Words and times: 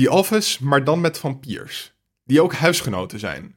The 0.00 0.10
Office, 0.10 0.64
maar 0.64 0.84
dan 0.84 1.00
met 1.00 1.18
vampiers. 1.18 1.94
Die 2.24 2.42
ook 2.42 2.54
huisgenoten 2.54 3.18
zijn. 3.18 3.54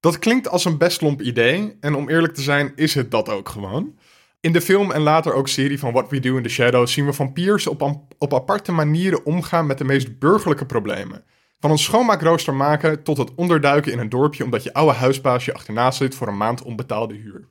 Dat 0.00 0.18
klinkt 0.18 0.48
als 0.48 0.64
een 0.64 0.78
best 0.78 1.00
lomp 1.00 1.22
idee, 1.22 1.76
en 1.80 1.94
om 1.94 2.08
eerlijk 2.08 2.34
te 2.34 2.42
zijn 2.42 2.72
is 2.76 2.94
het 2.94 3.10
dat 3.10 3.28
ook 3.28 3.48
gewoon. 3.48 3.98
In 4.40 4.52
de 4.52 4.60
film 4.60 4.92
en 4.92 5.00
later 5.00 5.32
ook 5.32 5.48
serie 5.48 5.78
van 5.78 5.92
What 5.92 6.10
We 6.10 6.20
Do 6.20 6.36
in 6.36 6.42
the 6.42 6.48
Shadows 6.48 6.92
zien 6.92 7.06
we 7.06 7.12
vampiers 7.12 7.66
op, 7.66 8.00
op 8.18 8.34
aparte 8.34 8.72
manieren 8.72 9.24
omgaan 9.24 9.66
met 9.66 9.78
de 9.78 9.84
meest 9.84 10.18
burgerlijke 10.18 10.66
problemen. 10.66 11.24
Van 11.60 11.70
een 11.70 11.78
schoonmaakrooster 11.78 12.54
maken 12.54 13.02
tot 13.02 13.18
het 13.18 13.34
onderduiken 13.34 13.92
in 13.92 13.98
een 13.98 14.08
dorpje 14.08 14.44
omdat 14.44 14.62
je 14.62 14.74
oude 14.74 14.92
huisbaas 14.92 15.44
je 15.44 15.54
achterna 15.54 15.90
zit 15.90 16.14
voor 16.14 16.28
een 16.28 16.36
maand 16.36 16.62
onbetaalde 16.62 17.14
huur. 17.14 17.48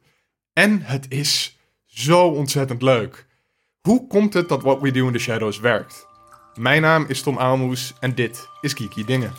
En 0.54 0.82
het 0.82 1.06
is 1.10 1.60
zo 1.86 2.28
ontzettend 2.28 2.82
leuk. 2.82 3.28
Hoe 3.82 4.08
komt 4.08 4.34
het 4.34 4.50
dat 4.50 4.64
What 4.64 4.82
We 4.82 4.92
Do 4.92 5.08
in 5.08 5.14
the 5.14 5.20
Shadows 5.20 5.60
werkt? 5.60 6.12
Mijn 6.56 6.82
naam 6.82 7.06
is 7.08 7.22
Tom 7.22 7.38
Aalmoes 7.38 7.94
en 8.00 8.16
dit 8.16 8.50
is 8.62 8.74
Kiki 8.74 9.06
Dingen. 9.06 9.34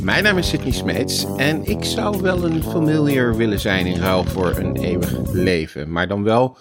Mijn 0.00 0.22
naam 0.22 0.38
is 0.38 0.48
Sidney 0.48 0.72
Smeets 0.72 1.26
en 1.36 1.64
ik 1.64 1.84
zou 1.84 2.22
wel 2.22 2.44
een 2.44 2.62
familiar 2.62 3.36
willen 3.36 3.60
zijn 3.60 3.86
in 3.86 4.00
ruil 4.00 4.24
voor 4.24 4.56
een 4.56 4.76
eeuwig 4.76 5.32
leven. 5.32 5.92
Maar 5.92 6.08
dan 6.08 6.22
wel 6.22 6.56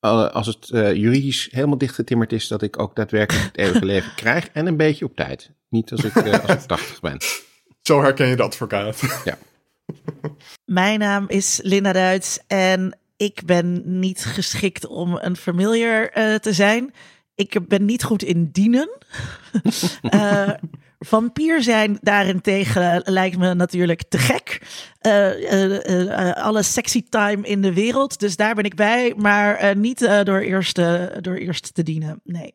eh, 0.00 0.30
als 0.30 0.46
het 0.46 0.70
eh, 0.70 0.94
juridisch 0.94 1.48
helemaal 1.50 1.78
dichtgetimmerd 1.78 2.32
is 2.32 2.48
dat 2.48 2.62
ik 2.62 2.78
ook 2.78 2.96
daadwerkelijk 2.96 3.46
het 3.46 3.56
eeuwige 3.56 3.84
leven 3.94 4.14
krijg 4.14 4.48
en 4.48 4.66
een 4.66 4.76
beetje 4.76 5.04
op 5.04 5.16
tijd. 5.16 5.50
Niet 5.68 5.92
als 5.92 6.04
ik, 6.04 6.14
eh, 6.14 6.32
als 6.32 6.62
ik 6.62 6.68
80 6.68 7.00
ben. 7.00 7.18
Zo 7.82 8.02
herken 8.02 8.26
je 8.26 8.36
de 8.36 8.42
advocaat. 8.42 9.00
Ja. 9.24 9.38
Mijn 10.64 10.98
naam 10.98 11.24
is 11.28 11.60
Linda 11.62 11.92
Duits 11.92 12.38
en 12.46 12.98
ik 13.16 13.42
ben 13.44 13.82
niet 13.98 14.24
geschikt 14.24 14.86
om 14.86 15.18
een 15.20 15.36
familiar 15.36 16.08
eh, 16.08 16.34
te 16.34 16.52
zijn. 16.52 16.94
Ik 17.34 17.68
ben 17.68 17.84
niet 17.84 18.04
goed 18.04 18.22
in 18.22 18.48
dienen. 18.52 18.90
Eh, 20.02 20.50
vampier 20.98 21.62
zijn 21.62 21.98
daarentegen 22.00 23.02
lijkt 23.04 23.38
me 23.38 23.54
natuurlijk 23.54 24.02
te 24.08 24.18
gek. 24.18 24.60
Eh, 24.98 25.52
eh, 25.52 26.28
eh, 26.28 26.36
alle 26.44 26.62
sexy 26.62 27.02
time 27.08 27.46
in 27.46 27.62
de 27.62 27.72
wereld, 27.72 28.20
dus 28.20 28.36
daar 28.36 28.54
ben 28.54 28.64
ik 28.64 28.74
bij. 28.74 29.14
Maar 29.16 29.54
eh, 29.56 29.74
niet 29.74 30.02
eh, 30.02 30.22
door, 30.22 30.38
eerst, 30.38 30.78
eh, 30.78 31.04
door 31.20 31.34
eerst 31.36 31.74
te 31.74 31.82
dienen, 31.82 32.20
nee. 32.24 32.54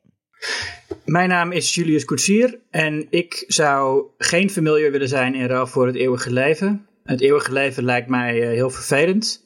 Mijn 1.05 1.29
naam 1.29 1.51
is 1.51 1.75
Julius 1.75 2.05
Koetsier 2.05 2.59
en 2.69 3.07
ik 3.09 3.43
zou 3.47 4.05
geen 4.17 4.49
familiar 4.49 4.91
willen 4.91 5.07
zijn 5.07 5.35
in 5.35 5.45
ruil 5.45 5.67
voor 5.67 5.87
het 5.87 5.95
eeuwige 5.95 6.33
leven. 6.33 6.87
Het 7.03 7.21
eeuwige 7.21 7.53
leven 7.53 7.83
lijkt 7.83 8.07
mij 8.07 8.41
eh, 8.41 8.47
heel 8.47 8.69
vervelend. 8.69 9.43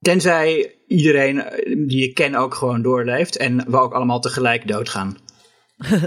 Tenzij 0.00 0.74
iedereen 0.86 1.42
eh, 1.42 1.76
die 1.88 2.08
ik 2.08 2.14
ken 2.14 2.34
ook 2.34 2.54
gewoon 2.54 2.82
doorleeft 2.82 3.36
en 3.36 3.70
we 3.70 3.76
ook 3.78 3.92
allemaal 3.92 4.20
tegelijk 4.20 4.68
doodgaan. 4.68 5.16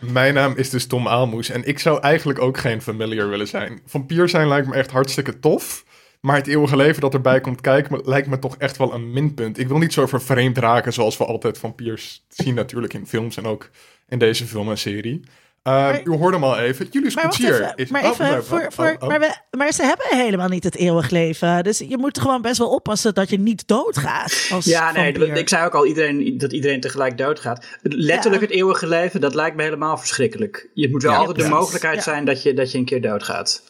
Mijn 0.00 0.34
naam 0.34 0.56
is 0.56 0.70
dus 0.70 0.86
Tom 0.86 1.08
Aalmoes 1.08 1.50
en 1.50 1.64
ik 1.64 1.78
zou 1.78 2.00
eigenlijk 2.00 2.38
ook 2.38 2.58
geen 2.58 2.82
familiar 2.82 3.28
willen 3.28 3.48
zijn. 3.48 3.80
Vampier 3.86 4.28
zijn 4.28 4.48
lijkt 4.48 4.68
me 4.68 4.74
echt 4.74 4.90
hartstikke 4.90 5.38
tof. 5.38 5.84
Maar 6.20 6.36
het 6.36 6.46
eeuwige 6.46 6.76
leven 6.76 7.00
dat 7.00 7.14
erbij 7.14 7.40
komt 7.40 7.60
kijken 7.60 8.00
lijkt 8.04 8.28
me 8.28 8.38
toch 8.38 8.56
echt 8.56 8.76
wel 8.76 8.94
een 8.94 9.12
minpunt. 9.12 9.58
Ik 9.58 9.68
wil 9.68 9.78
niet 9.78 9.92
zo 9.92 10.06
vervreemd 10.06 10.58
raken 10.58 10.92
zoals 10.92 11.16
we 11.16 11.24
altijd 11.24 11.58
vampiers 11.58 12.24
zien 12.28 12.54
natuurlijk 12.54 12.94
in 12.94 13.06
films 13.06 13.36
en 13.36 13.46
ook 13.46 13.70
in 14.08 14.18
deze 14.18 14.46
film 14.46 14.70
en 14.70 14.78
serie. 14.78 15.20
Uh, 15.64 15.94
u 16.04 16.10
hoorde 16.10 16.36
hem 16.36 16.44
al 16.44 16.58
even. 16.58 16.88
Julius 16.90 17.14
wacht 17.14 17.26
Koetsier 17.26 17.72
is... 17.74 17.90
maar, 17.90 18.04
oh, 18.04 18.10
even 18.10 18.30
nee, 18.30 18.40
voor, 18.40 18.58
oh, 18.60 18.66
voor, 18.70 18.96
oh. 18.98 19.08
Maar, 19.08 19.20
we, 19.20 19.56
maar 19.56 19.72
ze 19.72 19.82
hebben 19.82 20.06
helemaal 20.10 20.48
niet 20.48 20.64
het 20.64 20.76
eeuwig 20.76 21.10
leven. 21.10 21.64
Dus 21.64 21.78
je 21.78 21.98
moet 21.98 22.18
gewoon 22.18 22.42
best 22.42 22.58
wel 22.58 22.70
oppassen 22.70 23.14
dat 23.14 23.30
je 23.30 23.38
niet 23.38 23.66
doodgaat. 23.66 24.48
Als 24.50 24.64
Ja, 24.64 24.92
nee, 24.92 25.12
ik 25.12 25.48
zei 25.48 25.66
ook 25.66 25.74
al 25.74 25.86
iedereen, 25.86 26.38
dat 26.38 26.52
iedereen 26.52 26.80
tegelijk 26.80 27.18
doodgaat. 27.18 27.66
Letterlijk 27.82 28.42
Ja. 28.42 28.48
het 28.48 28.56
eeuwige 28.56 28.86
leven, 28.86 29.20
dat 29.20 29.34
lijkt 29.34 29.56
me 29.56 29.62
helemaal 29.62 29.98
verschrikkelijk. 29.98 30.70
Je 30.74 30.90
moet 30.90 31.02
wel 31.02 31.12
Ja, 31.12 31.18
altijd 31.18 31.38
de 31.38 31.48
mogelijkheid 31.48 31.96
Ja. 31.96 32.02
zijn 32.02 32.24
dat 32.24 32.42
je, 32.42 32.54
dat 32.54 32.72
je 32.72 32.78
een 32.78 32.84
keer 32.84 33.02
doodgaat. 33.02 33.69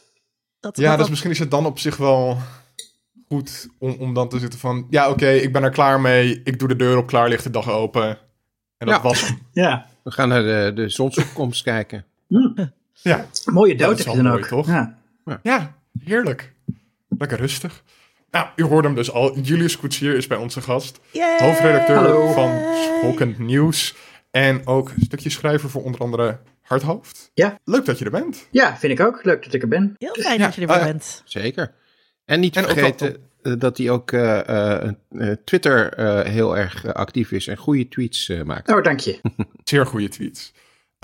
Dat, 0.60 0.76
Ja, 0.76 0.90
dat- 0.90 0.98
dus 0.98 1.08
misschien 1.08 1.30
is 1.30 1.38
het 1.38 1.50
dan 1.50 1.66
op 1.66 1.78
zich 1.78 1.96
wel 1.96 2.38
goed 3.28 3.68
om, 3.78 3.92
om 3.98 4.14
dan 4.14 4.28
te 4.28 4.38
zitten 4.38 4.58
van... 4.60 4.86
Ja, 4.90 5.08
oké, 5.10 5.28
ik 5.30 5.52
ben 5.52 5.62
er 5.62 5.70
klaar 5.70 6.00
mee. 6.00 6.40
Ik 6.44 6.58
doe 6.58 6.68
de 6.68 6.76
deur 6.76 6.96
op, 6.96 7.06
klaar 7.06 7.28
ligt 7.28 7.44
de 7.44 7.50
dag 7.50 7.70
open. 7.70 8.08
En 8.78 8.86
dat 8.86 8.96
Ja. 8.96 9.02
was 9.02 9.20
hem. 9.26 9.38
Ja, 9.52 9.86
We 10.02 10.10
gaan 10.10 10.28
naar 10.28 10.42
de, 10.42 10.72
de 10.74 10.88
zonsopkomst 10.88 11.62
kijken. 11.62 12.04
Ja, 13.02 13.26
mooie 13.44 13.72
Ja, 13.72 13.78
dat 13.78 13.88
dood 13.88 13.98
is 13.98 14.04
je 14.04 14.10
wel 14.12 14.22
dan 14.22 14.26
mooi, 14.32 14.42
ook. 14.42 14.48
toch? 14.48 14.66
Ja. 14.66 14.98
Ja, 15.42 15.74
heerlijk. 16.04 16.52
Lekker 17.18 17.38
rustig. 17.38 17.82
Nou, 18.30 18.46
u 18.56 18.62
hoorde 18.62 18.86
hem 18.88 18.96
dus 18.96 19.12
al. 19.12 19.38
Julius 19.38 19.76
Koetsier 19.78 20.16
is 20.16 20.26
bij 20.26 20.38
onze 20.38 20.60
gast. 20.60 21.00
Yay! 21.12 21.38
Hoofdredacteur 21.46 21.96
Hallo. 21.96 22.32
van 22.32 22.60
Schokkend 22.74 23.38
Nieuws. 23.38 23.94
En 24.30 24.66
ook 24.66 24.92
stukje 25.00 25.30
schrijver 25.30 25.70
voor 25.70 25.82
onder 25.84 26.00
andere 26.00 26.38
Hardhoofd. 26.70 27.30
Ja. 27.34 27.58
Leuk 27.64 27.84
dat 27.84 27.98
je 27.98 28.04
er 28.04 28.10
bent. 28.10 28.46
ja, 28.50 28.76
vind 28.76 28.92
ik 28.98 29.06
ook. 29.06 29.24
Leuk 29.24 29.44
dat 29.44 29.54
ik 29.54 29.62
er 29.62 29.68
ben. 29.68 29.94
Heel 29.98 30.14
fijn 30.14 30.38
Ja, 30.38 30.44
dat 30.44 30.54
je 30.54 30.60
er 30.60 30.66
weer 30.66 30.76
eh, 30.76 30.84
bent. 30.84 31.22
Zeker. 31.24 31.74
En 32.24 32.40
niet 32.40 32.56
En 32.56 32.64
vergeten 32.64 33.16
eh, 33.42 33.52
dat 33.58 33.78
hij 33.78 33.90
ook 33.90 34.12
eh, 34.12 34.48
eh, 34.48 34.88
eh, 35.08 35.36
Twitter 35.44 35.92
eh, 35.92 36.20
heel 36.32 36.56
erg 36.56 36.94
actief 36.94 37.30
is 37.32 37.46
en 37.46 37.56
goede 37.56 37.88
tweets 37.88 38.28
eh, 38.28 38.42
maakt. 38.42 38.72
Oh, 38.72 38.82
dank 38.82 39.00
je. 39.00 39.20
Zeer 39.64 39.86
goede 39.86 40.08
tweets. 40.08 40.52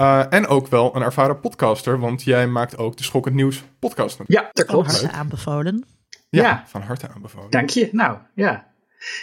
Uh, 0.01 0.25
en 0.31 0.47
ook 0.47 0.67
wel 0.69 0.97
een 0.97 1.03
ervaren 1.03 1.41
podcaster, 1.41 1.99
want 1.99 2.23
jij 2.23 2.47
maakt 2.47 2.79
ook 2.79 2.97
de 2.97 3.03
Schokkend 3.03 3.35
Nieuws 3.35 3.63
podcast. 3.79 4.19
Ja, 4.27 4.41
dat 4.53 4.67
Van 4.67 4.75
klopt. 4.75 4.91
harte 5.01 5.17
aanbevolen. 5.17 5.85
Ja, 6.29 6.43
Ja. 6.43 6.65
van 6.67 6.81
harte 6.83 7.09
aanbevolen. 7.09 7.51
Dank 7.51 7.71
je. 7.71 7.89
Nou, 7.93 8.19
ja. 8.35 8.75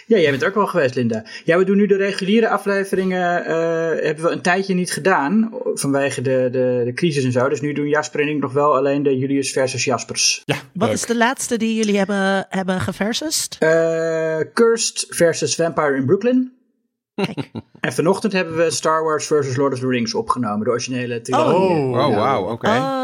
Ja, 0.06 0.18
jij 0.18 0.30
bent 0.30 0.42
er 0.42 0.48
ook 0.48 0.56
wel 0.56 0.68
geweest, 0.68 0.96
Linda. 0.96 1.24
Ja, 1.44 1.58
we 1.58 1.64
doen 1.66 1.78
nu 1.78 1.86
de 1.88 1.96
reguliere 1.96 2.50
afleveringen. 2.50 3.46
eh, 3.46 4.06
hebben 4.06 4.24
we 4.24 4.30
een 4.30 4.42
tijdje 4.42 4.74
niet 4.74 4.92
gedaan. 4.92 5.52
Vanwege 5.74 6.22
de, 6.22 6.48
de, 6.52 6.82
de 6.86 6.94
crisis 6.94 7.24
en 7.24 7.32
zo. 7.32 7.50
Dus 7.50 7.62
nu 7.62 7.74
doen 7.74 7.88
Jasper 7.88 8.20
en 8.22 8.28
ik 8.28 8.40
nog 8.42 8.54
wel 8.54 8.76
alleen 8.76 9.04
de 9.04 9.18
Julius 9.18 9.52
versus 9.52 9.84
Jaspers. 9.84 10.42
Ja, 10.46 10.56
Wat 10.74 10.88
leuk. 10.88 10.98
is 10.98 11.06
de 11.06 11.18
laatste 11.18 11.58
die 11.58 11.76
jullie 11.76 11.98
hebben, 11.98 12.46
hebben 12.50 12.80
geversust? 12.82 13.56
Eh, 13.60 14.40
Cursed 14.54 15.06
versus 15.10 15.56
Vampire 15.56 15.96
in 15.96 16.06
Brooklyn. 16.06 16.52
Kijk. 17.16 17.38
En 17.80 17.94
vanochtend 17.94 18.34
hebben 18.34 18.56
we 18.58 18.72
Star 18.72 19.04
Wars 19.04 19.26
versus 19.28 19.56
Lord 19.56 19.74
of 19.74 19.80
the 19.80 19.88
Rings 19.88 20.14
opgenomen. 20.14 20.64
De 20.64 20.70
originele 20.70 21.22
trilogie. 21.22 21.56
Oh, 21.56 22.08
Oh, 22.08 22.16
wauw, 22.16 22.52
oké. 22.52 22.68
Oh, 22.68 23.03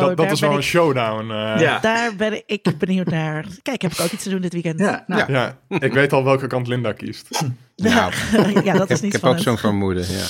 Dat, 0.00 0.08
dat 0.08 0.16
daar 0.16 0.32
is 0.32 0.40
wel 0.40 0.50
een 0.50 0.56
ik, 0.56 0.62
showdown. 0.62 1.30
eh. 1.30 1.60
Ja. 1.60 1.78
Daar 1.78 2.16
ben 2.16 2.42
ik 2.46 2.78
benieuwd 2.78 3.06
naar. 3.06 3.44
Kijk, 3.62 3.82
heb 3.82 3.92
ik 3.92 4.00
ook 4.00 4.10
iets 4.10 4.22
te 4.22 4.30
doen 4.30 4.40
dit 4.40 4.52
weekend? 4.52 4.78
Ja, 4.80 5.04
nou, 5.06 5.32
Ja. 5.32 5.58
Ja, 5.68 5.78
ik 5.78 5.92
weet 5.92 6.12
al 6.12 6.24
welke 6.24 6.46
kant 6.46 6.66
Linda 6.66 6.92
kiest. 6.92 7.44
Nou, 7.76 8.12
ja, 8.64 8.72
dat 8.76 8.90
is 8.90 8.96
ik 8.96 9.02
niet 9.02 9.12
heb 9.12 9.24
ook 9.24 9.38
zo'n 9.38 9.58
vermoeden, 9.58 10.06
ja. 10.08 10.26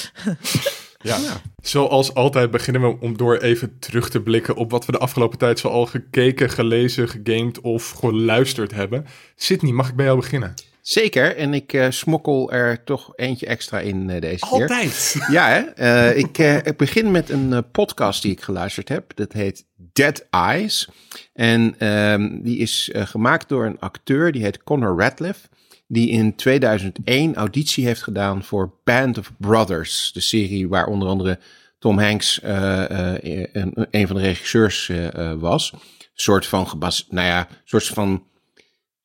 Ja. 0.98 1.18
Zoals 1.62 2.14
altijd 2.14 2.50
beginnen 2.50 2.82
we 2.82 2.96
om 3.00 3.16
door 3.16 3.36
even 3.36 3.78
terug 3.78 4.08
te 4.10 4.20
blikken 4.20 4.56
op 4.56 4.70
wat 4.70 4.86
we 4.86 4.92
de 4.92 4.98
afgelopen 4.98 5.38
tijd 5.38 5.58
zoal 5.58 5.86
gekeken, 5.86 6.50
gelezen, 6.50 7.08
gegamed 7.08 7.60
of 7.60 7.90
geluisterd 7.90 8.72
hebben. 8.72 9.06
Sydney, 9.36 9.72
mag 9.72 9.88
ik 9.88 9.96
bij 9.96 10.04
jou 10.04 10.18
beginnen? 10.18 10.54
Zeker, 10.86 11.36
en 11.36 11.54
ik 11.54 11.72
eh, 11.72 11.90
smokkel 11.90 12.52
er 12.52 12.84
toch 12.84 13.12
eentje 13.16 13.46
extra 13.46 13.80
in 13.80 14.10
eh, 14.10 14.20
deze 14.20 14.46
keer. 14.50 14.60
Altijd. 14.60 15.16
Ja, 15.30 15.48
hè? 15.48 15.60
Eh, 15.60 16.18
ik, 16.18 16.38
ik 16.38 16.76
begin 16.76 17.10
met 17.10 17.30
een 17.30 17.70
podcast 17.70 18.22
die 18.22 18.32
ik 18.32 18.40
geluisterd 18.40 18.88
heb. 18.88 19.12
Dat 19.14 19.32
heet 19.32 19.66
Dead 19.92 20.26
Eyes. 20.30 20.88
En 21.32 21.74
ehm, 21.78 22.42
die 22.42 22.58
is 22.58 22.90
gemaakt 22.94 23.48
door 23.48 23.64
een 23.64 23.78
acteur, 23.78 24.32
die 24.32 24.42
heet 24.42 24.62
Connor 24.62 24.98
Radcliffe. 25.00 25.48
Die 25.86 26.10
in 26.10 26.36
2001 26.36 27.34
auditie 27.34 27.84
heeft 27.84 28.02
gedaan 28.02 28.44
voor 28.44 28.72
Band 28.84 29.18
of 29.18 29.32
Brothers. 29.38 30.12
De 30.12 30.20
serie 30.20 30.68
waar 30.68 30.86
onder 30.86 31.08
andere 31.08 31.38
Tom 31.78 31.98
Hanks 31.98 32.40
een, 32.42 33.86
een 33.90 34.06
van 34.06 34.16
de 34.16 34.22
regisseurs 34.22 34.90
was. 35.38 35.72
Een 35.72 35.80
soort 36.14 36.46
van, 36.46 36.68
gebas 36.68 37.06
nou 37.10 37.26
ja, 37.26 37.38
een 37.38 37.56
soort 37.64 37.86
van 37.86 38.22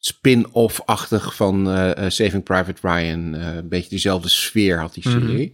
spin-off-achtig 0.04 1.36
van 1.36 1.72
eh, 1.72 2.06
eh, 2.06 2.12
Saving 2.12 2.44
Private 2.44 2.88
Ryan. 2.88 3.36
Eh, 3.36 3.56
een 3.56 3.68
beetje 3.68 3.90
diezelfde 3.90 4.30
sfeer 4.30 4.80
had 4.80 4.94
die 4.94 5.10
serie. 5.10 5.54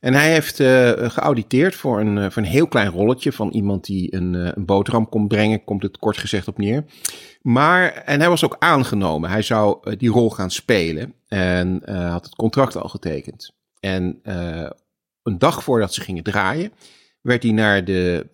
En 0.00 0.14
hij 0.14 0.32
heeft 0.32 0.60
eh, 0.60 1.10
geauditeerd 1.10 1.74
voor 1.74 2.00
een, 2.00 2.32
voor 2.32 2.42
een 2.42 2.48
heel 2.48 2.66
klein 2.66 2.90
rolletje 2.90 3.32
van 3.32 3.50
iemand 3.50 3.84
die 3.84 4.14
een, 4.14 4.34
een 4.34 4.64
boterham 4.64 5.08
kon 5.08 5.28
brengen, 5.28 5.64
komt 5.64 5.82
het 5.82 5.98
kort 5.98 6.18
gezegd 6.18 6.48
op 6.48 6.58
neer. 6.58 6.84
Maar, 7.42 7.92
en 7.92 8.20
hij 8.20 8.28
was 8.28 8.44
ook 8.44 8.56
aangenomen. 8.58 9.30
Hij 9.30 9.42
zou 9.42 9.96
die 9.96 10.10
rol 10.10 10.30
gaan 10.30 10.50
spelen 10.50 11.14
en 11.28 11.82
had 12.10 12.24
het 12.24 12.34
contract 12.34 12.76
al 12.76 12.88
getekend. 12.88 13.54
En 13.80 14.20
een 15.22 15.38
dag 15.38 15.62
voordat 15.62 15.94
ze 15.94 16.00
gingen 16.00 16.22
draaien, 16.22 16.72
werd 17.20 17.42
hij 17.42 17.52
naar 17.52 17.84
de, 17.84 18.26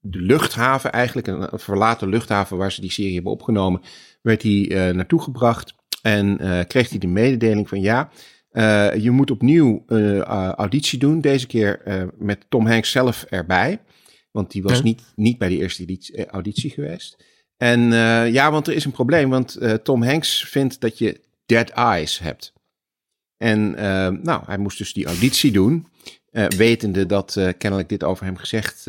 de 0.00 0.20
luchthaven, 0.20 0.92
eigenlijk 0.92 1.26
een 1.26 1.58
verlaten 1.58 2.08
luchthaven 2.08 2.56
waar 2.56 2.72
ze 2.72 2.80
die 2.80 2.90
serie 2.90 3.14
hebben 3.14 3.32
opgenomen, 3.32 3.80
werd 4.22 4.42
hij 4.42 4.70
eh, 4.70 4.94
naartoe 4.94 5.22
gebracht 5.22 5.74
en 6.02 6.38
eh, 6.38 6.64
kreeg 6.66 6.88
hij 6.88 6.98
de 6.98 7.06
mededeling 7.06 7.68
van 7.68 7.80
ja, 7.80 8.10
eh, 8.50 8.94
je 8.94 9.10
moet 9.10 9.30
opnieuw 9.30 9.84
auditie 10.56 10.98
doen, 10.98 11.20
deze 11.20 11.46
keer 11.46 11.82
met 12.18 12.46
Tom 12.48 12.66
Hanks 12.66 12.90
zelf 12.90 13.22
erbij. 13.22 13.80
Want 14.30 14.50
die 14.50 14.62
was 14.62 14.82
niet, 14.82 15.02
niet 15.14 15.38
bij 15.38 15.48
de 15.48 15.56
eerste 15.56 16.26
auditie, 16.30 16.70
geweest. 16.70 17.24
En 17.56 17.80
ja, 18.32 18.50
want 18.50 18.66
er 18.66 18.74
is 18.74 18.84
een 18.84 18.90
probleem. 18.90 19.30
Want 19.30 19.58
Tom 19.82 20.02
Hanks 20.02 20.44
vindt 20.44 20.80
dat 20.80 20.98
je 20.98 21.20
dead 21.46 21.68
eyes 21.70 22.18
hebt. 22.18 22.52
En 23.36 23.70
nou, 24.22 24.42
hij 24.46 24.58
moest 24.58 24.78
dus 24.78 24.92
die 24.92 25.06
auditie 25.06 25.52
doen. 25.52 25.86
wetende 26.56 27.06
dat 27.06 27.32
kennelijk 27.58 27.88
dit 27.88 28.04
over 28.04 28.24
hem 28.24 28.36
gezegd 28.36 28.84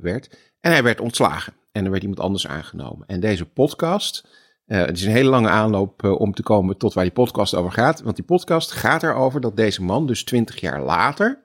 werd. 0.00 0.47
En 0.68 0.74
hij 0.74 0.82
werd 0.82 1.00
ontslagen. 1.00 1.52
En 1.72 1.84
er 1.84 1.90
werd 1.90 2.02
iemand 2.02 2.20
anders 2.20 2.46
aangenomen. 2.46 3.06
En 3.06 3.20
deze 3.20 3.44
podcast. 3.44 4.28
eh, 4.66 4.84
het 4.84 4.96
is 4.96 5.04
een 5.04 5.12
hele 5.12 5.28
lange 5.30 5.48
aanloop 5.48 6.04
eh, 6.04 6.20
om 6.20 6.34
te 6.34 6.42
komen 6.42 6.76
tot 6.76 6.94
waar 6.94 7.04
die 7.04 7.12
podcast 7.12 7.54
over 7.54 7.72
gaat. 7.72 8.00
Want 8.00 8.16
die 8.16 8.24
podcast 8.24 8.70
gaat 8.70 9.02
erover 9.02 9.40
dat 9.40 9.56
deze 9.56 9.82
man, 9.82 10.06
dus 10.06 10.24
twintig 10.24 10.60
jaar 10.60 10.82
later, 10.82 11.42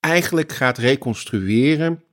eigenlijk 0.00 0.52
gaat 0.52 0.78
reconstrueren 0.78 2.04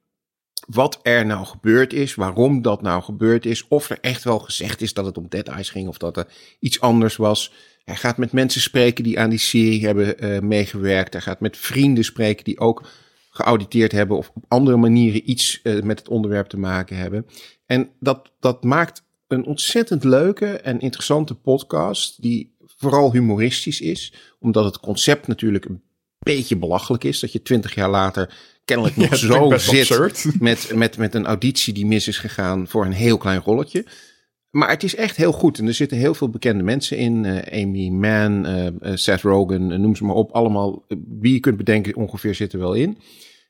wat 0.67 0.99
er 1.03 1.25
nou 1.25 1.45
gebeurd 1.45 1.93
is, 1.93 2.15
waarom 2.15 2.61
dat 2.61 2.81
nou 2.81 3.03
gebeurd 3.03 3.45
is, 3.45 3.67
of 3.67 3.89
er 3.89 3.97
echt 4.01 4.23
wel 4.23 4.39
gezegd 4.39 4.81
is 4.81 4.93
dat 4.93 5.05
het 5.05 5.17
om 5.17 5.29
Dead 5.29 5.47
Eyes 5.47 5.69
ging 5.69 5.87
of 5.87 5.97
dat 5.97 6.17
er 6.17 6.27
iets 6.59 6.79
anders 6.81 7.15
was. 7.15 7.53
Hij 7.83 7.95
gaat 7.95 8.17
met 8.17 8.31
mensen 8.31 8.61
spreken 8.61 9.03
die 9.03 9.19
aan 9.19 9.29
die 9.29 9.39
serie 9.39 9.85
hebben 9.85 10.19
eh, 10.19 10.39
meegewerkt. 10.39 11.13
Hij 11.13 11.21
gaat 11.21 11.39
met 11.39 11.57
vrienden 11.57 12.03
spreken 12.03 12.43
die 12.43 12.59
ook 12.59 12.87
geauditeerd 13.33 13.91
hebben 13.91 14.17
of 14.17 14.31
op 14.33 14.43
andere 14.47 14.77
manieren 14.77 15.29
iets 15.29 15.59
eh, 15.61 15.81
met 15.81 15.99
het 15.99 16.07
onderwerp 16.07 16.47
te 16.47 16.57
maken 16.57 16.97
hebben. 16.97 17.25
En 17.65 17.89
dat, 17.99 18.31
dat 18.39 18.63
maakt 18.63 19.03
een 19.27 19.45
ontzettend 19.45 20.03
leuke 20.03 20.45
en 20.45 20.79
interessante 20.79 21.35
podcast 21.35 22.21
die 22.21 22.55
vooral 22.65 23.11
humoristisch 23.11 23.81
is, 23.81 24.13
omdat 24.39 24.65
het 24.65 24.79
concept 24.79 25.27
natuurlijk 25.27 25.65
een 25.65 25.81
beetje 26.19 26.57
belachelijk 26.57 27.03
is. 27.03 27.19
Dat 27.19 27.31
je 27.31 27.41
twintig 27.41 27.75
jaar 27.75 27.89
later 27.89 28.33
kennelijk 28.65 28.95
nog 28.97 29.09
Ja, 29.09 29.15
zo 29.15 29.57
zit 29.57 29.79
absurd. 29.79 30.39
met, 30.39 30.71
met, 30.75 30.97
met 30.97 31.15
een 31.15 31.25
auditie 31.25 31.73
die 31.73 31.85
mis 31.85 32.07
is 32.07 32.17
gegaan 32.17 32.67
voor 32.67 32.85
een 32.85 32.91
heel 32.91 33.17
klein 33.17 33.41
rolletje. 33.41 33.85
Maar 34.53 34.69
het 34.69 34.83
is 34.83 34.95
echt 34.95 35.15
heel 35.15 35.31
goed. 35.31 35.59
En 35.59 35.67
er 35.67 35.73
zitten 35.73 35.97
heel 35.97 36.13
veel 36.13 36.29
bekende 36.29 36.63
mensen 36.63 36.97
in. 36.97 37.25
eh, 37.25 37.61
Amy 37.63 37.89
Mann, 37.89 38.45
eh, 38.45 38.67
eh, 38.67 38.73
Seth 38.93 39.21
Rogen, 39.21 39.81
noem 39.81 39.95
ze 39.95 40.03
maar 40.05 40.15
op. 40.15 40.31
Allemaal, 40.31 40.85
wie 41.19 41.33
je 41.33 41.39
kunt 41.39 41.57
bedenken, 41.57 41.95
ongeveer 41.95 42.35
zitten 42.35 42.59
wel 42.59 42.73
in. 42.73 42.97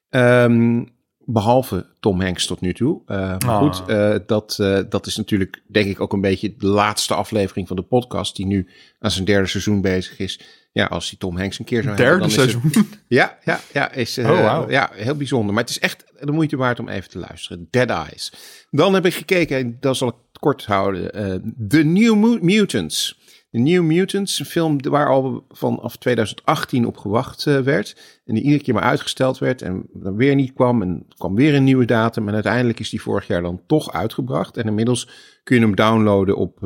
Ehm, 0.10 0.84
behalve 1.26 1.86
Tom 2.00 2.22
Hanks 2.22 2.46
tot 2.46 2.62
nu 2.62 2.74
toe. 2.74 3.02
Maar 3.06 3.38
Ah. 3.46 3.58
goed, 3.58 3.84
eh, 3.88 4.16
dat, 4.26 4.56
dat 4.90 5.06
is 5.06 5.16
natuurlijk 5.18 5.64
denk 5.68 5.88
ik 5.90 6.00
ook 6.00 6.14
een 6.14 6.22
beetje 6.22 6.56
de 6.58 6.68
laatste 6.68 7.14
aflevering 7.14 7.68
van 7.68 7.76
de 7.76 7.82
podcast. 7.82 8.36
Die 8.36 8.46
nu 8.46 8.68
aan 9.00 9.12
zijn 9.12 9.26
derde 9.26 9.48
seizoen 9.48 9.82
bezig 9.82 10.20
is. 10.20 10.40
Ja, 10.74 10.86
als 10.86 11.10
die 11.10 11.18
Tom 11.18 11.38
Hanks 11.38 11.60
een 11.60 11.66
keer 11.66 11.84
zou 11.84 11.96
hebben. 11.96 12.20
Derde 12.20 12.36
dan 12.36 12.46
is 12.46 12.54
het- 12.54 12.62
seizoen. 12.62 12.90
ja, 13.08 13.38
ja, 13.44 13.60
ja, 13.74 13.92
is 13.92 14.18
eh, 14.18 14.30
Oh, 14.30 14.64
ja, 14.70 14.90
heel 14.94 15.16
bijzonder. 15.16 15.54
Maar 15.54 15.64
het 15.64 15.72
is 15.72 15.80
echt 15.80 16.04
de 16.20 16.32
moeite 16.32 16.58
waard 16.58 16.80
om 16.80 16.88
even 16.90 17.10
te 17.10 17.20
luisteren. 17.20 17.68
Dead 17.70 17.90
Eyes. 17.90 18.34
Dan 18.72 18.94
heb 18.94 19.06
ik 19.06 19.14
gekeken, 19.14 19.58
en 19.58 19.78
dat 19.80 19.98
zal 19.98 20.08
ik 20.08 20.16
kort 20.40 20.66
houden, 20.66 21.14
eh 21.14 21.36
The 21.68 21.84
New 21.84 22.16
Mu- 22.16 22.40
Mutants. 22.42 23.22
The 23.52 23.60
New 23.60 23.84
Mutants, 23.84 24.40
een 24.40 24.46
film 24.46 24.82
waar 24.90 25.10
al 25.10 25.46
vanaf 25.50 25.96
2018 25.98 26.86
op 26.86 26.98
gewacht 26.98 27.46
eh, 27.48 27.60
werd. 27.60 27.96
En 28.26 28.34
die 28.34 28.44
iedere 28.44 28.64
keer 28.64 28.74
maar 28.74 28.84
uitgesteld 28.84 29.38
werd 29.38 29.62
en 29.62 29.86
dan 29.94 30.16
weer 30.16 30.36
niet 30.36 30.54
kwam. 30.54 30.82
En 30.82 31.06
kwam 31.18 31.36
weer 31.36 31.56
een 31.56 31.64
nieuwe 31.64 31.86
datum. 31.86 32.28
En 32.28 32.34
uiteindelijk 32.34 32.80
is 32.80 32.90
die 32.90 33.02
vorig 33.02 33.28
jaar 33.28 33.42
dan 33.42 33.62
toch 33.68 33.92
uitgebracht. 33.92 34.58
En 34.58 34.66
inmiddels 34.68 35.10
kun 35.44 35.56
je 35.56 35.62
hem 35.62 35.76
downloaden 35.76 36.36
op 36.38 36.60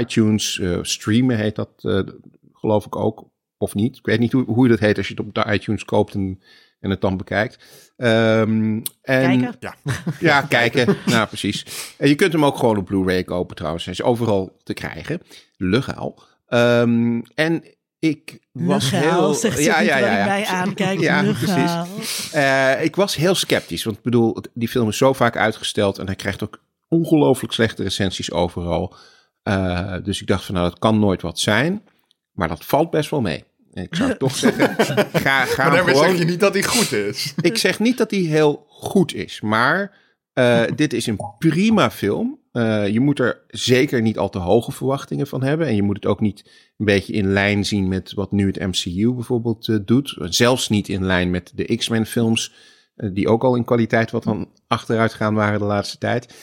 iTunes. 0.00 0.60
streamen 0.82 1.36
heet 1.36 1.54
dat, 1.56 1.70
geloof 2.58 2.86
ik 2.86 2.96
ook. 2.96 3.24
Of 3.56 3.74
niet. 3.74 3.96
Ik 3.96 4.06
weet 4.06 4.18
niet 4.18 4.32
hoe, 4.32 4.44
hoe 4.44 4.68
dat 4.68 4.78
heet 4.78 4.96
als 4.96 5.08
je 5.08 5.14
het 5.14 5.26
op 5.26 5.34
de 5.34 5.52
iTunes 5.52 5.84
koopt 5.84 6.14
en, 6.14 6.42
en 6.80 6.90
het 6.90 7.00
dan 7.00 7.16
bekijkt. 7.16 7.58
Ehm, 7.96 8.80
en, 9.02 9.40
Kijken. 9.40 9.56
Ja. 9.60 9.74
Ja, 10.20 10.42
kijken. 10.42 10.96
nou, 11.06 11.26
precies. 11.26 11.64
En 11.96 12.08
je 12.08 12.14
kunt 12.14 12.32
hem 12.32 12.44
ook 12.44 12.56
gewoon 12.56 12.76
op 12.76 12.84
Blu-ray 12.84 13.24
kopen 13.24 13.56
trouwens. 13.56 13.84
Hij 13.84 13.94
is 13.94 14.02
overal 14.02 14.56
te 14.62 14.74
krijgen. 14.74 15.22
Legaal. 15.56 16.22
Ehm, 16.46 17.20
en 17.34 17.64
ik 17.98 18.38
was 18.52 18.90
Legaal, 18.90 19.20
heel... 19.20 19.34
zegt 19.34 19.56
terwijl 19.56 19.88
hij 19.88 20.24
mij 20.24 20.46
aankijkt. 20.46 21.02
Ja, 21.02 21.22
Legaal. 21.22 21.86
Eh, 22.32 22.84
ik 22.84 22.96
was 22.96 23.16
heel 23.16 23.34
sceptisch. 23.34 23.84
Want 23.84 23.96
ik 23.96 24.02
bedoel, 24.02 24.36
die 24.54 24.68
film 24.68 24.88
is 24.88 24.96
zo 24.96 25.12
vaak 25.12 25.36
uitgesteld. 25.36 25.98
En 25.98 26.06
hij 26.06 26.14
krijgt 26.14 26.42
ook 26.42 26.60
ongelooflijk 26.88 27.52
slechte 27.52 27.82
recensies 27.82 28.32
overal. 28.32 28.94
Eh, 29.42 29.94
dus 30.02 30.20
ik 30.20 30.26
dacht 30.26 30.44
van, 30.44 30.54
nou, 30.54 30.68
dat 30.68 30.78
kan 30.78 30.98
nooit 30.98 31.22
wat 31.22 31.38
zijn. 31.38 31.82
Maar 32.38 32.48
dat 32.48 32.64
valt 32.64 32.90
best 32.90 33.10
wel 33.10 33.20
mee. 33.20 33.44
En 33.72 33.82
ik 33.82 33.94
zou 33.94 34.16
toch 34.16 34.36
zeggen, 34.46 34.74
ga, 35.12 35.44
ga 35.44 35.62
Maar 35.62 35.76
daarmee 35.76 35.94
gewoon 35.94 36.10
zeg 36.10 36.18
je 36.18 36.24
niet 36.24 36.40
dat 36.40 36.54
hij 36.54 36.62
goed 36.62 36.92
is. 36.92 37.34
ik 37.40 37.56
zeg 37.56 37.78
niet 37.78 37.98
dat 37.98 38.10
hij 38.10 38.20
heel 38.20 38.64
goed 38.68 39.14
is, 39.14 39.40
maar 39.40 39.96
eh, 40.32 40.64
dit 40.76 40.92
is 40.92 41.06
een 41.06 41.20
prima 41.38 41.90
film. 41.90 42.40
Eh, 42.52 42.88
je 42.88 43.00
moet 43.00 43.18
er 43.18 43.44
zeker 43.48 44.02
niet 44.02 44.18
al 44.18 44.28
te 44.28 44.38
hoge 44.38 44.72
verwachtingen 44.72 45.26
van 45.26 45.42
hebben. 45.42 45.66
En 45.66 45.74
je 45.74 45.82
moet 45.82 45.96
het 45.96 46.06
ook 46.06 46.20
niet 46.20 46.72
een 46.76 46.84
beetje 46.84 47.12
in 47.12 47.32
lijn 47.32 47.64
zien 47.64 47.88
met 47.88 48.12
wat 48.12 48.32
nu 48.32 48.46
het 48.46 48.58
MCU 48.58 49.12
bijvoorbeeld 49.12 49.68
eh, 49.68 49.76
doet. 49.84 50.16
Zelfs 50.20 50.68
niet 50.68 50.88
in 50.88 51.04
lijn 51.04 51.30
met 51.30 51.52
de 51.54 51.76
X-Men 51.76 52.06
films, 52.06 52.54
die 53.12 53.28
ook 53.28 53.44
al 53.44 53.56
in 53.56 53.64
kwaliteit 53.64 54.10
wat 54.10 54.22
dan 54.22 54.48
achteruit 54.66 55.14
gaan 55.14 55.34
waren 55.34 55.58
de 55.58 55.64
laatste 55.64 55.98
tijd. 55.98 56.34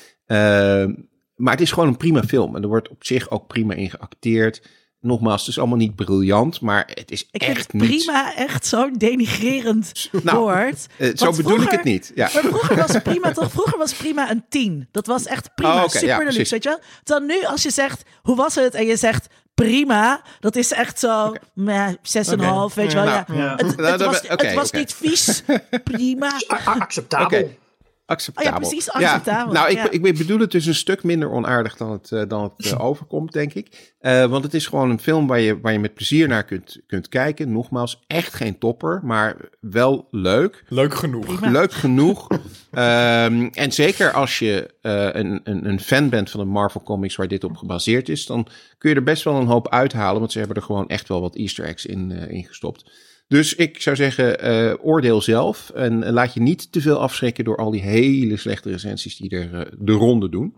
Maar 1.35 1.51
het 1.51 1.61
is 1.61 1.71
gewoon 1.71 1.89
een 1.89 1.97
prima 1.97 2.23
film. 2.23 2.55
En 2.55 2.61
er 2.61 2.67
wordt 2.67 2.89
op 2.89 3.03
zich 3.05 3.29
ook 3.29 3.47
prima 3.47 3.73
in 3.73 3.89
geacteerd. 3.89 4.61
Nogmaals, 5.05 5.41
het 5.41 5.49
is 5.49 5.59
allemaal 5.59 5.77
niet 5.77 5.95
briljant, 5.95 6.61
maar 6.61 6.91
het 6.93 7.11
is 7.11 7.21
Ik 7.31 7.43
vind 7.43 7.57
echt 7.57 7.71
het 7.71 7.73
niet... 7.73 7.89
prima 7.89 8.35
echt 8.35 8.65
zo'n 8.65 8.93
denigrerend 8.97 10.09
Nou, 10.23 10.37
woord. 10.37 10.85
Eh, 10.97 11.09
zo 11.13 11.31
bedoel 11.31 11.61
ik 11.61 11.71
het 11.71 11.83
niet. 11.83 12.11
Ja. 12.15 12.29
Maar 12.33 12.43
vroeger 12.43 12.75
was 12.75 13.01
prima 13.03 13.31
toch? 13.31 13.51
Vroeger 13.51 13.77
was 13.77 13.93
prima 13.93 14.31
een 14.31 14.43
10. 14.49 14.87
Dat 14.91 15.07
was 15.07 15.25
echt 15.25 15.55
prima. 15.55 15.83
Oh, 15.83 15.89
super 15.89 16.17
deluxe, 16.17 16.53
weet 16.53 16.63
je 16.63 16.69
wel? 16.69 16.79
Dan 17.03 17.25
nu 17.25 17.43
als 17.43 17.63
je 17.63 17.71
zegt, 17.71 18.03
hoe 18.21 18.35
was 18.35 18.55
het? 18.55 18.73
En 18.73 18.85
je 18.85 18.97
zegt 18.97 19.27
prima. 19.55 20.21
Dat 20.39 20.55
is 20.55 20.71
echt 20.71 20.99
zo, 20.99 21.35
meh, 21.53 21.87
6,5, 21.87 21.93
weet 22.03 22.91
je 22.91 22.97
wel. 22.97 23.05
Nou, 23.05 23.07
ja. 23.07 23.25
ja. 23.27 23.55
Het, 23.55 23.65
het 23.65 23.77
Nou, 23.77 24.55
was, 24.55 24.71
het 24.71 24.73
niet 24.73 24.93
vies. 24.93 25.43
Prima. 25.83 26.31
Acceptabel. 26.65 27.57
Acceptabel. 28.05 28.51
Oh 28.51 28.57
ja, 28.57 28.67
precies, 28.67 28.91
acceptabel, 28.91 29.53
nou, 29.53 29.69
ik, 29.69 29.77
ja. 29.77 29.91
ik 29.91 30.17
bedoel 30.17 30.39
het 30.39 30.51
dus 30.51 30.65
een 30.65 30.75
stuk 30.75 31.03
minder 31.03 31.31
onaardig 31.31 31.77
dan 31.77 31.91
het, 31.91 32.11
eh, 32.11 32.21
dan 32.27 32.43
het 32.43 32.71
eh, 32.71 32.85
overkomt, 32.85 33.31
denk 33.31 33.53
ik. 33.53 33.93
Eh, 33.99 34.25
want 34.25 34.43
het 34.43 34.53
is 34.53 34.67
gewoon 34.67 34.89
een 34.89 34.99
film 34.99 35.27
waar 35.27 35.39
je, 35.39 35.59
waar 35.59 35.73
je 35.73 35.79
met 35.79 35.93
plezier 35.93 36.27
naar 36.27 36.43
kunt, 36.43 36.79
kunt 36.87 37.09
kijken. 37.09 37.51
Nogmaals, 37.51 38.03
echt 38.07 38.33
geen 38.33 38.57
topper, 38.57 38.99
maar 39.03 39.37
wel 39.59 40.07
leuk. 40.11 40.63
Leuk 40.67 40.93
genoeg. 40.93 41.25
Prima. 41.25 41.51
Leuk 41.51 41.71
genoeg. 41.71 42.27
Ehm, 42.71 43.47
en 43.51 43.71
zeker 43.71 44.11
als 44.11 44.39
je 44.39 44.73
eh, 44.81 45.09
een, 45.11 45.41
een, 45.43 45.67
een 45.67 45.79
fan 45.79 46.09
bent 46.09 46.29
van 46.29 46.39
de 46.39 46.45
Marvel 46.45 46.81
Comics 46.81 47.15
waar 47.15 47.27
dit 47.27 47.43
op 47.43 47.57
gebaseerd 47.57 48.09
is, 48.09 48.25
dan 48.25 48.47
kun 48.77 48.89
je 48.89 48.95
er 48.95 49.03
best 49.03 49.23
wel 49.23 49.35
een 49.35 49.47
hoop 49.47 49.69
uithalen. 49.69 50.19
Want 50.19 50.31
ze 50.31 50.37
hebben 50.37 50.57
er 50.57 50.63
gewoon 50.63 50.87
echt 50.87 51.07
wel 51.07 51.21
wat 51.21 51.35
Easter 51.35 51.65
eggs 51.65 51.85
in, 51.85 52.11
eh, 52.11 52.29
in 52.29 52.43
gestopt. 52.43 52.91
Dus 53.27 53.55
ik 53.55 53.81
zou 53.81 53.95
zeggen, 53.95 54.39
eh, 54.39 54.73
oordeel 54.81 55.21
zelf. 55.21 55.69
En 55.69 56.11
laat 56.11 56.33
je 56.33 56.41
niet 56.41 56.71
te 56.71 56.81
veel 56.81 56.99
afschrikken 56.99 57.43
door 57.43 57.57
al 57.57 57.71
die 57.71 57.81
hele 57.81 58.37
slechte 58.37 58.71
recensies 58.71 59.17
die 59.17 59.29
er 59.29 59.53
eh, 59.53 59.71
de 59.79 59.91
ronde 59.91 60.29
doen. 60.29 60.55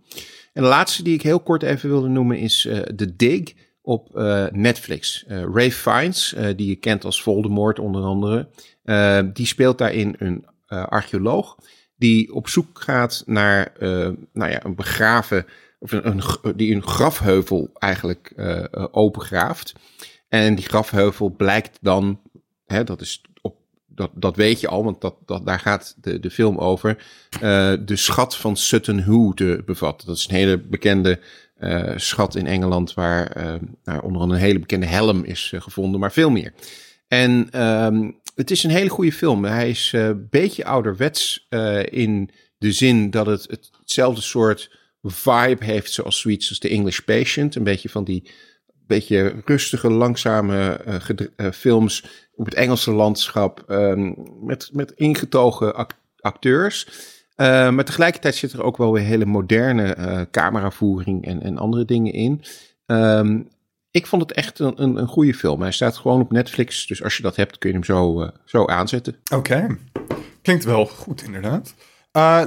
En 0.53 0.63
de 0.63 0.69
laatste 0.69 1.03
die 1.03 1.13
ik 1.13 1.21
heel 1.21 1.39
kort 1.39 1.63
even 1.63 1.89
wilde 1.89 2.07
noemen 2.07 2.37
is 2.37 2.65
eh 2.65 2.79
The 2.79 3.15
Dig 3.15 3.53
op 3.81 4.09
Netflix. 4.51 5.25
Ray 5.27 5.71
Fiennes, 5.71 6.35
die 6.55 6.67
je 6.67 6.75
kent 6.75 7.05
als 7.05 7.21
Voldemort 7.21 7.79
onder 7.79 8.03
andere, 8.03 8.49
die 9.33 9.45
speelt 9.45 9.77
daarin 9.77 10.15
een 10.17 10.45
archeoloog 10.67 11.57
die 11.95 12.33
op 12.33 12.47
zoek 12.47 12.81
gaat 12.81 13.23
naar 13.25 13.73
nou 14.33 14.51
ja, 14.51 14.65
een 14.65 14.75
begraven, 14.75 15.45
of 15.79 15.91
een, 15.91 16.21
die 16.55 16.75
een 16.75 16.83
grafheuvel 16.83 17.69
eigenlijk 17.73 18.33
opengraaft. 18.91 19.73
En 20.29 20.55
die 20.55 20.65
grafheuvel 20.65 21.29
blijkt 21.29 21.77
dan, 21.81 22.19
hè, 22.67 22.83
dat, 22.83 23.01
is 23.01 23.21
op, 23.41 23.55
dat, 23.87 24.11
dat 24.13 24.35
weet 24.35 24.59
je 24.59 24.67
al, 24.67 24.83
want 24.83 25.01
dat, 25.01 25.15
dat, 25.25 25.45
daar 25.45 25.59
gaat 25.59 25.95
de, 26.01 26.19
de 26.19 26.29
film 26.31 26.57
over, 26.57 27.03
eh, 27.41 27.73
de 27.85 27.95
schat 27.95 28.35
van 28.35 28.57
Sutton 28.57 29.01
Hoo 29.03 29.33
te 29.33 29.61
bevatten. 29.65 30.07
Dat 30.07 30.17
is 30.17 30.27
een 30.27 30.35
hele 30.35 30.57
bekende 30.57 31.19
eh, 31.55 31.93
schat 31.95 32.35
in 32.35 32.47
Engeland, 32.47 32.93
waar 32.93 33.35
nou, 33.83 34.01
onder 34.03 34.21
andere 34.21 34.39
een 34.39 34.45
hele 34.45 34.59
bekende 34.59 34.85
helm 34.85 35.23
is 35.23 35.53
gevonden, 35.55 35.99
maar 35.99 36.11
veel 36.11 36.29
meer. 36.29 36.53
En 37.07 37.47
ehm, 37.51 38.11
het 38.35 38.51
is 38.51 38.63
een 38.63 38.69
hele 38.69 38.89
goede 38.89 39.11
film. 39.11 39.45
Hij 39.45 39.69
is 39.69 39.91
een 39.95 40.27
beetje 40.29 40.65
ouderwets 40.65 41.47
in 41.89 42.29
de 42.57 42.71
zin 42.71 43.09
dat 43.09 43.25
het 43.25 43.47
het- 43.49 43.69
hetzelfde 43.79 44.21
soort 44.21 44.77
vibe 45.01 45.65
heeft 45.65 45.91
zoals 45.91 46.19
zoiets 46.19 46.49
als 46.49 46.59
The 46.59 46.69
English 46.69 46.99
Patient. 46.99 47.55
Een 47.55 47.63
beetje 47.63 47.89
van 47.89 48.03
die 48.03 48.29
beetje 48.87 49.35
rustige, 49.45 49.89
langzame 49.91 50.69
eh, 50.69 51.27
eh, 51.35 51.51
films 51.51 52.25
op 52.35 52.45
het 52.45 52.53
Engelse 52.53 52.91
landschap 52.91 53.63
ehm, 53.67 54.13
met, 54.41 54.69
met 54.73 54.91
ingetogen 54.91 55.75
ac- 55.75 55.97
acteurs. 56.19 56.87
Eh, 57.35 57.69
maar 57.69 57.85
tegelijkertijd 57.85 58.35
zit 58.35 58.53
er 58.53 58.63
ook 58.63 58.77
wel 58.77 58.93
weer 58.93 59.03
hele 59.03 59.25
moderne 59.25 60.27
cameravoering 60.31 61.25
en, 61.25 61.41
en 61.43 61.57
andere 61.57 61.85
dingen 61.85 62.13
in. 62.13 62.43
Ehm, 62.85 63.39
ik 63.91 64.07
vond 64.07 64.21
het 64.21 64.31
echt 64.31 64.59
een, 64.59 64.81
een, 64.81 64.95
een 64.95 65.07
goede 65.07 65.33
film. 65.33 65.61
Hij 65.61 65.71
staat 65.71 65.97
gewoon 65.97 66.21
op 66.21 66.31
Netflix, 66.31 66.87
dus 66.87 67.03
als 67.03 67.17
je 67.17 67.23
dat 67.23 67.35
hebt 67.35 67.57
kun 67.57 67.69
je 67.69 67.75
hem 67.75 67.83
zo, 67.83 68.29
zo 68.45 68.65
aanzetten. 68.65 69.15
Oké. 69.33 69.77
Klinkt 70.41 70.63
wel 70.63 70.85
goed, 70.85 71.21
inderdaad. 71.21 71.73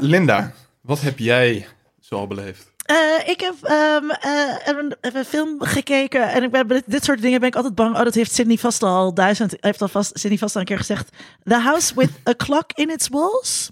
Linda, 0.00 0.52
wat 0.80 1.00
heb 1.00 1.18
jij 1.18 1.66
zoal 2.00 2.26
beleefd? 2.26 2.69
Uh, 2.90 3.28
ik 3.28 3.40
heb 3.40 3.54
um, 3.70 4.10
uh, 4.26 4.56
een, 4.64 4.96
een, 5.00 5.24
film 5.24 5.62
gekeken 5.62 6.28
en 6.28 6.42
ik 6.42 6.50
ben, 6.50 6.82
dit 6.86 7.04
soort 7.04 7.22
dingen 7.22 7.40
ben 7.40 7.48
ik 7.48 7.54
altijd 7.54 7.74
bang. 7.74 7.96
Oh, 7.96 8.02
dat 8.02 8.14
heeft 8.14 8.32
Sydney 8.32 8.56
vast 8.56 8.82
al 8.82 9.14
duizend, 9.14 9.56
heeft 9.60 9.82
al 9.82 9.88
vast, 9.88 10.18
Sydney 10.18 10.38
vast 10.38 10.54
al 10.54 10.60
een 10.60 10.66
keer 10.66 10.78
gezegd. 10.78 11.08
The 11.44 11.54
House 11.54 11.94
with 11.94 12.10
a 12.28 12.34
Clock 12.36 12.72
in 12.74 12.90
its 12.90 13.08
Walls. 13.08 13.70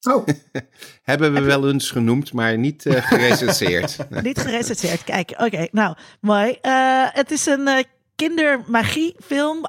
Oh. 0.00 0.26
Hebben 1.02 1.32
we 1.32 1.40
wel 1.40 1.70
eens 1.70 1.90
genoemd, 1.90 2.32
maar 2.32 2.58
niet 2.58 2.84
uh, 2.84 3.06
gerecenseerd. 3.06 3.96
niet 4.22 4.38
gerecenseerd, 4.38 5.04
kijk. 5.04 5.34
Oké, 5.36 5.68
nou, 5.70 5.96
mooi. 6.20 6.58
het 7.12 7.30
is 7.30 7.46
een 7.46 7.84
kindermagiefilm. 8.16 9.66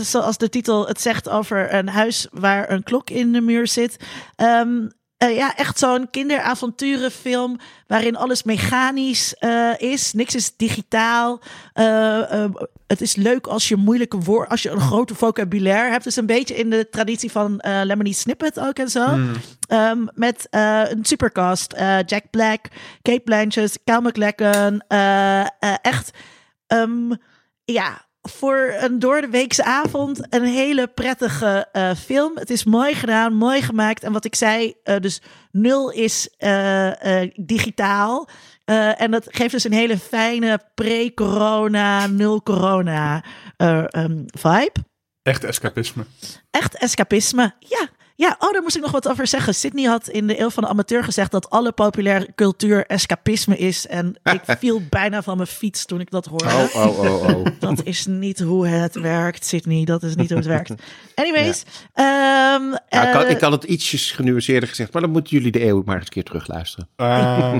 zoals 0.00 0.38
de 0.38 0.48
titel 0.48 0.86
het 0.86 1.00
zegt 1.00 1.28
over 1.28 1.74
een 1.74 1.88
huis 1.88 2.28
waar 2.30 2.70
een 2.70 2.82
klok 2.82 3.10
in 3.10 3.32
de 3.32 3.40
muur 3.40 3.66
zit. 3.66 3.96
Um, 4.36 4.90
uh, 5.24 5.36
ja, 5.36 5.56
echt 5.56 5.78
zo'n 5.78 6.10
kinderavonturenfilm 6.10 7.58
waarin 7.86 8.16
alles 8.16 8.42
mechanisch 8.42 9.34
uh, 9.40 9.78
is. 9.78 10.12
Niks 10.12 10.34
is 10.34 10.56
digitaal. 10.56 11.40
Uh, 11.74 12.44
het 12.86 13.00
is 13.00 13.16
leuk 13.16 13.46
als 13.46 13.68
je 13.68 13.76
moeilijke 13.76 14.18
woorden, 14.18 14.48
als 14.48 14.62
je 14.62 14.70
een 14.70 14.80
grote 14.80 15.14
vocabulaire 15.14 15.90
hebt. 15.90 16.04
Dus 16.04 16.16
een 16.16 16.26
beetje 16.26 16.54
in 16.54 16.70
de 16.70 16.88
traditie 16.90 17.30
van 17.30 17.60
Lemony 17.62 18.12
Snippet 18.12 18.60
ook 18.60 18.78
en 18.78 18.88
zo. 18.88 19.16
Mm. 19.16 19.32
Um, 19.68 20.08
met 20.14 20.46
een 20.50 21.04
supercast. 21.04 21.74
Jack 22.06 22.30
Black, 22.30 22.66
Kate 23.02 23.20
Blanchett, 23.24 23.78
Cal 23.84 24.00
McLachlan. 24.00 24.82
echt, 25.80 26.10
um, 26.68 27.16
ja, 27.64 28.03
voor 28.28 28.74
een 28.78 28.98
door 28.98 29.20
de 29.20 29.28
weekse 29.28 29.64
avond 29.64 30.34
een 30.34 30.44
hele 30.44 30.86
prettige 30.86 31.68
uh, 31.72 31.94
film. 31.94 32.32
Het 32.34 32.50
is 32.50 32.64
mooi 32.64 32.94
gedaan, 32.94 33.34
mooi 33.34 33.62
gemaakt. 33.62 34.02
En 34.02 34.12
wat 34.12 34.24
ik 34.24 34.34
zei, 34.34 34.74
uh, 34.84 34.96
dus 35.00 35.22
nul 35.50 35.90
is 35.90 36.34
uh, 36.38 36.90
digitaal. 37.34 38.28
en 38.96 39.10
dat 39.10 39.26
geeft 39.28 39.50
dus 39.50 39.64
een 39.64 39.72
hele 39.72 39.98
fijne 39.98 40.60
pre-corona, 40.74 42.06
nul-corona 42.06 43.24
um, 43.56 44.24
vibe. 44.26 44.72
Echt 45.22 45.44
escapisme. 45.44 46.04
Echt 46.50 46.76
escapisme, 46.76 47.54
ja. 47.58 47.88
Ja, 48.16 48.36
oh, 48.38 48.52
daar 48.52 48.62
moest 48.62 48.76
ik 48.76 48.82
nog 48.82 48.90
wat 48.90 49.08
over 49.08 49.26
zeggen. 49.26 49.54
Sydney 49.54 49.84
had 49.84 50.08
in 50.08 50.26
de 50.26 50.40
Eeuw 50.40 50.50
van 50.50 50.62
de 50.62 50.68
Amateur 50.68 51.04
gezegd 51.04 51.30
dat 51.30 51.50
alle 51.50 51.72
populaire 51.72 52.28
cultuur 52.34 52.86
escapisme 52.86 53.56
is. 53.56 53.86
En 53.86 54.16
ik 54.46 54.56
viel 54.58 54.82
bijna 54.90 55.22
van 55.22 55.36
mijn 55.36 55.48
fiets 55.48 55.84
toen 55.84 56.00
ik 56.00 56.10
dat 56.10 56.26
hoorde. 56.26 56.44
Oh, 56.44 56.86
oh, 56.86 56.98
oh, 56.98 57.28
oh. 57.28 57.46
Dat 57.58 57.84
is 57.84 58.06
niet 58.06 58.40
hoe 58.40 58.66
het 58.66 58.94
werkt, 58.94 59.46
Sydney. 59.46 59.84
Dat 59.84 60.02
is 60.02 60.14
niet 60.14 60.28
hoe 60.28 60.38
het 60.38 60.46
werkt. 60.46 60.74
Anyways. 61.14 61.62
Ja. 61.94 62.54
Um, 62.54 62.68
nou, 62.68 63.08
ik, 63.08 63.14
had, 63.14 63.28
ik, 63.28 63.40
had, 63.40 63.52
het 63.52 63.64
ietsjes 63.64 64.10
genuanceerder 64.10 64.68
gezegd, 64.68 64.92
maar 64.92 65.02
dan 65.02 65.10
moeten 65.10 65.36
jullie 65.36 65.52
de 65.52 65.64
Eeuw 65.64 65.82
maar 65.84 65.96
eens 65.96 66.04
een 66.04 66.12
keer 66.12 66.24
terugluisteren. 66.24 66.88
Uh, 66.96 67.54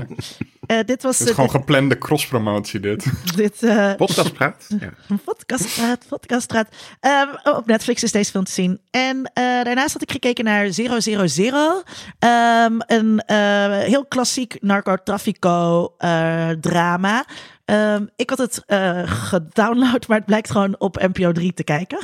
uh, 0.67 0.79
dit 0.85 1.03
was 1.03 1.19
het 1.19 1.27
is 1.27 1.33
gewoon 1.33 1.49
geplande 1.49 1.97
cross-promotie, 1.97 2.79
dit. 2.79 3.05
dit 3.35 3.61
uh, 3.61 3.95
Podcastpraat. 3.95 4.65
Ja. 4.79 5.17
Podcastpraat, 5.23 6.05
podcastpraat. 6.07 6.67
Um, 7.01 7.53
op 7.53 7.65
Netflix 7.65 8.03
is 8.03 8.11
deze 8.11 8.31
film 8.31 8.43
te 8.43 8.51
zien. 8.51 8.79
En 8.91 9.31
daarnaast 9.33 9.93
had 9.93 10.01
ik 10.01 10.11
gekeken 10.11 10.43
naar 10.43 10.69
000. 10.75 11.83
Um, 12.19 12.81
een 12.87 13.23
uh, 13.27 13.77
heel 13.77 14.05
klassiek 14.05 14.57
narcotrafico 14.61 15.93
uh, 15.99 16.49
drama. 16.49 17.25
Um, 17.65 18.09
ik 18.15 18.29
had 18.29 18.37
het 18.37 18.63
uh, 18.67 19.01
gedownload, 19.05 20.07
maar 20.07 20.17
het 20.17 20.25
blijkt 20.25 20.51
gewoon 20.51 20.79
op 20.79 21.07
NPO 21.13 21.31
3 21.31 21.53
te 21.53 21.63
kijken. 21.63 21.99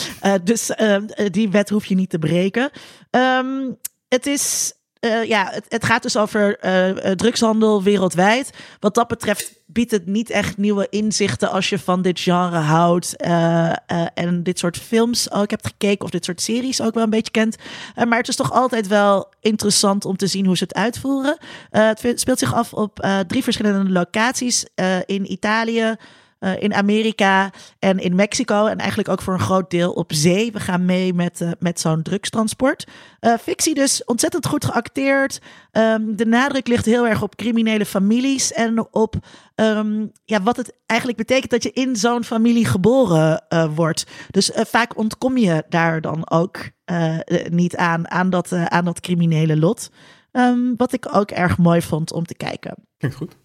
dus 0.44 0.70
die 1.30 1.50
wet 1.50 1.68
hoef 1.68 1.86
je 1.86 1.94
niet 1.94 2.10
te 2.10 2.18
breken. 2.18 2.70
Um, 3.10 3.78
het 4.08 4.26
is 4.26 4.72
uh, 5.04 5.24
ja, 5.24 5.52
het, 5.68 5.84
gaat 5.84 6.02
dus 6.02 6.16
over 6.16 6.64
uh, 6.64 7.10
drugshandel 7.10 7.82
wereldwijd. 7.82 8.50
Wat 8.80 8.94
dat 8.94 9.08
betreft 9.08 9.52
biedt 9.66 9.90
het 9.90 10.06
niet 10.06 10.30
echt 10.30 10.56
nieuwe 10.56 10.86
inzichten 10.90 11.50
als 11.50 11.68
je 11.68 11.78
van 11.78 12.02
dit 12.02 12.20
genre 12.20 12.58
houdt. 12.58 13.16
En 14.14 14.42
dit 14.42 14.58
soort 14.58 14.78
films 14.78 15.32
ook 15.32 15.50
hebt 15.50 15.66
gekeken, 15.66 16.04
of 16.04 16.10
dit 16.10 16.24
soort 16.24 16.40
series 16.40 16.80
ook 16.80 16.94
wel 16.94 17.02
een 17.02 17.10
beetje 17.10 17.30
kent. 17.30 17.56
maar 18.08 18.18
het 18.18 18.28
is 18.28 18.36
toch 18.36 18.52
altijd 18.52 18.86
wel 18.86 19.32
interessant 19.40 20.04
om 20.04 20.16
te 20.16 20.26
zien 20.26 20.46
hoe 20.46 20.56
ze 20.56 20.64
het 20.64 20.74
uitvoeren. 20.74 21.36
het 21.70 22.20
speelt 22.20 22.38
zich 22.38 22.54
af 22.54 22.72
op 22.72 23.06
drie 23.26 23.42
verschillende 23.42 23.90
locaties 23.90 24.66
in 25.06 25.32
Italië. 25.32 25.96
Uh, 26.44 26.62
in 26.62 26.74
Amerika 26.74 27.50
en 27.78 27.98
in 27.98 28.14
Mexico. 28.14 28.66
En 28.66 28.78
eigenlijk 28.78 29.08
ook 29.08 29.22
voor 29.22 29.34
een 29.34 29.40
groot 29.40 29.70
deel 29.70 29.92
op 29.92 30.12
zee. 30.12 30.52
We 30.52 30.60
gaan 30.60 30.84
mee 30.84 31.14
met, 31.14 31.40
uh, 31.40 31.50
met 31.58 31.80
zo'n 31.80 32.02
drugstransport. 32.02 32.86
Uh, 33.20 33.34
fictie 33.40 33.74
dus 33.74 34.04
ontzettend 34.04 34.46
goed 34.46 34.64
geacteerd. 34.64 35.40
Um, 35.72 36.16
de 36.16 36.26
nadruk 36.26 36.68
ligt 36.68 36.84
heel 36.84 37.06
erg 37.06 37.22
op 37.22 37.36
criminele 37.36 37.86
families. 37.86 38.52
En 38.52 38.92
op 38.92 39.14
um, 39.54 40.12
ja, 40.24 40.42
wat 40.42 40.56
het 40.56 40.76
eigenlijk 40.86 41.18
betekent 41.18 41.50
dat 41.50 41.62
je 41.62 41.72
in 41.72 41.96
zo'n 41.96 42.24
familie 42.24 42.66
geboren 42.66 43.42
wordt. 43.74 44.06
Dus 44.30 44.50
vaak 44.54 44.96
ontkom 44.96 45.36
je 45.36 45.64
daar 45.68 46.00
dan 46.00 46.30
ook 46.30 46.58
niet 47.50 47.76
aan, 47.76 48.10
aan 48.10 48.30
dat, 48.30 48.52
aan 48.52 48.84
dat 48.84 49.00
criminele 49.00 49.56
lot. 49.56 49.90
Um, 50.32 50.74
wat 50.76 50.92
ik 50.92 51.16
ook 51.16 51.30
erg 51.30 51.58
mooi 51.58 51.82
vond 51.82 52.12
om 52.12 52.24
te 52.24 52.34
kijken. 52.34 52.74
Klinkt 52.96 53.16
goed. 53.16 53.36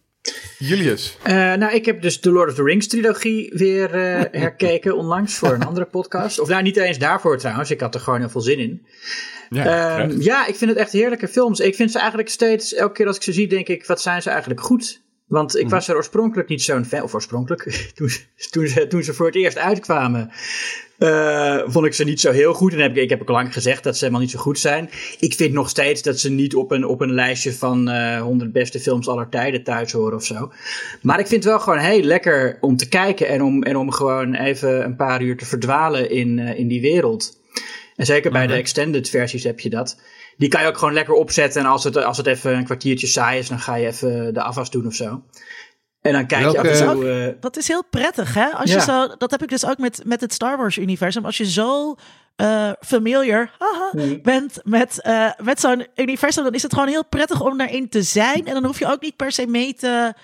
Julius. 0.58 1.18
Uh, 1.28 1.34
nou, 1.34 1.74
ik 1.74 1.86
heb 1.86 2.02
dus 2.02 2.22
de 2.22 2.32
Lord 2.32 2.50
of 2.50 2.56
the 2.56 2.64
Rings 2.64 2.88
trilogie 2.88 3.52
weer 3.54 3.96
uh, 3.96 4.22
herkeken 4.42 4.96
onlangs 4.96 5.36
voor 5.36 5.54
een 5.54 5.66
andere 5.66 5.86
podcast. 5.86 6.40
Of 6.40 6.48
nou, 6.48 6.62
niet 6.62 6.78
eens 6.78 6.98
daarvoor 6.98 7.38
trouwens. 7.38 7.72
Ik 7.72 7.80
had 7.80 7.96
er 7.96 8.02
gewoon 8.02 8.20
heel 8.20 8.30
veel 8.30 8.42
zin 8.42 8.60
in. 8.60 8.86
Ja, 9.50 10.06
uh, 10.06 10.22
ja, 10.22 10.48
ik 10.48 10.56
vind 10.56 10.70
het 10.70 10.80
echt 10.80 10.92
heerlijke 10.92 11.28
films. 11.28 11.60
Ik 11.60 11.76
vind 11.76 11.92
ze 11.92 11.98
eigenlijk 11.98 12.30
steeds, 12.30 12.74
elke 12.74 12.94
keer 12.94 13.08
als 13.08 13.16
ik 13.16 13.24
ze 13.24 13.34
zie, 13.34 13.48
denk 13.48 13.68
ik, 13.68 13.86
wat 13.86 14.02
zijn 14.02 14.22
ze 14.22 14.30
eigenlijk 14.30 14.62
goed? 14.62 15.02
Want 15.28 15.58
ik 15.58 15.64
mhm. 15.64 15.74
was 15.74 15.88
er 15.88 15.96
oorspronkelijk 15.96 16.50
niet 16.50 16.62
zo'n 16.62 16.86
fan, 16.86 17.02
of 17.02 17.14
oorspronkelijk, 17.14 17.64
toen, 17.96 18.10
toen, 18.50 18.68
ze, 18.68 18.88
toen 18.88 19.04
ze 19.04 19.14
voor 19.14 19.26
het 19.26 19.36
eerst 19.36 19.58
uitkwamen, 19.58 20.32
uh, 21.00 21.60
vond 21.66 21.86
ik 21.86 21.94
ze 21.94 22.04
niet 22.04 22.20
zo 22.20 22.32
heel 22.32 22.54
goed. 22.54 22.74
En 22.74 22.80
heb 22.80 22.98
ik, 22.98 23.04
ik 23.04 23.10
heb 23.10 23.22
ook 23.22 23.30
lang 23.30 23.54
gezegd 23.54 23.84
dat 23.84 23.94
ze 23.94 24.00
helemaal 24.00 24.24
niet 24.24 24.32
zo 24.32 24.40
goed 24.40 24.60
zijn. 24.60 24.90
Ik 25.20 25.34
vind 25.34 25.54
nog 25.54 25.70
steeds 25.70 26.02
dat 26.02 26.20
ze 26.20 26.30
niet 26.30 26.56
op 26.56 26.72
een, 26.72 26.86
op 26.86 27.02
een 27.02 27.14
lijstje 27.14 27.54
van 27.54 27.90
uh, 27.90 28.16
eh, 28.16 28.22
100 28.22 28.52
beste 28.52 28.80
films 28.80 29.08
aller 29.08 29.30
tijden 29.30 29.64
thuis 29.64 29.92
horen 29.92 30.16
of 30.16 30.26
zo. 30.26 30.52
Maar 31.02 31.20
ik 31.20 31.28
vind 31.28 31.44
het 31.44 31.54
wel 31.54 31.62
gewoon 31.62 31.80
heel 31.80 32.02
lekker 32.02 32.58
om 32.62 32.78
te 32.78 32.88
kijken 32.88 33.28
en 33.28 33.44
om, 33.44 33.64
en 33.64 33.78
om 33.78 33.92
gewoon 33.92 34.34
even 34.34 34.84
een 34.84 34.96
paar 34.96 35.22
uur 35.22 35.38
te 35.38 35.46
verdwalen 35.46 36.10
in, 36.10 36.38
uh, 36.38 36.60
in 36.60 36.68
die 36.68 36.82
wereld. 36.82 37.38
En 37.96 38.06
zeker 38.06 38.32
bij 38.32 38.48
de 38.48 38.54
mhm. 38.54 38.62
extended 38.62 39.10
versies 39.10 39.44
heb 39.44 39.60
je 39.60 39.70
dat. 39.70 39.98
Die 40.38 40.50
kan 40.50 40.62
je 40.62 40.68
ook 40.68 40.78
gewoon 40.78 40.94
lekker 40.94 41.14
opzetten. 41.14 41.62
En 41.62 41.68
als 41.68 41.84
het, 41.84 41.98
als 41.98 42.18
het 42.18 42.28
even 42.28 42.58
een 42.58 42.64
kwartiertje 42.64 43.08
saai 43.08 43.40
is, 43.40 43.48
dan 43.48 43.60
ga 43.60 43.76
je 43.76 43.88
even 43.88 44.34
de 44.34 44.42
afwas 44.42 44.72
doen 44.72 44.88
of 44.88 44.94
zo. 44.94 45.24
En 46.02 46.14
dan 46.14 46.26
kijk 46.26 46.52
je 46.52 46.60
af 46.60 46.66
en 46.66 46.94
toe... 46.94 47.04
Uh... 47.04 47.42
Dat 47.42 47.58
is 47.58 47.68
heel 47.68 47.84
prettig, 47.90 48.34
hè? 48.34 48.46
Als 48.46 48.72
je 48.72 48.82
zo, 48.82 49.08
dat 49.18 49.32
heb 49.32 49.44
ik 49.44 49.50
dus 49.50 49.66
ook 49.66 49.78
met, 49.78 50.02
met 50.06 50.22
het 50.22 50.34
Star 50.34 50.58
Wars-universum. 50.58 51.26
Als 51.26 51.38
je 51.38 51.50
zo 51.50 51.96
uh, 52.42 52.72
familiar 52.80 53.52
haha, 53.58 54.18
bent 54.22 54.60
met, 54.64 55.00
uh, 55.08 55.32
met 55.44 55.60
zo'n 55.60 55.88
universum, 55.96 56.44
dan 56.44 56.54
is 56.54 56.64
het 56.64 56.74
gewoon 56.74 56.88
heel 56.88 57.06
prettig 57.06 57.42
om 57.42 57.58
daarin 57.58 57.90
te 57.90 58.02
zijn. 58.02 58.48
En 58.48 58.54
dan 58.54 58.66
hoef 58.66 58.80
je 58.80 58.92
ook 58.92 59.02
niet 59.02 59.16
per 59.16 59.32
se 59.32 59.48
mee 59.48 59.74
te 59.74 60.14
eh, 60.16 60.24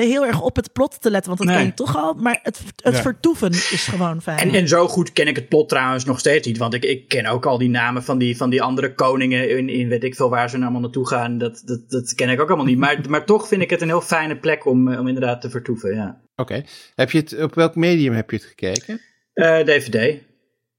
heel 0.00 0.26
erg 0.26 0.40
op 0.40 0.56
het 0.56 0.72
plot 0.72 1.00
te 1.00 1.10
letten, 1.10 1.36
want 1.36 1.38
dat 1.38 1.48
nee. 1.48 1.56
ken 1.56 1.66
je 1.66 1.74
toch 1.74 1.96
al. 1.96 2.14
Maar 2.14 2.40
het, 2.42 2.60
het 2.82 3.00
vertoeven 3.00 3.50
is 3.50 3.86
gewoon 3.90 4.22
fijn. 4.22 4.38
En, 4.38 4.54
en 4.54 4.68
zo 4.68 4.88
goed 4.88 5.12
ken 5.12 5.26
ik 5.26 5.36
het 5.36 5.48
plot 5.48 5.68
trouwens 5.68 6.04
nog 6.04 6.18
steeds 6.18 6.46
niet. 6.46 6.58
Want 6.58 6.74
ik, 6.74 6.84
ik 6.84 7.08
ken 7.08 7.26
ook 7.26 7.46
al 7.46 7.58
die 7.58 7.68
namen 7.68 8.04
van 8.04 8.18
die, 8.18 8.36
van 8.36 8.50
die 8.50 8.62
andere 8.62 8.94
koningen 8.94 9.56
in, 9.56 9.68
in 9.68 9.88
weet 9.88 10.04
ik 10.04 10.14
veel 10.14 10.30
waar 10.30 10.48
ze 10.48 10.54
nou 10.54 10.64
allemaal 10.64 10.82
naartoe 10.82 11.08
gaan. 11.08 11.38
Dat, 11.38 11.62
dat, 11.64 11.90
dat 11.90 12.14
ken 12.14 12.28
ik 12.28 12.40
ook 12.40 12.48
allemaal 12.48 12.66
niet. 12.66 12.78
Maar, 12.78 13.00
maar 13.08 13.26
toch 13.26 13.48
vind 13.48 13.62
ik 13.62 13.70
het 13.70 13.80
een 13.80 13.88
heel 13.88 14.00
fijne 14.00 14.36
plek 14.36 14.66
om, 14.66 14.88
eh, 14.88 15.00
om 15.00 15.06
inderdaad 15.06 15.40
te 15.40 15.50
vertoeven, 15.50 15.94
ja. 15.94 16.20
Oké. 16.36 16.64
Heb 16.94 17.10
je 17.10 17.18
het, 17.18 17.42
op 17.42 17.54
welk 17.54 17.74
medium 17.74 18.12
heb 18.12 18.30
je 18.30 18.36
het 18.36 18.44
gekeken? 18.44 19.00
Uh, 19.34 19.60
eh, 19.60 19.66
DVD. 19.66 20.22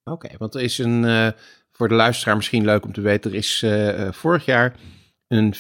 Oké, 0.04 0.30
want 0.38 0.56
er 0.56 0.62
is 0.62 0.78
een, 0.78 1.04
uh, 1.04 1.28
voor 1.72 1.88
de 1.88 1.94
luisteraar 1.94 2.36
misschien 2.36 2.66
leuk 2.66 2.86
om 2.86 2.94
te 2.94 3.02
weten, 3.02 3.32
er 3.32 3.38
is 3.38 3.62
uh, 3.66 4.12
vorig 4.12 4.46
jaar 4.46 4.76
een 5.28 5.54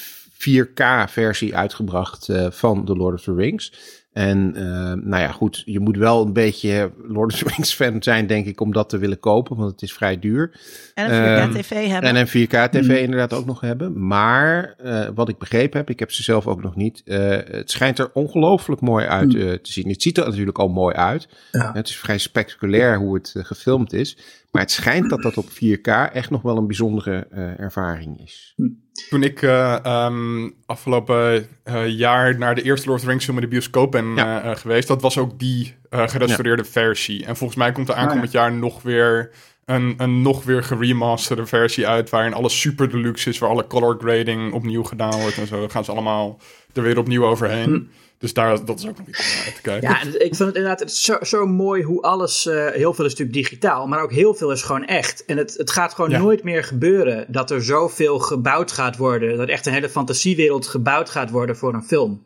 4K-versie 0.50 1.56
uitgebracht 1.56 2.30
uh, 2.30 2.52
van 2.52 2.86
The 2.86 2.96
Lord 2.96 3.14
of 3.14 3.22
the 3.22 3.34
Rings. 3.34 3.74
En 4.16 4.54
uh, 4.56 4.64
nou 4.94 5.22
ja, 5.22 5.32
goed, 5.32 5.62
je 5.66 5.80
moet 5.80 5.98
wel 5.98 6.26
een 6.26 6.34
beetje 6.34 6.92
Lord 7.08 7.34
of 7.34 7.40
the 7.40 7.46
Rings 7.56 7.74
fan 7.74 8.04
zijn, 8.04 8.28
denk 8.28 8.46
ik, 8.46 8.62
om 8.62 8.74
dat 8.74 8.90
te 8.90 8.98
willen 8.98 9.20
kopen, 9.20 9.56
want 9.56 9.72
het 9.72 9.82
is 9.82 9.94
vrij 9.94 10.20
duur. 10.20 10.60
En 10.94 11.14
een 11.14 11.50
4K-tv 11.50 11.72
uh, 11.72 11.78
ehm, 11.78 11.92
hebben. 11.92 12.10
En 12.10 12.16
een 12.16 12.28
4K-tv 12.28 12.88
mm. 12.88 12.96
inderdaad 12.96 13.34
ook 13.34 13.46
nog 13.46 13.62
hebben. 13.62 14.08
Maar 14.08 14.76
uh, 14.84 15.08
wat 15.16 15.30
ik 15.30 15.38
begrepen 15.38 15.80
heb, 15.80 15.90
ik 15.90 16.00
heb 16.00 16.12
ze 16.12 16.24
zelf 16.24 16.48
ook 16.48 16.62
nog 16.62 16.76
niet, 16.76 17.02
het 17.06 17.72
schijnt 17.72 18.00
er 18.00 18.10
ongelooflijk 18.14 18.82
mooi 18.82 19.06
uit 19.06 19.34
mm. 19.34 19.40
te 19.62 19.72
zien. 19.72 19.90
Het 19.90 20.02
ziet 20.02 20.18
er 20.18 20.26
natuurlijk 20.26 20.60
al 20.60 20.70
mooi 20.70 20.96
uit. 20.96 21.28
Ja. 21.52 21.72
Het 21.74 21.90
is 21.90 21.98
vrij 21.98 22.18
spectaculair 22.18 22.98
hoe 22.98 23.14
het 23.14 23.34
gefilmd 23.38 23.94
is. 23.94 24.18
Maar 24.52 24.62
het 24.62 24.72
schijnt 24.72 25.10
dat 25.10 25.22
dat 25.22 25.38
op 25.38 25.50
4K 25.50 26.14
echt 26.14 26.30
nog 26.30 26.42
wel 26.42 26.58
een 26.58 26.68
bijzondere 26.68 27.28
ervaring 27.58 28.22
is. 28.22 28.54
Mm. 28.56 28.85
Toen 29.10 29.24
ik 29.24 29.42
uh, 29.42 29.78
um, 29.86 30.56
afgelopen 30.66 31.48
uh, 31.66 31.88
jaar 31.88 32.38
naar 32.38 32.56
de 32.56 32.62
eerste 32.62 32.88
Lord 32.88 33.00
of 33.00 33.06
the 33.06 33.12
Rings 33.12 33.26
film 33.26 33.38
in 33.38 33.44
de 33.44 33.50
bioscoop 33.50 33.92
ben 33.92 34.16
ja. 34.16 34.46
uh, 34.46 34.56
geweest, 34.56 34.88
dat 34.88 35.02
was 35.02 35.18
ook 35.18 35.40
die 35.40 35.76
gerestaureerde 35.90 36.64
ja. 36.64 36.70
versie. 36.70 37.26
En 37.26 37.36
volgens 37.36 37.60
mij 37.60 37.72
komt 37.72 37.90
er 37.90 37.96
aankomend 37.96 38.28
oh, 38.28 38.34
ja. 38.34 38.40
jaar 38.40 38.54
nog 38.54 38.82
weer 38.82 39.32
een, 39.66 39.94
een 39.98 40.22
nog 40.22 40.44
weer 40.44 40.64
geremasterde 40.64 41.46
versie 41.46 41.88
uit... 41.88 42.10
waarin 42.10 42.34
alles 42.34 42.60
super 42.60 42.90
deluxe 42.90 43.30
is, 43.30 43.38
waar 43.38 43.50
alle 43.50 43.68
color 43.68 43.98
grading 44.00 44.54
opnieuw 44.54 44.84
gedaan 44.84 45.20
wordt 45.20 45.38
en 45.38 45.48
zo. 45.48 45.60
Dan 45.60 45.72
gaan 45.72 45.84
ze 45.84 45.92
allemaal 45.92 46.40
er 46.74 46.82
weer 46.82 46.98
opnieuw 46.98 47.26
overheen. 47.26 47.70
Hm. 47.70 47.84
Dus 48.18 48.34
daar, 48.34 48.66
dat 48.66 48.80
is 48.80 48.88
ook 48.88 48.98
nog 48.98 49.08
iets 49.08 49.36
om 49.38 49.46
uit 49.46 49.56
te 49.56 49.62
kijken. 49.62 49.90
Ja, 49.90 50.02
ik 50.02 50.36
vind 50.36 50.38
het 50.40 50.56
inderdaad 50.56 50.92
zo, 50.92 51.18
zo 51.22 51.46
mooi 51.46 51.84
hoe 51.84 52.02
alles, 52.02 52.46
eh, 52.48 52.68
heel 52.72 52.94
veel 52.94 53.06
is 53.06 53.12
natuurlijk 53.12 53.38
digitaal, 53.38 53.88
maar 53.88 54.02
ook 54.02 54.12
heel 54.12 54.34
veel 54.34 54.52
is 54.52 54.62
gewoon 54.62 54.86
echt. 54.86 55.26
En 55.26 55.38
het, 55.38 55.54
het 55.58 55.72
gaat 55.72 55.94
gewoon 55.94 56.10
Ja. 56.10 56.20
nooit 56.20 56.44
meer 56.44 56.64
gebeuren 56.64 57.26
dat 57.28 57.52
er 57.52 57.64
zoveel 57.64 58.20
gebouwd 58.20 58.72
gaat 58.72 58.98
worden, 58.98 59.38
dat 59.38 59.48
echt 59.50 59.66
een 59.66 59.74
hele 59.74 59.90
fantasiewereld 59.90 60.68
gebouwd 60.68 61.10
gaat 61.10 61.30
worden 61.30 61.58
voor 61.58 61.74
een 61.74 61.84
film. 61.84 62.26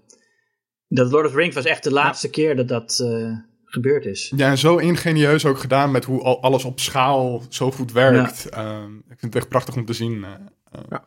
Dat 0.88 1.12
Lord 1.12 1.26
of 1.26 1.32
the 1.32 1.38
Rings 1.38 1.56
was 1.56 1.66
echt 1.66 1.84
de 1.84 1.92
laatste 1.92 2.30
keer 2.30 2.56
dat 2.56 2.68
dat 2.68 3.00
eh, 3.04 3.32
gebeurd 3.66 4.06
is. 4.06 4.34
Ja, 4.36 4.50
en 4.50 4.58
zo 4.58 4.78
ingenieus 4.78 5.46
ook 5.46 5.60
gedaan 5.60 5.92
met 5.92 6.06
hoe 6.06 6.22
al, 6.24 6.42
alles 6.42 6.64
op 6.64 6.80
schaal 6.80 7.44
zo 7.50 7.72
goed 7.72 7.92
werkt. 7.92 8.50
Ehm, 8.50 8.96
ik 8.96 9.20
vind 9.20 9.34
het 9.34 9.36
echt 9.36 9.50
prachtig 9.50 9.76
om 9.76 9.86
te 9.86 9.94
zien. 9.94 10.24
eh. 10.24 10.80
Ja. 10.90 11.06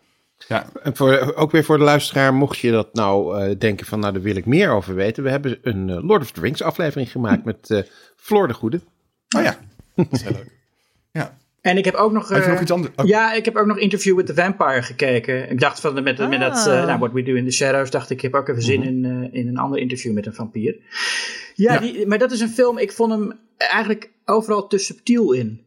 Ja. 0.49 0.67
En 0.83 0.97
voor, 0.97 1.33
ook 1.37 1.51
weer 1.51 1.65
voor 1.65 1.79
de 1.79 1.85
luisteraar, 1.85 2.35
mocht 2.35 2.59
je 2.59 2.71
dat 2.71 2.95
nou 2.95 3.41
eh, 3.41 3.59
denken 3.59 3.87
van, 3.87 4.01
nou 4.01 4.13
daar 4.13 4.23
wil 4.23 4.37
ik 4.37 4.47
meer 4.47 4.71
over 4.71 4.95
weten. 4.95 5.23
We 5.23 5.31
hebben 5.31 5.59
een 5.63 5.91
eh, 5.91 6.05
Lord 6.05 6.23
of 6.23 6.31
the 6.31 6.41
Rings 6.41 6.63
aflevering 6.63 7.11
gemaakt 7.11 7.45
met 7.45 7.71
eh 7.71 7.83
Floor 8.17 8.49
de 8.49 8.55
Goede. 8.55 8.81
Oh 9.37 9.43
ja, 9.43 9.59
dat 9.97 10.07
is 10.11 10.23
heel 10.23 10.33
leuk. 10.33 10.61
Ja. 11.13 11.41
En 11.61 11.77
ik 11.77 11.85
heb 11.85 11.95
ook 11.95 12.13
nog. 12.13 12.29
Heb 12.29 12.39
je 12.39 12.45
eh, 12.45 12.51
nog 12.53 12.61
iets 12.61 12.71
anders? 12.71 12.95
Oh, 12.97 13.07
Ja, 13.07 13.33
ik 13.33 13.45
heb 13.45 13.57
ook 13.57 13.67
nog 13.67 13.79
Interview 13.79 14.17
with 14.17 14.27
the 14.27 14.35
Vampire 14.35 14.83
gekeken. 14.83 15.51
Ik 15.51 15.61
dacht 15.61 15.81
van 15.81 15.95
met, 15.95 16.05
met 16.05 16.17
dat, 16.41 16.67
Ah. 16.67 16.79
eh, 16.79 16.87
nou, 16.87 16.99
What 16.99 17.13
We 17.13 17.23
Do 17.23 17.35
in 17.35 17.45
the 17.45 17.51
Shadows, 17.51 17.91
dacht 17.91 18.11
ik, 18.11 18.17
ik 18.17 18.23
heb 18.23 18.35
ook 18.35 18.49
even 18.49 18.63
zin 18.63 18.83
in, 18.83 19.05
eh, 19.05 19.41
in 19.41 19.49
een 19.49 19.57
ander 19.59 19.79
interview 19.81 20.13
met 20.13 20.27
een 20.27 20.35
vampier. 20.35 20.77
Ja, 21.55 21.73
Ja. 21.73 21.79
Die, 21.79 22.07
maar 22.07 22.19
dat 22.19 22.33
is 22.33 22.41
een 22.41 22.49
film, 22.49 22.79
ik 22.79 22.93
vond 22.93 23.13
hem 23.13 23.33
eigenlijk 23.57 24.11
overal 24.25 24.67
te 24.67 24.79
subtiel 24.79 25.33
in. 25.33 25.61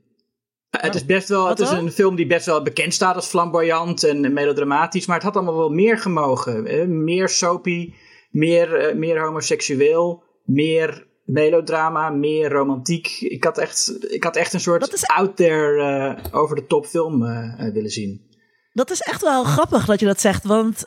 Het 0.85 0.95
is 0.95 1.05
best 1.05 1.29
wel, 1.29 1.47
het 1.47 1.59
is 1.59 1.69
een 1.69 1.91
film 1.91 2.15
die 2.15 2.27
best 2.27 2.45
wel 2.45 2.61
bekend 2.63 2.93
staat 2.93 3.15
als 3.15 3.27
flamboyant 3.27 4.03
en 4.03 4.33
melodramatisch, 4.33 5.05
maar 5.05 5.15
het 5.15 5.25
had 5.25 5.35
allemaal 5.35 5.57
wel 5.57 5.69
meer 5.69 5.97
gemogen. 5.97 7.03
meer 7.03 7.29
soapy, 7.29 7.93
meer, 8.31 8.75
eh, 8.75 8.95
meer 8.95 9.21
homoseksueel, 9.21 10.23
meer 10.45 11.07
melodrama, 11.25 12.09
meer 12.09 12.51
romantiek. 12.51 13.07
Ik 13.19 13.43
had 13.43 13.57
echt, 13.57 14.05
ik 14.13 14.23
had 14.23 14.35
echt 14.35 14.53
een 14.53 14.59
soort 14.59 14.93
is- 14.93 15.05
out 15.05 15.35
there, 15.35 15.81
eh, 15.81 16.39
over 16.39 16.55
de 16.55 16.65
top 16.67 16.85
film 16.85 17.25
eh, 17.25 17.71
willen 17.73 17.89
zien. 17.89 18.33
Dat 18.73 18.91
is 18.91 19.01
echt 19.01 19.21
wel 19.21 19.43
grappig 19.43 19.85
dat 19.85 19.99
je 19.99 20.05
dat 20.05 20.21
zegt, 20.21 20.43
want 20.43 20.85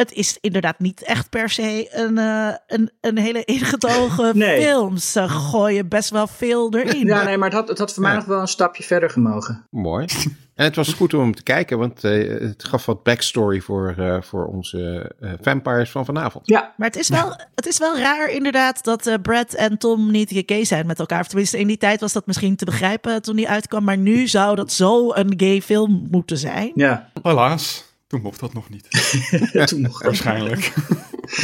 het 0.00 0.12
is 0.12 0.38
inderdaad 0.40 0.78
niet 0.78 1.02
echt 1.02 1.30
per 1.30 1.50
se 1.50 1.88
een, 1.90 2.18
eh, 2.18 2.54
een, 2.66 2.90
een 3.00 3.18
hele 3.18 3.44
ingetogen 3.44 4.38
Nee. 4.38 4.62
film. 4.62 4.96
Ze 4.96 5.28
gooien 5.28 5.88
best 5.88 6.10
wel 6.10 6.26
veel 6.26 6.74
erin. 6.74 7.06
Ja, 7.06 7.22
nee, 7.22 7.36
maar 7.36 7.48
het 7.48 7.58
had, 7.58 7.68
het 7.68 7.78
had 7.78 7.92
voor 7.92 8.02
mij 8.02 8.12
Ja. 8.12 8.16
nog 8.18 8.26
wel 8.26 8.40
een 8.40 8.48
stapje 8.48 8.82
verder 8.82 9.10
gemogen. 9.10 9.66
Mooi. 9.70 10.06
En 10.54 10.66
het 10.66 10.76
was 10.76 10.92
goed 10.92 11.14
om 11.14 11.20
hem 11.20 11.34
te 11.34 11.42
kijken, 11.42 11.78
want 11.78 12.04
eh, 12.04 12.28
het 12.40 12.64
gaf 12.64 12.86
wat 12.86 13.02
backstory 13.02 13.60
voor, 13.60 13.94
eh, 13.98 14.22
voor 14.22 14.46
onze 14.46 15.12
eh, 15.20 15.32
vampires 15.40 15.90
van 15.90 16.04
vanavond. 16.04 16.46
Ja, 16.46 16.74
Maar 16.76 16.86
het 16.86 16.96
is 16.96 17.08
wel, 17.08 17.36
het 17.54 17.66
is 17.66 17.78
wel 17.78 17.98
raar 17.98 18.30
inderdaad 18.30 18.84
dat 18.84 19.06
eh, 19.06 19.14
Brad 19.22 19.52
en 19.52 19.78
Tom 19.78 20.10
niet 20.10 20.42
gay 20.46 20.64
zijn 20.64 20.86
met 20.86 20.98
elkaar. 20.98 21.20
Of 21.20 21.26
tenminste, 21.26 21.58
in 21.58 21.66
die 21.66 21.76
tijd 21.78 22.00
was 22.00 22.12
dat 22.12 22.26
misschien 22.26 22.56
te 22.56 22.64
begrijpen 22.64 23.22
toen 23.22 23.36
die 23.36 23.48
uitkwam. 23.48 23.84
Maar 23.84 23.96
nu 23.98 24.26
zou 24.28 24.56
dat 24.56 24.72
zo 24.72 25.12
een 25.14 25.32
gay 25.36 25.62
film 25.62 26.06
moeten 26.10 26.38
zijn. 26.38 26.72
ja. 26.74 27.10
Helaas, 27.22 27.89
toen 28.10 28.20
mocht 28.22 28.40
dat 28.40 28.52
nog 28.52 28.68
niet. 28.68 28.88
Toen 29.68 29.80
nog. 29.80 30.02
Waarschijnlijk. 30.02 30.72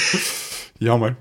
Jammer. 0.89 1.17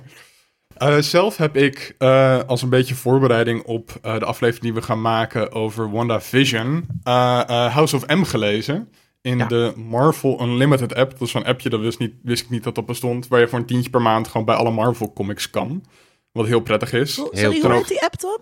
Eh, 0.78 0.98
zelf 0.98 1.38
heb 1.38 1.56
ik 1.56 1.96
eh, 1.98 2.40
als 2.44 2.62
een 2.62 2.70
beetje 2.70 2.96
voorbereiding 2.96 3.64
op 3.64 4.00
eh, 4.02 4.20
de 4.20 4.26
aflevering 4.26 4.64
die 4.64 4.74
we 4.74 4.82
gaan 4.82 5.02
maken 5.02 5.52
over 5.52 5.92
WandaVision, 5.92 6.88
eh 7.04 7.42
eh 7.48 7.74
House 7.74 7.96
of 7.96 8.08
M 8.08 8.24
gelezen. 8.24 8.90
In 9.22 9.38
Ja. 9.38 9.46
de 9.48 9.74
Marvel 9.76 10.42
Unlimited 10.42 10.96
app. 10.96 11.12
Dat 11.12 11.22
is 11.22 11.32
zo'n 11.32 11.46
appje, 11.46 11.70
dat 11.70 11.80
wist, 11.80 12.00
niet, 12.00 12.14
wist 12.24 12.44
ik 12.44 12.50
niet 12.50 12.64
dat 12.64 12.76
dat 12.76 12.86
bestond. 12.86 13.28
Waar 13.28 13.40
je 13.40 13.48
voor 13.48 13.60
een 13.60 13.66
tientje 13.66 13.90
per 13.90 14.02
maand 14.02 14.28
gewoon 14.28 14.46
bij 14.46 14.56
alle 14.56 14.72
Marvel 14.72 15.14
comics 15.14 15.50
kan. 15.50 15.84
Wat 16.32 16.46
heel 16.46 16.60
prettig 16.62 16.94
is. 16.94 17.14
Sorry, 17.14 17.38
Heel 17.40 17.62
hoe 17.62 17.74
heet 17.74 17.88
die 17.88 18.04
app, 18.04 18.16
Tom? 18.16 18.38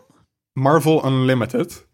Marvel 0.54 1.06
Unlimited. 1.06 1.88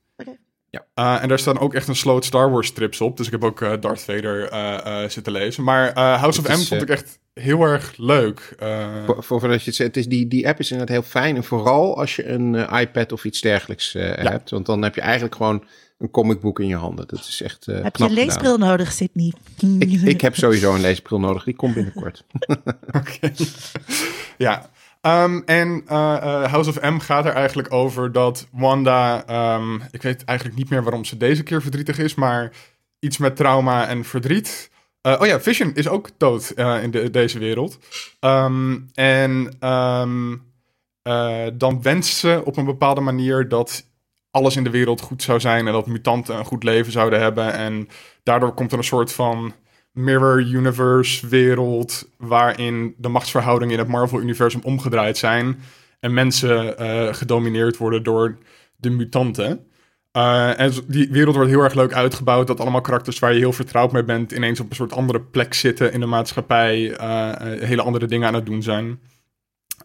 Ja. 0.72 0.86
Eh, 0.94 1.24
en 1.24 1.28
daar 1.30 1.40
staan 1.40 1.60
ook 1.60 1.74
echt 1.74 1.88
een 1.88 1.96
sloot 1.96 2.26
Star 2.26 2.52
Wars 2.52 2.68
strips 2.68 3.02
op. 3.02 3.18
Dus 3.18 3.26
ik 3.26 3.32
heb 3.32 3.44
ook 3.44 3.62
eh, 3.62 3.74
Darth 3.80 4.02
Vader 4.02 4.50
eh, 4.50 5.04
eh, 5.04 5.10
zitten 5.10 5.34
lezen. 5.34 5.64
Maar 5.64 5.88
eh, 5.94 6.20
House 6.20 6.40
of 6.42 6.48
M 6.48 6.62
vond 6.68 6.82
ik 6.82 6.90
echt 6.90 7.20
heel 7.34 7.62
erg 7.64 7.94
leuk. 7.98 8.56
Eh, 8.60 8.88
Voor, 9.06 9.24
voor, 9.24 9.42
je 9.48 9.54
het 9.54 9.62
zegt, 9.64 9.78
het 9.78 9.98
is 9.98 10.08
die, 10.08 10.28
die 10.28 10.48
app 10.48 10.60
is 10.60 10.72
inderdaad 10.72 10.96
heel 10.96 11.06
fijn. 11.06 11.36
En 11.36 11.44
vooral 11.44 11.98
als 11.98 12.16
je 12.16 12.28
een 12.28 12.56
iPad 12.56 13.12
of 13.12 13.26
iets 13.26 13.42
dergelijks 13.42 13.96
eh, 13.96 14.16
hebt. 14.16 14.50
Want 14.50 14.66
dan 14.66 14.82
heb 14.82 14.96
je 14.96 15.02
eigenlijk 15.02 15.36
gewoon 15.36 15.64
een 15.98 16.12
comicboek 16.12 16.60
in 16.60 16.68
je 16.68 16.76
handen. 16.76 17.08
Dat 17.08 17.20
is 17.20 17.42
echt 17.42 17.68
eh 17.68 17.82
Heb 17.84 17.96
je 17.96 18.04
een 18.04 18.10
gedaan. 18.10 18.26
leesbril 18.26 18.58
nodig, 18.58 18.92
Sydney? 18.92 19.34
Ik, 19.80 19.92
ik 20.02 20.22
heb 20.28 20.36
sowieso 20.36 20.74
een 20.74 20.82
leesbril 20.82 21.20
nodig. 21.20 21.44
Die 21.44 21.56
komt 21.56 21.74
binnenkort. 21.74 22.24
Oké. 23.00 23.32
ja. 24.38 24.70
Ehm, 25.02 25.42
en 25.46 25.84
eh, 25.88 26.16
eh, 26.18 26.52
House 26.52 26.70
of 26.70 26.82
M 26.82 26.98
gaat 27.00 27.26
er 27.26 27.32
eigenlijk 27.34 27.74
over 27.74 28.12
dat 28.12 28.48
Wanda. 28.52 29.26
ehm, 29.26 29.76
ik 29.92 30.02
weet 30.02 30.24
eigenlijk 30.26 30.58
niet 30.58 30.70
meer 30.70 30.84
waarom 30.84 31.06
ze 31.06 31.18
deze 31.18 31.44
keer 31.44 31.62
verdrietig 31.62 31.98
is, 32.00 32.16
maar 32.16 32.52
iets 33.00 33.18
met 33.18 33.36
trauma 33.36 33.88
en 33.88 34.04
verdriet. 34.06 34.72
Eh, 35.02 35.16
oh 35.20 35.28
ja, 35.28 35.40
Vision 35.42 35.72
is 35.76 35.88
ook 35.88 36.10
dood 36.18 36.50
in 36.82 36.92
de- 36.92 37.10
deze 37.12 37.40
wereld. 37.40 37.78
Ehm, 38.20 38.78
en 38.94 39.58
dan 41.58 41.82
wenst 41.82 42.16
ze 42.18 42.42
op 42.46 42.58
een 42.58 42.66
bepaalde 42.66 43.02
manier 43.02 43.48
dat 43.48 43.84
alles 44.32 44.56
in 44.56 44.64
de 44.64 44.70
wereld 44.70 45.02
goed 45.02 45.24
zou 45.24 45.40
zijn 45.40 45.68
en 45.68 45.74
dat 45.74 45.88
mutanten 45.88 46.38
een 46.38 46.46
goed 46.46 46.64
leven 46.64 46.92
zouden 46.92 47.22
hebben. 47.22 47.54
En 47.54 47.88
daardoor 48.24 48.54
komt 48.54 48.72
er 48.72 48.78
een 48.78 48.84
soort 48.84 49.12
van 49.12 49.54
mirror 49.92 50.42
universe 50.42 51.28
wereld 51.28 52.10
waarin 52.18 52.96
de 52.98 53.08
machtsverhoudingen 53.08 53.74
in 53.74 53.80
het 53.80 53.88
Marvel 53.88 54.22
universum 54.22 54.62
omgedraaid 54.64 55.18
zijn 55.18 55.60
en 56.00 56.14
mensen 56.14 56.78
eh, 56.78 57.14
gedomineerd 57.14 57.78
worden 57.78 58.04
door 58.04 58.38
de 58.76 58.90
mutanten. 58.90 59.68
Eh, 60.12 60.60
en 60.60 60.72
die 60.88 61.10
wereld 61.12 61.36
wordt 61.36 61.50
heel 61.50 61.64
erg 61.64 61.74
leuk 61.74 61.94
uitgebouwd. 61.94 62.48
Dat 62.48 62.60
allemaal 62.60 62.82
karakters 62.82 63.20
waar 63.20 63.34
je 63.34 63.40
heel 63.40 63.54
vertrouwd 63.54 63.92
mee 63.92 64.04
bent, 64.04 64.32
ineens 64.32 64.60
op 64.60 64.70
een 64.70 64.76
soort 64.76 64.94
andere 64.94 65.22
plek 65.22 65.54
zitten 65.54 65.94
in 65.94 66.00
de 66.00 66.06
maatschappij. 66.06 66.96
eh, 66.96 67.68
hele 67.68 67.82
andere 67.82 68.06
dingen 68.06 68.28
aan 68.28 68.34
het 68.34 68.46
doen 68.46 68.64
zijn. 68.64 69.00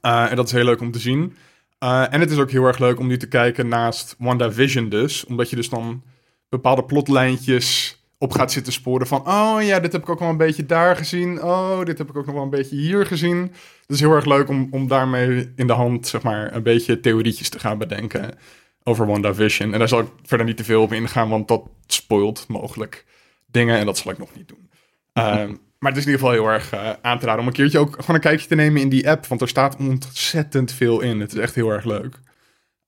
En 0.01 0.37
dat 0.37 0.47
is 0.47 0.53
heel 0.53 0.65
leuk 0.65 0.81
om 0.81 0.91
te 0.91 0.99
zien. 0.99 1.37
En 1.79 2.21
het 2.21 2.31
is 2.31 2.39
ook 2.39 2.51
heel 2.51 2.65
erg 2.65 2.79
leuk 2.79 2.99
om 2.99 3.07
nu 3.07 3.17
te 3.17 3.29
kijken 3.29 3.69
naast 3.69 4.15
WandaVision 4.19 4.89
dus. 4.89 5.25
Omdat 5.25 5.51
je 5.51 5.57
dus 5.57 5.69
dan 5.69 6.03
bepaalde 6.49 6.85
plotlijntjes 6.85 7.99
op 8.25 8.33
gaat 8.33 8.53
zitten 8.53 8.73
sporen 8.73 9.07
van... 9.07 9.29
Oh 9.29 9.57
ja, 9.61 9.81
dit 9.81 9.93
heb 9.93 10.03
ik 10.03 10.09
ook 10.09 10.19
wel 10.19 10.29
een 10.29 10.37
beetje 10.37 10.67
daar 10.67 10.97
gezien. 10.97 11.43
Oh, 11.43 11.85
dit 11.85 11.99
heb 11.99 12.09
ik 12.09 12.17
ook 12.17 12.27
nog 12.27 12.35
wel 12.35 12.45
een 12.45 12.51
beetje 12.51 12.77
hier 12.77 13.07
gezien. 13.07 13.41
Het 13.81 13.91
is 13.97 14.01
heel 14.01 14.13
erg 14.13 14.25
leuk 14.25 14.49
om, 14.49 14.69
om 14.71 14.89
daarmee 14.89 15.53
in 15.57 15.67
de 15.67 15.73
hand, 15.73 16.07
zeg 16.07 16.23
maar, 16.23 16.55
een 16.55 16.63
beetje 16.63 17.01
theorietjes 17.01 17.49
te 17.49 17.59
gaan 17.59 17.79
bedenken 17.79 18.35
over 18.83 19.07
WandaVision. 19.07 19.73
En 19.73 19.79
daar 19.79 19.89
zal 19.89 20.01
ik 20.01 20.09
verder 20.23 20.47
niet 20.47 20.57
te 20.57 20.65
veel 20.65 20.83
op 20.83 20.93
ingaan, 20.93 21.29
want 21.29 21.49
dat 21.49 21.69
spoilt 21.87 22.45
mogelijk 22.49 23.05
dingen. 23.47 23.79
En 23.79 23.87
dat 23.87 23.99
zal 23.99 24.13
ik 24.13 24.19
nog 24.19 24.35
niet 24.37 24.49
doen. 24.49 24.71
Ehm, 25.13 25.49
maar 25.81 25.93
het 25.93 26.01
is 26.01 26.07
in 26.07 26.11
ieder 26.11 26.27
geval 26.27 26.31
heel 26.31 26.53
erg 26.53 26.73
eh, 26.73 26.91
aan 27.03 27.19
te 27.19 27.27
raden 27.27 27.41
om 27.41 27.47
een 27.47 27.53
keertje 27.53 27.79
ook 27.79 27.97
gewoon 27.99 28.17
een 28.17 28.23
kijkje 28.23 28.49
te 28.49 28.55
nemen 28.55 28.81
in 28.81 28.89
die 28.89 29.11
app. 29.11 29.27
Want 29.27 29.41
er 29.41 29.49
staat 29.49 29.77
ontzettend 29.77 30.73
veel 30.73 31.01
in. 31.01 31.21
Het 31.21 31.33
is 31.33 31.39
echt 31.39 31.55
heel 31.55 31.71
erg 31.71 31.85
leuk. 31.85 32.21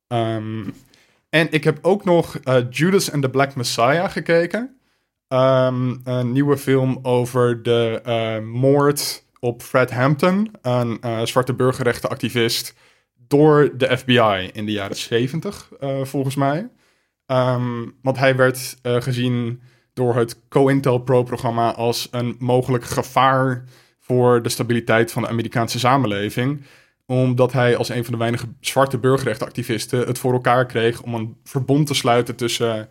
Ehm, 0.06 0.64
en 1.28 1.48
ik 1.50 1.64
heb 1.64 1.78
ook 1.82 2.04
nog 2.04 2.38
eh, 2.38 2.56
Judas 2.70 3.12
and 3.12 3.22
the 3.22 3.30
Black 3.30 3.54
Messiah 3.54 4.10
gekeken. 4.10 4.75
Ehm, 5.36 5.94
een 6.04 6.32
nieuwe 6.32 6.56
film 6.56 6.98
over 7.02 7.62
de 7.62 8.00
eh, 8.04 8.38
moord 8.38 9.24
op 9.40 9.62
Fred 9.62 9.90
Hampton, 9.90 10.50
een 10.62 10.98
eh, 11.00 11.20
zwarte 11.24 11.54
burgerrechtenactivist, 11.54 12.74
door 13.28 13.70
de 13.76 13.98
FBI 13.98 14.50
in 14.52 14.66
de 14.66 14.72
jaren 14.72 14.96
70, 14.96 15.70
eh, 15.80 16.04
volgens 16.04 16.34
mij. 16.34 16.68
Ehm, 17.26 17.84
want 18.02 18.18
hij 18.18 18.36
werd 18.36 18.76
gezien 18.82 19.60
door 19.92 20.16
het 20.16 20.48
COINTELPRO-programma 20.48 21.74
als 21.74 22.08
een 22.10 22.36
mogelijk 22.38 22.84
gevaar 22.84 23.64
voor 24.00 24.42
de 24.42 24.48
stabiliteit 24.48 25.12
van 25.12 25.22
de 25.22 25.28
Amerikaanse 25.28 25.78
samenleving 25.78 26.62
omdat 27.06 27.52
hij 27.52 27.76
als 27.76 27.88
een 27.88 28.04
van 28.04 28.12
de 28.12 28.18
weinige 28.18 28.46
zwarte 28.60 28.98
burgerrechtenactivisten 28.98 30.06
het 30.06 30.18
voor 30.18 30.32
elkaar 30.32 30.66
kreeg 30.66 31.02
om 31.02 31.14
een 31.14 31.36
verbond 31.44 31.86
te 31.86 31.94
sluiten 31.94 32.36
tussen 32.36 32.88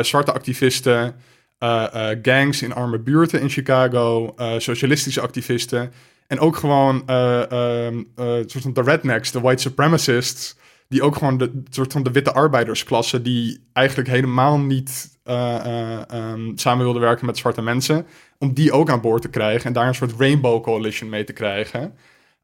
zwarte 0.00 0.32
activisten, 0.32 1.14
eh, 1.60 2.10
eh, 2.10 2.18
gangs 2.22 2.62
in 2.62 2.74
arme 2.74 2.98
buurten 2.98 3.40
in 3.40 3.48
Chicago, 3.48 4.32
eh, 4.36 4.58
socialistische 4.58 5.20
activisten 5.20 5.92
en 6.30 6.40
ook 6.40 6.56
gewoon 6.56 7.02
eh, 7.06 7.50
ehm, 7.50 8.02
eh, 8.16 8.26
soort 8.46 8.62
van 8.62 8.72
de 8.72 8.82
rednecks, 8.82 9.30
de 9.30 9.40
white 9.40 9.62
supremacists, 9.62 10.56
die 10.88 11.02
ook 11.02 11.16
gewoon 11.16 11.38
de 11.38 11.62
soort 11.70 11.92
van 11.92 12.02
de 12.02 12.10
witte 12.10 12.32
arbeidersklasse 12.32 13.22
die 13.22 13.68
eigenlijk 13.72 14.08
helemaal 14.08 14.58
niet 14.58 15.18
eh, 15.24 15.54
eh, 15.64 16.10
ehm, 16.10 16.56
samen 16.56 16.84
wilden 16.84 17.02
werken 17.02 17.26
met 17.26 17.38
zwarte 17.38 17.62
mensen, 17.62 18.06
om 18.38 18.52
die 18.52 18.72
ook 18.72 18.90
aan 18.90 19.00
boord 19.00 19.22
te 19.22 19.28
krijgen 19.28 19.66
en 19.66 19.72
daar 19.72 19.86
een 19.86 19.94
soort 19.94 20.14
rainbow 20.18 20.62
coalition 20.62 21.08
mee 21.08 21.24
te 21.24 21.32
krijgen. 21.32 21.94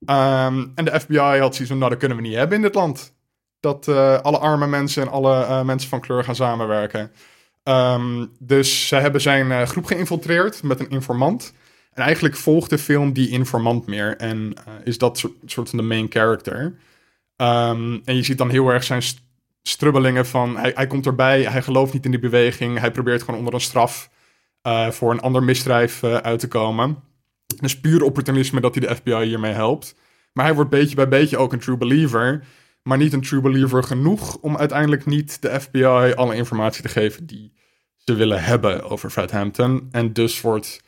Ehm, 0.04 0.66
en 0.74 0.84
de 0.84 1.00
FBI 1.00 1.18
had 1.18 1.54
zoiets 1.54 1.68
van, 1.68 1.78
nou, 1.78 1.90
dat 1.90 1.98
kunnen 1.98 2.16
we 2.16 2.22
niet 2.22 2.36
hebben 2.36 2.56
in 2.56 2.62
dit 2.62 2.74
land. 2.74 3.14
Dat 3.60 3.88
alle 4.22 4.38
arme 4.38 4.66
mensen 4.66 5.02
en 5.02 5.08
alle 5.08 5.64
mensen 5.64 5.88
van 5.88 6.00
kleur 6.00 6.24
gaan 6.24 6.34
samenwerken. 6.34 7.10
Ehm, 7.66 8.26
dus 8.38 8.88
ze 8.88 8.96
hebben 8.96 9.20
zijn 9.20 9.52
eh, 9.52 9.62
groep 9.62 9.84
geïnfiltreerd 9.84 10.62
met 10.62 10.80
een 10.80 10.90
informant. 10.90 11.54
En 11.92 12.02
eigenlijk 12.02 12.36
volgt 12.36 12.70
de 12.70 12.78
film 12.78 13.12
die 13.12 13.28
informant 13.28 13.86
meer. 13.86 14.16
En 14.16 14.52
eh, 14.54 14.72
is 14.84 14.98
dat 14.98 15.18
soort, 15.18 15.32
soort 15.46 15.68
van 15.70 15.78
de 15.78 15.84
main 15.84 16.06
character. 16.08 16.74
Ehm, 17.36 17.98
en 18.04 18.16
je 18.16 18.22
ziet 18.22 18.38
dan 18.38 18.50
heel 18.50 18.68
erg 18.68 18.84
zijn 18.84 19.02
st- 19.02 19.22
strubbelingen 19.62 20.26
van... 20.26 20.56
Hij, 20.56 20.72
hij 20.74 20.86
komt 20.86 21.06
erbij, 21.06 21.42
hij 21.42 21.62
gelooft 21.62 21.92
niet 21.92 22.04
in 22.04 22.10
die 22.10 22.20
beweging. 22.20 22.78
Hij 22.78 22.90
probeert 22.90 23.22
gewoon 23.22 23.38
onder 23.38 23.54
een 23.54 23.60
straf 23.60 24.10
eh, 24.62 24.90
voor 24.90 25.10
een 25.10 25.20
ander 25.20 25.42
misdrijf 25.42 26.04
uit 26.04 26.38
te 26.40 26.48
komen. 26.48 27.02
Dus 27.60 27.80
puur 27.80 28.02
opportunisme 28.02 28.60
dat 28.60 28.74
hij 28.74 28.86
de 28.86 28.94
FBI 28.94 29.24
hiermee 29.24 29.52
helpt. 29.52 29.94
Maar 30.32 30.44
hij 30.44 30.54
wordt 30.54 30.70
beetje 30.70 30.96
bij 30.96 31.08
beetje 31.08 31.36
ook 31.36 31.52
een 31.52 31.58
true 31.58 31.76
believer. 31.76 32.44
Maar 32.82 32.98
niet 32.98 33.12
een 33.12 33.22
true 33.22 33.40
believer 33.40 33.82
genoeg 33.82 34.36
om 34.36 34.56
uiteindelijk 34.56 35.06
niet 35.06 35.42
de 35.42 35.60
FBI 35.60 36.12
alle 36.14 36.36
informatie 36.36 36.82
te 36.82 36.88
geven 36.88 37.26
die 37.26 37.54
ze 38.06 38.14
willen 38.14 38.44
hebben 38.44 38.82
over 38.82 39.10
Fred 39.10 39.30
Hampton. 39.30 39.88
En 39.90 40.12
dus 40.12 40.40
wordt 40.40 40.80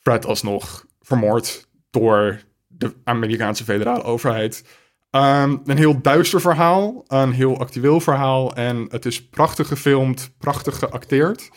Fred 0.00 0.26
alsnog 0.26 0.86
vermoord 1.00 1.68
door 1.90 2.40
de 2.68 2.94
Amerikaanse 3.04 3.64
federale 3.64 4.02
overheid. 4.02 4.64
Ehm, 5.10 5.56
een 5.64 5.76
heel 5.76 6.00
duister 6.00 6.40
verhaal, 6.40 7.04
een 7.08 7.32
heel 7.32 7.58
actueel 7.58 8.00
verhaal. 8.00 8.54
En 8.54 8.86
het 8.90 9.06
is 9.06 9.28
prachtig 9.28 9.68
gefilmd, 9.68 10.30
prachtig 10.38 10.78
geacteerd. 10.78 11.50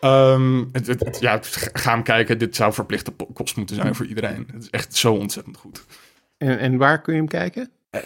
Ehm, 0.00 0.64
het, 0.72 1.16
ja, 1.20 1.38
ga 1.72 1.92
hem 1.92 2.02
kijken. 2.02 2.38
Dit 2.38 2.56
zou 2.56 2.72
verplichte 2.72 3.12
kost 3.32 3.56
moeten 3.56 3.76
zijn 3.76 3.94
voor 3.94 4.06
iedereen. 4.06 4.48
Het 4.52 4.62
is 4.62 4.70
echt 4.70 4.96
zo 4.96 5.14
ontzettend 5.14 5.56
goed. 5.56 5.84
En, 6.38 6.58
en 6.58 6.76
waar 6.76 7.00
kun 7.00 7.12
je 7.12 7.18
hem 7.18 7.28
kijken? 7.28 7.70
Ehm, 7.90 8.02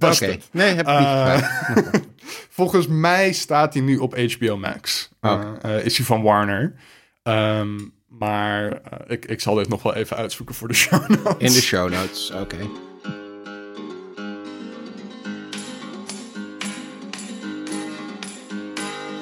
Oké, 0.10 0.36
nee, 0.52 0.74
heb 0.74 0.88
ik 0.88 0.98
niet 0.98 1.06
Eh. 1.06 2.00
volgens 2.48 2.86
mij 2.86 3.32
staat 3.32 3.74
hij 3.74 3.82
nu 3.82 3.96
op 3.96 4.18
HBO 4.18 4.56
Max. 4.56 5.10
Oh. 5.20 5.40
Eh, 5.62 5.76
eh, 5.76 5.84
is 5.84 5.96
hij 5.96 6.06
van 6.06 6.22
Warner. 6.22 6.74
Ehm, 7.22 7.78
maar 8.08 8.72
eh, 8.72 8.98
ik, 9.06 9.24
ik 9.24 9.40
zal 9.40 9.54
dit 9.54 9.68
nog 9.68 9.82
wel 9.82 9.94
even 9.94 10.16
uitzoeken 10.16 10.54
voor 10.54 10.68
de 10.68 10.74
show 10.74 11.08
notes. 11.08 11.34
In 11.38 11.52
de 11.52 11.62
show 11.62 11.90
notes, 11.90 12.30
oké. 12.30 12.56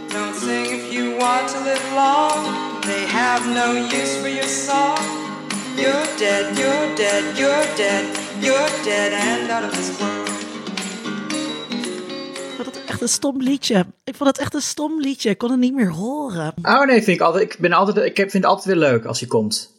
Don't 0.09 0.37
sing 0.37 0.67
if 0.67 0.93
you 0.93 1.17
want 1.19 1.49
to 1.49 1.63
live 1.63 1.95
long. 1.95 2.59
They 2.81 3.07
have 3.07 3.49
no 3.49 3.75
use 3.75 4.19
for 4.21 4.29
your 4.29 4.49
song. 4.49 4.99
You're 5.77 6.17
dead, 6.19 6.57
you're 6.59 6.95
dead, 6.97 7.39
you're 7.39 7.77
dead, 7.77 8.05
you're 8.41 8.85
dead 8.85 9.13
and 9.13 9.51
out 9.51 9.65
of 9.65 9.73
this 9.73 9.99
world. 9.99 10.10
Ik 13.01 13.07
echt 13.07 13.17
een 13.23 13.31
stom 13.31 13.43
liedje. 13.43 13.87
Ik 14.05 14.15
vond 14.15 14.29
het 14.31 14.39
echt 14.39 14.55
een 14.55 14.61
stom 14.61 15.01
liedje. 15.01 15.31
Ik 15.31 15.39
kon 15.39 15.51
het 15.51 15.61
niet 15.61 15.75
meer 15.75 15.91
horen. 15.91 16.53
Oh 16.63 16.85
nee, 16.87 17.03
vind 17.03 17.17
ik 17.17 17.21
altijd. 17.21 17.53
Ik, 17.53 17.59
ben 17.59 17.73
altijd, 17.73 18.07
ik 18.07 18.17
vind 18.17 18.33
het 18.33 18.45
altijd 18.45 18.67
weer 18.67 18.77
leuk 18.91 19.05
als 19.05 19.21
hij 19.21 19.29
komt. 19.29 19.75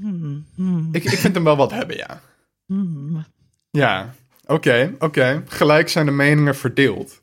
Hmm, 0.00 0.46
hmm, 0.54 0.88
Ik, 0.92 1.04
ik 1.04 1.18
vind 1.18 1.34
hem 1.34 1.44
wel 1.44 1.56
wat 1.56 1.70
hebben, 1.70 1.96
ja. 1.96 2.20
hmm. 2.66 3.24
Ja, 3.70 4.14
oké, 4.46 4.94
oké. 4.98 5.42
Gelijk 5.46 5.88
zijn 5.88 6.06
de 6.06 6.12
meningen 6.12 6.56
verdeeld. 6.56 7.20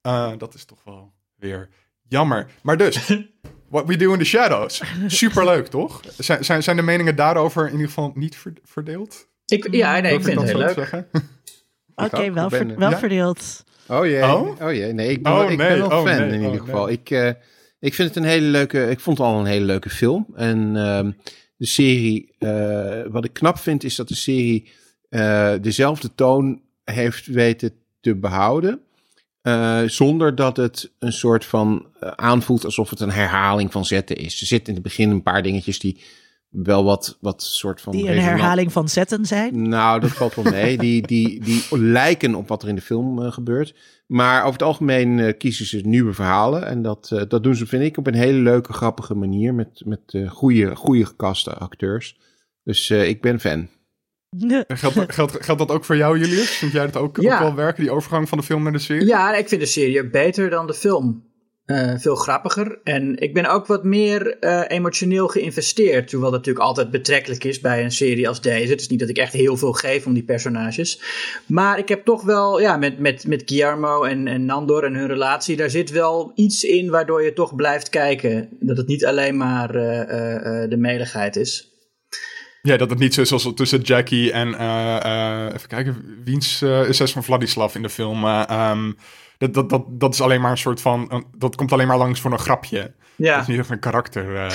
Eh, 0.00 0.32
dat 0.38 0.54
is 0.54 0.64
toch 0.64 0.78
wel 0.84 1.12
weer 1.36 1.68
jammer. 2.08 2.46
Maar 2.62 2.76
dus, 2.76 3.12
What 3.70 3.86
We 3.86 3.96
Do 3.96 4.12
in 4.12 4.18
the 4.18 4.24
Shadows. 4.24 4.82
Superleuk, 5.06 5.66
toch? 5.66 6.00
Zijn, 6.18 6.44
zijn, 6.44 6.62
zijn 6.62 6.76
de 6.76 6.82
meningen 6.82 7.16
daarover 7.16 7.66
in 7.66 7.72
ieder 7.72 7.86
geval 7.86 8.12
niet 8.14 8.36
ver- 8.36 8.52
verdeeld? 8.64 9.26
Ik, 9.46 9.74
ja, 9.74 10.00
nee, 10.00 10.14
ik 10.14 10.22
vind 10.24 10.40
het 10.40 10.46
dat 10.46 10.56
heel 10.56 10.66
leuk. 10.66 10.74
zeggen? 10.74 11.08
Oké, 11.94 12.32
wel, 12.32 12.44
Ik 12.44 12.50
ver- 12.54 12.78
wel 12.78 12.90
Ja? 12.90 12.98
verdeeld. 12.98 13.64
Oh 13.88 14.06
jee, 14.06 14.22
Oh? 14.22 14.60
oh, 14.62 14.72
jee. 14.72 14.92
Nee, 14.92 15.10
ik 15.10 15.22
ben, 15.22 15.32
Oh, 15.32 15.38
wel, 15.38 15.50
ik 15.50 15.58
nee, 15.58 15.68
ben 15.68 15.88
wel 15.88 15.98
oh, 16.00 16.06
fan 16.06 16.16
nee, 16.28 16.28
in 16.28 16.38
oh, 16.38 16.44
ieder 16.52 16.60
geval. 16.66 16.84
nee. 16.86 16.94
Ik, 16.94 17.10
eh, 17.10 17.28
ik 17.80 17.94
vind 17.94 18.08
het 18.08 18.16
een 18.16 18.30
hele 18.30 18.46
leuke, 18.46 18.90
ik 18.90 19.00
vond 19.00 19.18
het 19.18 19.26
al 19.26 19.38
een 19.40 19.46
hele 19.46 19.64
leuke 19.64 19.90
film. 19.90 20.26
En 20.34 20.76
ehm, 20.76 21.10
de 21.56 21.66
serie, 21.66 22.34
eh, 22.38 23.02
wat 23.08 23.24
ik 23.24 23.32
knap 23.32 23.58
vind, 23.58 23.84
is 23.84 23.94
dat 23.96 24.08
de 24.08 24.14
serie 24.16 24.70
eh, 25.08 25.52
dezelfde 25.60 26.14
toon 26.14 26.60
heeft 26.84 27.26
weten 27.26 27.72
te 28.00 28.14
behouden. 28.14 28.80
eh, 29.42 29.82
zonder 29.86 30.34
dat 30.34 30.56
het 30.56 30.90
een 30.98 31.12
soort 31.12 31.44
van 31.44 31.86
aanvoelt 32.00 32.64
alsof 32.64 32.90
het 32.90 33.00
een 33.00 33.10
herhaling 33.10 33.72
van 33.72 33.84
zetten 33.84 34.16
is. 34.16 34.40
Er 34.40 34.46
zitten 34.46 34.68
in 34.68 34.74
het 34.74 34.82
begin 34.82 35.10
een 35.10 35.22
paar 35.22 35.42
dingetjes 35.42 35.78
die 35.78 36.00
wel 36.62 36.84
wat, 36.84 37.18
wat 37.20 37.42
soort 37.42 37.80
van... 37.80 37.92
Die 37.92 38.00
een 38.02 38.08
resonant- 38.12 38.38
herhaling 38.38 38.72
van 38.72 38.88
zetten 38.88 39.26
zijn. 39.26 39.68
nou, 39.68 40.00
dat 40.00 40.10
valt 40.10 40.34
wel 40.34 40.44
mee. 40.44 40.78
Die, 40.86 41.06
die, 41.06 41.40
die 41.44 41.78
lijken 41.78 42.34
op 42.34 42.48
wat 42.48 42.62
er 42.62 42.68
in 42.68 42.74
de 42.74 42.80
film 42.80 43.22
eh, 43.22 43.32
gebeurt. 43.32 43.74
Maar 44.06 44.40
over 44.40 44.52
het 44.52 44.62
algemeen 44.62 45.18
eh, 45.18 45.32
kiezen 45.38 45.66
ze 45.66 45.80
nieuwe 45.84 46.12
verhalen. 46.12 46.66
En 46.66 46.82
dat, 46.82 47.10
eh, 47.12 47.22
dat 47.28 47.42
doen 47.42 47.54
ze, 47.54 47.66
vind 47.66 47.82
ik, 47.82 47.96
op 47.96 48.06
een 48.06 48.14
hele 48.14 48.38
leuke, 48.38 48.72
grappige 48.72 49.14
manier. 49.14 49.54
Met, 49.54 49.82
met 49.84 50.18
goede, 50.28 50.76
goede 50.76 51.04
gekaste 51.06 51.54
acteurs. 51.54 52.16
Dus 52.64 52.90
eh, 52.90 53.08
ik 53.08 53.20
ben 53.20 53.40
fan. 53.40 53.68
Geldt, 54.66 55.12
geldt, 55.14 55.36
geldt 55.44 55.60
dat 55.60 55.70
ook 55.70 55.84
voor 55.84 55.96
jou, 55.96 56.18
Julius? 56.18 56.50
Vind 56.50 56.72
jij 56.72 56.84
dat 56.86 56.96
ook, 56.96 57.16
Ja. 57.20 57.34
ook 57.34 57.40
wel 57.40 57.54
werken, 57.54 57.82
die 57.82 57.92
overgang 57.92 58.28
van 58.28 58.38
de 58.38 58.44
film 58.44 58.62
naar 58.62 58.72
de 58.72 58.78
serie? 58.78 59.06
Ja, 59.06 59.34
ik 59.34 59.48
vind 59.48 59.60
de 59.60 59.66
serie 59.66 60.10
beter 60.10 60.50
dan 60.50 60.66
de 60.66 60.74
film. 60.74 61.25
Eh, 61.66 61.92
veel 61.96 62.14
grappiger. 62.14 62.78
En 62.84 63.18
ik 63.18 63.34
ben 63.34 63.46
ook 63.46 63.66
wat 63.66 63.84
meer 63.84 64.38
eh, 64.38 64.62
emotioneel 64.66 65.28
geïnvesteerd. 65.28 66.12
Hoewel 66.12 66.30
dat 66.30 66.38
natuurlijk 66.38 66.66
altijd 66.66 66.90
betrekkelijk 66.90 67.44
is 67.44 67.60
bij 67.60 67.84
een 67.84 67.92
serie 67.92 68.28
als 68.28 68.40
deze. 68.40 68.70
Het 68.70 68.80
is 68.80 68.88
niet 68.88 69.00
dat 69.00 69.08
ik 69.08 69.18
echt 69.18 69.32
heel 69.32 69.56
veel 69.56 69.72
geef 69.72 70.06
om 70.06 70.14
die 70.14 70.24
personages. 70.24 71.00
Maar 71.46 71.78
ik 71.78 71.88
heb 71.88 72.04
toch 72.04 72.22
wel, 72.22 72.60
ja, 72.60 72.76
met, 72.76 72.98
met, 72.98 73.26
met 73.26 73.42
Guillermo 73.46 74.02
en, 74.02 74.28
en 74.28 74.44
Nandor 74.44 74.84
en 74.84 74.94
hun 74.94 75.06
relatie. 75.06 75.56
Daar 75.56 75.70
zit 75.70 75.90
wel 75.90 76.32
iets 76.34 76.64
in 76.64 76.90
waardoor 76.90 77.22
je 77.22 77.32
toch 77.32 77.54
blijft 77.54 77.88
kijken. 77.88 78.48
Dat 78.60 78.76
het 78.76 78.86
niet 78.86 79.06
alleen 79.06 79.36
maar 79.36 79.74
eh, 79.74 80.70
de 80.70 80.76
meligheid 80.76 81.36
is. 81.36 81.70
Ja, 82.62 82.76
dat 82.76 82.90
het 82.90 82.98
niet 82.98 83.14
zo 83.14 83.20
is 83.20 83.28
zoals 83.28 83.52
tussen 83.54 83.80
Jackie 83.80 84.32
en, 84.32 84.48
even 85.54 85.68
kijken, 85.68 86.20
wiens 86.24 86.62
is 86.62 86.96
zes 86.96 87.12
van 87.12 87.24
Vladislav 87.24 87.74
in 87.74 87.82
de 87.82 87.90
film. 87.90 88.24
eh, 88.24 88.44
ehm, 88.48 88.92
dat, 89.38 89.54
dat, 89.54 89.70
dat, 89.70 89.84
dat 89.88 90.14
is 90.14 90.20
alleen 90.20 90.40
maar 90.40 90.50
een 90.50 90.58
soort 90.58 90.80
van, 90.80 91.06
een- 91.08 91.24
dat 91.38 91.56
komt 91.56 91.72
alleen 91.72 91.86
maar 91.86 91.98
langs 91.98 92.20
voor 92.20 92.32
een 92.32 92.38
grapje. 92.38 92.80
Dat 93.18 93.26
Ja. 93.26 93.40
is 93.40 93.46
niet 93.46 93.58
echt 93.58 93.70
een 93.70 93.78
karakter 93.78 94.34
eh, 94.36 94.44
eh, 94.46 94.50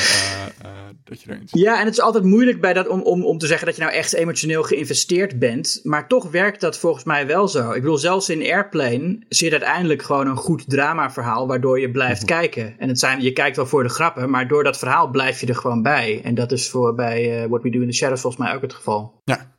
eh, 0.61 0.69
dat 1.03 1.21
je 1.21 1.29
erin. 1.29 1.43
Ja, 1.45 1.79
en 1.79 1.85
het 1.85 1.93
is 1.93 2.01
altijd 2.01 2.23
moeilijk 2.23 2.61
bij 2.61 2.73
dat 2.73 2.87
om, 2.87 3.01
om, 3.01 3.25
om 3.25 3.37
te 3.37 3.47
zeggen 3.47 3.65
dat 3.67 3.75
je 3.75 3.81
nou 3.81 3.93
echt 3.93 4.13
emotioneel 4.13 4.63
geïnvesteerd 4.63 5.39
bent. 5.39 5.79
Maar 5.83 6.07
toch 6.07 6.31
werkt 6.31 6.61
dat 6.61 6.77
volgens 6.77 7.03
mij 7.03 7.27
wel 7.27 7.47
zo. 7.47 7.71
Ik 7.71 7.81
bedoel, 7.81 7.97
zelfs 7.97 8.29
in 8.29 8.41
Airplane 8.41 9.19
zit 9.29 9.51
uiteindelijk 9.51 10.01
gewoon 10.01 10.27
een 10.27 10.35
goed 10.35 10.69
dramaverhaal 10.69 11.47
waardoor 11.47 11.79
je 11.79 11.91
blijft 11.91 12.25
kijken. 12.25 12.75
En 12.79 12.87
het 12.87 12.99
zijn, 12.99 13.21
je 13.21 13.31
kijkt 13.33 13.55
wel 13.55 13.65
voor 13.67 13.83
de 13.83 13.89
grappen, 13.89 14.29
maar 14.29 14.47
door 14.47 14.63
dat 14.63 14.77
verhaal 14.77 15.09
blijf 15.09 15.39
je 15.39 15.47
er 15.47 15.55
gewoon 15.55 15.81
bij. 15.81 16.21
En 16.23 16.35
dat 16.35 16.51
is 16.51 16.69
voor 16.69 16.95
bij 16.95 17.41
eh, 17.43 17.49
What 17.49 17.61
We 17.63 17.69
Do 17.69 17.79
in 17.81 17.89
the 17.89 17.95
Shadows 17.95 18.21
volgens 18.21 18.43
mij 18.43 18.55
ook 18.55 18.61
het 18.61 18.73
geval. 18.73 19.13
Ja. 19.23 19.51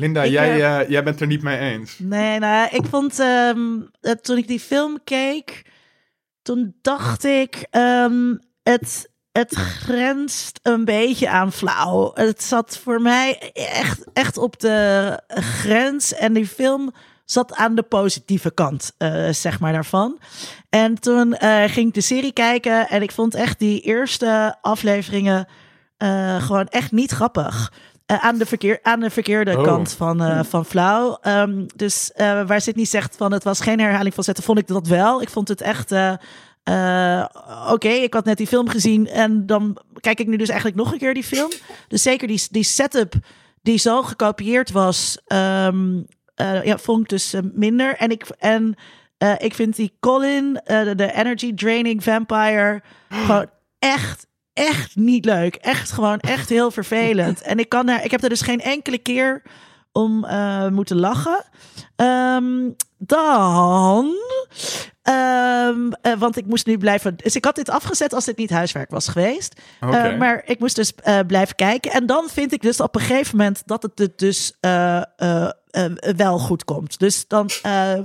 Linda, 0.00 0.22
Ik, 0.22 0.30
jij, 0.30 0.50
eh, 0.50 0.80
eh, 0.80 0.88
jij 0.88 1.02
bent 1.02 1.20
er 1.20 1.26
niet 1.26 1.42
mee 1.42 1.58
eens. 1.58 1.98
Nee, 1.98 2.38
nou, 2.38 2.68
ik 2.70 2.84
vond 2.90 3.18
ehm, 3.18 3.80
eh, 4.00 4.12
toen 4.12 4.36
ik 4.36 4.48
die 4.48 4.60
film 4.60 4.98
keek, 5.04 5.62
toen 6.42 6.74
dacht 6.82 7.24
ik, 7.24 7.66
ehm, 7.70 8.34
het, 8.62 9.10
het 9.32 9.54
grenst 9.54 10.60
een 10.62 10.84
beetje 10.84 11.28
aan 11.28 11.52
flauw. 11.52 12.10
Het 12.14 12.42
zat 12.42 12.78
voor 12.78 13.02
mij 13.02 13.52
echt, 13.52 14.04
echt 14.12 14.36
op 14.36 14.60
de 14.60 15.20
grens 15.28 16.14
en 16.14 16.32
die 16.32 16.46
film 16.46 16.92
zat 17.24 17.54
aan 17.54 17.74
de 17.74 17.82
positieve 17.82 18.50
kant, 18.50 18.94
eh, 18.98 19.28
zeg 19.30 19.60
maar, 19.60 19.72
daarvan. 19.72 20.18
En 20.68 21.00
toen 21.00 21.36
ging 21.66 21.88
ik 21.88 21.94
de 21.94 22.00
serie 22.00 22.32
kijken 22.32 22.88
en 22.88 23.02
ik 23.02 23.10
vond 23.10 23.34
echt 23.34 23.58
die 23.58 23.80
eerste 23.80 24.56
afleveringen 24.60 25.48
gewoon 26.38 26.66
echt 26.66 26.92
niet 26.92 27.10
grappig. 27.10 27.72
Eh, 28.08 28.24
aan, 28.24 28.38
de 28.38 28.46
verkeer, 28.46 28.78
aan 28.82 29.00
de 29.00 29.10
verkeerde 29.10 29.56
Oh. 29.58 29.62
kant 29.64 29.92
van, 29.92 30.22
eh, 30.22 30.40
van 30.44 30.64
flauw. 30.64 31.18
Ehm, 31.20 31.66
dus 31.76 32.12
eh, 32.12 32.46
waar 32.46 32.60
Sydney 32.60 32.84
zegt 32.84 33.16
van 33.16 33.32
het 33.32 33.44
was 33.44 33.60
geen 33.60 33.80
herhaling 33.80 34.14
van 34.14 34.24
zetten, 34.24 34.44
vond 34.44 34.58
ik 34.58 34.66
dat 34.66 34.86
wel. 34.86 35.22
Ik 35.22 35.28
vond 35.28 35.48
het 35.48 35.60
echt... 35.60 35.92
Oké, 37.70 37.88
ik 37.88 38.14
had 38.14 38.24
net 38.24 38.36
die 38.36 38.46
film 38.46 38.68
gezien 38.68 39.06
en 39.08 39.46
dan 39.46 39.78
kijk 40.00 40.20
ik 40.20 40.26
nu 40.26 40.36
dus 40.36 40.48
eigenlijk 40.48 40.78
nog 40.78 40.92
een 40.92 40.98
keer 40.98 41.14
die 41.14 41.24
film. 41.24 41.50
Dus 41.88 42.02
zeker 42.02 42.28
die, 42.28 42.42
die 42.50 42.62
setup 42.62 43.14
die 43.62 43.78
zo 43.78 44.02
gekopieerd 44.02 44.70
was, 44.70 45.18
ehm, 45.26 46.00
eh, 46.34 46.64
ja, 46.64 46.78
vond 46.78 47.00
ik 47.02 47.08
dus 47.08 47.34
minder. 47.52 47.96
En 47.96 48.10
ik, 48.10 48.24
en, 48.38 48.74
ik 49.38 49.54
vind 49.54 49.76
die 49.76 49.92
Colin, 50.00 50.60
de- 50.64 50.92
de 50.96 51.12
energy 51.12 51.54
draining 51.54 52.02
vampire, 52.04 52.82
gewoon 53.26 53.46
echt, 53.78 54.26
echt 54.58 54.96
niet 54.96 55.24
leuk. 55.24 55.54
Echt 55.54 55.92
gewoon 55.92 56.18
echt 56.18 56.48
heel 56.48 56.70
vervelend. 56.70 57.42
En 57.42 57.58
ik, 57.58 57.68
kan 57.68 57.88
er, 57.88 58.04
ik 58.04 58.10
heb 58.10 58.22
er 58.22 58.28
dus 58.28 58.40
geen 58.40 58.60
enkele 58.60 58.98
keer 58.98 59.42
om 59.92 60.24
eh, 60.24 60.68
moeten 60.68 60.96
lachen. 60.96 61.44
Ehm, 61.96 62.70
dan. 62.98 64.14
ehm, 65.02 65.90
eh, 66.02 66.12
want 66.18 66.36
ik 66.36 66.46
moest 66.46 66.66
nu 66.66 66.78
blijven. 66.78 67.16
Dus 67.16 67.36
ik 67.36 67.44
had 67.44 67.54
dit 67.54 67.70
afgezet 67.70 68.14
als 68.14 68.24
dit 68.24 68.36
niet 68.36 68.50
huiswerk 68.50 68.90
was 68.90 69.08
geweest. 69.08 69.60
Eh, 69.80 70.16
maar 70.18 70.42
ik 70.44 70.58
moest 70.58 70.76
dus 70.76 70.92
blijven 71.26 71.54
kijken. 71.54 71.90
En 71.90 72.06
dan 72.06 72.28
vind 72.28 72.52
ik 72.52 72.62
dus 72.62 72.80
op 72.80 72.94
een 72.94 73.00
gegeven 73.00 73.36
moment 73.36 73.62
dat 73.66 73.82
het 73.82 74.00
er 74.00 74.08
dus 74.16 74.52
wel 76.16 76.38
goed 76.38 76.64
komt. 76.64 76.98
Dus 76.98 77.28
dan 77.28 77.50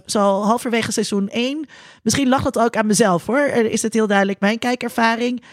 zo 0.06 0.42
halverwege 0.42 0.92
seizoen 0.92 1.30
1. 1.30 1.68
Misschien 2.04 2.30
lag 2.30 2.44
dat 2.44 2.60
ook 2.60 2.76
aan 2.76 2.88
mezelf 2.88 3.26
hoor. 3.26 3.46
Is 3.48 3.82
het 3.82 3.94
heel 3.94 4.08
duidelijk 4.08 4.40
mijn 4.40 4.60
kijkervaring. 4.60 5.44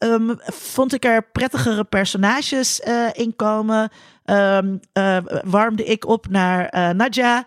Eh, 0.00 0.12
ehm, 0.12 0.34
vond 0.52 0.92
ik 0.92 1.04
er 1.04 1.22
prettigere 1.32 1.84
personages 1.84 2.80
eh, 2.80 3.06
in 3.12 3.36
komen. 3.36 3.90
Ehm, 4.24 4.76
eh, 4.92 5.16
warmde 5.44 5.84
ik 5.84 6.06
op 6.06 6.28
naar 6.28 6.68
eh 6.68 6.90
Nadja. 6.90 7.44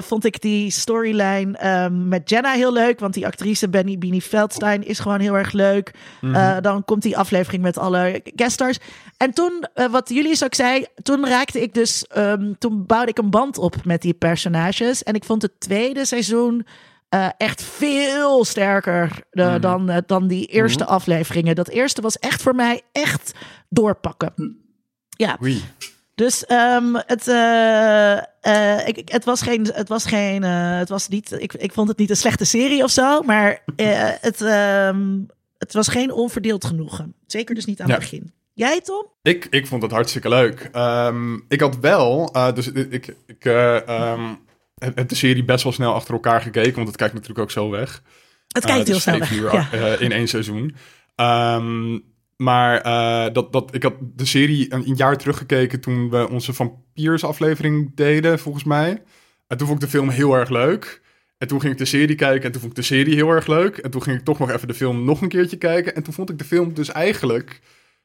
Vond 0.00 0.24
ik 0.24 0.40
die 0.40 0.70
storyline 0.70 1.56
ehm, 1.56 2.08
met 2.08 2.30
Jenna 2.30 2.52
heel 2.52 2.72
leuk. 2.72 3.00
Want 3.00 3.14
die 3.14 3.26
actrice 3.26 3.68
Benny 3.68 3.98
Bini 3.98 4.20
Feldstein 4.20 4.86
is 4.86 4.98
gewoon 4.98 5.20
heel 5.20 5.36
erg 5.36 5.52
leuk. 5.52 5.94
Eh, 6.20 6.56
dan 6.60 6.84
komt 6.84 7.02
die 7.02 7.16
aflevering 7.18 7.62
met 7.62 7.78
alle 7.78 8.22
gueststars. 8.36 8.78
En 9.16 9.30
toen, 9.30 9.66
wat 9.90 10.08
jullie 10.08 10.44
ook 10.44 10.54
zei, 10.54 10.86
toen 11.02 11.26
raakte 11.26 11.62
ik 11.62 11.74
dus, 11.74 12.04
toen 12.58 12.86
bouwde 12.86 13.10
ik 13.10 13.18
een 13.18 13.30
band 13.30 13.58
op 13.58 13.84
met 13.84 14.02
die 14.02 14.14
personages. 14.14 15.02
En 15.02 15.14
ik 15.14 15.24
vond 15.24 15.42
het 15.42 15.60
tweede 15.60 16.04
seizoen 16.04 16.66
eh, 17.08 17.28
echt 17.36 17.62
veel 17.62 18.44
sterker 18.44 19.10
eh, 19.30 19.54
dan, 19.60 19.90
eh, 19.90 19.96
dan 20.06 20.26
die 20.26 20.46
eerste 20.46 20.84
afleveringen. 20.84 21.54
Dat 21.54 21.68
eerste 21.68 22.00
was 22.00 22.18
echt 22.18 22.42
voor 22.42 22.54
mij 22.54 22.82
echt 22.92 23.32
doorpakken. 23.68 24.56
Ja, 25.08 25.38
Oei. 25.42 25.64
dus 26.14 26.46
ehm, 26.46 26.94
het, 26.94 27.26
ik, 28.86 29.08
het 29.08 29.24
was 29.24 29.42
geen, 29.42 29.66
het 29.72 29.88
was 29.88 30.06
geen, 30.06 30.42
het 30.42 30.88
was 30.88 31.08
niet, 31.08 31.32
ik, 31.32 31.52
ik 31.54 31.72
vond 31.72 31.88
het 31.88 31.98
niet 31.98 32.10
een 32.10 32.16
slechte 32.16 32.44
serie 32.44 32.82
of 32.82 32.90
zo, 32.90 33.22
maar 33.22 33.62
het, 34.20 34.40
ehm, 34.40 35.18
het 35.58 35.72
was 35.72 35.88
geen 35.88 36.12
onverdeeld 36.12 36.64
genoegen. 36.64 37.14
Zeker 37.26 37.54
dus 37.54 37.64
niet 37.64 37.80
aan 37.80 37.86
Ja. 37.86 37.92
het 37.92 38.02
begin. 38.02 38.32
Jij, 38.54 38.80
Tom? 38.80 39.06
Ik, 39.22 39.46
ik 39.50 39.66
vond 39.66 39.82
het 39.82 39.92
hartstikke 39.92 40.28
leuk. 40.28 40.68
Ehm, 40.72 41.34
ik 41.48 41.60
had 41.60 41.78
wel, 41.78 42.32
dus 42.54 42.72
ik, 42.72 43.14
ik 43.26 43.44
heb 44.78 45.08
de 45.08 45.14
serie 45.14 45.44
best 45.44 45.64
wel 45.64 45.72
snel 45.72 45.94
achter 45.94 46.14
elkaar 46.14 46.40
gekeken, 46.40 46.74
want 46.74 46.88
het 46.88 46.96
kijkt 46.96 47.12
natuurlijk 47.14 47.40
ook 47.40 47.50
zo 47.50 47.70
weg. 47.70 48.02
Het 48.48 48.64
Eh, 48.64 48.70
kijkt 48.70 48.86
heel 48.86 48.94
dus 48.94 49.02
snel 49.02 49.18
weg. 49.18 49.32
uur 49.32 49.52
Ja. 49.52 49.68
eh, 49.72 50.00
in 50.00 50.12
één 50.12 50.28
seizoen. 50.28 50.74
Ehm, 51.14 51.98
maar 52.36 52.80
eh, 52.80 53.32
dat, 53.32 53.52
dat, 53.52 53.74
ik 53.74 53.82
had 53.82 53.94
de 54.00 54.26
serie 54.26 54.72
een, 54.74 54.88
een 54.88 54.94
jaar 54.96 55.16
teruggekeken 55.16 55.80
toen 55.80 56.10
we 56.10 56.28
onze 56.28 56.52
Vampiers 56.52 57.24
aflevering 57.24 57.94
deden, 57.94 58.38
volgens 58.38 58.64
mij. 58.64 59.02
En 59.46 59.56
toen 59.56 59.66
vond 59.66 59.82
ik 59.82 59.90
de 59.90 59.96
film 59.96 60.08
heel 60.08 60.34
erg 60.34 60.48
leuk. 60.48 61.00
En 61.38 61.48
toen 61.48 61.60
ging 61.60 61.72
ik 61.72 61.78
de 61.78 61.84
serie 61.84 62.16
kijken 62.16 62.42
en 62.44 62.52
toen 62.52 62.60
vond 62.60 62.72
ik 62.72 62.78
de 62.78 62.86
serie 62.86 63.14
heel 63.14 63.30
erg 63.30 63.46
leuk. 63.46 63.76
En 63.76 63.90
toen 63.90 64.02
ging 64.02 64.18
ik 64.18 64.24
toch 64.24 64.38
nog 64.38 64.50
even 64.50 64.68
de 64.68 64.74
film 64.74 65.04
nog 65.04 65.20
een 65.20 65.28
keertje 65.28 65.56
kijken. 65.56 65.94
En 65.94 66.02
toen 66.02 66.12
vond 66.14 66.30
ik 66.30 66.38
de 66.38 66.44
film 66.44 66.74
dus 66.74 66.88
eigenlijk 66.88 67.60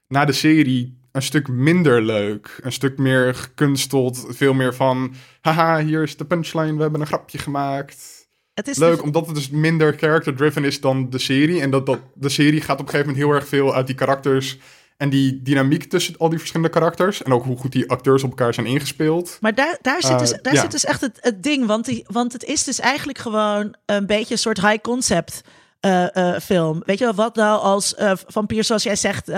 na 0.07 0.25
de 0.25 0.31
serie 0.31 0.97
een 1.13 1.21
stuk 1.21 1.47
minder 1.47 2.02
leuk. 2.02 2.60
Een 2.62 2.71
stuk 2.71 2.97
meer 2.97 3.36
gekunsteld. 3.36 4.26
Veel 4.30 4.54
meer 4.54 4.73
van, 4.76 5.13
haha, 5.41 5.80
hier 5.84 6.04
is 6.04 6.17
de 6.17 6.26
punchline, 6.26 6.76
we 6.76 6.82
hebben 6.82 7.02
een 7.02 7.08
grapje 7.08 7.38
gemaakt 7.38 8.28
Het 8.54 8.67
is 8.67 8.78
leuk, 8.78 8.95
de- 8.97 9.04
omdat 9.04 9.26
het 9.26 9.36
dus 9.36 9.49
minder 9.49 9.93
character-driven 9.97 10.63
is 10.63 10.82
dan 10.82 11.10
de 11.10 11.19
serie. 11.19 11.62
En 11.62 11.69
dat, 11.69 11.86
dat 11.86 11.99
de 12.13 12.30
serie 12.30 12.62
gaat 12.62 12.80
op 12.80 12.86
een 12.86 12.91
gegeven 12.91 13.08
moment 13.12 13.26
heel 13.26 13.36
erg 13.36 13.47
veel 13.47 13.76
uit 13.76 13.88
die 13.88 13.95
karakters 13.95 14.58
en 14.97 15.10
die 15.10 15.41
dynamiek 15.41 15.84
tussen 15.84 16.15
al 16.17 16.30
die 16.30 16.38
verschillende 16.39 16.71
karakters. 16.73 17.23
En 17.23 17.34
ook 17.34 17.43
hoe 17.43 17.58
goed 17.58 17.71
die 17.71 17.89
acteurs 17.89 18.23
op 18.23 18.30
elkaar 18.30 18.54
zijn 18.54 18.65
ingespeeld. 18.65 19.38
Maar 19.41 19.56
daar, 19.56 19.78
daar, 19.82 20.02
zit, 20.02 20.19
dus, 20.19 20.32
Eh, 20.34 20.39
daar 20.41 20.54
ja. 20.54 20.62
zit 20.62 20.71
dus 20.71 20.86
echt 20.86 21.02
het, 21.02 21.17
het 21.21 21.43
ding. 21.43 21.65
Want, 21.65 21.86
die, 21.86 22.04
want 22.08 22.34
het 22.34 22.43
is 22.43 22.63
dus 22.63 22.80
eigenlijk 22.80 23.17
gewoon 23.17 23.76
een 23.86 24.06
beetje 24.06 24.34
een 24.34 24.39
soort 24.39 24.62
high 24.62 24.82
concept 24.82 25.41
eh, 25.83 26.15
eh, 26.35 26.41
film. 26.41 26.81
Weet 26.85 26.97
je 26.99 27.03
wel, 27.05 27.13
wat 27.13 27.35
nou 27.35 27.61
als 27.61 27.95
eh 27.95 28.11
vampiers, 28.27 28.67
zoals 28.67 28.83
jij 28.83 28.95
zegt, 28.95 29.31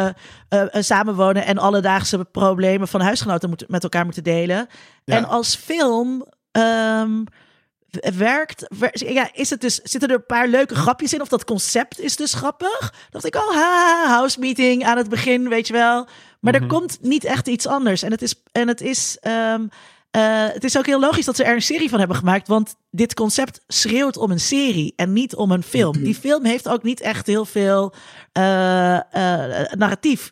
samenwonen 0.71 1.45
en 1.45 1.57
alledaagse 1.57 2.25
problemen 2.31 2.87
van 2.87 3.01
huisgenoten 3.01 3.49
moeten, 3.49 3.67
met 3.69 3.83
elkaar 3.83 4.05
moeten 4.05 4.23
delen. 4.23 4.67
Ja. 5.03 5.15
En 5.15 5.25
als 5.25 5.55
film 5.55 6.25
ehm, 6.51 7.23
werkt, 8.17 8.65
wer- 8.79 9.11
ja, 9.13 9.29
is 9.33 9.49
het 9.49 9.61
dus, 9.61 9.75
zitten 9.83 10.09
er 10.09 10.15
een 10.15 10.25
paar 10.25 10.47
leuke 10.47 10.75
grapjes 10.75 11.13
in? 11.13 11.21
Of 11.21 11.27
dat 11.27 11.43
concept 11.43 11.99
is 11.99 12.15
dus 12.15 12.33
grappig? 12.33 12.93
Dacht 13.09 13.25
ik, 13.25 13.35
oh, 13.35 13.53
ha, 13.53 14.07
house 14.07 14.39
meeting 14.39 14.83
aan 14.85 14.97
het 14.97 15.09
begin, 15.09 15.49
weet 15.49 15.67
je 15.67 15.73
wel. 15.73 16.07
Maar 16.39 16.53
er 16.53 16.67
komt 16.67 16.97
niet 17.01 17.23
echt 17.23 17.47
iets 17.47 17.67
anders. 17.67 18.03
En 18.03 18.11
het 18.11 18.21
is, 18.21 18.35
en 18.51 18.67
het 18.67 18.81
is, 18.81 19.17
ehm, 19.21 19.67
eh, 20.15 20.45
het 20.53 20.63
is 20.63 20.77
ook 20.77 20.85
heel 20.85 20.99
logisch 20.99 21.25
dat 21.25 21.35
ze 21.35 21.43
er 21.43 21.55
een 21.55 21.61
serie 21.61 21.89
van 21.89 21.99
hebben 21.99 22.17
gemaakt. 22.17 22.47
Want 22.47 22.75
dit 22.91 23.13
concept 23.13 23.61
schreeuwt 23.67 24.17
om 24.17 24.31
een 24.31 24.39
serie 24.39 24.93
en 24.95 25.13
niet 25.13 25.35
om 25.35 25.51
een 25.51 25.63
film. 25.63 26.03
Die 26.03 26.15
film 26.15 26.45
heeft 26.45 26.69
ook 26.69 26.83
niet 26.83 27.01
echt 27.01 27.27
heel 27.27 27.45
veel 27.45 27.93
eh, 28.31 28.95
eh, 28.95 29.71
narratief. 29.71 30.31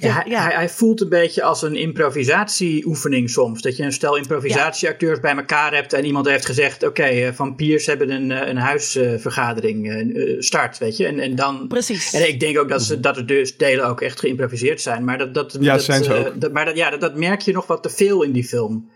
Ja, 0.00 0.12
hij, 0.12 0.36
Hij, 0.36 0.54
hij 0.54 0.68
voelt 0.68 1.00
een 1.00 1.08
beetje 1.08 1.42
als 1.42 1.62
een 1.62 1.74
improvisatieoefening 1.76 3.30
soms. 3.30 3.62
Dat 3.62 3.76
je 3.76 3.82
een 3.82 3.92
stel 3.92 4.16
improvisatieacteurs 4.16 5.20
bij 5.20 5.36
elkaar 5.36 5.74
hebt 5.74 5.92
en 5.92 6.04
iemand 6.04 6.26
heeft 6.26 6.46
gezegd: 6.46 6.82
Oké, 6.86 7.02
eh, 7.02 7.32
vampiers 7.32 7.86
hebben 7.86 8.10
een, 8.10 8.30
eh, 8.30 8.48
een 8.48 8.56
huisvergadering 8.56 9.92
eh, 9.92 10.36
start, 10.38 10.78
weet 10.78 10.96
je. 10.96 11.06
En, 11.06 11.18
en 11.18 11.34
dan. 11.34 11.68
Precies. 11.68 12.12
En 12.12 12.28
ik 12.28 12.40
denk 12.40 12.58
ook 12.58 12.68
dat, 12.68 12.82
ze, 12.82 13.00
dat 13.00 13.16
er 13.16 13.26
dus 13.26 13.56
delen 13.56 13.86
ook 13.86 14.00
echt 14.00 14.20
geïmproviseerd 14.20 14.80
zijn. 14.80 15.04
Maar 15.04 15.18
dat, 15.18 15.34
dat, 15.34 15.56
Ja, 15.60 15.74
dat, 15.74 15.84
zijn 15.84 16.04
ze 16.04 16.14
ook. 16.14 16.40
dat- 16.40 16.52
maar 16.52 16.64
dat, 16.64 16.76
ja, 16.76 16.90
dat, 16.90 17.00
dat 17.00 17.14
merk 17.16 17.40
je 17.40 17.52
nog 17.52 17.66
wat 17.66 17.82
te 17.82 17.90
veel 17.90 18.22
in 18.22 18.32
die 18.32 18.44
film. 18.44 18.90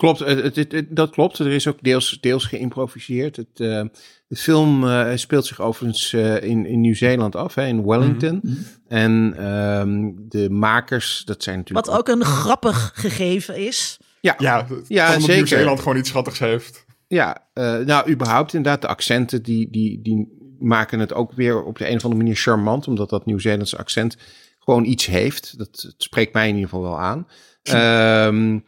Klopt, 0.00 0.18
het, 0.18 0.56
het- 0.56 0.86
dat 0.88 1.10
klopt. 1.10 1.38
Er 1.38 1.46
is 1.52 1.66
ook 1.68 1.78
deels, 1.82 2.18
deels 2.20 2.44
geïmproviseerd. 2.44 3.36
Het, 3.36 3.46
eh, 3.54 3.82
de 4.26 4.36
film 4.36 4.88
eh, 4.88 5.10
speelt 5.14 5.46
zich 5.46 5.60
overigens 5.60 6.12
eh, 6.12 6.42
in, 6.42 6.66
in 6.66 6.80
Nieuw-Zeeland 6.80 7.36
af, 7.36 7.54
hè, 7.54 7.66
in 7.66 7.86
Wellington. 7.86 8.42
En 8.88 9.34
ehm, 9.38 10.10
de 10.28 10.50
makers, 10.50 11.22
dat 11.24 11.42
zijn 11.42 11.56
natuurlijk... 11.56 11.86
Wat 11.86 11.96
ook 11.98 12.08
een 12.08 12.24
grappig 12.24 12.90
gegeven 12.94 13.56
is. 13.56 13.98
Ja, 14.20 14.34
Ja, 14.38 14.66
Ja, 14.88 15.06
omdat 15.06 15.20
zeker. 15.20 15.34
Nieuw-Zeeland 15.34 15.78
gewoon 15.80 15.96
iets 15.96 16.08
schattigs 16.08 16.38
heeft. 16.38 16.84
Ja, 17.08 17.46
eh, 17.52 17.76
nou 17.78 18.10
überhaupt 18.10 18.54
inderdaad, 18.54 18.82
de 18.82 18.88
accenten 18.88 19.42
die, 19.42 19.70
die, 19.70 20.02
die 20.02 20.38
maken 20.58 20.98
het 20.98 21.12
ook 21.14 21.32
weer 21.32 21.62
op 21.64 21.78
de 21.78 21.88
een 21.88 21.96
of 21.96 22.04
andere 22.04 22.22
manier 22.22 22.36
charmant, 22.36 22.88
omdat 22.88 23.10
dat 23.10 23.26
Nieuw-Zeelandse 23.26 23.78
accent 23.78 24.16
gewoon 24.58 24.84
iets 24.84 25.06
heeft. 25.06 25.58
Dat, 25.58 25.80
dat 25.82 25.94
spreekt 25.96 26.32
mij 26.34 26.48
in 26.48 26.54
ieder 26.54 26.68
geval 26.70 26.84
wel 26.84 27.00
aan. 27.00 27.26
Ehm, 27.62 28.58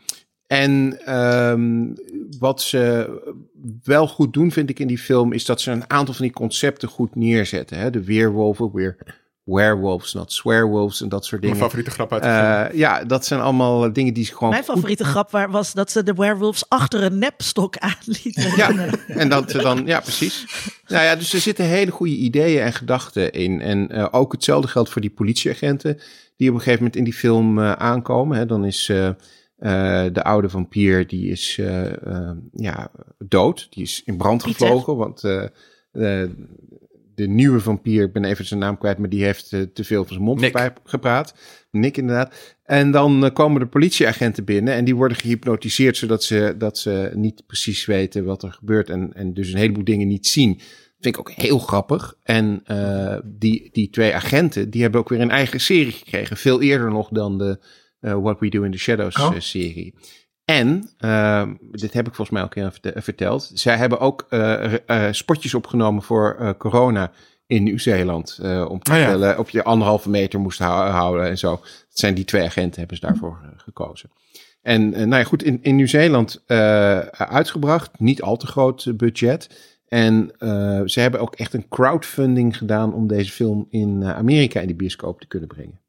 en 0.53 0.99
ehm, 1.05 1.87
wat 2.39 2.63
ze 2.63 3.11
wel 3.83 4.09
goed 4.09 4.33
doen, 4.33 4.51
vind 4.53 4.71
ik 4.71 4.79
in 4.79 4.87
die 4.87 4.99
film, 4.99 5.33
is 5.33 5.45
dat 5.45 5.61
ze 5.61 5.71
een 5.71 5.91
aantal 5.91 6.15
van 6.15 6.25
die 6.25 6.35
concepten 6.35 6.89
goed 6.89 7.15
neerzetten. 7.15 7.79
Hè? 7.79 7.91
De 7.91 8.05
weerwolven, 8.05 8.73
weer 8.73 8.97
werewolves, 9.45 10.13
not 10.13 10.33
swearwolves 10.33 11.01
en 11.01 11.09
dat 11.09 11.25
soort 11.25 11.41
Mijn 11.41 11.53
dingen. 11.53 11.67
favoriete 11.67 11.95
grap 11.95 12.13
uit 12.13 12.23
de 12.23 12.29
film. 12.29 12.73
Eh, 12.73 12.79
ja, 12.79 13.05
dat 13.05 13.27
zijn 13.27 13.41
allemaal 13.41 13.85
eh, 13.85 13.93
dingen 13.93 14.15
die 14.15 14.25
ze 14.25 14.33
gewoon 14.33 14.51
Mijn 14.51 14.65
goed 14.65 14.75
favoriete 14.75 15.05
grap 15.05 15.31
was 15.51 15.73
dat 15.73 15.91
ze 15.91 16.03
de 16.03 16.15
werewolves 16.15 16.69
achter 16.69 17.03
een 17.03 17.19
nepstok 17.19 17.77
aanlieten. 17.79 18.57
Ja, 18.57 18.71
en 19.07 19.29
dat 19.29 19.51
ze 19.51 19.59
dan, 19.59 19.87
ja, 19.87 20.01
precies. 20.01 20.47
Nou 20.87 21.05
ja, 21.05 21.17
dus 21.17 21.33
er 21.33 21.41
zitten 21.41 21.65
hele 21.65 21.91
goede 21.91 22.17
ideeën 22.17 22.63
en 22.63 22.73
gedachten 22.73 23.33
in. 23.33 23.61
En 23.61 23.89
eh, 23.89 24.07
ook 24.11 24.33
hetzelfde 24.33 24.69
geldt 24.69 24.91
voor 24.91 25.01
die 25.01 25.11
politieagenten 25.11 26.01
die 26.37 26.49
op 26.49 26.55
een 26.55 26.61
gegeven 26.61 26.79
moment 26.79 26.97
in 26.97 27.05
die 27.05 27.13
film 27.13 27.59
eh, 27.59 27.73
aankomen. 27.73 28.39
Hè. 28.39 28.47
Dan 28.47 28.65
is 28.65 28.93
eh, 29.63 30.05
de 30.13 30.23
oude 30.23 30.49
vampier, 30.49 31.07
die 31.07 31.31
is 31.31 31.57
eh, 31.61 32.07
eh, 32.07 32.37
ja, 32.53 32.91
dood. 33.19 33.67
Die 33.71 33.83
is 33.83 34.03
in 34.05 34.17
brand 34.17 34.43
Pieter. 34.43 34.67
gevlogen, 34.67 34.97
want 34.97 35.25
eh, 35.25 35.43
eh, 35.93 36.31
de 37.15 37.29
nieuwe 37.29 37.61
vampier, 37.61 38.05
ik 38.05 38.13
ben 38.13 38.25
even 38.25 38.45
zijn 38.45 38.61
naam 38.61 38.79
kwijt, 38.79 38.99
maar 38.99 39.09
die 39.09 39.25
heeft 39.25 39.49
te 39.49 39.85
veel 39.85 40.05
van 40.05 40.13
zijn 40.13 40.23
mond 40.25 40.41
Nick. 40.41 40.73
gepraat. 40.85 41.35
Nick 41.71 41.97
inderdaad. 41.97 42.57
En 42.65 42.91
dan 42.91 43.31
komen 43.33 43.61
de 43.61 43.67
politieagenten 43.67 44.45
binnen 44.45 44.75
en 44.75 44.85
die 44.85 44.97
worden 44.97 45.17
gehypnotiseerd 45.17 45.97
zodat 45.97 46.25
ze, 46.25 46.55
dat 46.59 46.79
ze 46.79 47.11
niet 47.15 47.43
precies 47.47 47.85
weten 47.85 48.25
wat 48.25 48.43
er 48.43 48.53
gebeurt 48.53 48.91
en, 48.91 49.13
en 49.15 49.35
dus 49.35 49.53
een 49.53 49.59
heleboel 49.59 49.85
dingen 49.85 50.09
niet 50.09 50.27
zien. 50.27 50.61
Vind 51.01 51.15
ik 51.15 51.19
ook 51.19 51.31
heel 51.31 51.59
grappig. 51.59 52.17
En 52.23 52.61
eh, 52.65 53.17
die, 53.25 53.69
die 53.73 53.91
twee 53.91 54.15
agenten, 54.15 54.71
die 54.71 54.83
hebben 54.83 55.01
ook 55.01 55.09
weer 55.09 55.21
een 55.21 55.31
eigen 55.31 55.61
serie 55.61 55.93
gekregen. 55.93 56.37
Veel 56.37 56.63
eerder 56.63 56.91
nog 56.91 57.09
dan 57.09 57.39
de 57.39 57.59
What 58.11 58.41
We 58.41 58.49
Do 58.49 58.63
in 58.63 58.71
the 58.71 58.79
Shadows 58.79 59.17
Oh. 59.21 59.35
eh, 59.35 59.41
serie. 59.41 59.95
En, 60.45 60.91
ehm, 60.99 61.55
dit 61.71 61.93
heb 61.93 62.07
ik 62.09 62.15
volgens 62.15 62.31
mij 62.39 62.43
ook 62.47 62.57
al 62.57 62.71
verte- 62.71 63.03
verteld. 63.03 63.51
Zij 63.55 63.77
hebben 63.77 63.99
ook 64.01 64.27
eh, 64.29 64.75
eh, 64.87 65.13
spotjes 65.13 65.55
opgenomen 65.55 66.03
voor 66.03 66.37
eh, 66.39 66.51
corona 66.59 67.13
in 67.47 67.63
Nieuw-Zeeland. 67.63 68.39
eh, 68.43 68.67
om 68.69 68.81
te 68.83 68.91
Oh 68.93 68.97
ja. 68.99 69.03
vertellen 69.03 69.39
op 69.39 69.49
je 69.51 69.63
anderhalve 69.65 70.11
meter 70.11 70.41
moest 70.41 70.59
hou- 70.59 70.91
houden 70.91 71.29
en 71.29 71.39
zo. 71.39 71.51
Dat 71.51 71.65
zijn 71.89 72.15
die 72.15 72.25
twee 72.25 72.43
agenten 72.45 72.79
hebben 72.79 72.97
ze 72.99 73.07
daarvoor 73.07 73.39
eh, 73.43 73.49
gekozen. 73.57 74.11
En 74.63 74.95
eh, 74.95 74.99
nou 75.07 75.17
ja, 75.23 75.25
goed, 75.25 75.43
in, 75.43 75.59
in 75.63 75.77
Nieuw-Zeeland 75.77 76.43
eh, 76.47 76.99
uitgebracht. 77.09 77.99
Niet 78.01 78.23
al 78.23 78.37
te 78.37 78.47
groot 78.47 78.85
eh, 78.87 78.95
budget. 78.95 79.71
En 79.89 80.31
eh, 80.39 80.81
ze 80.85 81.01
hebben 81.01 81.21
ook 81.21 81.35
echt 81.35 81.55
een 81.55 81.69
crowdfunding 81.69 82.57
gedaan 82.57 82.95
om 82.95 83.07
deze 83.07 83.33
film 83.33 83.67
in 83.71 84.03
eh, 84.03 84.17
Amerika 84.17 84.61
in 84.61 84.67
de 84.69 84.75
bioscoop 84.75 85.21
te 85.21 85.27
kunnen 85.27 85.49
brengen. 85.49 85.81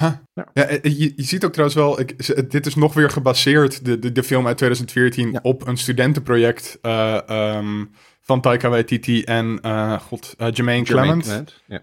Ja, 0.00 0.66
eh, 0.66 0.82
je, 0.98 1.12
je 1.16 1.22
ziet 1.22 1.44
ook 1.44 1.52
trouwens 1.52 1.78
wel, 1.80 2.00
ik, 2.00 2.50
dit 2.50 2.66
is 2.66 2.74
nog 2.74 2.94
weer 2.94 3.10
gebaseerd, 3.10 3.84
de, 3.84 3.98
de, 3.98 4.12
de 4.12 4.22
film 4.22 4.46
uit 4.46 4.56
2014, 4.56 5.32
Ja. 5.32 5.38
op 5.42 5.66
een 5.66 5.76
studentenproject 5.76 6.78
eh, 6.82 7.28
ehm, 7.28 7.84
van 8.20 8.40
Taika 8.40 8.68
Waititi 8.68 9.22
en 9.22 9.58
eh, 9.62 10.00
God, 10.00 10.34
eh, 10.38 10.48
Jermaine 10.52 10.86
Jermaine 10.86 11.22
Clement. 11.22 11.24
Clement, 11.24 11.62
Ja. 11.66 11.82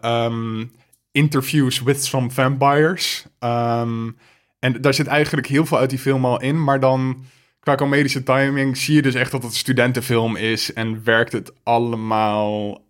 eh, 0.00 0.24
ehm, 0.24 0.64
interviews 1.12 1.82
with 1.82 2.04
some 2.04 2.30
vampires. 2.30 3.24
Ehm, 3.38 4.10
en 4.58 4.80
daar 4.80 4.94
zit 4.94 5.06
eigenlijk 5.06 5.46
heel 5.46 5.66
veel 5.66 5.78
uit 5.78 5.90
die 5.90 5.98
film 5.98 6.24
al 6.24 6.40
in, 6.40 6.64
maar 6.64 6.80
dan 6.80 7.24
qua 7.60 7.74
comedische 7.74 8.22
timing 8.22 8.76
zie 8.76 8.94
je 8.94 9.02
dus 9.02 9.14
echt 9.14 9.30
dat 9.30 9.42
het 9.42 9.50
een 9.52 9.56
studentenfilm 9.58 10.36
is 10.36 10.72
en 10.72 11.04
werkt 11.04 11.32
het 11.32 11.52
allemaal 11.62 12.84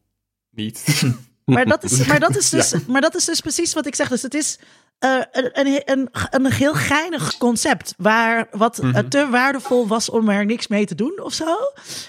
niet. 0.50 0.84
Maar 1.54 1.66
dat 1.66 1.84
is, 1.84 2.06
maar 2.06 2.20
dat 2.20 2.36
is, 2.36 2.50
dus, 2.58 2.74
maar 2.86 3.00
dat 3.00 3.14
is 3.14 3.24
dus 3.24 3.40
precies 3.40 3.74
wat 3.74 3.86
ik 3.86 3.94
zeg. 3.94 4.08
Dus 4.08 4.22
het 4.22 4.34
is 4.34 4.58
eh, 4.98 5.20
een, 5.30 5.50
een, 5.52 5.82
een, 5.84 6.08
een 6.30 6.52
heel 6.52 6.74
geinig 6.74 7.36
concept. 7.36 7.94
Waar, 7.96 8.48
wat 8.50 8.78
eh, 8.78 8.98
te 8.98 9.28
waardevol 9.30 9.86
was 9.86 10.10
om 10.10 10.28
er 10.28 10.46
niks 10.46 10.68
mee 10.68 10.86
te 10.86 10.94
doen 10.94 11.20
of 11.22 11.32
zo. 11.32 11.56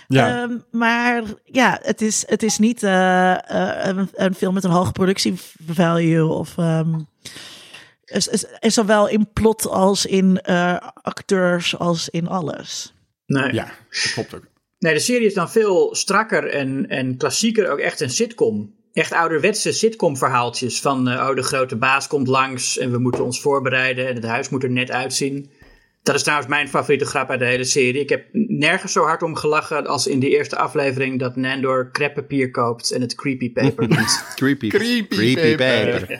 Ja. 0.07 0.41
Ehm, 0.41 0.57
maar 0.71 1.23
ja, 1.43 1.79
het 1.81 2.01
is, 2.01 2.23
het 2.27 2.43
is 2.43 2.57
niet 2.57 2.83
eh, 2.83 3.31
eh, 3.31 3.87
een, 3.87 4.09
een 4.13 4.33
film 4.33 4.53
met 4.53 4.63
een 4.63 4.71
hoge 4.71 4.91
productievalue. 4.91 6.25
Of 6.25 6.57
ehm, 6.57 6.95
is, 8.09 8.27
is, 8.27 8.45
is 8.59 8.73
zowel 8.73 9.07
in 9.07 9.29
plot 9.33 9.67
als 9.67 10.05
in 10.05 10.41
eh, 10.41 10.77
acteurs 10.93 11.77
als 11.77 12.09
in 12.09 12.27
alles. 12.27 12.93
Nee. 13.25 13.53
ja, 13.53 13.71
dat 13.89 14.11
klopt 14.13 14.35
ook. 14.35 14.47
nee, 14.79 14.93
de 14.93 14.99
serie 14.99 15.27
is 15.27 15.33
dan 15.33 15.49
veel 15.49 15.95
strakker 15.95 16.47
en, 16.49 16.89
en 16.89 17.17
klassieker, 17.17 17.71
ook 17.71 17.79
echt 17.79 17.99
een 17.99 18.09
sitcom. 18.09 18.77
Echt 18.99 19.11
ouderwetse 19.13 19.71
sitcom 19.71 20.17
verhaaltjes 20.17 20.81
van 20.81 21.07
eh, 21.09 21.27
oh, 21.29 21.35
de 21.35 21.43
grote 21.43 21.75
baas 21.75 22.07
komt 22.07 22.27
langs 22.27 22.77
en 22.77 22.91
we 22.91 22.97
moeten 22.97 23.23
ons 23.23 23.41
voorbereiden 23.41 24.07
en 24.07 24.15
het 24.15 24.25
huis 24.25 24.49
moet 24.49 24.63
er 24.63 24.69
net 24.71 24.91
uitzien. 24.91 25.49
Dat 26.03 26.15
is 26.15 26.21
trouwens 26.23 26.49
mijn 26.49 26.69
favoriete 26.69 27.05
grap 27.05 27.29
uit 27.29 27.39
de 27.39 27.45
hele 27.45 27.63
serie. 27.63 28.01
Ik 28.01 28.09
heb 28.09 28.25
nergens 28.33 28.91
zo 28.91 29.03
hard 29.03 29.23
om 29.23 29.35
gelachen 29.35 29.87
als 29.87 30.07
in 30.07 30.19
de 30.19 30.29
eerste 30.29 30.57
aflevering 30.57 31.19
dat 31.19 31.35
Nandor 31.35 31.89
kreppapier 31.91 32.51
koopt 32.51 32.91
en 32.91 33.01
het 33.01 33.15
creepy 33.15 33.51
paper 33.53 33.87
noemt. 33.89 34.23
Creepy, 34.35 34.67
Creepy 34.67 35.55
paper. 35.55 36.19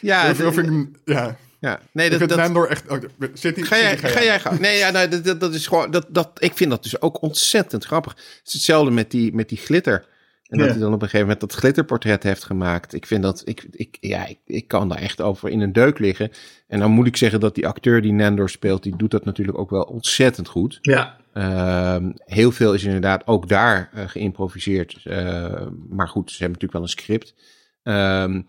Ja, 0.00 0.30
Of- 0.30 0.58
ik- 0.58 0.86
ja. 1.04 1.36
ja, 1.60 1.80
nee, 1.92 2.04
Ik 2.04 2.10
dat, 2.10 2.18
vind 2.18 2.30
dat, 2.30 2.38
Nandor 2.38 2.68
echt... 2.68 2.88
oh, 2.88 2.98
zit 3.34 3.54
die, 3.54 3.64
Ga 3.64 3.76
jij, 3.78 3.98
ga 3.98 4.22
jij. 4.22 4.40
Nee, 4.58 4.78
ja, 4.78 4.90
nou, 4.90 5.08
dat, 5.08 5.24
dat, 5.24 5.40
dat 5.40 5.54
is 5.54 5.66
gewoon. 5.66 5.90
Dat, 5.90 6.06
dat, 6.08 6.30
ik 6.38 6.52
vind 6.54 6.70
dat 6.70 6.82
dus 6.82 7.00
ook 7.00 7.22
ontzettend 7.22 7.84
grappig. 7.84 8.12
Het 8.12 8.46
is 8.46 8.52
hetzelfde 8.52 8.90
met 8.90 9.10
die, 9.10 9.34
met 9.34 9.48
die 9.48 9.58
glitter. 9.58 10.04
En 10.44 10.58
dat 10.58 10.68
hij 10.68 10.78
dan 10.78 10.92
op 10.92 11.02
een 11.02 11.08
gegeven 11.08 11.20
moment 11.20 11.40
dat 11.40 11.52
glitterportret 11.52 12.22
heeft 12.22 12.44
gemaakt. 12.44 12.94
Ik 12.94 13.06
vind 13.06 13.22
dat. 13.22 13.42
Ik, 13.44 13.66
ik, 13.70 13.96
ja, 14.00 14.26
ik, 14.26 14.38
ik 14.46 14.68
kan 14.68 14.88
daar 14.88 14.98
echt 14.98 15.20
over 15.20 15.48
in 15.50 15.60
een 15.60 15.72
deuk 15.72 15.98
liggen. 15.98 16.30
En 16.66 16.78
dan 16.78 16.90
moet 16.90 17.06
ik 17.06 17.16
zeggen 17.16 17.40
dat 17.40 17.54
die 17.54 17.66
acteur 17.66 18.02
die 18.02 18.12
Nandor 18.12 18.50
speelt. 18.50 18.82
die 18.82 18.96
doet 18.96 19.10
dat 19.10 19.24
natuurlijk 19.24 19.58
ook 19.58 19.70
wel 19.70 19.82
ontzettend 19.82 20.48
goed. 20.48 20.78
ja, 20.80 21.22
Ehm, 21.32 22.12
heel 22.16 22.52
veel 22.52 22.74
is 22.74 22.84
inderdaad 22.84 23.26
ook 23.26 23.48
daar 23.48 23.90
eh, 23.92 24.08
geïmproviseerd. 24.08 25.00
Eh, 25.04 25.66
maar 25.88 26.08
goed, 26.08 26.30
ze 26.30 26.42
hebben 26.42 26.60
natuurlijk 26.60 26.72
wel 26.72 26.82
een 26.82 26.88
script. 26.88 27.34
Ehm, 27.82 28.42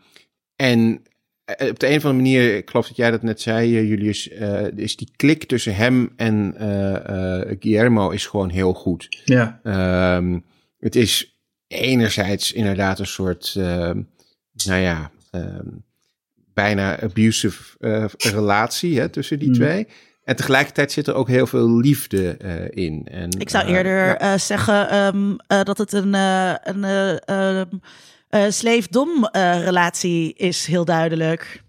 en 0.55 1.01
eh, 1.45 1.69
op 1.69 1.79
de 1.79 1.87
een 1.87 1.97
of 1.97 2.05
andere 2.05 2.23
manier, 2.23 2.55
ik 2.55 2.69
geloof 2.69 2.87
dat 2.87 2.95
jij 2.95 3.11
dat 3.11 3.21
net 3.21 3.41
zei, 3.41 3.77
eh, 3.77 3.89
Julius, 3.89 4.29
eh, 4.29 4.67
is 4.75 4.95
die 4.95 5.11
klik 5.15 5.43
tussen 5.45 5.75
hem 5.75 6.13
en 6.15 6.53
Guillermo 7.59 8.09
is 8.09 8.25
gewoon 8.25 8.49
heel 8.49 8.73
goed. 8.73 9.21
ja. 9.25 9.59
Ehm, 9.63 10.39
het 10.79 10.95
is 10.95 11.34
enerzijds 11.67 12.51
inderdaad 12.51 12.99
een 12.99 13.07
soort, 13.07 13.53
ehm, 13.57 14.01
nou 14.65 14.81
ja, 14.81 15.11
ehm, 15.31 15.67
bijna 16.53 16.99
abusive 17.01 17.63
eh, 17.79 18.05
relatie 18.17 18.99
hè, 18.99 19.09
tussen 19.09 19.39
die 19.39 19.47
Mm. 19.47 19.53
twee. 19.53 19.87
En 20.23 20.35
tegelijkertijd 20.35 20.91
zit 20.91 21.07
er 21.07 21.13
ook 21.13 21.27
heel 21.27 21.47
veel 21.47 21.77
liefde 21.77 22.37
eh, 22.37 22.83
in. 22.85 23.07
En, 23.11 23.29
Ik 23.39 23.49
zou 23.49 23.65
eh, 23.65 23.71
eerder 23.73 24.05
ja. 24.05 24.17
eh, 24.17 24.37
zeggen 24.39 24.89
ehm, 24.89 25.35
eh, 25.47 25.63
dat 25.63 25.77
het 25.77 25.93
een, 25.93 26.13
eh 26.15 26.53
een 26.63 26.83
eh, 26.83 27.27
ehm, 27.59 27.67
eh, 28.29 28.45
sleefdom 28.49 29.25
eh, 29.25 29.63
relatie 29.63 30.33
is, 30.33 30.65
heel 30.65 30.85
duidelijk. 30.85 31.63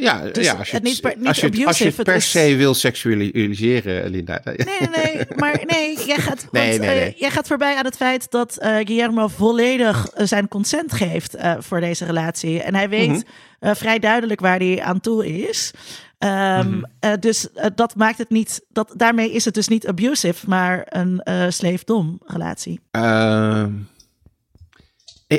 Ja, 0.00 0.22
Dus 0.32 0.44
ja 0.46 0.52
als 0.54 0.68
je 0.70 0.74
het 0.74 0.84
niet 0.84 1.00
per- 1.00 1.14
niet 1.16 1.26
als 1.26 1.40
je 1.40 1.46
het, 1.46 1.66
als 1.66 1.78
je 1.78 1.84
het 1.84 1.92
abusive, 1.94 2.02
per 2.02 2.14
is- 2.14 2.30
se 2.30 2.56
wil 2.56 2.74
seksualiseren, 2.74 4.10
Linda. 4.10 4.40
Nee, 4.44 4.56
nee, 4.56 5.04
nee, 5.14 5.26
maar 5.36 5.62
nee, 5.66 5.98
jij 6.06 6.16
gaat, 6.16 6.46
Nee, 6.50 6.68
want, 6.68 6.80
nee, 6.80 6.90
eh, 6.90 7.00
nee. 7.00 7.14
jij 7.16 7.30
gaat 7.30 7.46
voorbij 7.46 7.76
aan 7.76 7.84
het 7.84 7.96
feit 7.96 8.30
dat 8.30 8.56
eh, 8.56 8.76
Guillermo 8.76 9.28
volledig 9.28 10.06
eh, 10.08 10.26
zijn 10.26 10.48
consent 10.48 10.92
geeft 10.92 11.36
voor 11.58 11.80
deze 11.80 12.04
relatie. 12.04 12.62
En 12.62 12.74
hij 12.74 12.88
weet 12.88 13.24
Mhm. 13.60 13.74
vrij 13.74 13.98
duidelijk 13.98 14.40
waar 14.40 14.58
hij 14.58 14.82
aan 14.82 15.00
toe 15.00 15.26
is. 15.48 15.70
Ehm, 16.18 16.68
Mhm. 17.00 17.20
dus 17.20 17.46
dat 17.74 17.94
maakt 17.96 18.18
het 18.18 18.30
niet, 18.30 18.60
dat, 18.72 18.92
daarmee 18.96 19.32
is 19.32 19.44
het 19.44 19.54
dus 19.54 19.68
niet 19.68 19.86
abusive, 19.86 20.48
maar 20.48 20.82
een 20.88 21.22
sleefdom 21.52 22.20
relatie. 22.26 22.80
Ehm, 22.90 23.70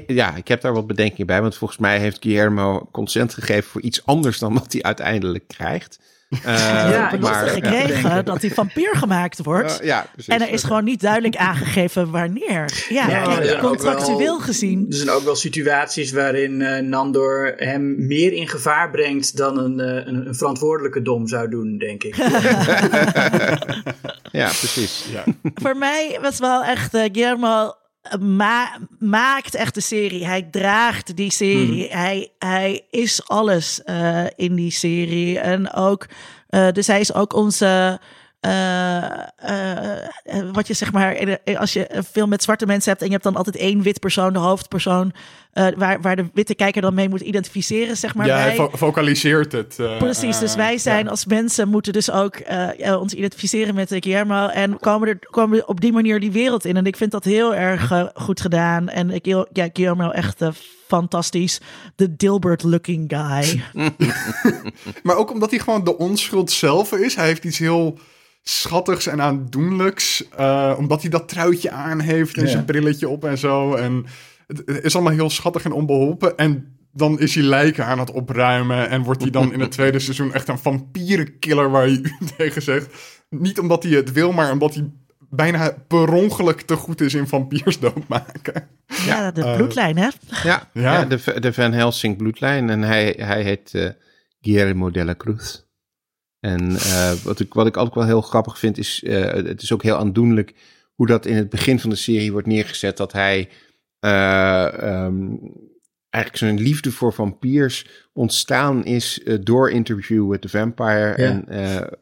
ja, 0.08 0.36
ik 0.36 0.48
heb 0.48 0.62
daar 0.62 0.74
wat 0.74 0.88
bedenkingen 0.88 1.26
bij. 1.28 1.42
Want 1.42 1.56
volgens 1.56 1.80
mij 1.80 2.00
heeft 2.00 2.18
Guillermo 2.22 2.90
consent 2.92 3.34
gegeven 3.34 3.70
voor 3.70 3.82
iets 3.82 4.06
anders 4.06 4.40
dan 4.40 4.54
wat 4.54 4.72
hij 4.74 4.82
uiteindelijk 4.84 5.48
krijgt. 5.48 6.00
Eh, 6.30 6.54
Ja, 6.92 7.14
Een 7.14 7.20
maar- 7.20 7.46
ja, 7.46 7.52
gekregen 7.52 8.26
dat 8.26 8.42
hij 8.42 8.52
vampier 8.52 8.96
gemaakt 8.96 9.44
wordt. 9.44 9.80
eh, 9.80 9.86
ja, 9.88 10.06
precies. 10.14 10.34
en 10.34 10.42
er 10.42 10.50
is 10.50 10.64
gewoon 10.64 10.84
niet 10.84 11.02
duidelijk 11.02 11.36
aangegeven 11.50 12.12
wanneer. 12.12 12.86
Ja, 12.90 13.06
kijk, 13.06 13.46
er 13.46 13.60
contractueel 13.60 14.18
wel- 14.20 14.40
gezien. 14.40 14.86
Er 14.90 14.96
zijn 14.96 15.10
ook 15.10 15.24
wel 15.24 15.36
situaties 15.36 16.12
waarin 16.12 16.62
eh, 16.62 16.82
Nandor 16.84 17.54
hem 17.58 18.08
meer 18.08 18.34
in 18.34 18.48
gevaar 18.48 18.90
brengt 18.92 19.38
dan 19.38 19.58
een, 19.60 19.80
eh, 19.80 20.08
een, 20.08 20.28
een 20.28 20.36
verantwoordelijke 20.36 21.02
dom 21.02 21.28
zou 21.28 21.50
doen, 21.50 21.78
denk 21.78 22.04
ik. 22.04 22.16
Ja, 24.32 24.46
precies. 24.48 25.06
Ja. 25.12 25.24
Voor 25.54 25.78
mij 25.78 26.18
was 26.22 26.40
wel 26.40 26.64
echt 26.64 26.90
Guillermo 26.92 27.74
ma- 28.20 28.78
maakt 29.00 29.56
echt 29.56 29.74
de 29.74 29.82
serie. 29.82 30.26
Hij 30.26 30.42
draagt 30.52 31.16
die 31.16 31.32
serie. 31.32 31.88
Hij, 31.92 32.32
hij 32.40 32.86
is 32.90 33.28
alles 33.28 33.84
eh, 33.84 34.24
in 34.36 34.56
die 34.56 34.72
serie. 34.72 35.40
En 35.40 35.74
ook, 35.74 36.06
eh, 36.50 36.72
dus 36.72 36.88
hij 36.88 37.00
is 37.00 37.14
ook 37.14 37.34
onze. 37.34 38.00
Eh, 38.40 39.04
eh, 39.36 40.04
eh, 40.24 40.50
wat 40.52 40.68
je 40.68 40.74
zeg 40.74 40.92
maar, 40.92 41.14
de- 41.26 41.58
als 41.60 41.74
je 41.74 41.96
een 41.96 42.04
film 42.04 42.30
met 42.30 42.44
zwarte 42.44 42.66
mensen 42.66 42.90
hebt 42.90 43.02
en 43.02 43.08
je 43.08 43.14
hebt 43.14 43.24
dan 43.26 43.36
altijd 43.36 43.56
één 43.56 43.82
wit 43.82 44.00
persoon, 44.00 44.34
de 44.34 44.40
hoofdpersoon, 44.40 45.14
eh, 45.54 45.68
waar, 45.78 46.02
waar 46.02 46.16
de 46.16 46.30
witte 46.34 46.56
kijker 46.56 46.82
dan 46.82 46.94
mee 46.94 47.10
moet 47.10 47.22
identificeren, 47.22 47.98
zeg 47.98 48.16
maar. 48.16 48.26
ja, 48.28 48.38
hij 48.38 48.46
wij- 48.46 48.56
fo- 48.56 48.78
focaliseert 48.78 49.52
het. 49.52 49.76
eh, 49.80 49.98
Precies, 49.98 50.40
dus 50.40 50.52
eh, 50.52 50.58
wij 50.58 50.78
zijn 50.78 51.04
ja. 51.04 51.10
als 51.10 51.26
mensen 51.26 51.68
moeten 51.70 51.94
dus 51.94 52.12
ook 52.12 52.36
ons 53.00 53.14
identificeren 53.14 53.76
met 53.76 53.92
eh, 53.92 54.02
Guillermo 54.02 54.48
en 54.48 54.80
komen 54.80 55.08
er 55.08 55.20
komen 55.30 55.68
op 55.68 55.82
die 55.82 55.92
manier 55.94 56.20
die 56.20 56.32
wereld 56.32 56.66
in. 56.66 56.78
En 56.78 56.86
ik 56.86 56.96
vind 56.98 57.12
dat 57.12 57.24
heel 57.24 57.56
erg 57.56 57.92
goed 58.14 58.42
gedaan. 58.42 58.90
En 58.90 59.10
ik, 59.12 59.26
ja, 59.26 59.70
Guillermo 59.74 60.10
echt 60.10 60.42
fantastisch. 60.88 61.62
De 61.96 62.16
Dilbert-looking 62.16 63.14
guy. 63.16 63.64
Maar 65.04 65.16
ook 65.16 65.32
omdat 65.32 65.50
hij 65.50 65.60
gewoon 65.60 65.84
de 65.84 65.98
onschuld 65.98 66.52
zelf 66.52 66.92
is. 66.92 67.16
Hij 67.16 67.26
heeft 67.26 67.44
iets 67.46 67.58
heel 67.58 67.98
schattigs 68.58 69.08
en 69.08 69.22
aandoenlijks. 69.22 70.28
eh, 70.30 70.76
omdat 70.78 71.02
hij 71.02 71.10
dat 71.10 71.30
truitje 71.30 71.72
aan 71.72 72.00
heeft 72.00 72.38
en 72.38 72.44
Ja. 72.44 72.50
zijn 72.50 72.66
brilletje 72.66 73.10
op 73.10 73.24
en 73.26 73.38
zo. 73.38 73.74
En 73.76 74.06
het, 74.48 74.62
het 74.66 74.84
is 74.84 74.96
allemaal 74.96 75.14
heel 75.14 75.30
schattig 75.30 75.64
en 75.64 75.72
onbeholpen. 75.72 76.38
En 76.38 76.78
dan 76.94 77.20
is 77.20 77.36
hij 77.36 77.44
lijken 77.44 77.86
aan 77.86 78.00
het 78.00 78.12
opruimen. 78.12 78.90
En 78.90 79.04
wordt 79.04 79.22
hij 79.22 79.32
dan 79.32 79.54
in 79.54 79.60
het 79.60 79.72
tweede 79.72 80.00
seizoen 80.00 80.34
echt 80.34 80.48
een 80.48 80.60
vampierenkiller 80.60 81.70
waar 81.72 81.90
je 81.90 82.02
u 82.22 82.28
tegen 82.38 82.62
zegt. 82.62 82.88
Niet 83.30 83.60
omdat 83.60 83.84
hij 83.84 83.92
het 83.92 84.12
wil, 84.12 84.32
maar 84.32 84.52
omdat 84.52 84.74
hij 84.74 84.92
bijna 85.30 85.76
per 85.88 86.14
ongeluk 86.14 86.62
te 86.62 86.76
goed 86.76 87.02
is 87.02 87.14
in 87.14 87.28
vampiers 87.28 87.80
doodmaken. 87.80 88.68
Ja, 89.06 89.32
de 89.32 89.44
eh, 89.44 89.56
bloedlijn, 89.56 89.98
hè? 89.98 90.08
Ja, 90.44 90.70
Ja. 90.74 90.94
ja. 90.94 91.06
de, 91.06 91.40
de 91.40 91.54
Van 91.54 91.72
Helsing 91.74 92.18
bloedlijn. 92.18 92.70
En 92.70 92.82
hij, 92.82 93.16
hij 93.18 93.44
heet 93.44 93.74
eh, 93.74 93.90
Guillermo 94.42 94.92
de 94.92 95.06
la 95.06 95.16
Cruz. 95.16 95.62
En 96.40 96.76
eh, 96.76 97.12
wat, 97.12 97.40
ik, 97.40 97.54
wat 97.54 97.68
ik 97.68 97.78
ook 97.78 97.96
wel 97.96 98.06
heel 98.06 98.22
grappig 98.22 98.60
vind, 98.60 98.78
is 98.78 99.04
eh, 99.04 99.34
het 99.34 99.62
is 99.62 99.74
ook 99.74 99.84
heel 99.84 99.98
aandoenlijk 99.98 100.54
hoe 100.96 101.08
dat 101.08 101.26
in 101.26 101.36
het 101.36 101.50
begin 101.50 101.80
van 101.80 101.90
de 101.90 101.96
serie 101.96 102.32
wordt 102.32 102.48
neergezet. 102.48 102.98
Dat 102.98 103.12
hij 103.12 103.50
eh, 104.00 104.74
ehm, 104.84 105.28
eigenlijk 106.10 106.44
zijn 106.44 106.60
liefde 106.60 106.92
voor 106.92 107.14
vampiers 107.14 108.08
ontstaan 108.14 108.86
is 108.86 109.24
door 109.42 109.72
Interview 109.72 110.30
with 110.30 110.42
the 110.42 110.50
Vampire. 110.50 111.14
En 111.14 111.46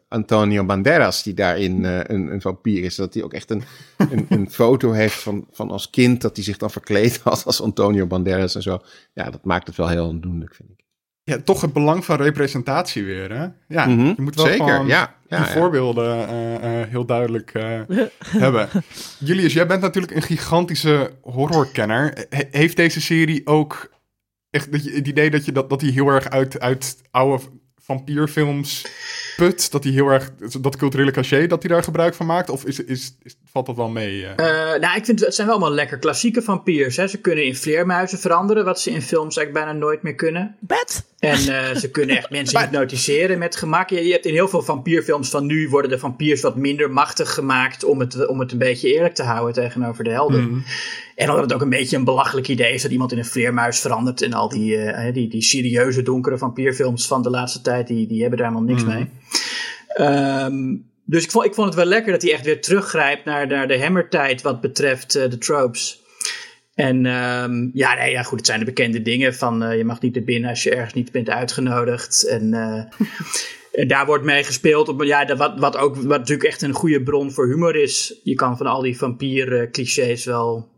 Antonio 0.08 0.66
Banderas, 0.66 1.24
die 1.24 1.34
daarin 1.34 1.84
een, 1.84 2.32
een 2.32 2.42
vampier 2.42 2.84
is. 2.84 2.96
Dat 2.96 3.14
hij 3.14 3.24
ook 3.24 3.34
echt 3.34 3.52
een, 3.52 3.64
een, 3.98 4.26
een 4.30 4.50
foto 4.62 4.92
heeft 4.92 5.20
van, 5.20 5.48
van 5.52 5.72
als 5.72 5.90
kind, 5.90 6.22
dat 6.22 6.36
hij 6.36 6.46
zich 6.46 6.58
dan 6.58 6.72
verkleed 6.72 7.20
had 7.24 7.46
als 7.46 7.62
Antonio 7.62 8.06
Banderas 8.06 8.56
en 8.56 8.62
zo. 8.62 8.82
Ja, 9.14 9.30
dat 9.30 9.46
maakt 9.46 9.68
het 9.68 9.76
wel 9.76 9.88
heel 9.88 10.08
aandoenlijk, 10.08 10.56
vind 10.56 10.70
ik. 10.70 10.77
Ja, 11.28 11.38
toch 11.44 11.62
het 11.62 11.74
belang 11.74 12.06
van 12.06 12.18
representatie 12.18 13.04
weer, 13.06 13.32
hè? 13.32 13.48
Ja, 13.68 13.86
Mhm, 13.86 14.06
je 14.06 14.22
moet 14.22 14.36
wel 14.36 14.46
zeker, 14.46 14.68
gewoon 14.68 14.88
ja, 14.88 15.16
ja, 15.28 15.38
die 15.38 15.46
ja. 15.48 15.52
voorbeelden 15.54 16.28
eh, 16.28 16.82
eh, 16.82 16.88
heel 16.90 17.06
duidelijk 17.06 17.52
eh, 17.54 17.80
hebben. 18.44 18.70
Julius, 19.20 19.54
jij 19.54 19.68
bent 19.68 19.82
natuurlijk 19.82 20.16
een 20.16 20.22
gigantische 20.22 21.12
horrorkenner. 21.22 22.26
He- 22.30 22.48
heeft 22.52 22.76
deze 22.76 23.02
serie 23.02 23.48
ook 23.48 23.90
echt 24.50 24.68
het 24.72 25.08
idee 25.08 25.30
dat, 25.30 25.46
je, 25.46 25.52
dat, 25.52 25.70
dat 25.70 25.82
hij 25.82 25.90
heel 25.90 26.08
erg 26.08 26.30
uit, 26.30 26.60
uit 26.60 26.98
oude 27.12 27.44
vampierfilms 27.76 28.86
put? 29.38 29.72
Dat 29.72 29.84
hij 29.84 29.94
heel 29.94 30.08
erg, 30.10 30.32
dat 30.62 30.76
culturele 30.76 31.12
cachet, 31.12 31.50
dat 31.50 31.64
hij 31.64 31.72
daar 31.72 31.84
gebruik 31.84 32.14
van 32.14 32.26
maakt? 32.26 32.50
Of 32.50 32.66
is, 32.66 32.80
is, 32.84 33.16
is, 33.24 33.36
valt 33.52 33.66
dat 33.66 33.76
wel 33.76 33.90
mee? 33.90 34.26
eh? 34.26 34.74
Eh, 34.74 34.82
nou, 34.82 34.98
ik 34.98 35.06
vind 35.06 35.20
het 35.20 35.36
zijn 35.36 35.48
wel 35.48 35.56
allemaal 35.56 35.76
lekker 35.76 35.98
klassieke 35.98 36.42
vampiers. 36.42 36.98
Hè. 36.98 37.08
Ze 37.08 37.18
kunnen 37.18 37.46
in 37.46 37.56
vleermuizen 37.56 38.20
veranderen, 38.20 38.66
wat 38.66 38.82
ze 38.82 38.92
in 38.92 39.02
films 39.02 39.38
eigenlijk 39.38 39.66
bijna 39.66 39.80
nooit 39.80 40.02
meer 40.02 40.16
kunnen. 40.16 40.56
Bed. 40.60 41.06
En 41.20 41.32
eh, 41.38 41.76
ze 41.76 41.90
kunnen 41.92 42.18
echt 42.18 42.30
mensen 42.30 42.60
hypnotiseren 42.60 43.38
met 43.40 43.56
gemak. 43.56 43.90
Je, 43.90 44.06
je 44.06 44.12
hebt 44.12 44.26
in 44.26 44.34
heel 44.34 44.48
veel 44.48 44.62
vampierfilms 44.62 45.30
van 45.30 45.46
nu 45.46 45.70
worden 45.70 45.92
de 45.92 46.00
vampiers 46.00 46.42
wat 46.42 46.56
minder 46.56 46.92
machtig 46.92 47.34
gemaakt 47.34 47.84
om 47.84 48.00
het, 48.00 48.28
om 48.28 48.40
het 48.40 48.52
een 48.52 48.58
beetje 48.58 48.94
eerlijk 48.94 49.14
te 49.16 49.24
houden 49.24 49.54
tegenover 49.54 50.04
de 50.04 50.10
helden. 50.10 50.44
Mhm. 50.44 50.60
En 51.16 51.30
omdat 51.30 51.44
het 51.44 51.54
ook 51.54 51.62
een 51.62 51.70
beetje 51.70 51.98
een 51.98 52.04
belachelijk 52.04 52.48
idee 52.48 52.74
is 52.74 52.82
dat 52.82 52.92
iemand 52.92 53.12
in 53.12 53.18
een 53.18 53.26
vleermuis 53.26 53.80
verandert. 53.80 54.22
En 54.22 54.34
al 54.34 54.50
die, 54.50 54.78
die, 55.14 55.30
die 55.30 55.42
serieuze 55.42 56.02
donkere 56.02 56.38
vampierfilms 56.38 57.08
van 57.08 57.22
de 57.22 57.30
laatste 57.30 57.62
tijd, 57.62 57.88
die, 57.88 58.08
die 58.08 58.22
hebben 58.22 58.40
daar 58.40 58.48
helemaal 58.48 58.70
niks 58.70 58.84
Mhm. 58.84 58.94
mee. 58.94 59.08
Ehm, 59.88 60.76
dus 61.10 61.24
ik 61.24 61.32
vond, 61.32 61.46
ik 61.46 61.54
vond 61.54 61.68
het 61.68 61.76
wel 61.76 61.86
lekker 61.86 62.12
dat 62.12 62.22
hij 62.22 62.32
echt 62.32 62.46
weer 62.46 62.62
teruggrijpt 62.62 63.26
naar, 63.26 63.48
naar 63.48 63.68
de 63.68 63.80
hammertijd 63.80 64.42
wat 64.42 64.62
betreft 64.62 65.16
eh, 65.16 65.30
de 65.30 65.38
tropes. 65.38 66.02
En 66.74 67.06
ehm, 67.06 67.70
ja, 67.74 67.94
nee, 67.96 68.12
ja, 68.12 68.24
goed, 68.24 68.38
het 68.38 68.48
zijn 68.48 68.60
de 68.60 68.66
bekende 68.66 69.02
dingen 69.02 69.36
van 69.36 69.64
eh, 69.64 69.78
je 69.78 69.86
mag 69.86 70.02
niet 70.02 70.16
naar 70.16 70.24
binnen 70.24 70.50
als 70.50 70.64
je 70.64 70.76
ergens 70.76 70.94
niet 70.94 71.12
bent 71.12 71.30
uitgenodigd. 71.30 72.28
En, 72.28 72.54
eh, 72.54 73.88
daar 73.88 74.06
wordt 74.06 74.24
mee 74.24 74.44
gespeeld. 74.44 74.90
Op, 74.90 75.04
ja, 75.04 75.36
wat, 75.36 75.60
wat 75.60 75.78
ook 75.78 75.96
wat 75.96 76.20
natuurlijk 76.20 76.50
echt 76.50 76.62
een 76.62 76.74
goede 76.74 77.04
bron 77.04 77.32
voor 77.32 77.48
humor 77.48 77.76
is. 77.76 78.20
Je 78.24 78.36
kan 78.36 78.58
van 78.58 78.68
al 78.68 78.82
die 78.82 78.98
vampier 78.98 79.72
clichés 79.72 80.26
wel 80.26 80.76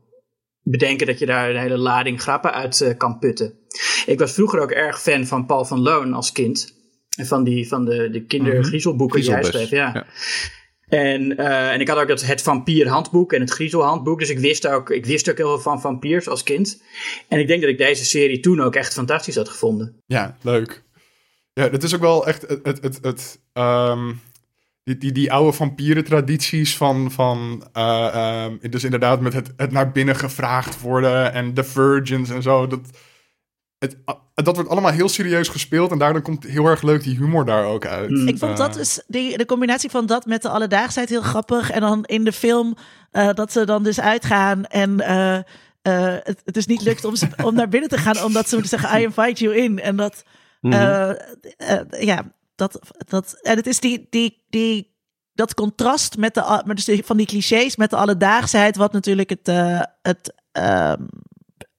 bedenken 0.64 1.08
dat 1.08 1.20
je 1.20 1.26
daar 1.26 1.50
een 1.50 1.62
hele 1.62 1.78
lading 1.78 2.22
grappen 2.22 2.54
uit 2.54 2.96
kan 2.98 3.20
putten. 3.20 3.60
Ik 4.06 4.20
was 4.20 4.34
vroeger 4.34 4.60
ook 4.60 4.72
erg 4.72 5.02
fan 5.02 5.26
van 5.26 5.46
Paul 5.46 5.66
van 5.66 5.80
Loon 5.80 6.14
als 6.14 6.32
kind. 6.32 6.79
Van, 7.28 7.44
die, 7.44 7.68
van 7.68 7.86
de, 7.86 8.10
de 8.10 8.26
kindergriezelboeken 8.26 9.22
die 9.22 9.32
hij 9.32 9.44
schreef. 9.44 9.70
Ja. 9.70 9.92
ja. 9.94 10.06
En, 10.90 11.38
eh, 11.38 11.72
en 11.72 11.80
ik 11.80 11.88
had 11.88 11.98
ook 11.98 12.08
dat 12.08 12.22
het 12.22 12.42
vampierhandboek 12.42 13.34
en 13.34 13.42
het 13.42 13.52
griezelhandboek. 13.52 14.20
Dus 14.20 14.30
ik 14.30 14.40
wist, 14.40 14.68
ook, 14.68 14.90
ik 14.90 15.06
wist 15.06 15.30
ook 15.30 15.38
heel 15.38 15.48
veel 15.48 15.60
van 15.60 15.82
vampiers 15.82 16.28
als 16.28 16.44
kind. 16.44 16.84
En 17.28 17.40
ik 17.40 17.48
denk 17.48 17.62
dat 17.62 17.70
ik 17.70 17.78
deze 17.78 18.06
serie 18.06 18.40
toen 18.40 18.62
ook 18.62 18.76
echt 18.76 18.94
fantastisch 18.94 19.36
had 19.36 19.50
gevonden. 19.50 20.02
Ja, 20.06 20.38
leuk. 20.42 20.84
Ja, 21.54 21.70
dat 21.70 21.84
is 21.84 21.96
ook 21.96 22.02
wel 22.02 22.28
echt 22.28 22.42
het, 22.42 22.60
het, 22.64 22.82
het, 22.82 23.00
het, 23.02 23.40
ehm, 23.54 24.12
die, 24.84 24.98
die, 24.98 25.12
die 25.12 25.32
oude 25.34 25.54
vampieren 25.54 26.04
tradities 26.04 26.78
van, 26.78 27.12
van 27.12 27.68
eh, 27.74 28.08
ehm, 28.14 28.70
dus 28.70 28.84
inderdaad 28.84 29.22
met 29.22 29.34
het, 29.34 29.54
het 29.58 29.72
naar 29.72 29.92
binnen 29.92 30.16
gevraagd 30.16 30.82
worden 30.82 31.34
en 31.34 31.54
de 31.54 31.64
virgins 31.64 32.30
en 32.30 32.42
zo. 32.42 32.68
Dat, 32.68 32.82
het, 33.80 33.98
dat 34.34 34.56
wordt 34.56 34.70
allemaal 34.70 34.92
heel 34.92 35.10
serieus 35.10 35.48
gespeeld 35.48 35.92
en 35.92 35.98
daardoor 35.98 36.22
komt 36.22 36.44
heel 36.44 36.66
erg 36.66 36.82
leuk 36.82 37.04
die 37.04 37.18
humor 37.18 37.46
daar 37.46 37.66
ook 37.66 37.86
uit. 37.86 38.10
Mm. 38.10 38.28
Ik 38.28 38.38
vond 38.38 38.58
dat 38.58 38.70
Eh, 38.70 38.76
dus 38.76 39.04
die, 39.08 39.38
de 39.38 39.46
combinatie 39.46 39.90
van 39.90 40.06
dat 40.06 40.26
met 40.26 40.42
de 40.42 40.50
alledaagsheid 40.50 41.10
heel 41.10 41.22
grappig. 41.22 41.72
En 41.72 41.82
dan 41.82 42.04
in 42.06 42.24
de 42.24 42.32
film 42.32 42.76
eh, 43.12 43.34
dat 43.34 43.52
ze 43.52 43.66
dan 43.66 43.84
dus 43.84 44.00
uitgaan 44.00 44.66
en 44.66 45.00
eh, 45.00 45.36
eh, 45.36 45.44
het, 46.24 46.42
het 46.46 46.54
dus 46.54 46.66
niet 46.66 46.82
lukt 46.82 47.06
om, 47.06 47.16
ze, 47.16 47.28
om 47.44 47.56
naar 47.56 47.70
binnen 47.70 47.90
te 47.90 47.98
gaan, 47.98 48.24
omdat 48.24 48.50
ze 48.50 48.62
zeggen: 48.64 49.00
I 49.00 49.04
invite 49.04 49.44
you 49.44 49.58
in. 49.58 49.80
En 49.80 49.96
dat, 49.96 50.24
Mhm. 50.62 51.16
ja, 52.00 52.34
dat, 52.56 52.80
dat, 53.08 53.40
en 53.42 53.56
het 53.56 53.68
is 53.68 53.80
die, 53.80 54.08
die, 54.10 54.46
die, 54.50 54.96
dat 55.34 55.54
contrast 55.54 56.18
met 56.18 56.34
de, 56.34 56.62
met 56.66 56.86
dus 56.86 57.02
van 57.06 57.18
die 57.18 57.26
clichés 57.26 57.76
met 57.76 57.90
de 57.90 57.96
alledaagsheid, 57.96 58.76
wat 58.76 58.94
natuurlijk 58.94 59.30
het, 59.30 59.48
eh, 59.48 59.82
het 60.02 60.34
ehm, 60.52 61.04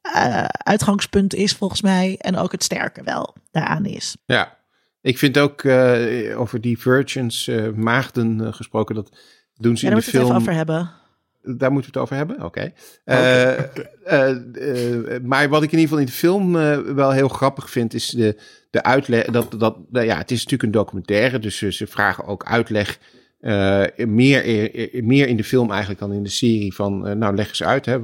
eh, 0.03 0.45
uitgangspunt 0.45 1.35
is 1.35 1.53
volgens 1.53 1.83
mij. 1.83 2.17
En 2.19 2.37
ook 2.37 2.53
het 2.53 2.65
sterke 2.65 3.03
wel 3.03 3.35
daaraan 3.51 3.85
is. 3.85 4.17
Ja, 4.25 4.59
ik 5.01 5.19
vind 5.19 5.39
ook 5.39 5.63
eh, 5.63 6.41
over 6.41 6.61
die 6.61 6.79
virgins, 6.79 7.49
eh, 7.49 7.71
maagden 7.71 8.55
gesproken, 8.55 8.95
dat 8.95 9.11
doen 9.55 9.77
ze 9.77 9.85
in 9.85 9.91
daar 9.91 10.01
de 10.01 10.05
moeten 10.05 10.13
we 10.13 10.19
het 10.19 10.27
even 10.27 10.27
film. 10.27 10.37
over 10.37 10.55
hebben. 10.55 10.99
Daar 11.43 11.73
moeten 11.73 11.93
we 11.93 11.99
het 11.99 12.09
over 12.09 12.17
hebben? 12.17 12.45
Oké. 12.45 12.73
Eh, 13.05 13.59
eh, 13.59 13.65
eh, 14.05 15.23
maar 15.23 15.49
wat 15.49 15.63
ik 15.63 15.73
in 15.73 15.79
ieder 15.79 15.81
geval 15.81 15.99
in 15.99 16.07
de 16.07 16.13
film 16.13 16.53
wel 16.95 17.11
heel 17.11 17.29
grappig 17.29 17.71
vind, 17.71 17.95
is 17.95 18.09
de, 18.09 18.41
de 18.71 18.83
uitleg. 18.83 19.25
Dat, 19.25 19.55
dat, 19.59 19.77
nou 19.91 20.07
ja, 20.07 20.17
het 20.17 20.31
is 20.31 20.37
natuurlijk 20.37 20.63
een 20.63 20.81
documentaire, 20.81 21.39
dus 21.39 21.57
ze, 21.57 21.73
ze 21.73 21.87
vragen 21.87 22.25
ook 22.25 22.45
uitleg. 22.45 22.99
Eh, 23.41 23.85
meer, 23.97 24.71
meer 25.05 25.29
in 25.29 25.37
de 25.37 25.45
film 25.45 25.71
eigenlijk 25.71 26.01
dan 26.01 26.13
in 26.13 26.23
de 26.23 26.29
serie 26.29 26.75
van, 26.75 27.07
eh, 27.07 27.15
nou 27.15 27.35
leg 27.35 27.49
eens 27.49 27.63
uit. 27.63 27.87
Hè, 27.87 27.95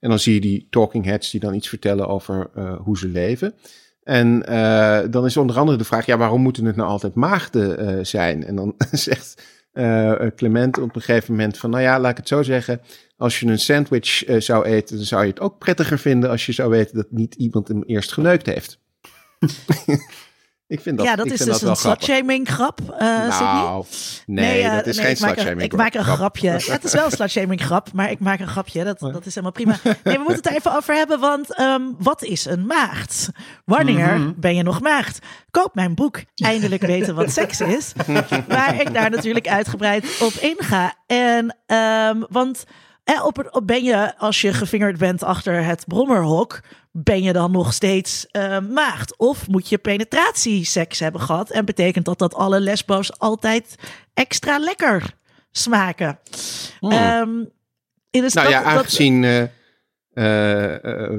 en 0.00 0.08
dan 0.08 0.18
zie 0.18 0.34
je 0.34 0.40
die 0.40 0.66
talking 0.70 1.04
heads 1.04 1.30
die 1.30 1.40
dan 1.40 1.54
iets 1.54 1.68
vertellen 1.68 2.08
over 2.08 2.50
eh, 2.54 2.76
hoe 2.80 2.98
ze 2.98 3.08
leven. 3.08 3.54
En 4.02 4.40
dan 5.10 5.24
is 5.24 5.36
onder 5.36 5.58
andere 5.58 5.78
de 5.78 5.84
vraag, 5.84 6.06
ja, 6.06 6.16
waarom 6.16 6.42
moeten 6.42 6.64
het 6.64 6.76
nou 6.76 6.88
altijd 6.88 7.14
maagden 7.14 8.06
zijn? 8.06 8.44
En 8.44 8.54
dan 8.54 8.74
zegt 8.92 9.42
Clement 10.36 10.78
op 10.78 10.94
een 10.94 11.02
gegeven 11.02 11.34
moment 11.34 11.58
van, 11.58 11.70
nou 11.70 11.82
ja, 11.82 12.00
laat 12.00 12.10
ik 12.10 12.16
het 12.16 12.28
zo 12.28 12.42
zeggen. 12.42 12.80
Als 13.16 13.40
je 13.40 13.46
een 13.46 13.58
sandwich 13.58 14.24
zou 14.38 14.64
eten, 14.64 14.96
dan 14.96 15.04
zou 15.04 15.22
je 15.22 15.30
het 15.30 15.40
ook 15.40 15.58
prettiger 15.58 15.98
vinden 15.98 16.30
als 16.30 16.46
je 16.46 16.52
zou 16.52 16.70
weten 16.70 16.96
dat 16.96 17.10
niet 17.10 17.34
iemand 17.34 17.68
hem 17.68 17.82
eerst 17.82 18.12
geneukt 18.12 18.46
heeft. 18.46 18.80
ik 20.68 20.80
vind 20.80 20.96
dat, 20.98 21.06
ja, 21.06 21.16
dat 21.16 21.26
ik 21.26 21.32
is 21.32 21.38
vind 21.38 21.50
dus 21.50 21.60
dat 21.60 21.70
een 21.70 21.76
slutshaming 21.76 22.48
grap, 22.48 22.80
eh 22.98 23.22
Sydney. 23.32 23.52
Nou, 23.52 23.84
nee, 24.26 24.62
eh, 24.62 24.74
dat 24.74 24.86
is 24.86 24.96
nee, 24.96 25.06
geen 25.06 25.16
slutshaming 25.16 25.62
Ik 25.62 25.76
maak 25.76 25.94
een 25.94 26.02
grap. 26.04 26.16
grapje. 26.16 26.50
Ja, 26.66 26.72
het 26.72 26.84
is 26.84 26.92
wel 26.92 27.04
een 27.04 27.10
slutshaming 27.10 27.62
grap, 27.64 27.92
maar 27.92 28.10
ik 28.10 28.20
maak 28.20 28.40
een 28.40 28.48
grapje. 28.48 28.84
Dat, 28.84 28.98
dat 29.00 29.26
is 29.26 29.34
helemaal 29.34 29.52
prima. 29.52 29.76
Nee, 29.82 29.94
we 30.16 30.18
moeten 30.18 30.34
het 30.36 30.46
er 30.46 30.52
even 30.56 30.76
over 30.76 30.94
hebben, 30.94 31.20
want 31.20 31.54
ehm, 31.54 31.82
wat 31.98 32.22
is 32.22 32.44
een 32.44 32.66
maagd? 32.66 33.28
Wanneer 33.64 34.18
Mhm. 34.18 34.32
ben 34.36 34.54
je 34.56 34.62
nog 34.62 34.80
maagd? 34.80 35.18
Koop 35.50 35.74
mijn 35.74 35.94
boek, 35.94 36.22
Eindelijk 36.34 36.82
weten 36.82 37.14
wat 37.14 37.30
seks 37.30 37.60
is. 37.60 37.92
waar 38.48 38.80
ik 38.80 38.94
daar 38.94 39.10
natuurlijk 39.10 39.48
uitgebreid 39.48 40.18
op 40.20 40.32
inga. 40.32 40.94
En, 41.06 41.56
ehm, 41.66 42.22
want 42.28 42.64
eh, 43.14 43.24
op, 43.24 43.36
het- 43.36 43.54
op 43.54 43.66
ben 43.66 43.84
je, 43.84 44.18
als 44.18 44.40
je 44.40 44.52
gevingerd 44.52 44.98
bent 44.98 45.22
achter 45.22 45.64
het 45.64 45.84
brommerhok, 45.86 46.60
ben 46.92 47.22
je 47.22 47.32
dan 47.32 47.50
nog 47.50 47.72
steeds 47.72 48.26
eh, 48.30 48.58
maagd? 48.60 49.16
Of 49.16 49.48
moet 49.48 49.68
je 49.68 49.78
penetratieseks 49.78 50.98
hebben 50.98 51.20
gehad? 51.20 51.50
En 51.50 51.64
betekent 51.64 52.04
dat 52.04 52.18
dat 52.18 52.34
alle 52.34 52.60
lesbo's 52.60 53.18
altijd 53.18 53.74
extra 54.14 54.58
lekker 54.58 55.14
smaken? 55.50 56.18
Hmm. 56.80 56.90
Ehm, 56.92 57.30
in 58.10 58.22
de 58.22 58.30
Nou 58.32 58.48
ja, 58.48 58.62
aangezien 58.62 59.24
eh, 59.24 59.42
eh, 59.42 59.50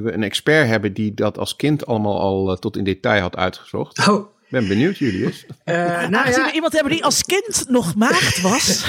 we 0.04 0.12
een 0.14 0.24
expert 0.24 0.68
hebben 0.68 0.94
die 0.94 1.14
dat 1.14 1.38
als 1.38 1.56
kind 1.56 1.86
allemaal 1.86 2.20
al 2.20 2.56
tot 2.60 2.78
in 2.78 2.84
detail 2.84 3.22
had 3.22 3.36
uitgezocht. 3.36 4.08
Oh, 4.08 4.26
Ben 4.50 4.68
benieuwd, 4.68 4.98
Julius. 4.98 5.46
eh, 5.64 5.76
nou 5.76 6.16
aangezien 6.16 6.42
ja, 6.42 6.48
we 6.48 6.54
iemand 6.54 6.74
hebben 6.74 6.92
die 6.92 7.04
als 7.04 7.24
kind 7.24 7.66
nog 7.68 7.96
maagd 7.96 8.42
was. 8.42 8.84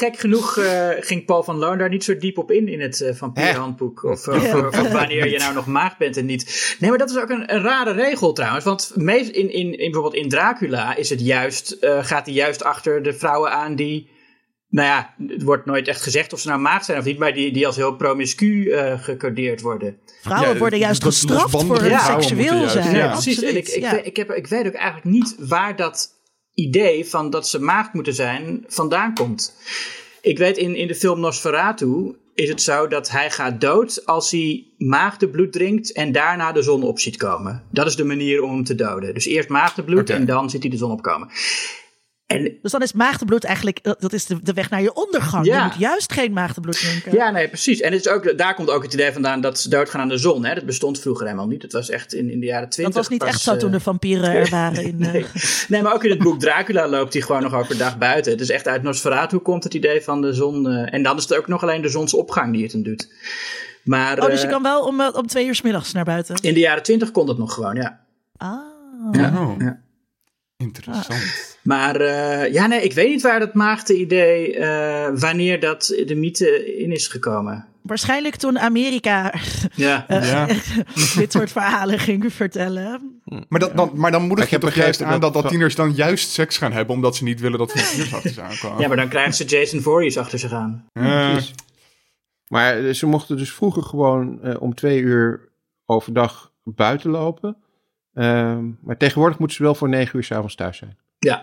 gek 0.00 0.18
genoeg 0.18 0.58
eh, 0.58 0.88
ging 1.00 1.24
Paul 1.24 1.42
van 1.42 1.56
Loon 1.56 1.78
daar 1.78 1.88
niet 1.88 2.04
zo 2.04 2.16
diep 2.16 2.38
op 2.38 2.50
in 2.50 2.68
in 2.68 2.80
het 2.80 3.00
eh, 3.00 3.14
vampierhandboek. 3.14 4.02
Of, 4.04 4.28
of- 4.28 4.54
of 4.54 4.92
wanneer 4.92 5.28
je 5.30 5.38
nou 5.38 5.54
nog 5.54 5.66
maagd 5.66 5.98
bent 5.98 6.16
en 6.16 6.26
niet. 6.26 6.76
Nee, 6.78 6.90
maar 6.90 6.98
dat 6.98 7.10
is 7.10 7.18
ook 7.18 7.30
een, 7.30 7.54
een 7.54 7.62
rare 7.62 7.92
regel 7.92 8.32
trouwens. 8.32 8.64
Want 8.64 8.92
meest 8.94 9.30
in, 9.30 9.52
in, 9.52 9.78
in, 9.78 9.90
bijvoorbeeld 9.90 10.22
in 10.22 10.28
Dracula 10.28 10.96
is 10.96 11.10
het 11.10 11.20
juist, 11.20 11.70
eh, 11.70 12.04
gaat 12.04 12.26
hij 12.26 12.34
juist 12.34 12.62
achter 12.64 13.02
de 13.02 13.12
vrouwen 13.12 13.50
aan 13.52 13.74
die... 13.76 14.08
Nou 14.70 14.88
ja, 14.88 15.14
het 15.28 15.42
wordt 15.42 15.66
nooit 15.66 15.88
echt 15.88 16.02
gezegd 16.02 16.32
of 16.32 16.40
ze 16.40 16.48
nou 16.48 16.60
maagd 16.60 16.84
zijn 16.84 16.98
of 16.98 17.04
niet, 17.04 17.18
maar 17.18 17.34
die, 17.34 17.52
die 17.52 17.66
als 17.66 17.76
heel 17.76 17.96
promiscu 17.96 18.70
eh, 18.70 19.02
gecodeerd 19.02 19.60
worden. 19.60 19.98
Vrouwen 20.22 20.52
Ja, 20.52 20.58
worden 20.58 20.78
juist 20.78 21.02
gestraft 21.02 21.50
voor 21.50 21.80
hun 21.80 22.00
seksueel 22.00 22.68
zijn. 22.68 22.90
Ja, 22.90 22.96
Ja, 22.96 23.10
precies. 23.10 23.42
En 23.42 23.56
ik, 23.56 23.58
Absoluut, 23.58 23.84
ik, 23.84 23.92
ja. 23.92 24.02
ik, 24.02 24.16
heb, 24.16 24.30
ik 24.30 24.46
weet 24.46 24.66
ook 24.66 24.72
eigenlijk 24.72 25.04
niet 25.04 25.34
waar 25.38 25.76
dat 25.76 26.08
idee 26.54 27.06
van 27.06 27.30
dat 27.30 27.48
ze 27.48 27.60
maagd 27.60 27.92
moeten 27.92 28.14
zijn 28.14 28.64
vandaan 28.68 29.14
komt. 29.14 29.56
Ik 30.20 30.38
weet 30.38 30.56
in, 30.56 30.76
in 30.76 30.86
de 30.86 30.94
film 30.94 31.20
Nosferatu 31.20 32.14
is 32.34 32.48
het 32.48 32.62
zo 32.62 32.88
dat 32.88 33.10
hij 33.10 33.30
gaat 33.30 33.60
dood 33.60 34.06
als 34.06 34.30
hij 34.30 34.66
maagdenbloed 34.78 35.52
drinkt 35.52 35.92
en 35.92 36.12
daarna 36.12 36.52
de 36.52 36.62
zon 36.62 36.82
op 36.82 36.98
ziet 36.98 37.16
komen. 37.16 37.62
Dat 37.70 37.86
is 37.86 37.96
de 37.96 38.04
manier 38.04 38.42
om 38.42 38.50
hem 38.50 38.64
te 38.64 38.74
doden. 38.74 39.14
Dus 39.14 39.26
eerst 39.26 39.48
maagdenbloed 39.48 40.00
Oké. 40.00 40.12
en 40.12 40.26
dan 40.26 40.50
ziet 40.50 40.62
hij 40.62 40.70
de 40.70 40.76
zon 40.76 40.90
opkomen. 40.90 41.28
En 42.30 42.58
Dus 42.62 42.72
dan 42.72 42.82
is 42.82 42.92
maagdenbloed 42.92 43.44
eigenlijk, 43.44 43.82
dat 43.82 44.00
dat 44.00 44.12
is 44.12 44.26
de, 44.26 44.42
de 44.42 44.52
weg 44.52 44.70
naar 44.70 44.82
je 44.82 44.94
ondergang. 44.94 45.46
Ja. 45.46 45.56
Je 45.58 45.62
moet 45.64 45.78
juist 45.78 46.12
geen 46.12 46.32
maagdenbloed 46.32 46.78
drinken. 46.78 47.12
Ja, 47.12 47.30
nee, 47.30 47.48
precies. 47.48 47.80
En 47.80 47.92
het 47.92 48.00
is 48.06 48.12
ook, 48.12 48.38
daar 48.38 48.54
komt 48.54 48.70
ook 48.70 48.82
het 48.82 48.92
idee 48.94 49.12
vandaan 49.12 49.40
dat 49.40 49.58
ze 49.60 49.68
doodgaan 49.68 50.00
aan 50.00 50.08
de 50.08 50.16
zon. 50.18 50.44
Hè? 50.44 50.54
Dat 50.54 50.66
bestond 50.66 51.00
vroeger 51.00 51.24
helemaal 51.26 51.46
niet. 51.46 51.62
Het 51.62 51.72
was 51.72 51.88
echt 51.90 52.14
in, 52.14 52.30
in 52.30 52.40
de 52.40 52.46
jaren 52.46 52.62
dat 52.62 52.70
twintig. 52.72 52.94
was 52.96 53.08
niet 53.08 53.22
echt 53.22 53.40
zo 53.40 53.52
eh, 53.52 53.58
toen 53.58 53.70
de 53.70 53.80
vampieren 53.80 54.30
er 54.30 54.50
waren. 54.60 54.84
In, 54.84 55.02
eh, 55.02 55.12
Nee. 55.12 55.26
nee, 55.68 55.82
maar 55.82 55.94
ook 55.94 56.04
in 56.04 56.10
het 56.10 56.18
boek 56.18 56.40
Dracula 56.40 56.88
loopt 56.88 57.12
hij 57.12 57.22
gewoon 57.22 57.42
nog 57.42 57.54
overdag 57.54 57.98
buiten. 57.98 58.32
Het 58.32 58.40
is 58.40 58.50
echt 58.50 58.68
uit 58.68 58.82
Nosferatu 58.82 59.38
komt 59.38 59.64
het 59.64 59.74
idee 59.74 60.02
van 60.02 60.20
de 60.22 60.32
zon. 60.32 60.68
eh, 60.68 60.94
en 60.94 61.02
dan 61.02 61.16
is 61.16 61.22
het 61.22 61.34
ook 61.34 61.48
nog 61.48 61.62
alleen 61.62 61.82
de 61.82 61.88
zonsopgang 61.88 62.52
die 62.52 62.62
het 62.62 62.72
hem 62.72 62.82
doet. 62.82 63.08
Maar 63.84 64.18
Oh, 64.22 64.26
dus 64.26 64.40
je 64.40 64.46
eh, 64.46 64.52
kan 64.52 64.62
wel 64.62 64.84
om, 64.84 65.00
eh, 65.00 65.08
om 65.14 65.26
twee 65.26 65.46
uur 65.46 65.54
's 65.54 65.62
middags 65.62 65.92
naar 65.92 66.04
buiten. 66.04 66.36
in 66.40 66.54
de 66.54 66.60
jaren 66.60 66.82
twintig 66.82 67.10
kon 67.10 67.26
dat 67.26 67.38
nog 67.38 67.54
gewoon, 67.54 67.74
ja. 67.76 68.00
Ah. 68.36 68.58
Oh, 69.12 69.54
Ja. 69.58 69.80
interessant. 70.56 71.49
Maar 71.62 71.96
eh, 71.96 72.52
ja, 72.52 72.66
nee, 72.66 72.82
ik 72.82 72.92
weet 72.92 73.08
niet 73.08 73.22
waar 73.22 73.38
dat 73.40 73.54
maagde-idee, 73.54 74.56
eh, 74.56 75.10
wanneer 75.14 75.60
dat 75.60 75.86
de 76.06 76.14
mythe 76.14 76.76
in 76.78 76.92
is 76.92 77.06
gekomen. 77.08 77.64
waarschijnlijk 77.82 78.36
toen 78.36 78.58
Amerika 78.58 79.34
Ja. 79.74 80.04
eh, 80.08 80.30
Ja. 80.30 80.46
dit 81.16 81.32
soort 81.32 81.52
verhalen 81.52 81.98
ging 81.98 82.32
vertellen. 82.32 83.20
Maar, 83.48 83.60
dat, 83.60 83.76
dan, 83.76 83.90
maar 83.94 84.10
dan 84.10 84.26
moedig 84.26 84.44
Ik 84.44 84.50
je 84.50 84.58
toch 84.58 84.74
juist 84.74 85.02
aan 85.02 85.20
dat, 85.20 85.32
dat- 85.32 85.42
dat 85.42 85.50
tieners 85.52 85.74
dan 85.74 85.92
juist 85.92 86.30
seks 86.30 86.56
gaan 86.58 86.72
hebben... 86.72 86.94
omdat 86.94 87.16
ze 87.16 87.24
niet 87.24 87.40
willen 87.40 87.58
dat 87.58 87.72
vampiers 87.72 88.14
achter 88.14 88.30
ze 88.30 88.40
aankomen. 88.42 88.80
ja, 88.80 88.88
maar 88.88 88.96
dan 88.96 89.08
krijgen 89.08 89.34
ze 89.34 89.44
Jason 89.44 89.80
Voorhees 89.80 90.16
achter 90.18 90.38
zich 90.38 90.52
aan. 90.52 90.86
Precies. 90.92 91.54
Maar 92.48 92.92
ze 92.92 93.06
mochten 93.06 93.36
dus 93.36 93.52
vroeger 93.52 93.82
gewoon 93.82 94.42
eh, 94.42 94.60
om 94.62 94.74
twee 94.74 95.00
uur 95.00 95.48
overdag 95.86 96.52
buiten 96.64 97.10
lopen. 97.10 97.56
Ehm, 98.14 98.64
maar 98.82 98.96
tegenwoordig 98.96 99.38
moeten 99.38 99.56
ze 99.56 99.62
wel 99.62 99.74
voor 99.74 99.88
negen 99.88 100.16
uur 100.16 100.24
s'avonds 100.24 100.54
thuis 100.54 100.76
zijn. 100.76 100.96
Ja. 101.20 101.42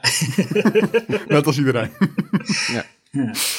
net 1.27 1.45
als 1.45 1.57
iedereen. 1.57 1.91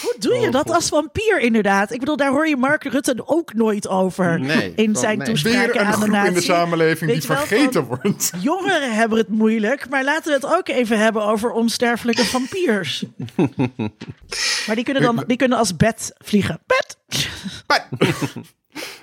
Hoe 0.02 0.14
doe 0.18 0.34
je 0.34 0.46
Oh, 0.46 0.52
dat 0.52 0.66
God. 0.66 0.74
als 0.74 0.88
vampier 0.88 1.40
inderdaad? 1.40 1.92
Ik 1.92 1.98
bedoel, 1.98 2.16
daar 2.16 2.30
hoor 2.30 2.48
je 2.48 2.56
Mark 2.56 2.84
Rutte 2.84 3.22
ook 3.26 3.54
nooit 3.54 3.88
over 3.88 4.40
Nee, 4.40 4.72
in 4.76 4.96
zijn 4.96 5.18
nee. 5.18 5.26
toespraken 5.26 5.60
Weer 5.72 5.80
een 5.80 5.86
aan 5.86 5.86
de 5.86 5.92
groep 5.92 6.04
in 6.04 6.10
de 6.22 6.30
natie. 6.30 6.42
samenleving 6.42 7.10
Weet 7.10 7.20
die 7.20 7.28
wel, 7.28 7.38
vergeten 7.38 7.84
wordt. 7.84 8.30
Jongeren 8.40 8.94
hebben 8.94 9.18
het 9.18 9.28
moeilijk, 9.28 9.88
maar 9.88 10.04
laten 10.04 10.28
we 10.40 10.46
het 10.46 10.56
ook 10.58 10.68
even 10.68 10.98
hebben 10.98 11.22
over 11.22 11.50
onsterfelijke 11.50 12.24
vampiers. 12.24 13.04
maar 14.66 14.74
die 14.76 14.84
kunnen 14.84 15.02
dan 15.02 15.24
die 15.26 15.36
kunnen 15.36 15.58
als 15.58 15.76
bed 15.76 16.12
vliegen. 16.18 16.60
Bed! 16.66 16.96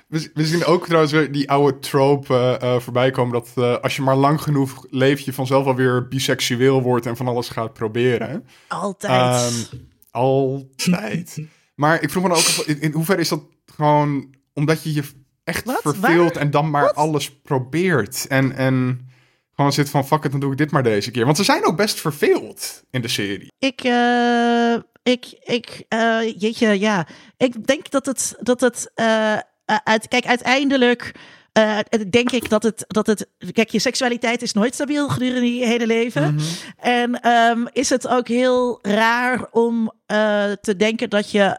We, 0.06 0.30
we 0.34 0.46
zien 0.46 0.64
ook 0.64 0.84
trouwens 0.84 1.12
weer 1.12 1.32
die 1.32 1.50
oude 1.50 1.78
trope 1.78 2.58
eh, 2.60 2.78
voorbij 2.78 3.10
komen... 3.10 3.32
dat 3.32 3.52
eh, 3.54 3.82
als 3.82 3.96
je 3.96 4.02
maar 4.02 4.16
lang 4.16 4.42
genoeg 4.42 4.86
leeft... 4.90 5.24
je 5.24 5.32
vanzelf 5.32 5.66
alweer 5.66 6.08
biseksueel 6.08 6.82
wordt 6.82 7.06
en 7.06 7.16
van 7.16 7.28
alles 7.28 7.48
gaat 7.48 7.72
proberen. 7.72 8.46
Altijd. 8.68 9.12
Ehm, 9.12 9.80
altijd. 10.10 11.40
maar 11.74 12.02
ik 12.02 12.10
vroeg 12.10 12.22
me 12.22 12.28
dan 12.28 12.38
ook 12.38 12.66
in, 12.66 12.80
in 12.80 12.92
hoeverre 12.92 13.20
is 13.20 13.28
dat 13.28 13.42
gewoon 13.74 14.34
omdat 14.52 14.82
je 14.82 14.92
je 14.92 15.02
echt 15.44 15.64
Wat? 15.64 15.80
verveelt 15.82 16.34
Waar? 16.34 16.42
en 16.42 16.50
dan 16.50 16.70
maar 16.70 16.82
Wat? 16.82 16.94
alles 16.94 17.40
probeert. 17.40 18.26
En, 18.26 18.56
en 18.56 19.08
gewoon 19.54 19.72
zit 19.72 19.90
van 19.90 20.06
fuck 20.06 20.24
it, 20.24 20.30
dan 20.30 20.40
doe 20.40 20.52
ik 20.52 20.58
dit 20.58 20.70
maar 20.70 20.82
deze 20.82 21.10
keer. 21.10 21.24
Want 21.24 21.36
ze 21.36 21.44
zijn 21.44 21.66
ook 21.66 21.76
best 21.76 22.00
verveeld 22.00 22.82
in 22.90 23.02
de 23.02 23.08
serie. 23.08 23.52
Ik, 23.58 23.80
eh, 23.80 24.76
ik, 25.02 25.38
ik, 25.40 25.84
eh, 25.88 26.38
jeetje, 26.38 26.78
ja. 26.78 27.06
Ik 27.36 27.66
denk 27.66 27.90
dat 27.90 28.06
het, 28.06 28.36
dat 28.40 28.60
het, 28.60 28.90
eh, 28.94 29.38
eh, 29.66 29.76
uit, 29.84 30.08
kijk, 30.08 30.26
uiteindelijk 30.26 31.14
eh, 31.52 31.78
denk 32.10 32.30
ik 32.30 32.48
dat 32.48 32.62
het, 32.62 32.84
dat 32.86 33.06
het, 33.06 33.28
kijk, 33.52 33.70
je 33.70 33.78
seksualiteit 33.78 34.42
is 34.42 34.52
nooit 34.52 34.74
stabiel 34.74 35.08
gedurende 35.08 35.56
je 35.56 35.66
hele 35.66 35.86
leven. 35.86 36.38
En 36.76 37.20
ehm, 37.20 37.66
is 37.72 37.90
het 37.90 38.08
ook 38.08 38.28
heel 38.28 38.78
raar 38.82 39.48
om 39.50 39.92
eh, 40.06 40.44
te 40.60 40.76
denken 40.76 41.10
dat 41.10 41.30
je, 41.30 41.58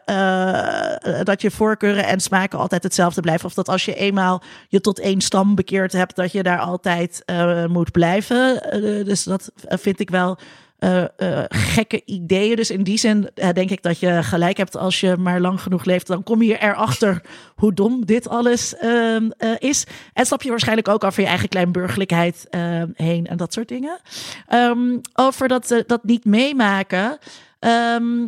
dat 1.24 1.42
je 1.42 1.50
voorkeuren 1.50 2.06
en 2.06 2.20
smaken 2.20 2.58
altijd 2.58 2.82
hetzelfde 2.82 3.20
blijven. 3.20 3.46
Of 3.46 3.54
dat 3.54 3.68
als 3.68 3.84
je 3.84 3.94
eenmaal 3.94 4.42
je 4.68 4.80
tot 4.80 4.98
één 4.98 5.20
stam 5.20 5.54
bekeerd 5.54 5.92
hebt, 5.92 6.16
dat 6.16 6.32
je 6.32 6.42
daar 6.42 6.60
altijd 6.60 7.22
moet 7.68 7.90
blijven. 7.90 8.60
Dus 9.04 9.22
dat 9.22 9.50
vind 9.68 10.00
ik 10.00 10.10
wel 10.10 10.38
eh, 10.78 11.02
eh, 11.16 11.44
gekke 11.48 12.02
ideeën. 12.04 12.56
Dus 12.56 12.70
in 12.70 12.82
die 12.82 12.98
zin 12.98 13.30
eh, 13.34 13.48
denk 13.52 13.70
ik 13.70 13.82
dat 13.82 13.98
je 13.98 14.22
gelijk 14.22 14.56
hebt 14.56 14.76
als 14.76 15.00
je 15.00 15.16
maar 15.16 15.40
lang 15.40 15.60
genoeg 15.60 15.84
leeft. 15.84 16.06
Dan 16.06 16.22
kom 16.22 16.42
je 16.42 16.58
erachter 16.58 17.22
hoe 17.60 17.74
dom 17.74 18.06
dit 18.06 18.28
alles 18.28 18.76
ehm, 18.76 19.30
eh, 19.38 19.50
is. 19.58 19.84
En 20.12 20.26
stap 20.26 20.42
je 20.42 20.50
waarschijnlijk 20.50 20.88
ook 20.88 21.04
over 21.04 21.22
je 21.22 21.28
eigen 21.28 21.48
kleinburgerlijkheid 21.48 22.46
heen 22.94 23.26
en 23.26 23.36
dat 23.36 23.52
soort 23.52 23.68
dingen. 23.68 24.00
Ehm, 24.46 24.98
over 25.14 25.48
dat, 25.48 25.82
dat 25.86 26.04
niet 26.04 26.24
meemaken. 26.24 27.18
Ehm, 27.58 28.26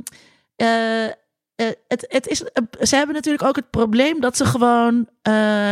eh, 0.57 1.05
eh, 1.05 1.13
het, 1.89 2.07
het 2.09 2.27
is, 2.27 2.39
ze 2.81 2.97
hebben 2.97 3.15
natuurlijk 3.15 3.45
ook 3.45 3.57
het 3.57 3.71
probleem 3.71 4.21
dat 4.21 4.37
ze 4.37 4.45
gewoon 4.45 5.09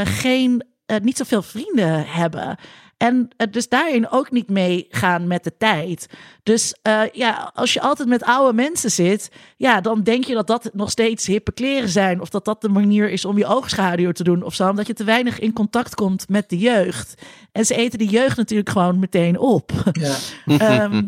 geen, 0.05 0.65
niet 1.03 1.17
zoveel 1.17 1.43
vrienden 1.43 2.07
hebben. 2.07 2.57
En 2.99 3.29
eh, 3.37 3.47
dus 3.51 3.69
daarin 3.69 4.11
ook 4.11 4.31
niet 4.31 4.51
meegaan 4.51 5.27
met 5.27 5.45
de 5.45 5.57
tijd. 5.59 6.09
Dus 6.43 6.75
eh, 6.83 7.03
ja, 7.13 7.51
als 7.55 7.73
je 7.73 7.81
altijd 7.81 8.09
met 8.09 8.23
oude 8.23 8.53
mensen 8.53 8.91
zit, 8.91 9.31
ja, 9.57 9.81
dan 9.81 10.03
denk 10.03 10.25
je 10.25 10.35
dat 10.35 10.47
dat 10.47 10.71
nog 10.73 10.91
steeds 10.91 11.27
hippe 11.27 11.53
kleren 11.53 11.89
zijn. 11.89 12.21
Of 12.21 12.29
dat 12.29 12.45
dat 12.45 12.61
de 12.61 12.69
manier 12.69 13.11
is 13.11 13.25
om 13.25 13.39
je 13.39 13.47
oogschaduw 13.47 14.13
te 14.13 14.25
doen 14.25 14.43
of 14.43 14.55
zo. 14.55 14.69
Omdat 14.69 14.87
je 14.87 14.95
te 14.95 15.05
weinig 15.05 15.39
in 15.39 15.53
contact 15.53 15.95
komt 15.95 16.29
met 16.29 16.49
de 16.49 16.59
jeugd. 16.59 17.23
En 17.53 17.65
ze 17.65 17.75
eten 17.75 17.99
de 17.99 18.07
jeugd 18.07 18.37
natuurlijk 18.37 18.69
gewoon 18.69 18.99
meteen 18.99 19.39
op. 19.39 19.73
Ja. 19.93 20.17
Ehm, 20.59 21.03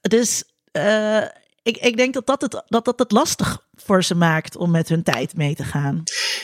dus 0.00 0.44
eh, 0.72 1.22
ik, 1.62 1.76
ik 1.76 1.96
denk 1.96 2.14
dat 2.14 2.26
dat, 2.26 2.40
het, 2.40 2.62
dat 2.68 2.84
dat 2.84 2.98
het 2.98 3.12
lastig 3.12 3.66
voor 3.76 4.04
ze 4.04 4.14
maakt 4.14 4.56
om 4.56 4.70
met 4.70 4.88
hun 4.88 5.02
tijd 5.02 5.36
mee 5.36 5.54
te 5.54 5.64
gaan. 5.64 6.02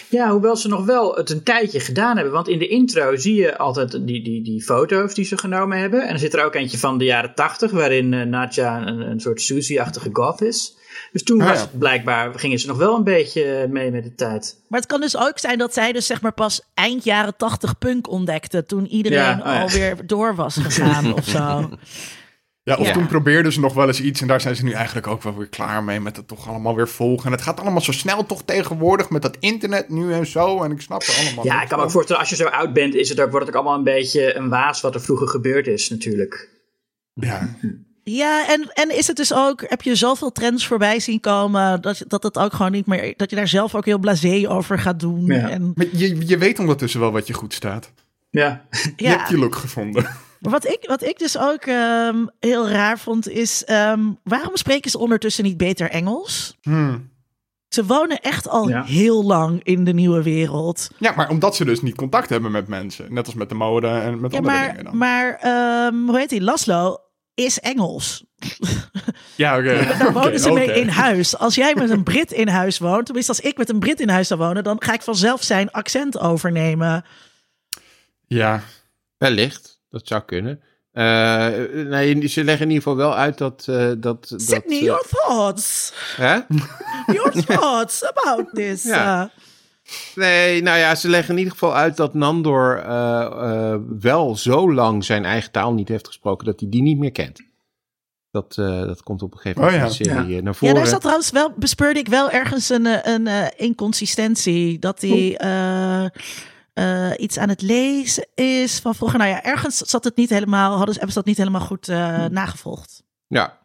Ja, 0.08 0.30
hoewel 0.30 0.56
ze 0.56 0.68
nog 0.68 0.84
wel 0.84 1.14
het 1.14 1.30
een 1.30 1.42
tijdje 1.42 1.80
gedaan 1.80 2.14
hebben. 2.14 2.34
Want 2.34 2.48
in 2.48 2.58
de 2.58 2.68
intro 2.68 3.16
zie 3.16 3.34
je 3.34 3.58
altijd 3.58 3.90
die, 3.90 4.22
die, 4.24 4.42
die 4.42 4.62
foto's 4.62 5.14
die 5.14 5.24
ze 5.24 5.38
genomen 5.38 5.78
hebben. 5.78 6.02
En 6.06 6.12
er 6.12 6.18
zit 6.18 6.34
er 6.34 6.44
ook 6.44 6.54
eentje 6.54 6.78
van 6.78 6.98
de 6.98 7.04
jaren 7.04 7.34
tachtig, 7.34 7.70
waarin 7.70 8.14
eh, 8.14 8.22
Nadja 8.26 8.86
een, 8.86 9.00
een 9.00 9.20
soort 9.20 9.40
Susie-achtige 9.40 10.08
goth 10.12 10.40
is. 10.40 10.76
Dus 11.12 11.22
toen 11.22 11.40
Ah, 11.40 11.48
was 11.48 11.60
het 11.60 11.78
blijkbaar, 11.78 12.38
gingen 12.38 12.58
ze 12.58 12.66
nog 12.66 12.76
wel 12.76 12.96
een 12.96 13.04
beetje 13.04 13.66
mee 13.70 13.90
met 13.90 14.04
de 14.04 14.14
tijd. 14.14 14.60
Maar 14.68 14.80
het 14.80 14.88
kan 14.88 15.00
dus 15.00 15.16
ook 15.16 15.38
zijn 15.38 15.58
dat 15.58 15.74
zij 15.74 15.92
dus 15.92 16.06
zeg 16.06 16.20
maar 16.20 16.32
pas 16.32 16.60
eind 16.74 17.04
jaren 17.04 17.36
tachtig 17.36 17.78
punk 17.78 18.08
ontdekte. 18.10 18.66
Toen 18.66 18.86
iedereen 18.86 19.18
Ja, 19.18 19.38
oh 19.38 19.44
ja. 19.44 19.60
alweer 19.60 20.06
door 20.06 20.34
was 20.34 20.56
gegaan 20.56 21.12
of 21.18 21.24
zo. 21.24 21.70
Ja, 22.68 22.76
of 22.76 22.86
Ja. 22.86 22.92
toen 22.92 23.06
probeerden 23.06 23.52
ze 23.52 23.60
nog 23.60 23.74
wel 23.74 23.86
eens 23.86 24.00
iets 24.00 24.20
en 24.20 24.26
daar 24.26 24.40
zijn 24.40 24.56
ze 24.56 24.64
nu 24.64 24.72
eigenlijk 24.72 25.06
ook 25.06 25.22
wel 25.22 25.36
weer 25.36 25.48
klaar 25.48 25.84
mee 25.84 26.00
met 26.00 26.16
het 26.16 26.28
toch 26.28 26.48
allemaal 26.48 26.76
weer 26.76 26.88
volgen. 26.88 27.26
En 27.26 27.32
het 27.32 27.42
gaat 27.42 27.60
allemaal 27.60 27.80
zo 27.80 27.92
snel 27.92 28.26
toch 28.26 28.42
tegenwoordig 28.44 29.10
met 29.10 29.22
dat 29.22 29.36
internet 29.40 29.88
nu 29.88 30.12
en 30.12 30.26
zo. 30.26 30.62
En 30.62 30.70
ik 30.70 30.80
snap 30.80 31.02
er 31.02 31.14
allemaal 31.26 31.44
Ja, 31.44 31.62
ik 31.62 31.68
kan 31.68 31.78
me 31.78 31.84
ook 31.84 31.90
voorstellen, 31.90 32.20
als 32.20 32.30
je 32.30 32.36
zo 32.36 32.44
oud 32.44 32.72
bent, 32.72 32.94
is 32.94 33.08
het 33.08 33.20
ook, 33.20 33.30
wordt 33.30 33.46
het 33.46 33.54
ook 33.56 33.60
allemaal 33.62 33.78
een 33.78 33.84
beetje 33.94 34.36
een 34.36 34.48
waas 34.48 34.80
wat 34.80 34.94
er 34.94 35.00
vroeger 35.00 35.28
gebeurd 35.28 35.66
is 35.66 35.88
natuurlijk. 35.90 36.48
Ja. 37.12 37.56
Ja, 38.04 38.48
en, 38.48 38.70
en 38.74 38.96
is 38.96 39.06
het 39.06 39.16
dus 39.16 39.34
ook, 39.34 39.64
heb 39.68 39.82
je 39.82 39.94
zoveel 39.94 40.32
trends 40.32 40.66
voorbij 40.66 41.00
zien 41.00 41.20
komen, 41.20 41.80
dat, 41.82 41.98
je- 41.98 42.04
dat 42.08 42.22
het 42.22 42.38
ook 42.38 42.52
gewoon 42.52 42.72
niet 42.72 42.86
meer, 42.86 43.14
dat 43.16 43.30
je 43.30 43.36
daar 43.36 43.48
zelf 43.48 43.74
ook 43.74 43.84
heel 43.84 43.98
blasé 43.98 44.44
over 44.48 44.78
gaat 44.78 45.00
doen. 45.00 45.26
Ja. 45.26 45.48
En, 45.48 45.72
Maar 45.74 45.86
je, 45.92 46.26
je 46.26 46.38
weet 46.38 46.58
ondertussen 46.58 47.00
wel 47.00 47.12
wat 47.12 47.26
je 47.26 47.32
goed 47.32 47.54
staat. 47.54 47.92
Ja, 48.30 48.66
Je 48.70 48.92
ja, 48.96 49.16
hebt 49.16 49.28
je 49.28 49.38
look 49.38 49.54
gevonden. 49.54 50.06
Maar 50.40 50.50
wat 50.52 50.66
ik, 50.66 50.78
wat 50.88 51.02
ik 51.02 51.18
dus 51.18 51.38
ook 51.38 51.62
ehm, 51.62 52.26
heel 52.40 52.68
raar 52.68 52.98
vond, 52.98 53.28
is 53.28 53.64
ehm, 53.64 54.00
waarom 54.24 54.56
spreken 54.56 54.90
ze 54.90 54.98
ondertussen 54.98 55.44
niet 55.44 55.56
beter 55.56 55.90
Engels? 55.90 56.56
Hmm. 56.62 57.10
Ze 57.68 57.84
wonen 57.86 58.20
echt 58.20 58.48
al 58.48 58.68
Ja. 58.68 58.84
heel 58.84 59.24
lang 59.24 59.60
in 59.64 59.84
de 59.84 59.92
nieuwe 59.92 60.22
wereld. 60.22 60.90
Ja, 60.98 61.12
maar 61.16 61.28
omdat 61.28 61.56
ze 61.56 61.64
dus 61.64 61.82
niet 61.82 61.94
contact 61.94 62.28
hebben 62.28 62.50
met 62.50 62.68
mensen. 62.68 63.12
Net 63.14 63.26
als 63.26 63.34
met 63.34 63.48
de 63.48 63.54
mode 63.54 63.88
en 63.88 64.20
met 64.20 64.32
Ja, 64.32 64.38
andere 64.38 64.56
maar, 64.56 64.68
dingen 64.68 64.84
dan. 64.84 64.96
maar 64.96 65.34
ehm, 65.40 65.94
hoe 66.06 66.18
heet 66.18 66.28
die? 66.28 66.40
Laszlo 66.42 66.96
is 67.34 67.60
Engels. 67.60 68.24
ja, 69.36 69.58
oké. 69.58 69.84
Daar 69.98 70.12
wonen 70.12 70.40
ze 70.40 70.50
mee 70.52 70.72
in 70.80 70.88
huis. 70.88 71.36
Als 71.36 71.54
jij 71.54 71.74
met 71.74 71.90
een 71.90 72.02
Brit 72.02 72.32
in 72.32 72.48
huis 72.48 72.78
woont, 72.78 73.04
tenminste 73.04 73.32
als 73.32 73.40
ik 73.40 73.56
met 73.56 73.68
een 73.68 73.78
Brit 73.78 74.00
in 74.00 74.08
huis 74.08 74.28
zou 74.28 74.40
wonen, 74.40 74.64
dan 74.64 74.82
ga 74.82 74.92
ik 74.92 75.02
vanzelf 75.02 75.42
zijn 75.42 75.70
accent 75.70 76.18
overnemen. 76.18 77.04
Ja, 78.26 78.62
Wellicht, 79.18 79.77
dat 79.90 80.06
zou 80.06 80.22
kunnen. 80.22 80.60
Eh, 80.92 81.48
nee, 81.74 82.28
ze 82.28 82.44
leggen 82.44 82.64
in 82.64 82.72
ieder 82.72 82.82
geval 82.82 82.96
wel 82.96 83.14
uit 83.14 83.38
dat... 83.38 83.64
eh 83.68 83.90
dat 83.98 84.32
Sydney, 84.36 84.60
dat, 84.68 84.80
your 84.80 85.04
thoughts. 85.10 85.92
hè? 86.16 86.38
Your 87.14 87.44
thoughts 87.46 88.04
about 88.04 88.48
this. 88.54 88.82
Ja. 88.82 89.22
uh, 89.22 89.28
Nee, 90.14 90.62
nou 90.62 90.78
ja, 90.78 90.94
ze 90.94 91.08
leggen 91.08 91.30
in 91.32 91.38
ieder 91.38 91.52
geval 91.52 91.74
uit 91.74 91.96
dat 91.96 92.14
Nandor 92.14 92.78
eh, 92.78 93.20
eh, 93.72 93.80
wel 94.00 94.36
zo 94.36 94.72
lang 94.72 95.04
zijn 95.04 95.24
eigen 95.24 95.50
taal 95.52 95.72
niet 95.72 95.88
heeft 95.88 96.06
gesproken 96.06 96.46
dat 96.46 96.60
hij 96.60 96.68
die 96.68 96.82
niet 96.82 96.98
meer 96.98 97.12
kent. 97.12 97.40
Dat, 98.30 98.56
eh, 98.58 98.80
dat 98.80 99.02
komt 99.02 99.22
op 99.22 99.32
een 99.32 99.38
gegeven 99.38 99.62
moment 99.64 99.82
Oh 99.82 99.88
in 99.88 100.02
de 100.02 100.04
ja. 100.04 100.14
serie 100.14 100.36
eh, 100.36 100.42
naar 100.42 100.52
Ja, 100.52 100.58
voren. 100.58 100.74
daar 100.74 100.86
zat 100.86 101.00
trouwens 101.00 101.30
wel, 101.30 101.52
bespeurde 101.56 102.00
ik 102.00 102.08
wel 102.08 102.30
ergens 102.30 102.68
een, 102.68 102.86
eh, 102.86 103.14
een 103.14 103.26
eh, 103.26 103.46
inconsistentie. 103.56 104.78
Dat 104.78 105.00
hij 105.00 105.36
eh, 105.36 106.04
eh, 106.78 107.10
iets 107.16 107.38
aan 107.38 107.48
het 107.48 107.62
lezen 107.62 108.26
is 108.34 108.78
van 108.78 108.94
vroeger. 108.94 109.18
Nou 109.18 109.30
ja, 109.30 109.42
ergens 109.44 109.76
zat 109.78 110.04
het 110.04 110.16
niet 110.16 110.30
helemaal, 110.30 110.68
hadden 110.76 110.94
ze, 110.94 111.00
hebben 111.00 111.08
ze 111.12 111.18
dat 111.18 111.28
niet 111.28 111.36
helemaal 111.36 111.60
goed 111.66 111.88
eh, 111.88 112.24
nagevolgd. 112.26 113.02
Ja, 113.26 113.58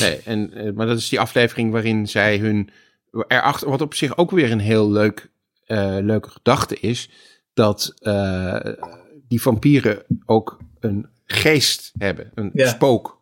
nee, 0.00 0.20
en, 0.24 0.52
eh, 0.52 0.72
maar 0.72 0.86
dat 0.86 0.98
is 0.98 1.08
die 1.08 1.20
aflevering 1.20 1.72
waarin 1.72 2.08
zij 2.08 2.38
hun 2.38 2.70
erachter, 3.28 3.70
wat 3.70 3.80
op 3.80 3.94
zich 3.94 4.16
ook 4.16 4.30
weer 4.30 4.50
een 4.52 4.60
heel 4.60 4.90
leuk, 4.90 5.30
eh, 5.64 5.96
leuke 6.00 6.30
gedachte 6.30 6.78
is, 6.80 7.10
dat 7.54 7.92
eh, 7.98 8.60
die 9.28 9.42
vampieren 9.42 10.04
ook 10.26 10.58
een 10.80 11.08
geest 11.24 11.92
hebben, 11.98 12.30
een 12.34 12.50
Ja. 12.52 12.68
spook. 12.68 13.18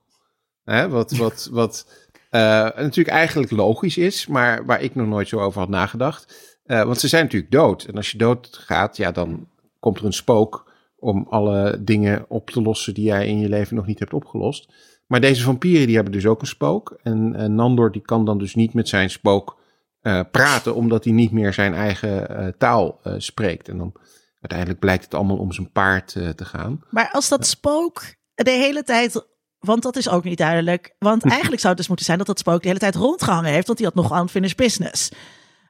Hè, 0.64 0.88
wat 0.88 1.10
wat, 1.12 1.48
wat 1.52 1.86
eh, 2.30 2.40
natuurlijk 2.76 3.08
eigenlijk 3.08 3.50
logisch 3.50 3.96
is, 3.96 4.26
maar 4.26 4.64
waar 4.66 4.82
ik 4.82 4.94
nog 4.94 5.06
nooit 5.06 5.28
zo 5.28 5.40
over 5.40 5.60
had 5.60 5.68
nagedacht. 5.68 6.47
Eh, 6.68 6.82
want 6.82 7.00
ze 7.00 7.08
zijn 7.08 7.22
natuurlijk 7.24 7.52
dood. 7.52 7.84
En 7.84 7.94
als 7.94 8.10
je 8.10 8.18
dood 8.18 8.48
gaat, 8.52 8.96
ja, 8.96 9.12
dan 9.12 9.48
komt 9.80 9.98
er 9.98 10.04
een 10.04 10.12
spook 10.12 10.72
om 10.98 11.26
alle 11.30 11.84
dingen 11.84 12.24
op 12.28 12.50
te 12.50 12.62
lossen 12.62 12.94
die 12.94 13.04
jij 13.04 13.26
in 13.26 13.38
je 13.38 13.48
leven 13.48 13.76
nog 13.76 13.86
niet 13.86 13.98
hebt 13.98 14.14
opgelost. 14.14 14.72
Maar 15.06 15.20
deze 15.20 15.42
vampieren 15.42 15.86
die 15.86 15.94
hebben 15.94 16.12
dus 16.12 16.26
ook 16.26 16.40
een 16.40 16.46
spook. 16.46 16.98
En, 17.02 17.34
en 17.34 17.54
Nandor 17.54 17.92
die 17.92 18.02
kan 18.02 18.24
dan 18.24 18.38
dus 18.38 18.54
niet 18.54 18.74
met 18.74 18.88
zijn 18.88 19.10
spook 19.10 19.58
eh, 20.00 20.20
praten, 20.30 20.74
omdat 20.74 21.04
hij 21.04 21.12
niet 21.12 21.32
meer 21.32 21.52
zijn 21.52 21.74
eigen 21.74 22.28
eh, 22.28 22.46
taal 22.58 23.00
eh, 23.02 23.14
spreekt. 23.16 23.68
En 23.68 23.78
dan 23.78 23.92
uiteindelijk 24.40 24.80
blijkt 24.80 25.04
het 25.04 25.14
allemaal 25.14 25.36
om 25.36 25.52
zijn 25.52 25.72
paard 25.72 26.14
eh, 26.14 26.28
te 26.28 26.44
gaan. 26.44 26.82
Maar 26.90 27.10
als 27.12 27.28
dat 27.28 27.46
spook 27.46 28.02
de 28.34 28.50
hele 28.50 28.82
tijd. 28.82 29.26
Want 29.58 29.82
dat 29.82 29.96
is 29.96 30.08
ook 30.08 30.24
niet 30.24 30.38
duidelijk. 30.38 30.94
Want 30.98 31.24
eigenlijk 31.36 31.60
zou 31.60 31.68
het 31.68 31.76
dus 31.76 31.88
moeten 31.88 32.06
zijn 32.06 32.18
dat 32.18 32.26
dat 32.26 32.38
spook 32.38 32.60
de 32.60 32.68
hele 32.68 32.80
tijd 32.80 32.94
rondgehangen 32.94 33.52
heeft. 33.52 33.66
Want 33.66 33.78
die 33.78 33.86
had 33.86 33.96
nog 33.96 34.20
unfinished 34.20 34.56
business. 34.56 35.10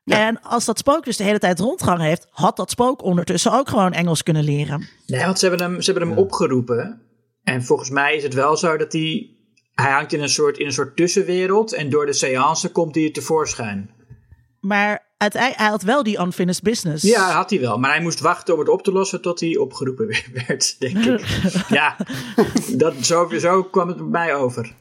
En 0.09 0.43
als 0.43 0.65
dat 0.65 0.79
spook 0.79 1.05
dus 1.05 1.17
de 1.17 1.25
hele 1.25 1.39
tijd 1.39 1.61
rondgehangen 1.61 2.07
heeft, 2.07 2.27
had 2.31 2.57
dat 2.57 2.71
spook 2.71 3.03
ondertussen 3.03 3.53
ook 3.53 3.69
gewoon 3.69 3.93
Engels 3.93 4.23
kunnen 4.23 4.45
leren. 4.45 4.89
Nee, 5.07 5.25
want 5.25 5.39
ze 5.39 5.49
hebben 5.49 5.71
hem, 5.71 5.81
ze 5.83 5.91
hebben 5.91 6.09
hem 6.09 6.19
opgeroepen. 6.19 7.01
En 7.45 7.65
volgens 7.65 7.91
mij 7.91 8.17
is 8.17 8.23
het 8.23 8.35
wel 8.35 8.57
zo 8.57 8.77
dat 8.77 8.93
hij... 8.93 9.33
Hij 9.75 9.91
hangt 9.91 10.13
in 10.13 10.23
een 10.23 10.29
soort, 10.29 10.59
in 10.59 10.67
een 10.67 10.73
soort 10.73 10.97
tussenwereld. 10.97 11.73
En 11.73 11.91
door 11.91 12.07
de 12.07 12.13
seance 12.13 12.73
komt 12.73 12.95
hij 12.95 13.11
tevoorschijn. 13.11 13.91
Maar 14.61 15.07
uiteindelijk, 15.17 15.61
hij 15.63 15.71
had 15.71 15.83
wel 15.83 16.03
die 16.03 16.21
unfinished 16.21 16.63
business. 16.63 17.05
Ja, 17.05 17.31
had 17.31 17.51
hij 17.51 17.61
wel. 17.61 17.79
Maar 17.79 17.91
hij 17.91 18.03
moest 18.03 18.21
wachten 18.21 18.55
om 18.55 18.61
het 18.61 18.69
op 18.69 18.83
te 18.83 18.93
lossen 18.93 19.23
tot 19.23 19.41
hij 19.41 19.57
opgeroepen 19.57 20.07
werd, 20.47 20.77
denk 20.79 21.05
ik. 21.05 21.27
ja, 21.69 21.97
dat, 22.73 22.95
zo, 23.01 23.29
zo 23.39 23.63
kwam 23.63 23.89
het 23.89 23.97
bij 23.97 24.07
mij 24.07 24.35
over. 24.35 24.75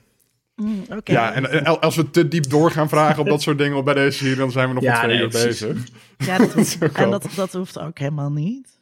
Mm, 0.62 0.84
Oké. 0.98 1.12
Ja, 1.12 1.34
en, 1.34 1.52
en 1.66 1.82
als 1.82 1.96
we 1.96 2.10
te 2.10 2.28
diep 2.28 2.50
door 2.50 2.72
gaan 2.72 2.90
vragen 2.90 3.20
op 3.22 3.28
dat 3.30 3.42
soort 3.42 3.58
dingen 3.58 3.84
bij 3.84 3.94
deze 3.94 4.18
serie, 4.18 4.36
dan 4.36 4.52
zijn 4.52 4.68
we 4.68 4.74
nog 4.74 4.84
Ja, 4.84 4.94
een 4.94 5.00
twee 5.00 5.14
nee, 5.16 5.24
uur 5.24 5.30
precies. 5.30 5.60
bezig. 5.60 5.88
Ja, 6.18 6.38
dat 6.38 6.54
hoeft, 6.54 6.84
ook 6.84 6.92
en 6.98 7.10
dat, 7.10 7.28
dat 7.36 7.54
hoeft 7.54 7.80
ook 7.80 8.00
helemaal 8.00 8.32
niet. 8.32 8.76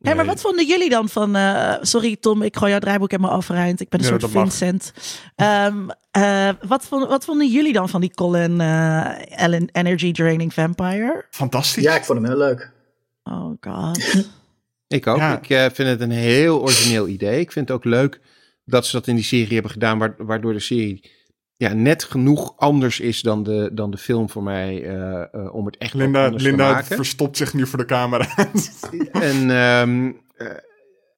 Hé, 0.00 0.14
maar 0.14 0.24
wat 0.26 0.40
vonden 0.40 0.66
jullie 0.66 0.88
dan 0.90 1.08
van... 1.08 1.36
eh, 1.36 1.74
sorry 1.80 2.16
Tom, 2.20 2.42
ik 2.42 2.56
gooi 2.56 2.70
jouw 2.70 2.80
draaiboek 2.80 3.10
helemaal 3.10 3.32
overeind. 3.36 3.80
Ik 3.80 3.88
ben 3.88 4.00
een 4.04 4.12
Ja, 4.12 4.18
soort. 4.18 4.32
Vincent. 4.32 4.92
Ehm, 5.36 5.88
eh, 6.10 6.48
wat, 6.66 6.84
vond, 6.84 7.08
wat 7.08 7.24
vonden 7.24 7.48
jullie 7.50 7.72
dan 7.72 7.88
van 7.88 8.00
die 8.00 8.14
Colin 8.14 8.60
eh, 8.60 9.38
Ellen 9.42 9.68
Energy 9.72 10.12
Draining 10.12 10.54
Vampire? 10.54 11.24
Fantastisch. 11.30 11.82
Ja, 11.82 11.94
ik 11.96 12.04
vond 12.04 12.18
hem 12.18 12.28
heel 12.28 12.38
leuk. 12.38 12.70
Oh 13.24 13.50
god. 13.60 13.98
Ik 14.88 15.06
ook. 15.06 15.16
Ja. 15.16 15.36
Ik 15.38 15.50
eh, 15.50 15.60
vind 15.72 15.88
het 15.88 16.00
een 16.00 16.10
heel 16.10 16.60
origineel 16.60 17.08
idee. 17.08 17.40
Ik 17.40 17.52
vind 17.52 17.68
het 17.68 17.76
ook 17.76 17.84
leuk 17.84 18.20
dat 18.64 18.86
ze 18.86 18.92
dat 18.96 19.06
in 19.06 19.14
die 19.14 19.24
serie 19.24 19.52
hebben 19.52 19.70
gedaan, 19.70 19.98
wa- 19.98 20.14
waardoor 20.18 20.52
de 20.52 20.58
serie 20.60 21.10
ja, 21.56 21.72
net 21.72 22.04
genoeg 22.04 22.56
anders 22.56 23.00
is 23.00 23.20
dan 23.22 23.42
de, 23.42 23.70
dan 23.72 23.90
de 23.90 23.96
film 23.96 24.30
voor 24.30 24.42
mij 24.42 24.82
eh, 24.84 25.22
eh, 25.32 25.54
om 25.54 25.66
het 25.66 25.76
echt 25.76 25.94
Linda, 25.94 26.24
anders 26.24 26.42
te 26.42 26.48
Linda 26.48 26.72
maken. 26.72 26.96
verstopt 26.96 27.36
zich 27.36 27.54
nu 27.54 27.66
voor 27.66 27.78
de 27.78 27.84
camera. 27.84 28.26
En 29.12 29.50
ehm, 29.50 30.12
eh, 30.36 30.46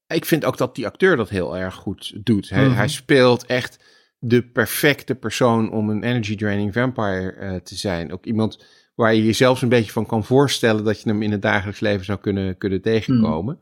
ik 0.06 0.24
vind 0.24 0.44
ook 0.44 0.56
dat 0.56 0.74
die 0.74 0.86
acteur 0.86 1.16
dat 1.16 1.28
heel 1.28 1.56
erg 1.56 1.74
goed 1.74 2.20
doet. 2.26 2.48
Hij, 2.50 2.64
Mhm. 2.66 2.74
hij 2.76 2.88
speelt 2.88 3.46
echt 3.46 3.78
de 4.18 4.42
perfecte 4.42 5.14
persoon 5.14 5.70
om 5.72 5.90
een 5.90 6.02
energy 6.02 6.36
draining 6.36 6.72
vampire 6.72 7.60
te 7.64 7.76
zijn. 7.76 8.12
Ook 8.12 8.24
iemand 8.24 8.64
waar 8.94 9.14
je 9.14 9.24
je 9.24 9.32
zelfs 9.32 9.62
een 9.62 9.68
beetje 9.68 9.92
van 9.92 10.06
kan 10.06 10.24
voorstellen 10.24 10.84
dat 10.84 11.00
je 11.02 11.08
hem 11.08 11.22
in 11.22 11.32
het 11.32 11.42
dagelijks 11.42 11.80
leven 11.80 12.04
zou 12.04 12.18
kunnen, 12.18 12.58
kunnen 12.58 12.82
tegenkomen. 12.82 13.58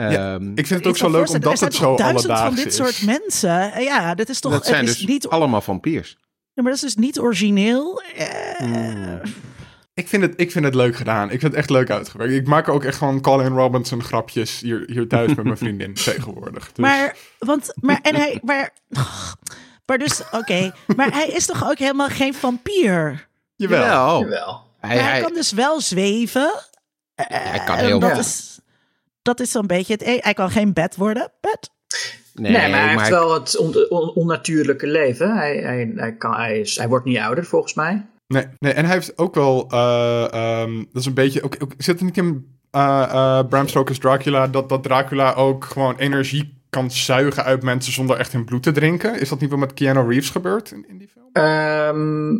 Ja, 0.00 0.34
Ehm, 0.34 0.50
ik 0.54 0.66
vind 0.66 0.80
het 0.80 0.86
ook 0.86 0.96
zo 0.96 1.02
kan 1.10 1.12
leuk 1.12 1.28
omdat 1.28 1.42
er 1.44 1.50
het 1.50 1.60
toch 1.60 1.80
zo 1.82 1.96
duizend 1.96 2.24
alledaags 2.30 2.46
van 2.46 2.54
dit 2.54 2.66
is. 2.66 2.76
soort 2.76 3.02
mensen. 3.02 3.72
Eh, 3.72 3.84
Ja, 3.84 4.14
dit 4.14 4.28
is 4.28 4.40
toch... 4.40 4.52
dat 4.52 4.66
zijn 4.66 4.80
het 4.80 4.88
is 4.88 4.96
dus 4.98 5.06
niet, 5.06 5.28
allemaal 5.28 5.60
vampiers. 5.60 6.16
Ja, 6.52 6.62
maar 6.62 6.72
dat 6.72 6.82
is 6.82 6.94
dus 6.94 7.04
niet 7.04 7.18
origineel. 7.20 8.02
Eh, 8.16 8.26
Mm. 8.60 9.20
Ik 9.94 10.08
vind, 10.08 10.22
het, 10.22 10.32
ik 10.36 10.50
vind 10.52 10.64
het 10.64 10.74
leuk 10.74 10.96
gedaan. 10.96 11.24
Ik 11.24 11.40
vind 11.40 11.42
het 11.42 11.54
echt 11.54 11.70
leuk 11.70 11.90
uitgewerkt. 11.90 12.32
Ik 12.32 12.46
maak 12.46 12.68
ook 12.68 12.84
echt 12.84 12.98
gewoon 12.98 13.20
Colin 13.20 13.52
Robinson 13.56 14.02
grapjes 14.02 14.60
hier, 14.60 14.82
hier 14.86 15.08
thuis 15.08 15.34
met 15.34 15.44
mijn 15.44 15.56
vriendin 15.56 15.94
tegenwoordig. 16.04 16.66
Dus, 16.66 16.76
Maar, 16.76 17.16
want, 17.38 17.72
maar, 17.80 17.98
en 18.02 18.14
hij, 18.14 18.40
maar, 18.42 18.70
maar 19.86 19.98
dus, 19.98 20.22
oké, 20.30 20.72
maar 20.96 21.12
hij 21.12 21.26
is 21.28 21.46
toch 21.46 21.70
ook 21.70 21.78
helemaal 21.78 22.08
geen 22.08 22.34
vampier? 22.34 23.28
jawel. 23.56 23.80
Jawel. 23.80 24.20
Jawel. 24.20 24.62
Hij, 24.80 24.96
Maar 24.96 25.02
hij, 25.04 25.12
hij- 25.12 25.20
kan 25.22 25.34
dus 25.34 25.52
wel 25.52 25.80
zweven. 25.80 26.52
hij 27.14 27.62
kan 27.66 27.76
En 27.76 27.84
heel 27.84 27.98
dat 27.98 28.18
is, 28.18 28.57
dat 29.22 29.40
is 29.40 29.50
zo'n 29.50 29.66
beetje 29.66 29.92
het. 29.92 30.02
e- 30.02 30.18
Hij 30.20 30.34
kan 30.34 30.50
geen 30.50 30.72
bed 30.72 30.96
worden. 30.96 31.32
Bed. 31.40 31.70
Nee, 32.34 32.52
Nee, 32.52 32.70
maar 32.70 32.80
hij 32.80 32.96
heeft 32.96 33.08
wel 33.08 33.34
het 33.34 33.56
on- 33.56 33.88
on- 33.88 34.10
onnatuurlijke 34.14 34.86
leven. 34.86 35.36
Hij, 35.36 35.56
hij, 35.56 35.92
hij, 35.94 36.16
kan, 36.16 36.34
hij, 36.34 36.58
is, 36.60 36.76
hij 36.76 36.88
wordt 36.88 37.04
niet 37.04 37.18
ouder, 37.18 37.44
volgens 37.44 37.74
mij. 37.74 38.06
Nee, 38.26 38.46
nee, 38.58 38.72
en 38.72 38.84
hij 38.84 38.94
heeft 38.94 39.18
ook 39.18 39.34
wel... 39.34 39.66
eh, 39.70 40.32
ehm, 40.32 40.76
dat 40.76 41.00
is 41.00 41.06
een 41.06 41.14
beetje... 41.14 41.42
Ook, 41.42 41.56
ook, 41.62 41.72
zit 41.78 41.98
er 41.98 42.04
niet 42.04 42.16
in 42.16 42.58
eh, 42.70 43.02
eh, 43.10 43.46
Bram 43.48 43.68
Stoker's 43.68 43.98
Dracula... 43.98 44.46
Dat, 44.48 44.68
dat 44.68 44.82
Dracula 44.82 45.32
ook 45.32 45.64
gewoon 45.64 45.96
energie 45.96 46.62
kan 46.70 46.90
zuigen 46.90 47.44
uit 47.44 47.62
mensen... 47.62 47.92
zonder 47.92 48.16
echt 48.16 48.32
hun 48.32 48.44
bloed 48.44 48.62
te 48.62 48.72
drinken? 48.72 49.20
Is 49.20 49.28
dat 49.28 49.40
niet 49.40 49.50
wat 49.50 49.58
met 49.58 49.74
Keanu 49.74 50.08
Reeves 50.08 50.30
gebeurd 50.30 50.70
in, 50.70 50.84
in 50.88 50.98
die 50.98 51.08
film? 51.08 51.28
Ehm, 51.32 52.38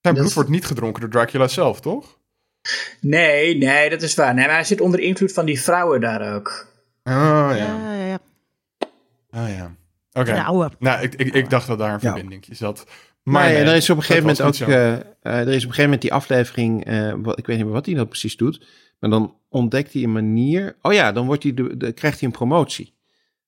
Zijn 0.00 0.14
bloed 0.14 0.32
wordt 0.32 0.50
niet 0.50 0.66
gedronken 0.66 1.00
door 1.00 1.10
Dracula 1.10 1.48
zelf, 1.48 1.80
toch? 1.80 2.17
Nee, 3.00 3.56
nee, 3.56 3.90
dat 3.90 4.02
is 4.02 4.14
waar. 4.14 4.34
Nee, 4.34 4.46
maar 4.46 4.54
hij 4.54 4.64
zit 4.64 4.80
onder 4.80 5.00
invloed 5.00 5.32
van 5.32 5.44
die 5.46 5.60
vrouwen 5.62 6.00
daar 6.00 6.34
ook. 6.34 6.66
Oh 7.04 7.12
ja. 7.50 7.54
Ja, 7.56 7.94
ja, 7.94 8.04
ja. 8.06 8.18
Oh 9.30 9.48
ja. 9.56 9.74
Oké. 10.12 10.32
Trouwen. 10.32 10.70
Nou, 10.78 11.02
ik, 11.02 11.14
ik, 11.14 11.34
ik 11.34 11.50
dacht 11.50 11.66
dat 11.66 11.78
daar 11.78 11.92
een 11.92 11.98
Ja. 12.00 12.12
verbinding 12.12 12.44
zat. 12.50 12.84
Maar 12.86 13.34
Maar 13.34 13.44
nee, 13.52 13.52
nee, 13.62 13.70
er 13.70 13.76
is 13.76 13.90
op 13.90 13.96
een 13.96 14.02
gegeven 14.02 14.22
moment 14.22 14.42
ook. 14.42 14.68
eh, 14.68 14.92
eh, 14.94 15.00
er 15.22 15.38
is 15.40 15.44
op 15.46 15.48
een 15.48 15.58
gegeven 15.60 15.82
moment 15.82 16.02
die 16.02 16.12
aflevering. 16.12 16.84
eh, 16.84 17.12
wat, 17.16 17.38
ik 17.38 17.46
weet 17.46 17.56
niet 17.56 17.64
meer 17.64 17.74
wat 17.74 17.86
hij 17.86 17.94
dat 17.94 18.08
precies 18.08 18.36
doet. 18.36 18.66
Maar 18.98 19.10
dan 19.10 19.34
ontdekt 19.48 19.92
hij 19.92 20.02
een 20.02 20.12
manier. 20.12 20.76
Oh 20.82 20.92
ja, 20.92 21.12
dan 21.12 21.26
wordt 21.26 21.42
hij 21.42 21.54
de, 21.54 21.76
de, 21.76 21.92
krijgt 21.92 22.18
hij 22.20 22.28
een 22.28 22.34
promotie. 22.34 22.94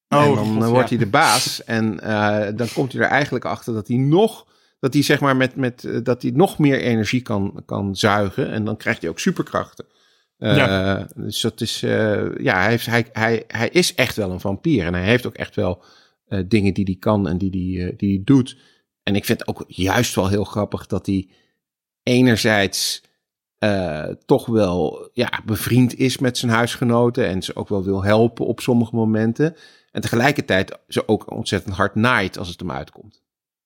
Oh, 0.08 0.22
en 0.22 0.34
dan 0.34 0.46
God, 0.46 0.62
ja. 0.62 0.68
wordt 0.68 0.88
hij 0.88 0.98
de 0.98 1.06
baas. 1.06 1.64
En 1.64 2.00
eh, 2.00 2.46
dan 2.56 2.68
komt 2.74 2.92
hij 2.92 3.02
er 3.02 3.08
eigenlijk 3.08 3.44
achter 3.44 3.74
dat 3.74 3.88
hij 3.88 3.96
nog. 3.96 4.46
Dat 4.80 4.92
hij 4.94 5.02
zeg 5.02 5.20
maar 5.20 5.36
met, 5.36 5.56
met 5.56 5.84
eh, 5.84 5.98
dat 6.02 6.22
hij 6.22 6.30
nog 6.30 6.58
meer 6.58 6.80
energie 6.80 7.22
kan, 7.22 7.62
kan 7.66 7.96
zuigen. 7.96 8.50
En 8.50 8.64
dan 8.64 8.76
krijgt 8.76 9.00
hij 9.00 9.10
ook 9.10 9.18
superkrachten. 9.18 9.86
Eh, 10.36 10.56
Ja. 10.56 11.08
Dus 11.14 11.40
dat 11.40 11.60
is. 11.60 11.82
eh, 11.82 12.36
ja, 12.38 12.60
hij, 12.60 12.68
heeft, 12.70 12.86
hij, 12.86 13.06
hij, 13.12 13.44
hij 13.46 13.68
is 13.68 13.94
echt 13.94 14.16
wel 14.16 14.30
een 14.30 14.40
vampier. 14.40 14.84
En 14.86 14.94
hij 14.94 15.04
heeft 15.04 15.26
ook 15.26 15.34
echt 15.36 15.54
wel 15.54 15.82
dingen 16.46 16.74
die 16.74 16.84
hij 16.84 16.96
kan 16.98 17.28
en 17.28 17.38
die 17.38 17.50
hij 17.78 17.94
die 17.96 18.14
hij 18.14 18.20
doet. 18.24 18.56
En 19.02 19.14
ik 19.16 19.24
vind 19.24 19.38
het 19.38 19.48
ook 19.48 19.64
juist 19.66 20.14
wel 20.14 20.28
heel 20.28 20.44
grappig 20.44 20.86
dat 20.86 21.06
hij 21.06 21.28
enerzijds 22.02 23.02
toch 24.24 24.46
wel 24.46 25.10
ja, 25.12 25.40
bevriend 25.44 25.98
is 25.98 26.18
met 26.18 26.38
zijn 26.38 26.52
huisgenoten 26.52 27.26
en 27.26 27.42
ze 27.42 27.56
ook 27.56 27.68
wel 27.68 27.84
wil 27.84 28.04
helpen 28.04 28.46
op 28.46 28.60
sommige 28.60 28.94
momenten. 28.94 29.56
En 29.90 30.00
tegelijkertijd 30.00 30.78
ze 30.88 31.08
ook 31.08 31.30
ontzettend 31.30 31.74
hard 31.74 31.94
naait 31.94 32.38
als 32.38 32.48
het 32.48 32.60
hem 32.60 32.70
uitkomt. 32.70 33.22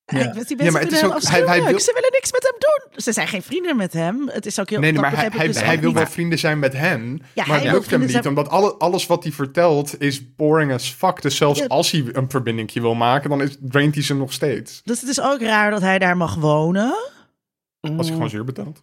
Ja. 0.06 0.18
Ja. 0.18 0.24
Ik 0.28 0.32
weet, 0.34 0.48
die 0.48 0.56
Ja, 0.56 0.62
mensen 0.62 0.72
maar 0.72 0.82
het 0.82 0.92
is 0.92 1.04
ook- 1.04 1.10
hij- 1.12 1.20
hij 1.20 1.40
afschuwelijk. 1.40 1.70
wil- 1.70 1.80
Ze 1.80 1.92
willen 1.94 2.10
niks 2.12 2.32
met 2.32 2.42
hem 2.42 2.54
doen. 2.58 3.00
Ze 3.02 3.12
zijn 3.12 3.28
geen 3.28 3.42
vrienden 3.42 3.76
met 3.76 3.92
hem. 3.92 4.28
Het 4.28 4.46
is 4.46 4.60
ook 4.60 4.70
heel... 4.70 4.80
Nee, 4.80 4.92
nee, 4.92 5.00
maar 5.00 5.16
hij, 5.16 5.26
ik 5.26 5.32
hij, 5.32 5.46
dus 5.46 5.60
hij 5.62 5.78
wil 5.80 5.88
niet. 5.88 5.98
wel 5.98 6.06
vrienden 6.06 6.38
zijn 6.38 6.58
met 6.58 6.72
hen. 6.72 7.20
Ja, 7.34 7.44
maar 7.46 7.56
hij 7.56 7.66
het 7.66 7.74
lukt 7.74 7.90
hem 7.90 8.00
niet, 8.00 8.10
zijn- 8.10 8.26
omdat 8.26 8.48
alle, 8.48 8.74
alles 8.74 9.06
wat 9.06 9.22
hij 9.22 9.32
vertelt 9.32 10.00
is 10.00 10.34
boring 10.34 10.72
as 10.72 10.90
fuck. 10.98 11.22
Dus 11.22 11.36
zelfs 11.36 11.58
Ja. 11.60 11.66
als 11.66 11.90
hij 11.90 12.04
een 12.12 12.30
verbindingje 12.30 12.80
wil 12.80 12.94
maken, 12.94 13.30
dan 13.30 13.42
is, 13.42 13.56
draint 13.60 13.94
hij 13.94 14.04
ze 14.04 14.14
nog 14.14 14.32
steeds. 14.32 14.80
Dus 14.84 15.00
het 15.00 15.10
is 15.10 15.20
ook 15.20 15.40
raar 15.40 15.70
dat 15.70 15.80
hij 15.80 15.98
daar 15.98 16.16
mag 16.16 16.34
wonen. 16.34 16.94
Als 17.80 18.06
hij 18.06 18.14
gewoon 18.14 18.30
zuur 18.30 18.44
betaalt. 18.44 18.82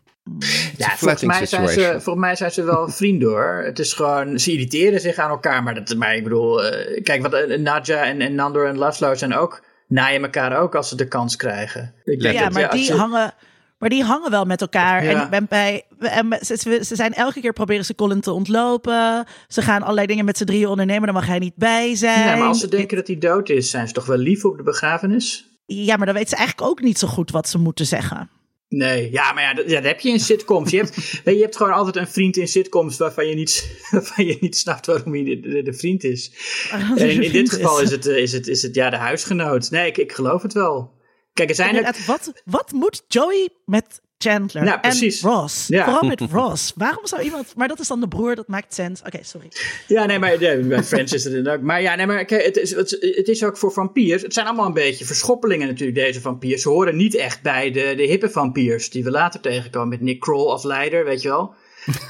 Ja, 0.78 0.90
volgens 0.98 1.24
mij, 1.24 1.46
zijn 1.46 1.68
ze, 1.70 1.88
volgens 1.92 2.16
mij 2.26 2.36
zijn 2.36 2.52
ze 2.52 2.64
wel 2.64 2.90
vrienden 3.00 3.30
hoor. 3.30 3.62
Het 3.66 3.80
is 3.80 3.94
gewoon, 3.94 4.40
ze 4.40 4.52
irriteren 4.52 5.00
zich 5.00 5.16
aan 5.18 5.30
elkaar. 5.30 5.64
Maar, 5.64 5.76
dat, 5.86 5.96
maar 5.96 6.16
ik 6.16 6.24
bedoel, 6.24 6.64
eh, 6.66 7.04
kijk, 7.04 7.22
wat 7.22 7.34
eh, 7.34 7.58
Nadja 7.60 8.04
en, 8.04 8.22
en 8.22 8.36
Nandor 8.36 8.68
en 8.68 8.78
Laszlo 8.78 9.16
zijn 9.16 9.34
ook, 9.36 9.64
naaien 9.92 10.22
elkaar 10.24 10.58
ook 10.60 10.76
als 10.76 10.90
ze 10.90 10.96
de 10.96 11.08
kans 11.08 11.36
krijgen. 11.36 11.94
Ik 12.04 12.20
denk 12.22 12.34
Ja, 12.36 12.44
dat, 12.44 12.54
maar 12.54 12.70
die 12.72 12.86
je- 12.86 12.94
hangen... 12.94 13.34
Maar 13.78 13.90
die 13.90 14.04
hangen 14.04 14.32
wel 14.32 14.46
met 14.46 14.62
elkaar. 14.62 15.04
Ja. 15.04 15.22
En, 15.24 15.30
ben 15.30 15.46
bij, 15.50 15.84
en 16.00 16.38
ze, 16.42 16.82
zijn 16.96 17.14
elke 17.14 17.40
keer 17.42 17.54
proberen 17.54 17.86
ze 17.86 17.96
Colin 17.96 18.22
te 18.22 18.32
ontlopen. 18.32 19.26
Ze 19.48 19.62
gaan 19.62 19.82
allerlei 19.82 20.08
dingen 20.08 20.26
met 20.26 20.38
z'n 20.38 20.46
drieën 20.46 20.68
ondernemen. 20.68 21.04
Daar 21.04 21.14
mag 21.14 21.26
hij 21.28 21.40
niet 21.40 21.56
bij 21.56 21.96
zijn. 21.96 22.28
Ja, 22.28 22.36
maar 22.36 22.48
als 22.48 22.60
ze 22.60 22.68
denken 22.68 22.98
dat 22.98 23.08
hij 23.08 23.18
dood 23.18 23.50
is, 23.50 23.70
zijn 23.70 23.88
ze 23.88 23.94
toch 23.94 24.06
wel 24.06 24.18
lief 24.18 24.46
op 24.46 24.58
de 24.58 24.64
begrafenis? 24.64 25.46
Ja, 25.66 25.98
maar 25.98 26.06
dan 26.06 26.16
weet 26.16 26.30
ze 26.30 26.36
eigenlijk 26.36 26.70
ook 26.70 26.82
niet 26.82 27.00
zo 27.00 27.08
goed 27.08 27.32
wat 27.32 27.50
ze 27.50 27.58
moeten 27.58 27.86
zeggen. 27.86 28.30
Nee, 28.74 29.12
ja, 29.12 29.34
maar 29.34 29.44
ja, 29.44 29.54
dat, 29.54 29.84
heb 29.84 30.00
je 30.00 30.10
in 30.10 30.20
sitcoms. 30.20 30.72
Je 30.72 30.78
hebt, 30.78 30.96
je, 31.26 31.42
hebt 31.42 31.58
gewoon 31.58 31.74
altijd 31.74 31.96
een 31.96 32.08
vriend 32.08 32.38
in 32.38 32.48
sitcoms 32.48 32.98
waarvan 32.98 33.28
je 33.28 33.36
niet, 33.36 33.72
waarvan 33.92 34.26
je 34.26 34.38
niet 34.40 34.58
snapt 34.58 34.86
waarom 34.86 35.14
hij 35.14 35.24
de, 35.24 35.40
de, 35.40 35.62
de 35.64 35.74
vriend 35.74 36.04
is. 36.04 36.32
En 36.72 36.98
in, 36.98 37.24
in 37.24 37.32
dit 37.32 37.50
geval 37.50 37.82
is 37.82 37.92
het, 37.92 38.08
eh, 38.08 38.18
is, 38.18 38.32
het, 38.32 38.48
is 38.48 38.62
het 38.62 38.76
ja, 38.76 38.90
de 38.90 38.96
huisgenoot. 38.96 39.72
Nee, 39.72 39.88
ik, 39.88 39.98
ik 39.98 40.12
geloof 40.12 40.42
het 40.42 40.54
wel. 40.54 40.94
Kijk, 41.34 41.50
er 41.50 41.56
zijn 41.56 41.70
Inderdaad, 41.70 42.06
wat, 42.06 42.42
wat 42.46 42.72
moet 42.72 43.04
Joey 43.08 43.50
met 43.66 44.02
Chandler 44.22 44.64
Ja, 44.64 44.82
en 44.82 45.12
Ross? 45.22 45.68
Ja. 45.68 45.84
Vooral 45.84 46.04
met 46.04 46.22
Ross. 46.32 46.74
Waarom 46.76 47.08
zou 47.08 47.22
iemand... 47.22 47.54
Maar 47.56 47.68
dat 47.68 47.80
is 47.80 47.88
dan 47.88 48.00
de 48.00 48.08
broer, 48.08 48.36
dat 48.36 48.48
maakt 48.48 48.74
sens. 48.74 49.02
Oké, 49.06 49.20
sorry. 49.22 49.48
Ja, 49.88 50.06
nee, 50.06 50.20
maar 50.20 50.42
ja, 50.42 50.58
bij 50.58 50.84
Friends 50.84 51.14
is 51.14 51.24
het 51.24 51.48
ook. 51.48 51.62
Maar 51.62 51.82
ja, 51.82 51.96
nee, 51.96 52.06
maar 52.06 52.26
kijk, 52.26 52.46
het 52.46 52.58
is, 52.58 52.76
het, 52.76 52.98
het 53.16 53.28
is 53.28 53.44
ook 53.44 53.58
voor 53.58 53.72
vampiers. 53.72 54.22
Het 54.22 54.34
zijn 54.34 54.46
allemaal 54.46 54.66
een 54.66 54.74
beetje 54.74 55.06
verschoppelingen 55.06 55.68
natuurlijk, 55.68 55.98
deze 55.98 56.22
vampiers. 56.22 56.62
Ze 56.62 56.70
horen 56.70 56.96
niet 56.96 57.16
echt 57.16 57.42
bij 57.42 57.72
de, 57.72 57.94
de 57.98 58.04
hippe 58.04 58.30
vampiers 58.30 58.90
die 58.90 59.04
we 59.04 59.12
later 59.12 59.40
tegenkomen 59.40 59.90
met 59.90 60.02
Nick 60.02 60.20
Kroll 60.20 60.50
als 60.50 60.64
leider, 60.64 61.06
weet 61.06 61.22
je 61.22 61.30
wel. 61.30 61.54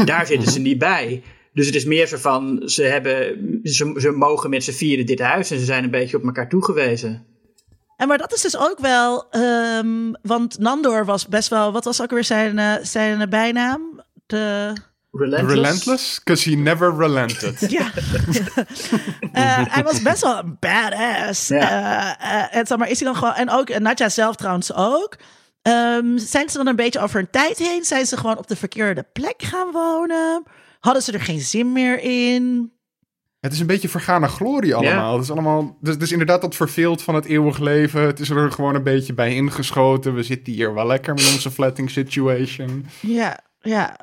Daar 0.06 0.26
zitten 0.26 0.52
ze 0.52 0.60
niet 0.60 0.78
bij. 0.78 1.24
Dus 1.54 1.66
het 1.66 1.76
is 1.76 1.86
meer 1.86 2.08
zo 2.08 2.18
van, 2.18 2.62
ze, 2.66 2.84
hebben, 2.84 3.40
ze, 3.64 3.94
ze 3.98 4.12
mogen 4.12 4.50
met 4.50 4.64
z'n 4.64 4.72
vieren 4.72 5.06
dit 5.06 5.20
huis 5.20 5.52
en 5.52 5.60
ze 5.60 5.66
zijn 5.66 5.84
een 5.84 5.92
beetje 5.92 6.18
op 6.18 6.24
elkaar 6.24 6.50
toegewezen. 6.50 7.26
En 8.02 8.08
maar 8.08 8.18
dat 8.18 8.34
is 8.34 8.42
dus 8.42 8.58
ook 8.58 8.80
wel, 8.80 9.30
ehm, 9.30 10.14
want 10.22 10.60
Nandor 10.60 11.06
was 11.06 11.28
best 11.28 11.50
wel, 11.50 11.72
wat 11.72 11.84
was 11.84 12.02
ook 12.02 12.12
weer 12.12 12.24
zijn, 12.24 12.60
eh, 12.60 12.74
zijn 12.82 13.30
bijnaam? 13.30 14.04
De, 14.26 14.74
Relentless. 15.12 15.54
Relentless? 15.54 16.20
Because 16.24 16.50
he 16.50 16.56
never 16.56 16.96
relented. 16.98 17.60
ja. 17.78 17.92
Eh, 19.32 19.66
hij 19.68 19.84
was 19.84 20.02
best 20.02 20.22
wel 20.22 20.38
een 20.38 20.58
badass. 20.60 21.48
Ja. 21.48 22.18
Eh, 22.20 22.58
eh, 22.58 22.72
en, 22.72 22.78
maar, 22.78 22.90
is 22.90 23.00
hij 23.00 23.08
dan 23.08 23.18
gewoon, 23.18 23.34
en 23.34 23.50
ook 23.50 23.70
en 23.70 23.82
Nadja 23.82 24.10
zelf 24.10 24.36
trouwens 24.36 24.74
ook. 24.74 25.18
Ehm, 25.62 26.18
zijn 26.18 26.50
ze 26.50 26.58
dan 26.58 26.68
een 26.68 26.76
beetje 26.76 27.00
over 27.00 27.20
een 27.20 27.30
tijd 27.30 27.58
heen? 27.58 27.84
Zijn 27.84 28.06
ze 28.06 28.18
gewoon 28.18 28.38
op 28.38 28.48
de 28.48 28.56
verkeerde 28.56 29.06
plek 29.14 29.42
gaan 29.44 29.72
wonen? 29.72 30.44
Hadden 30.80 31.04
ze 31.04 31.12
er 31.12 31.22
geen 31.22 31.42
zin 31.42 31.72
meer 31.72 32.00
in? 32.00 32.74
Het 33.42 33.54
is 33.54 33.60
een 33.60 33.68
beetje 33.68 33.90
vergane 33.90 34.28
glorie 34.28 34.76
allemaal. 34.76 35.14
Het 35.14 35.24
is 35.24 35.32
allemaal 35.32 35.78
dus, 35.82 35.98
dus 35.98 36.12
inderdaad 36.12 36.42
dat 36.42 36.56
verveeld 36.56 37.02
van 37.02 37.16
het 37.16 37.26
eeuwig 37.26 37.60
leven. 37.60 38.02
Het 38.02 38.20
is 38.20 38.30
er 38.30 38.52
gewoon 38.52 38.76
een 38.76 38.84
beetje 38.84 39.14
bij 39.14 39.36
ingeschoten. 39.36 40.16
We 40.16 40.24
zitten 40.24 40.54
hier 40.54 40.74
wel 40.74 40.88
lekker 40.88 41.14
met 41.14 41.32
onze 41.34 41.52
flatting 41.52 41.90
situation. 41.90 42.86
Ja, 43.00 43.40
ja. 43.60 43.98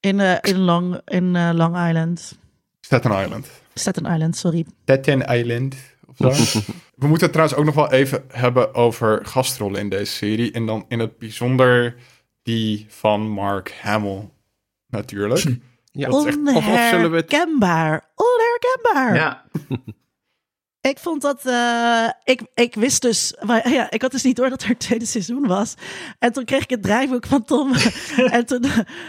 In, 0.00 0.20
eh, 0.20 0.36
in, 0.40 0.58
Long, 0.58 1.00
in 1.04 1.36
eh, 1.36 1.50
Long 1.52 1.88
Island. 1.88 2.38
Staten 2.80 3.24
Island. 3.24 3.50
Staten 3.74 4.06
Island, 4.06 4.36
sorry. 4.36 4.66
Staten 4.82 5.20
Island. 5.20 5.76
Of 6.06 6.36
zo. 6.36 6.60
We 6.94 7.06
moeten 7.06 7.26
het 7.26 7.32
trouwens 7.32 7.58
ook 7.58 7.64
nog 7.64 7.74
wel 7.74 7.92
even 7.92 8.24
hebben 8.28 8.74
over 8.74 9.26
gastrollen 9.26 9.80
in 9.80 9.88
deze 9.88 10.12
serie. 10.12 10.52
En 10.52 10.66
dan 10.66 10.84
in 10.88 10.98
het 10.98 11.18
bijzonder 11.18 11.96
die 12.42 12.86
van 12.88 13.28
Mark 13.28 13.74
Hamill. 13.80 14.28
Natuurlijk. 14.86 15.44
Ja. 15.98 16.08
Dat 16.08 16.36
Onherkenbaar. 16.54 18.10
Onherkenbaar. 18.14 19.14
Ja, 19.14 19.44
Ik 20.80 20.98
vond 20.98 21.22
dat. 21.22 21.46
eh, 21.46 22.08
ik, 22.24 22.42
ik 22.54 22.74
wist 22.74 23.02
dus. 23.02 23.36
Maar, 23.40 23.70
ja, 23.70 23.90
ik 23.90 24.02
had 24.02 24.10
dus 24.10 24.22
niet 24.22 24.36
door 24.36 24.48
dat 24.48 24.62
er 24.62 24.78
tweede 24.78 25.04
seizoen 25.06 25.46
was. 25.46 25.74
En 26.18 26.32
toen 26.32 26.44
kreeg 26.44 26.62
ik 26.62 26.70
het 26.70 26.82
draaiboek 26.82 27.26
van 27.26 27.44
Tom. 27.44 27.72
en 28.36 28.46
toen 28.46 28.64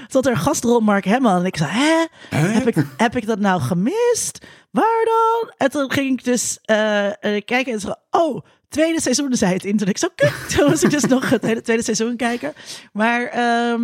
stond 0.08 0.26
er 0.26 0.32
een 0.32 0.38
gastrol 0.38 0.80
Mark 0.80 1.06
Hamill. 1.06 1.32
En 1.36 1.46
ik 1.46 1.58
zei: 1.58 1.70
Hè? 1.72 2.06
Heb, 2.38 2.68
ik, 2.68 2.86
heb 2.98 3.16
ik 3.16 3.26
dat 3.26 3.40
nou 3.40 3.62
gemist? 3.62 4.46
Waar 4.72 5.06
dan? 5.06 5.54
En 5.58 5.72
toen 5.72 5.92
ging 5.92 6.20
ik 6.20 6.24
dus 6.24 6.60
eh, 6.62 7.08
eh, 7.08 7.14
kijken 7.46 7.74
en 7.74 7.80
zo. 7.80 7.94
Oh. 8.10 8.46
Tweede 8.70 9.01
seizoen 9.01 9.36
zei 9.36 9.53
het 9.53 9.65
in. 9.65 9.78
Toen 9.78 9.88
ik 9.88 9.97
zo, 9.97 10.07
kut. 10.15 10.34
Toen 10.55 10.70
was 10.70 10.84
ik 10.84 10.89
dus 10.89 11.03
nog 11.03 11.30
het 11.30 11.43
hele 11.43 11.61
tweede 11.61 11.84
seizoen 11.84 12.15
kijken. 12.15 12.53
Maar, 12.93 13.26
ehm, 13.26 13.84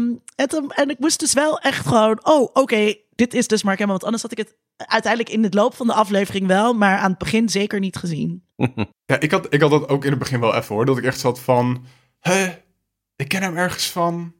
en, 0.75 0.89
ik 0.89 0.99
moest 0.99 1.19
dus 1.19 1.33
wel 1.33 1.59
echt 1.59 1.87
gewoon, 1.87 2.19
oh, 2.23 2.49
oké, 2.53 2.95
dit 3.15 3.33
is 3.33 3.47
dus 3.47 3.63
Mark 3.63 3.79
Hamill. 3.79 3.93
Want 3.93 4.03
anders 4.03 4.21
had 4.21 4.31
ik 4.31 4.37
het 4.37 4.55
uiteindelijk 4.77 5.33
in 5.33 5.43
het 5.43 5.53
loop 5.53 5.75
van 5.75 5.87
de 5.87 5.93
aflevering 5.93 6.47
wel, 6.47 6.73
maar 6.73 6.97
aan 6.97 7.09
het 7.09 7.17
begin 7.17 7.49
zeker 7.49 7.79
niet 7.79 7.95
gezien. 7.95 8.43
Ja, 9.07 9.19
ik 9.19 9.31
had, 9.31 9.53
ik 9.53 9.61
had 9.61 9.69
dat 9.69 9.89
ook 9.89 10.03
in 10.03 10.09
het 10.09 10.19
begin 10.19 10.39
wel 10.39 10.55
even 10.55 10.75
hoor. 10.75 10.85
Dat 10.85 10.97
ik 10.97 11.03
echt 11.03 11.19
zat 11.19 11.39
van... 11.39 11.85
Hè? 12.19 12.57
Ik 13.15 13.27
ken 13.27 13.41
hem 13.41 13.57
ergens 13.57 13.89
van. 13.89 14.33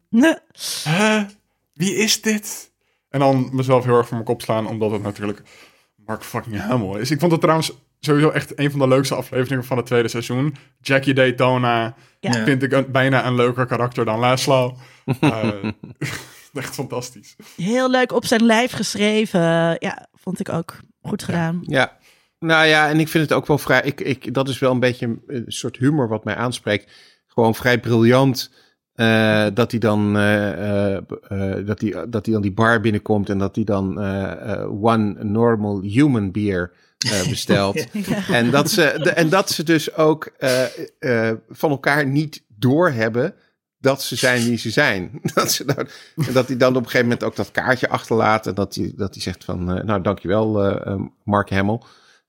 Hè? 0.84 1.26
Wie 1.74 1.96
is 1.96 2.22
dit? 2.22 2.72
En 3.10 3.20
dan 3.20 3.50
mezelf 3.52 3.84
heel 3.84 3.98
erg 3.98 4.08
voor 4.08 4.16
mijn 4.16 4.28
kop 4.28 4.42
slaan, 4.42 4.68
omdat 4.68 4.92
het 4.92 5.04
natuurlijk 5.04 5.42
Mark 5.96 6.24
fucking 6.24 6.60
Hamill 6.60 7.00
is. 7.00 7.12
Ik 7.12 7.20
vond 7.20 7.32
het 7.32 7.42
trouwens 7.42 7.72
sowieso 8.06 8.30
echt 8.30 8.60
een 8.60 8.72
van 8.72 8.80
de 8.80 8.88
leukste 8.88 9.16
afleveringen 9.16 9.66
van 9.66 9.78
het 9.78 9.86
tweede 9.86 10.08
seizoen. 10.08 10.56
Jackie 10.82 11.14
Daytona 11.14 11.96
Ja. 12.20 12.44
Vind 12.46 12.64
ik 12.64 12.72
een, 12.72 12.92
bijna 12.92 13.26
een 13.26 13.36
leuker 13.36 13.66
karakter 13.66 14.06
dan 14.06 14.20
Laszlo. 14.20 14.76
Eh, 15.20 15.48
echt 16.54 16.74
fantastisch. 16.74 17.36
Heel 17.56 17.90
leuk 17.90 18.12
op 18.12 18.26
zijn 18.26 18.44
lijf 18.46 18.72
geschreven. 18.72 19.42
Ja, 19.80 20.08
vond 20.14 20.40
ik 20.40 20.50
ook 20.50 20.80
goed 21.02 21.24
gedaan. 21.24 21.60
Ja. 21.62 21.98
Nou 22.40 22.66
ja, 22.66 22.90
en 22.90 23.00
ik 23.00 23.08
vind 23.08 23.24
het 23.30 23.34
ook 23.34 23.48
wel 23.48 23.58
vrij. 23.58 23.82
Ik, 23.82 24.02
ik, 24.02 24.34
dat 24.34 24.50
is 24.50 24.60
wel 24.60 24.72
een 24.72 24.80
beetje 24.80 25.20
een, 25.28 25.44
soort 25.48 25.78
humor 25.78 26.08
wat 26.08 26.24
mij 26.24 26.36
aanspreekt. 26.36 26.92
Gewoon 27.28 27.56
vrij 27.56 27.80
briljant. 27.80 28.54
eh, 28.94 29.46
dat 29.54 29.72
hij 29.72 29.80
dan 29.80 30.18
eh, 30.18 30.52
eh, 30.52 30.96
eh, 31.28 31.66
dat 31.66 31.82
hij 31.82 31.92
dat 32.10 32.26
hij 32.26 32.34
dan 32.34 32.42
die 32.42 32.54
bar 32.54 32.80
binnenkomt 32.82 33.30
en 33.30 33.38
dat 33.38 33.56
hij 33.56 33.64
dan 33.64 34.00
eh, 34.02 34.52
eh, 34.54 34.84
one 34.84 35.24
normal 35.24 35.82
human 35.82 36.32
beer 36.32 36.72
eh, 37.12 37.28
bestelt. 37.30 37.86
En 38.30 38.52
dat 38.52 38.70
ze, 38.70 39.00
de, 39.04 39.10
en 39.10 39.30
dat 39.30 39.50
ze 39.50 39.64
dus 39.64 39.96
ook 39.96 40.26
eh, 40.38 40.64
eh, 41.00 41.38
van 41.50 41.70
elkaar 41.70 42.08
niet 42.08 42.44
doorhebben 42.48 43.34
dat 43.80 44.04
ze 44.04 44.16
zijn 44.16 44.44
wie 44.44 44.58
ze 44.58 44.70
zijn. 44.70 45.12
Dat, 45.34 45.52
ze 45.52 45.66
dan, 45.66 45.88
en 46.16 46.34
dat 46.34 46.48
hij 46.48 46.58
dan 46.58 46.70
op 46.70 46.76
een 46.76 46.84
gegeven 46.84 47.08
moment 47.08 47.24
ook 47.24 47.36
dat 47.36 47.52
kaartje 47.52 47.90
achterlaat. 47.90 48.48
En 48.48 48.54
dat 48.54 48.76
hij, 48.76 48.94
dat 48.96 49.14
hij 49.14 49.24
zegt 49.24 49.44
van, 49.44 49.64
nou 49.64 50.02
dankjewel 50.02 50.80
Mark 51.24 51.50
Hamill. 51.50 51.80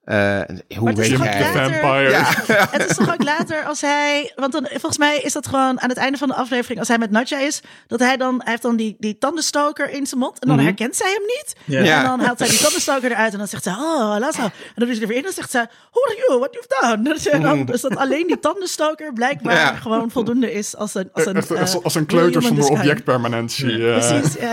Uh, 0.07 0.41
hoe 0.77 0.89
het 0.89 0.99
is 0.99 1.09
weet 1.09 1.17
toch 1.19 1.27
jij? 1.27 1.49
ook 1.49 1.55
later- 1.55 1.73
Vampire. 1.81 2.11
Ja, 2.11 2.25
Het 2.79 2.91
is 2.91 2.97
toch 2.97 3.13
ook 3.13 3.23
later 3.25 3.65
als 3.65 3.81
hij. 3.81 4.33
Want 4.37 4.53
dan, 4.53 4.67
volgens 4.71 4.99
mij 4.99 5.19
is 5.19 5.33
dat 5.33 5.47
gewoon 5.47 5.81
aan 5.81 5.89
het 5.89 5.99
einde 5.99 6.19
van 6.19 6.29
de 6.29 6.35
aflevering. 6.35 6.79
Als 6.79 6.89
hij 6.89 6.99
met 6.99 7.11
Nadja 7.11 7.39
is. 7.39 7.61
Dat 7.87 8.01
hij 8.01 8.17
dan. 8.17 8.35
Hij 8.43 8.51
heeft 8.51 8.63
dan 8.63 8.77
die, 8.77 8.97
die 8.99 9.19
tandenstoker 9.19 9.91
in 9.91 10.07
zijn 10.07 10.21
mond. 10.21 10.39
En 10.39 10.47
dan 10.49 10.57
Mhm. 10.57 10.65
herkent 10.67 10.97
zij 10.97 11.11
hem 11.11 11.23
niet. 11.23 11.55
Ja. 11.65 11.83
Ja. 11.85 11.99
En 12.03 12.05
dan 12.09 12.21
haalt 12.21 12.39
zij 12.39 12.49
die 12.49 12.59
tandenstoker 12.59 13.11
eruit. 13.11 13.33
En 13.33 13.39
dan 13.39 13.49
zegt 13.49 13.63
ze. 13.63 13.71
Oh, 13.71 14.17
Lazo. 14.19 14.43
En 14.43 14.51
dan 14.75 14.89
is 14.89 14.93
hij 14.99 15.03
er 15.03 15.09
weer 15.09 15.17
in. 15.17 15.23
En 15.23 15.23
dan 15.23 15.33
zegt 15.33 15.51
ze. 15.51 15.67
Who 15.91 16.01
are 16.05 16.25
you? 16.27 16.39
What 16.39 16.53
you've 16.55 16.69
done? 16.81 17.15
Dus, 17.15 17.29
en 17.37 17.43
dan, 17.43 17.65
dus 17.65 17.81
dat 17.81 17.97
alleen 17.97 18.27
die 18.27 18.39
tandenstoker 18.39 19.13
blijkbaar 19.13 19.55
Ja. 19.57 19.75
gewoon 19.75 20.11
voldoende 20.11 20.53
is. 20.53 20.77
Als 20.77 20.95
een. 20.95 21.09
Als 21.13 21.27
een, 21.27 21.37
Echt, 21.37 21.51
als, 21.59 21.75
eh, 21.75 21.83
als 21.85 21.95
een 21.95 22.07
kleuter 22.07 22.43
zonder 22.43 22.69
objectpermanentie. 22.71 23.93
eh, 23.93 24.09
Precies. 24.09 24.37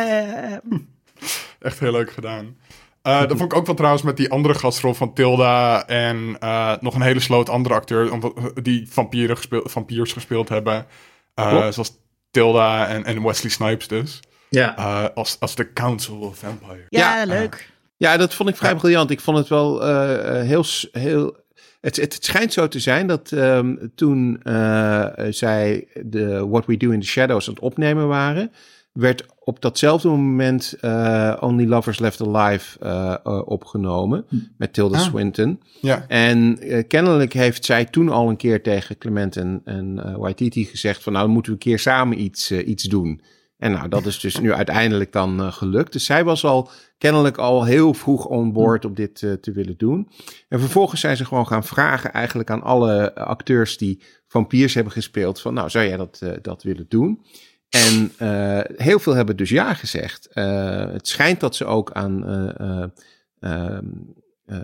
Echt 1.59 1.79
heel 1.79 1.91
leuk 1.91 2.11
gedaan. 2.11 2.55
Eh, 3.03 3.19
dat 3.19 3.37
vond 3.37 3.51
ik 3.51 3.57
ook 3.57 3.65
wel 3.65 3.75
trouwens 3.75 4.03
met 4.03 4.17
die 4.17 4.29
andere 4.29 4.53
gastrol 4.53 4.93
van 4.93 5.13
Tilda 5.13 5.87
en 5.87 6.35
eh, 6.39 6.73
nog 6.79 6.95
een 6.95 7.01
hele 7.01 7.19
sloot 7.19 7.49
andere 7.49 7.75
acteur 7.75 8.11
omdat, 8.11 8.33
die 8.63 8.87
vampieren 8.91 9.37
gespeeld, 9.37 9.71
vampiers 9.71 10.13
gespeeld 10.13 10.49
hebben. 10.49 10.85
Eh, 11.33 11.67
zoals 11.71 11.91
Tilda 12.31 12.87
en, 12.87 13.03
en 13.05 13.23
Wesley 13.23 13.51
Snipes 13.51 13.87
dus. 13.87 14.19
Ja. 14.49 14.77
Eh, 14.77 15.05
als, 15.15 15.37
als 15.39 15.55
de 15.55 15.73
Council 15.73 16.15
of 16.17 16.37
Vampire. 16.37 16.85
Ja, 16.89 17.17
Ja. 17.17 17.25
leuk. 17.25 17.69
ja, 17.97 18.17
dat 18.17 18.33
vond 18.33 18.49
ik 18.49 18.55
vrij 18.55 18.71
Ja. 18.71 18.77
briljant. 18.77 19.09
Ik 19.11 19.19
vond 19.19 19.37
het 19.37 19.47
wel 19.47 19.83
eh, 19.83 20.39
eh, 20.39 20.45
heel... 20.47 20.65
heel 20.91 21.41
het, 21.81 21.95
het, 21.95 22.13
het 22.13 22.25
schijnt 22.25 22.53
zo 22.53 22.67
te 22.67 22.79
zijn 22.79 23.07
dat 23.07 23.31
ehm, 23.31 23.75
toen 23.95 24.39
eh, 24.43 25.05
zij 25.29 25.87
de 26.01 26.47
What 26.47 26.65
We 26.65 26.77
Do 26.77 26.89
in 26.89 26.99
the 26.99 27.07
Shadows 27.07 27.47
aan 27.47 27.53
het 27.53 27.63
opnemen 27.63 28.07
waren, 28.07 28.51
werd 28.93 29.25
op 29.39 29.61
datzelfde 29.61 30.07
moment 30.07 30.75
eh, 30.81 31.37
Only 31.39 31.67
Lovers 31.67 31.99
Left 31.99 32.21
Alive 32.21 32.79
eh, 32.79 33.15
eh, 33.23 33.47
opgenomen 33.47 34.25
met 34.57 34.73
Tilda 34.73 34.97
Ah. 34.97 35.03
Swinton. 35.03 35.61
Ja. 35.81 36.05
En 36.07 36.59
kennelijk 36.87 37.33
heeft 37.33 37.65
zij 37.65 37.85
toen 37.85 38.09
al 38.09 38.29
een 38.29 38.37
keer 38.37 38.63
tegen 38.63 38.97
Clement 38.97 39.37
en, 39.37 39.61
en 39.65 40.17
Waititi 40.17 40.65
gezegd 40.65 41.03
van 41.03 41.13
nou 41.13 41.27
moeten 41.27 41.51
we 41.51 41.57
een 41.57 41.63
keer 41.63 41.79
samen 41.79 42.21
iets, 42.21 42.51
iets 42.51 42.83
doen. 42.83 43.21
En 43.57 43.71
nou, 43.71 43.89
dat 43.89 44.05
is 44.05 44.19
dus 44.19 44.39
nu 44.39 44.53
uiteindelijk 44.53 45.11
dan 45.11 45.53
gelukt. 45.53 45.93
Dus 45.93 46.05
zij 46.05 46.23
was 46.23 46.45
al 46.45 46.69
kennelijk 46.97 47.37
al 47.37 47.65
heel 47.65 47.93
vroeg 47.93 48.25
on 48.25 48.53
board 48.53 48.85
om 48.85 48.93
dit 48.93 49.15
te 49.15 49.51
willen 49.53 49.77
doen. 49.77 50.09
En 50.49 50.59
vervolgens 50.59 51.01
zijn 51.01 51.17
ze 51.17 51.25
gewoon 51.25 51.47
gaan 51.47 51.63
vragen 51.63 52.13
eigenlijk 52.13 52.49
aan 52.49 52.61
alle 52.61 53.15
acteurs 53.15 53.77
die 53.77 54.01
vampiers 54.27 54.73
hebben 54.73 54.93
gespeeld 54.93 55.41
van 55.41 55.53
nou, 55.53 55.69
zou 55.69 55.85
jij 55.85 55.97
dat, 55.97 56.21
dat 56.41 56.63
willen 56.63 56.85
doen? 56.89 57.19
En 57.73 58.11
eh, 58.17 58.59
heel 58.85 58.99
veel 58.99 59.13
hebben 59.13 59.37
dus 59.37 59.49
ja 59.49 59.73
gezegd. 59.73 60.27
Eh, 60.27 60.85
het 60.91 61.07
schijnt 61.07 61.39
dat 61.39 61.55
ze 61.55 61.65
ook 61.65 61.91
aan 61.91 62.25
eh, 62.27 62.81
eh, 62.81 62.89
ehm, 63.39 63.85
eh, 64.45 64.57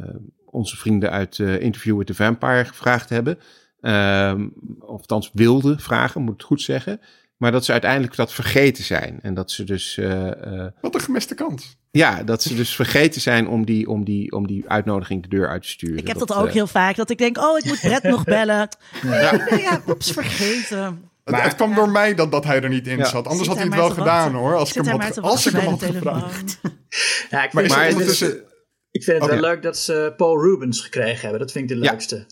onze 0.46 0.78
vrienden 0.78 1.12
uit 1.12 1.40
eh, 1.40 1.62
Interview 1.62 1.98
with 1.98 2.08
the 2.08 2.14
Vampire 2.16 2.66
gevraagd 2.66 3.10
hebben. 3.10 3.40
Ehm, 3.82 4.48
of 4.80 5.00
althans 5.00 5.30
wilden 5.34 5.80
vragen, 5.80 6.22
moet 6.22 6.34
ik 6.34 6.38
het 6.38 6.48
goed 6.48 6.62
zeggen. 6.62 7.00
Maar 7.38 7.52
dat 7.52 7.66
ze 7.66 7.72
uiteindelijk 7.72 8.16
dat 8.16 8.34
vergeten 8.34 8.84
zijn. 8.84 9.20
En 9.22 9.34
dat 9.34 9.52
ze 9.52 9.64
dus, 9.64 9.98
eh, 9.98 10.28
eh, 10.64 10.72
Wat 10.82 10.96
een 10.96 11.02
gemiste 11.02 11.36
kans. 11.36 11.78
ja, 11.92 12.24
dat 12.24 12.44
ze 12.44 12.56
dus 12.56 12.76
vergeten 12.76 13.22
zijn 13.22 13.48
om 13.48 13.66
die, 13.66 13.88
om 13.90 14.04
die, 14.04 14.32
om 14.32 14.48
die 14.48 14.64
uitnodiging 14.70 15.22
de 15.22 15.30
deur 15.30 15.50
uit 15.50 15.62
te 15.62 15.70
sturen. 15.70 15.98
Ik 15.98 16.08
heb 16.08 16.18
dat, 16.18 16.34
ook 16.34 16.52
heel 16.52 16.68
vaak. 16.68 16.96
Dat 16.96 17.10
ik 17.10 17.18
denk, 17.18 17.38
oh, 17.38 17.58
ik 17.58 17.66
moet 17.66 17.80
Brett 17.80 18.04
nog 18.04 18.24
bellen. 18.36 18.68
Ja, 19.02 19.48
ja 19.58 19.82
oeps, 19.88 20.12
vergeten. 20.12 21.09
Het, 21.36 21.44
het 21.44 21.56
kwam 21.56 21.76
door 21.76 21.90
mij 21.90 22.16
dat, 22.16 22.32
dat 22.32 22.44
hij 22.46 22.62
er 22.62 22.70
niet 22.70 22.88
in 22.88 22.98
Ja. 22.98 23.06
zat. 23.06 23.28
Anders 23.28 23.38
Zit 23.38 23.48
had 23.48 23.58
hij 23.58 23.66
het 23.66 23.76
wel 23.76 23.90
gedaan 23.90 24.06
wachten? 24.32 24.34
hoor. 24.34 24.56
Als 24.56 24.70
ik 24.76 24.84
hem 24.86 25.00
had, 25.00 25.22
als 25.22 25.46
ik 25.48 25.54
hem 25.54 25.66
had 25.70 25.84
gevraagd. 25.84 26.58
telefoon? 26.62 26.78
ja, 27.32 27.44
ik 27.44 27.54
Maar 27.54 27.64
vind, 27.64 27.66
is 27.66 27.70
Maar 27.70 27.80
het 27.80 27.86
het 27.86 27.92
ondertussen... 27.92 28.44
ik 28.92 29.04
vind 29.04 29.22
het 29.22 29.32
wel 29.32 29.40
leuk 29.40 29.62
dat 29.62 29.78
ze 29.78 30.14
Paul 30.18 30.42
Rubens 30.42 30.82
gekregen 30.82 31.22
hebben. 31.22 31.40
Dat 31.40 31.52
vind 31.52 31.72
ik 31.72 31.78
de 31.78 31.84
leukste. 31.86 32.26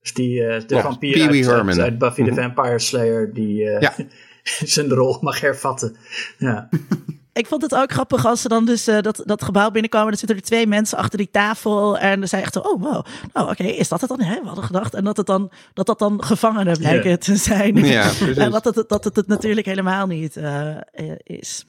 Dus 0.00 0.14
die, 0.14 0.44
eh, 0.46 0.62
de 0.66 0.74
Ja, 0.74 0.82
vampier 0.82 1.12
Pee 1.12 1.28
Wee 1.44 1.48
uit, 1.80 1.98
Buffy 1.98 2.24
the 2.24 2.30
Mhm. 2.30 2.40
Vampire 2.40 2.78
Slayer, 2.78 3.32
die 3.34 3.68
eh, 3.70 3.80
Ja. 3.80 3.94
zijn 4.74 4.88
rol 4.88 5.18
mag 5.20 5.40
hervatten. 5.40 5.96
Ja. 6.38 6.68
Ik 7.32 7.46
vond 7.46 7.62
het 7.62 7.74
ook 7.74 7.92
grappig 7.92 8.26
als 8.26 8.40
ze 8.40 8.48
dan 8.48 8.64
dus 8.64 8.86
eh, 8.86 9.00
dat, 9.00 9.22
dat 9.24 9.44
gebouw 9.44 9.70
binnenkomen. 9.70 10.08
Dan 10.08 10.16
zitten 10.18 10.36
er 10.36 10.42
twee 10.42 10.66
mensen 10.66 10.98
achter 10.98 11.18
die 11.18 11.30
tafel. 11.30 11.98
En 11.98 12.18
dan 12.18 12.28
zei 12.28 12.42
echt 12.42 12.52
zo, 12.52 12.58
oh 12.60 12.82
wow. 12.82 13.04
Nou 13.32 13.50
oké, 13.50 13.62
is 13.64 13.88
dat 13.88 14.00
het 14.00 14.08
dan? 14.08 14.20
Hè? 14.20 14.40
We 14.40 14.46
hadden 14.46 14.64
gedacht. 14.64 14.94
En 14.94 15.04
dat, 15.04 15.16
het 15.16 15.26
dan, 15.26 15.50
dat 15.74 15.86
dat 15.86 15.98
dan 15.98 16.24
gevangenen 16.24 16.78
blijken 16.78 17.10
Ja. 17.10 17.16
te 17.16 17.36
zijn. 17.36 17.76
Ja, 17.86 18.10
en 18.36 18.50
dat 18.50 18.64
het, 18.64 18.88
dat 18.88 19.04
het 19.04 19.16
het 19.16 19.26
natuurlijk 19.26 19.66
helemaal 19.66 20.06
niet 20.06 20.36
eh, 20.36 20.76
eh, 20.76 20.80
is. 21.22 21.64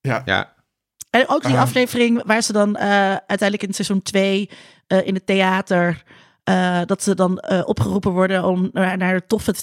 Ja, 0.00 0.54
En 1.10 1.28
ook 1.28 1.42
die 1.44 1.54
Ah. 1.54 1.60
aflevering 1.60 2.22
waar 2.26 2.42
ze 2.42 2.52
dan 2.52 2.76
eh, 2.76 2.88
uiteindelijk 3.10 3.62
in 3.62 3.74
seizoen 3.74 4.02
2 4.02 4.50
in 5.04 5.14
het 5.14 5.26
theater 5.26 6.02
eh, 6.44 6.80
dat 6.86 7.02
ze 7.02 7.14
dan 7.14 7.38
eh, 7.38 7.62
opgeroepen 7.64 8.12
worden 8.12 8.44
om 8.44 8.68
naar, 8.72 8.96
naar 8.96 9.14
de 9.14 9.26
toffe 9.26 9.54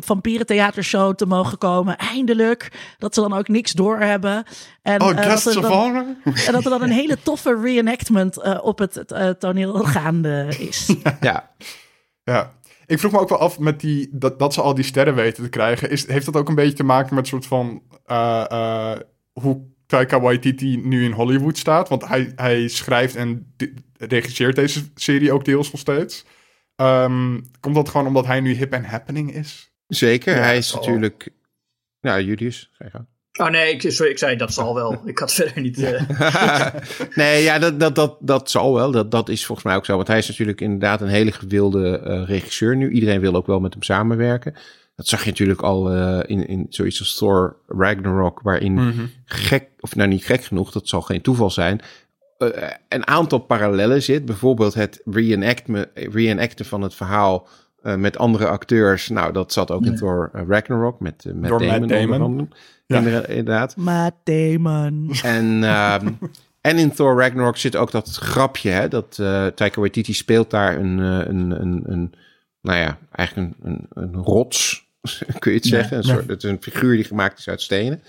vampierentheatershow 0.00 1.14
te 1.14 1.26
mogen 1.26 1.58
komen. 1.58 1.96
Eindelijk. 1.96 2.94
Dat 2.98 3.14
ze 3.14 3.20
dan 3.20 3.32
ook 3.32 3.48
niks 3.48 3.72
doorhebben. 3.72 4.44
En, 4.82 5.02
Oh, 5.02 5.10
eh, 5.10 5.16
dat 5.16 5.24
Guests 5.24 5.46
er 5.46 5.56
of 5.56 5.62
dan- 5.62 5.72
Honor? 5.72 6.04
en 6.46 6.52
dat 6.52 6.64
er 6.64 6.70
dan 6.70 6.82
een 6.82 6.90
hele 6.90 7.18
toffe 7.22 7.60
reenactment 7.62 8.36
eh, 8.36 8.58
op 8.62 8.78
het, 8.78 8.94
het, 8.94 9.12
eh, 9.12 9.28
toneel 9.28 9.74
gaande 9.74 10.46
is. 10.58 10.94
Ja, 11.20 11.50
Ja. 12.24 12.56
Ik 12.86 12.98
vroeg 12.98 13.12
me 13.12 13.18
ook 13.18 13.28
wel 13.28 13.38
af 13.38 13.58
met 13.58 13.80
die, 13.80 14.08
dat, 14.12 14.38
dat 14.38 14.54
ze 14.54 14.62
al 14.62 14.74
die 14.74 14.84
sterren 14.84 15.14
weten 15.14 15.42
te 15.42 15.48
krijgen. 15.48 15.90
Is, 15.90 16.06
heeft 16.06 16.24
dat 16.26 16.36
ook 16.36 16.48
een 16.48 16.54
beetje 16.54 16.72
te 16.76 16.84
maken 16.84 17.14
met 17.14 17.26
soort 17.26 17.46
van 17.46 17.82
eh, 18.06 18.44
eh, 18.50 18.98
hoe 19.32 19.60
Taika 19.88 20.20
Waititi 20.20 20.76
nu 20.76 21.04
in 21.04 21.12
Hollywood 21.12 21.58
staat? 21.58 21.88
Want 21.88 22.08
hij, 22.08 22.32
hij 22.36 22.68
schrijft 22.68 23.16
en 23.16 23.54
regisseert 23.98 24.56
deze 24.56 24.84
serie 24.94 25.32
ook 25.32 25.44
deels 25.44 25.70
nog 25.70 25.80
steeds. 25.80 26.24
Ehm, 26.76 27.40
komt 27.60 27.74
dat 27.74 27.88
gewoon 27.88 28.06
omdat 28.06 28.26
hij 28.26 28.40
nu 28.40 28.54
hip 28.54 28.72
en 28.72 28.84
happening 28.84 29.34
is? 29.34 29.72
zeker. 29.86 30.34
Ja, 30.34 30.42
hij 30.42 30.56
is 30.56 30.74
natuurlijk... 30.74 31.28
Ja, 32.00 32.20
Julius, 32.20 32.70
ga 32.72 32.84
je 32.84 32.90
gang. 32.90 33.06
Oh 33.40 33.48
nee, 33.48 33.72
ik, 33.72 33.92
sorry, 33.92 34.10
ik 34.10 34.18
zei 34.18 34.36
dat 34.36 34.52
zal 34.52 34.74
wel. 34.74 35.02
Ik 35.04 35.18
had 35.18 35.32
verder 35.32 35.62
niet... 35.62 35.82
eh, 35.82 36.70
nee, 37.14 37.42
ja, 37.42 37.58
dat, 37.58 37.80
dat, 37.80 37.94
dat, 37.94 38.16
dat 38.20 38.50
zal 38.50 38.74
wel. 38.74 38.90
Dat, 38.90 39.10
dat 39.10 39.28
is 39.28 39.46
volgens 39.46 39.66
mij 39.66 39.76
ook 39.76 39.84
zo. 39.84 39.96
Want 39.96 40.08
hij 40.08 40.18
is 40.18 40.28
natuurlijk 40.28 40.60
inderdaad 40.60 41.00
een 41.00 41.08
hele 41.08 41.32
gewilde 41.32 41.98
eh, 41.98 42.22
regisseur 42.26 42.76
nu. 42.76 42.90
Iedereen 42.90 43.20
wil 43.20 43.34
ook 43.34 43.46
wel 43.46 43.60
met 43.60 43.72
hem 43.72 43.82
samenwerken. 43.82 44.54
Dat 44.98 45.06
zag 45.06 45.24
je 45.24 45.30
natuurlijk 45.30 45.60
al 45.60 45.94
eh, 45.94 46.18
in, 46.26 46.46
in 46.46 46.66
zoiets 46.68 46.98
als 46.98 47.16
Thor 47.16 47.56
Ragnarok, 47.66 48.40
waarin 48.42 49.10
gek, 49.24 49.68
of 49.80 49.96
nou 49.96 50.08
niet 50.08 50.24
gek 50.24 50.44
genoeg, 50.44 50.72
dat 50.72 50.88
zal 50.88 51.02
geen 51.02 51.22
toeval 51.22 51.50
zijn, 51.50 51.80
eh, 52.38 52.70
een 52.88 53.06
aantal 53.06 53.38
parallellen 53.38 54.02
zit. 54.02 54.24
Bijvoorbeeld 54.24 54.74
het 54.74 55.02
reenacten 55.94 56.64
van 56.64 56.82
het 56.82 56.94
verhaal 56.94 57.48
eh, 57.82 57.94
met 57.94 58.18
andere 58.18 58.48
acteurs. 58.48 59.08
Nou, 59.08 59.32
dat 59.32 59.52
zat 59.52 59.70
ook 59.70 59.84
in 59.84 59.96
Thor 59.96 60.30
Ragnarok 60.32 61.00
met, 61.00 61.24
met 61.34 61.50
Door 61.50 61.64
Matt 61.64 61.88
Damon. 61.88 62.18
Damon. 62.18 62.52
Ja. 62.86 63.26
Inderdaad-. 63.26 63.76
Matt 63.76 64.16
Damon. 64.24 65.10
En, 65.22 65.64
ehm, 65.64 66.08
en 66.60 66.78
in 66.78 66.92
Thor 66.92 67.20
Ragnarok 67.20 67.56
zit 67.56 67.76
ook 67.76 67.90
dat 67.90 68.08
grapje, 68.08 68.70
hè, 68.70 68.88
dat 68.88 69.18
eh 69.20 69.46
Taika 69.46 69.80
Waititi 69.80 70.12
speelt 70.12 70.50
daar 70.50 70.78
een, 70.78 70.98
een, 70.98 71.60
een, 71.60 71.82
een 71.86 72.14
nou 72.60 72.78
ja, 72.78 72.98
eigenlijk 73.10 73.54
een, 73.62 73.70
een, 73.70 73.86
een 73.90 74.14
rots, 74.14 74.87
kun 75.38 75.52
je 75.52 75.58
het 75.58 75.66
zeggen. 75.66 75.96
Een 75.96 76.04
soort, 76.04 76.28
het 76.28 76.44
is 76.44 76.50
een 76.50 76.62
figuur 76.62 76.94
die 76.94 77.04
gemaakt 77.04 77.38
is 77.38 77.48
uit 77.48 77.62
stenen. 77.62 78.02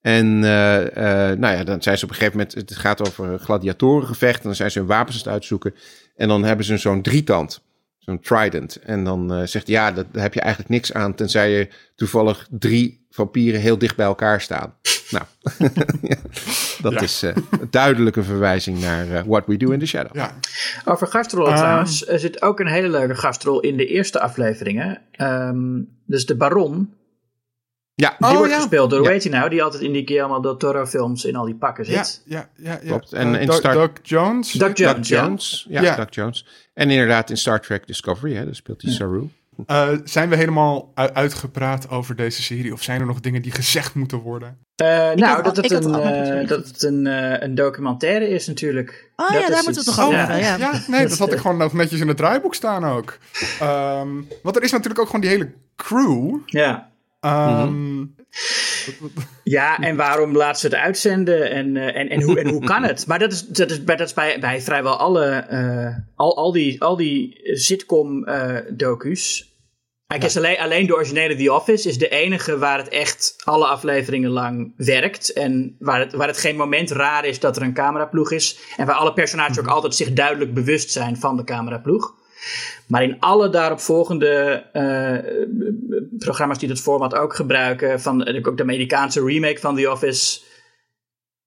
En 0.00 0.44
eh, 0.44 1.30
eh, 1.30 1.38
nou 1.38 1.56
ja, 1.56 1.64
dan 1.64 1.82
zijn 1.82 1.98
ze 1.98 2.04
op 2.04 2.10
een 2.10 2.16
gegeven 2.16 2.38
moment, 2.38 2.54
het 2.54 2.76
gaat 2.76 3.08
over 3.08 3.28
een 3.28 3.38
gladiatorengevecht, 3.38 4.38
en 4.38 4.44
dan 4.44 4.54
zijn 4.54 4.70
ze 4.70 4.78
hun 4.78 4.88
wapens 4.88 5.16
aan 5.16 5.22
het 5.22 5.32
uitzoeken. 5.32 5.74
En 6.16 6.28
dan 6.28 6.44
hebben 6.44 6.66
ze 6.66 6.76
zo'n 6.76 7.02
drietand, 7.02 7.62
zo'n 8.04 8.20
trident. 8.20 8.76
En 8.76 9.04
dan 9.04 9.32
eh, 9.32 9.46
zegt 9.46 9.66
hij, 9.66 9.76
ja, 9.76 9.92
dat, 9.92 10.06
daar 10.12 10.22
heb 10.22 10.34
je 10.34 10.40
eigenlijk 10.40 10.70
niks 10.72 10.92
aan, 10.92 11.14
tenzij 11.14 11.50
je 11.50 11.68
toevallig 11.94 12.46
drie 12.50 13.06
vampieren 13.10 13.60
heel 13.60 13.78
dicht 13.78 13.96
bij 13.96 14.06
elkaar 14.06 14.40
staan. 14.40 14.74
Nou, 15.12 15.24
ja, 16.02 16.16
dat 16.82 16.92
Ja. 16.92 17.00
is 17.00 17.22
eh, 17.22 17.36
duidelijk 17.70 18.16
een 18.16 18.24
verwijzing 18.24 18.80
naar 18.80 19.10
eh, 19.10 19.22
What 19.26 19.46
We 19.46 19.56
Do 19.56 19.70
in 19.70 19.78
the 19.78 19.86
Shadow. 19.86 20.14
Ja. 20.14 20.34
Over 20.84 21.06
gastrollen 21.06 21.52
Ah. 21.52 21.58
trouwens. 21.58 22.06
Er 22.08 22.18
zit 22.18 22.42
ook 22.42 22.60
een 22.60 22.66
hele 22.66 22.88
leuke 22.88 23.14
gastrol 23.14 23.60
in 23.60 23.76
de 23.76 23.86
eerste 23.86 24.20
afleveringen. 24.20 25.00
Ehm, 25.12 25.80
dus 26.06 26.26
de 26.26 26.36
Baron. 26.36 26.94
Ja, 27.94 28.14
Die 28.18 28.28
Oh, 28.28 28.36
wordt 28.36 28.50
ja. 28.52 28.56
gespeeld 28.58 28.90
door, 28.90 29.02
Ja. 29.02 29.10
heet 29.10 29.22
hij 29.22 29.32
nou? 29.32 29.50
Die 29.50 29.62
altijd 29.62 29.82
in 29.82 29.92
die 29.92 30.06
Guillermo 30.06 30.40
del 30.40 30.56
Toro 30.56 30.86
films 30.86 31.24
in 31.24 31.36
al 31.36 31.44
die 31.44 31.54
pakken 31.54 31.84
zit. 31.84 32.22
ja, 32.24 32.48
ja, 32.56 32.70
ja. 32.82 32.86
Klopt. 32.86 33.12
En 33.12 33.34
Eh, 33.34 33.40
in 33.42 33.52
Star- 33.52 33.74
Doug 33.74 33.90
Jones? 34.02 34.52
Doug 34.52 34.72
Doug 34.72 34.92
Jones, 34.92 35.08
ja. 35.08 35.22
Jones. 35.22 35.66
Ja, 35.68 35.82
Ja. 35.82 35.96
Doug 35.96 36.08
Jones. 36.14 36.46
En 36.74 36.90
inderdaad 36.90 37.30
in 37.30 37.36
Star 37.36 37.60
Trek 37.60 37.86
Discovery, 37.86 38.34
hè, 38.34 38.44
daar 38.44 38.54
speelt 38.54 38.82
hij 38.82 38.92
Saru. 38.92 39.28
Eh, 39.66 39.88
zijn 40.04 40.28
we 40.28 40.36
helemaal 40.36 40.92
uitgepraat 40.94 41.90
over 41.90 42.16
deze 42.16 42.42
serie? 42.42 42.72
Of 42.72 42.82
zijn 42.82 43.00
er 43.00 43.06
nog 43.06 43.20
dingen 43.20 43.42
die 43.42 43.52
gezegd 43.52 43.94
moeten 43.94 44.18
worden? 44.18 44.58
Eh, 44.76 44.86
nou, 44.88 45.24
had- 45.24 45.44
dat 45.44 45.56
het, 45.56 45.70
een, 45.70 45.92
dat 46.46 46.66
het 46.66 46.82
een, 46.82 47.06
een 47.44 47.54
documentaire 47.54 48.28
is 48.28 48.46
natuurlijk. 48.46 49.10
Oh 49.16 49.30
Dat 49.30 49.40
ja, 49.40 49.48
daar 49.48 49.62
moeten 49.64 49.84
we 49.84 49.90
het 49.90 49.96
nog 49.98 50.06
over 50.06 50.18
ja. 50.18 50.26
hebben. 50.26 50.38
Ja. 50.46 50.56
Ja, 50.56 50.80
nee, 50.86 51.08
dat 51.08 51.18
had 51.18 51.32
ik 51.32 51.38
gewoon 51.38 51.56
nog 51.56 51.72
netjes 51.72 52.00
in 52.00 52.08
het 52.08 52.16
draaiboek 52.16 52.54
staan 52.54 52.84
ook. 52.84 53.18
Ehm, 53.60 54.08
want 54.42 54.56
er 54.56 54.62
is 54.62 54.70
natuurlijk 54.72 55.00
ook 55.00 55.06
gewoon 55.06 55.20
die 55.20 55.30
hele 55.30 55.52
crew. 55.76 56.38
Ja. 56.46 56.90
Ehm, 57.22 58.04
Ja, 59.44 59.78
en 59.88 59.96
waarom 59.96 60.36
laat 60.36 60.58
ze 60.60 60.66
het 60.66 60.74
uitzenden 60.74 61.50
en, 61.50 61.76
eh, 61.76 62.00
en, 62.00 62.08
en, 62.08 62.22
hoe, 62.22 62.40
en 62.40 62.48
hoe 62.48 62.64
kan 62.64 62.82
het? 62.82 63.06
Maar 63.06 63.18
dat 63.18 63.32
is, 63.32 63.46
dat 63.46 63.70
is, 63.70 63.84
bij- 63.84 63.96
dat 63.96 64.06
is 64.06 64.14
bij, 64.14 64.38
bij 64.40 64.60
vrijwel 64.60 64.96
alle, 64.96 65.26
eh, 65.30 65.96
al, 66.16 66.36
al 66.36 66.52
die, 66.52 66.82
al 66.82 66.96
die 66.96 67.40
sitcom-docu's. 67.56 69.50
Eigenlijk 70.06 70.24
is 70.24 70.36
alleen, 70.36 70.70
alleen 70.70 70.86
de 70.86 70.94
originele 70.94 71.36
The 71.36 71.52
Office 71.52 71.88
is 71.88 71.98
de 71.98 72.08
enige 72.08 72.58
waar 72.58 72.78
het 72.78 72.88
echt 72.88 73.36
alle 73.44 73.66
afleveringen 73.66 74.30
lang 74.30 74.72
werkt. 74.76 75.32
En 75.32 75.76
waar 75.78 76.00
het, 76.00 76.12
waar 76.12 76.26
het 76.26 76.38
geen 76.38 76.56
moment 76.56 76.90
raar 76.90 77.24
is 77.24 77.40
dat 77.40 77.56
er 77.56 77.62
een 77.62 77.74
cameraploeg 77.74 78.30
is. 78.32 78.58
En 78.76 78.86
waar 78.86 78.94
alle 78.94 79.12
personages 79.12 79.58
ook 79.58 79.66
altijd 79.66 79.94
zich 79.94 80.12
duidelijk 80.12 80.54
bewust 80.54 80.90
zijn 80.90 81.16
van 81.16 81.36
de 81.36 81.44
cameraploeg. 81.44 82.14
Maar 82.86 83.02
in 83.02 83.16
alle 83.20 83.50
daaropvolgende 83.50 84.64
eh, 84.72 85.18
programma's 86.18 86.58
die 86.58 86.68
dat 86.68 86.80
format 86.80 87.14
ook 87.14 87.34
gebruiken, 87.34 88.00
van 88.00 88.44
ook 88.46 88.56
de 88.56 88.62
Amerikaanse 88.62 89.24
remake 89.24 89.60
van 89.60 89.76
The 89.76 89.90
Office, 89.90 90.40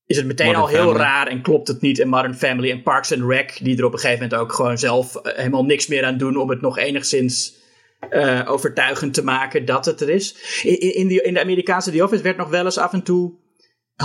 is 0.05 0.17
het 0.17 0.25
meteen 0.25 0.45
Modern 0.45 0.63
al 0.63 0.69
heel 0.69 0.79
Family. 0.79 0.99
raar 0.99 1.27
en 1.27 1.41
klopt 1.41 1.67
het 1.67 1.81
niet. 1.81 1.99
En 1.99 2.07
Modern 2.07 2.35
Family 2.35 2.71
en 2.71 2.83
Parks 2.83 3.13
and 3.13 3.31
Rec, 3.31 3.59
die 3.61 3.77
er 3.77 3.85
op 3.85 3.93
een 3.93 3.99
gegeven 3.99 4.23
moment 4.23 4.41
ook 4.41 4.53
gewoon 4.53 4.77
zelf 4.77 5.15
eh, 5.15 5.35
helemaal 5.35 5.65
niks 5.65 5.87
meer 5.87 6.05
aan 6.05 6.17
doen 6.17 6.37
om 6.37 6.49
het 6.49 6.61
nog 6.61 6.77
enigszins 6.77 7.63
eh, 8.09 8.41
overtuigend 8.45 9.13
te 9.13 9.23
maken 9.23 9.65
dat 9.65 9.85
het 9.85 10.01
er 10.01 10.09
is. 10.09 10.35
In, 10.63 10.79
in, 10.79 10.95
in, 10.95 11.07
die, 11.07 11.21
in 11.21 11.33
de 11.33 11.41
Amerikaanse 11.41 11.91
The 11.91 12.03
Office 12.03 12.23
werd 12.23 12.37
nog 12.37 12.49
wel 12.49 12.65
eens 12.65 12.77
af 12.77 12.93
en 12.93 13.03
toe. 13.03 13.33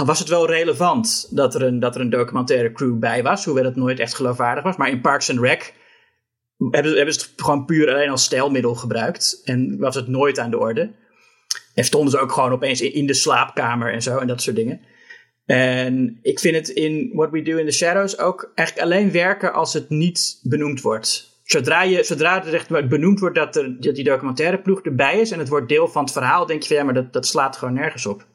Was 0.05 0.19
het 0.19 0.29
wel 0.29 0.47
relevant 0.47 1.29
dat 1.31 1.55
er, 1.55 1.63
een, 1.63 1.81
dat 1.81 1.95
er 1.95 2.01
een 2.01 2.11
documentaire 2.11 2.73
crew 2.73 2.99
bij 2.99 3.23
was, 3.23 3.45
hoewel 3.45 3.65
het 3.65 3.77
nooit 3.77 3.99
echt 3.99 4.15
geloofwaardig 4.15 4.65
was. 4.65 4.77
Maar 4.77 4.89
in 4.89 5.01
Parks 5.01 5.31
and 5.31 5.41
Rec 5.41 5.73
hebben, 6.71 6.97
hebben 6.97 7.15
ze 7.15 7.21
het 7.21 7.33
gewoon 7.37 7.65
puur 7.65 7.89
alleen 7.89 8.11
als 8.11 8.25
stijlmiddel 8.25 8.75
gebruikt. 8.75 9.41
En 9.45 9.79
was 9.79 9.95
het 9.95 10.09
nooit 10.09 10.39
aan 10.39 10.51
de 10.51 10.59
orde. 10.59 10.91
En 11.75 11.85
stonden 11.85 12.11
ze 12.11 12.19
ook 12.19 12.33
gewoon 12.33 12.53
opeens 12.53 12.81
in, 12.81 13.07
de 13.07 13.15
slaapkamer 13.15 13.93
en 13.93 14.03
zo 14.03 14.19
en 14.19 14.27
dat 14.27 14.43
soort 14.43 14.57
dingen. 14.57 14.81
En 15.47 16.19
ik 16.23 16.39
vind 16.39 16.55
het 16.55 16.69
in 16.69 17.11
What 17.13 17.31
We 17.31 17.43
Do 17.43 17.57
in 17.57 17.67
the 17.67 17.73
Shadows 17.73 18.19
ook 18.19 18.53
eigenlijk 18.55 18.89
alleen 18.89 19.13
werken 19.13 19.53
als 19.53 19.73
het 19.73 19.89
niet 19.89 20.41
benoemd 20.43 20.81
wordt. 20.81 21.39
Zodra, 21.45 21.83
je, 21.83 22.03
zodra 22.03 22.43
het 22.43 22.53
echt 22.53 22.89
benoemd 22.89 23.21
wordt 23.21 23.35
dat, 23.35 23.57
er, 23.57 23.81
dat 23.81 23.95
die 23.95 24.05
documentaire 24.05 24.61
ploeg 24.61 24.81
erbij 24.81 25.21
is 25.21 25.31
en 25.31 25.39
het 25.39 25.49
wordt 25.49 25.69
deel 25.69 25.89
van 25.89 26.03
het 26.03 26.13
verhaal, 26.13 26.47
denk 26.47 26.63
je 26.63 26.69
van 26.69 26.77
ja, 26.77 26.85
maar 26.85 26.95
dat, 26.95 27.13
dat 27.13 27.27
slaat 27.27 27.57
gewoon 27.57 27.75
nergens 27.75 28.07
op. 28.07 28.27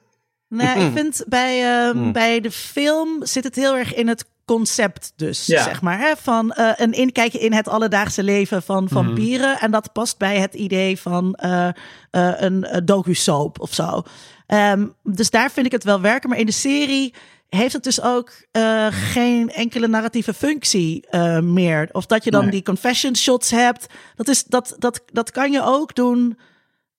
Nou, 0.56 0.80
ik 0.80 0.92
vind 1.00 1.24
bij, 1.28 1.86
eh, 1.90 2.12
bij 2.12 2.40
de 2.42 2.52
film 2.52 3.26
zit 3.26 3.44
het 3.44 3.56
heel 3.56 3.76
erg 3.78 3.94
in 3.94 4.08
het 4.08 4.26
concept 4.46 5.14
dus, 5.16 5.46
Ja. 5.46 5.64
zeg 5.64 5.82
maar. 5.82 6.00
Hè? 6.00 6.12
Van 6.22 6.52
eh, 6.52 6.72
een 6.76 6.92
inkijkje 6.94 7.40
in 7.40 7.54
het 7.54 7.68
alledaagse 7.68 8.24
leven 8.24 8.64
van 8.64 8.90
vampieren. 8.90 9.60
En 9.60 9.72
dat 9.72 9.92
past 9.94 10.18
bij 10.18 10.38
het 10.40 10.54
idee 10.54 11.00
van 11.00 11.34
eh, 11.36 11.68
eh, 11.68 11.74
een 12.38 12.66
uh, 12.72 12.78
docu-soap 12.84 13.60
of 13.60 13.74
zo. 13.74 14.04
Ehm, 14.48 14.88
dus 15.04 15.30
daar 15.30 15.52
vind 15.52 15.66
ik 15.66 15.72
het 15.72 15.84
wel 15.84 16.02
werken. 16.02 16.30
Maar 16.30 16.40
in 16.40 16.46
de 16.46 16.52
serie 16.52 17.14
heeft 17.50 17.74
het 17.74 17.84
dus 17.84 18.02
ook 18.02 18.32
geen 18.90 19.50
enkele 19.50 19.88
narratieve 19.88 20.34
functie 20.34 21.08
meer. 21.42 21.90
Of 21.92 22.06
dat 22.06 22.24
je 22.24 22.32
dan 22.32 22.42
Nee. 22.42 22.52
die 22.52 22.64
confession 22.64 23.16
shots 23.16 23.52
hebt. 23.52 23.86
Dat, 24.16 24.28
is, 24.28 24.44
dat, 24.44 24.76
dat, 24.80 25.02
dat 25.12 25.32
kan 25.32 25.52
je 25.52 25.64
ook 25.64 25.96
doen... 25.96 26.38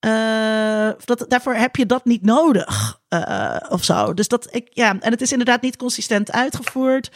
Eh, 0.06 0.88
dat, 1.04 1.24
daarvoor 1.28 1.54
heb 1.54 1.76
je 1.76 1.86
dat 1.86 2.04
niet 2.04 2.22
nodig. 2.22 3.00
eh, 3.08 3.56
of 3.68 3.84
zo. 3.84 4.14
Dus 4.14 4.28
dat 4.28 4.48
ik, 4.50 4.68
ja, 4.70 4.96
en 5.00 5.10
het 5.10 5.20
is 5.20 5.32
inderdaad 5.32 5.62
niet 5.62 5.76
consistent 5.76 6.32
uitgevoerd. 6.32 7.10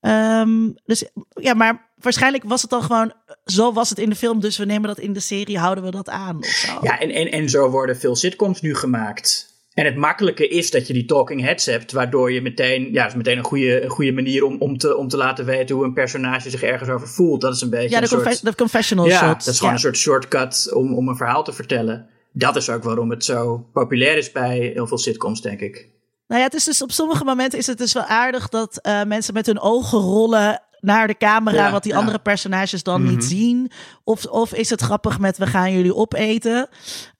Ehm, 0.00 0.70
dus 0.84 1.04
ja, 1.28 1.54
maar 1.54 1.90
waarschijnlijk 1.98 2.44
was 2.44 2.62
het 2.62 2.70
dan 2.70 2.82
gewoon. 2.82 3.12
Zo 3.44 3.72
was 3.72 3.88
het 3.88 3.98
in 3.98 4.10
de 4.10 4.16
film, 4.16 4.40
dus 4.40 4.58
we 4.58 4.64
nemen 4.64 4.88
dat 4.88 4.98
in 4.98 5.12
de 5.12 5.20
serie, 5.20 5.58
houden 5.58 5.84
we 5.84 5.90
dat 5.90 6.08
aan. 6.08 6.38
Of 6.38 6.46
zo. 6.46 6.78
Ja, 6.82 7.00
en, 7.00 7.10
en, 7.10 7.30
en 7.30 7.48
zo 7.48 7.70
worden 7.70 7.96
veel 7.96 8.16
sitcoms 8.16 8.60
nu 8.60 8.74
gemaakt. 8.74 9.54
En 9.72 9.84
het 9.84 9.96
makkelijke 9.96 10.48
is 10.48 10.70
dat 10.70 10.86
je 10.86 10.92
die 10.92 11.04
talking 11.04 11.40
heads 11.40 11.66
hebt, 11.66 11.92
waardoor 11.92 12.32
je 12.32 12.42
meteen, 12.42 12.92
ja, 12.92 13.06
is 13.06 13.14
meteen 13.14 13.38
een 13.38 13.44
goede, 13.44 13.82
een 13.82 13.90
goede 13.90 14.12
manier 14.12 14.44
om, 14.44 14.56
om, 14.58 14.78
te, 14.78 14.96
om 14.96 15.08
te 15.08 15.16
laten 15.16 15.44
weten 15.44 15.76
hoe 15.76 15.84
een 15.84 15.92
personage 15.92 16.50
zich 16.50 16.62
ergens 16.62 16.90
over 16.90 17.08
voelt. 17.08 17.40
Dat 17.40 17.54
is 17.54 17.60
een 17.60 17.70
beetje 17.70 17.88
ja, 17.88 18.00
de, 18.00 18.06
soort, 18.06 18.54
confessional 18.54 19.06
ja, 19.06 19.18
shots. 19.18 19.44
dat 19.44 19.54
is 19.54 19.60
gewoon 19.60 19.74
ja. 19.74 19.84
een 19.84 19.84
soort 19.84 19.96
shortcut 19.96 20.72
om, 20.72 20.94
om 20.94 21.08
een 21.08 21.16
verhaal 21.16 21.44
te 21.44 21.52
vertellen. 21.52 22.14
Dat 22.38 22.56
is 22.56 22.70
ook 22.70 22.82
waarom 22.82 23.10
het 23.10 23.24
zo 23.24 23.66
populair 23.72 24.16
is 24.16 24.32
bij 24.32 24.58
heel 24.74 24.86
veel 24.86 24.98
sitcoms, 24.98 25.40
denk 25.40 25.60
ik. 25.60 25.88
Nou 26.26 26.40
ja, 26.40 26.46
het 26.46 26.54
is 26.56 26.64
dus 26.64 26.82
op 26.82 26.92
sommige 26.92 27.24
momenten 27.24 27.58
is 27.58 27.66
het 27.66 27.78
dus 27.78 27.92
wel 27.92 28.02
aardig 28.04 28.48
dat 28.48 28.78
eh, 28.78 29.02
mensen 29.02 29.34
met 29.34 29.46
hun 29.46 29.60
ogen 29.60 29.98
rollen 29.98 30.62
naar 30.80 31.06
de 31.06 31.16
camera, 31.16 31.64
Ja, 31.66 31.70
wat 31.70 31.82
die 31.82 31.92
ja. 31.92 31.98
andere 31.98 32.18
personages 32.18 32.82
dan 32.82 33.04
niet 33.04 33.24
zien. 33.24 33.70
Of, 34.04 34.24
of 34.26 34.52
is 34.54 34.70
het 34.70 34.80
grappig 34.80 35.18
met 35.18 35.38
we 35.38 35.46
gaan 35.46 35.72
jullie 35.72 35.94
opeten. 35.94 36.68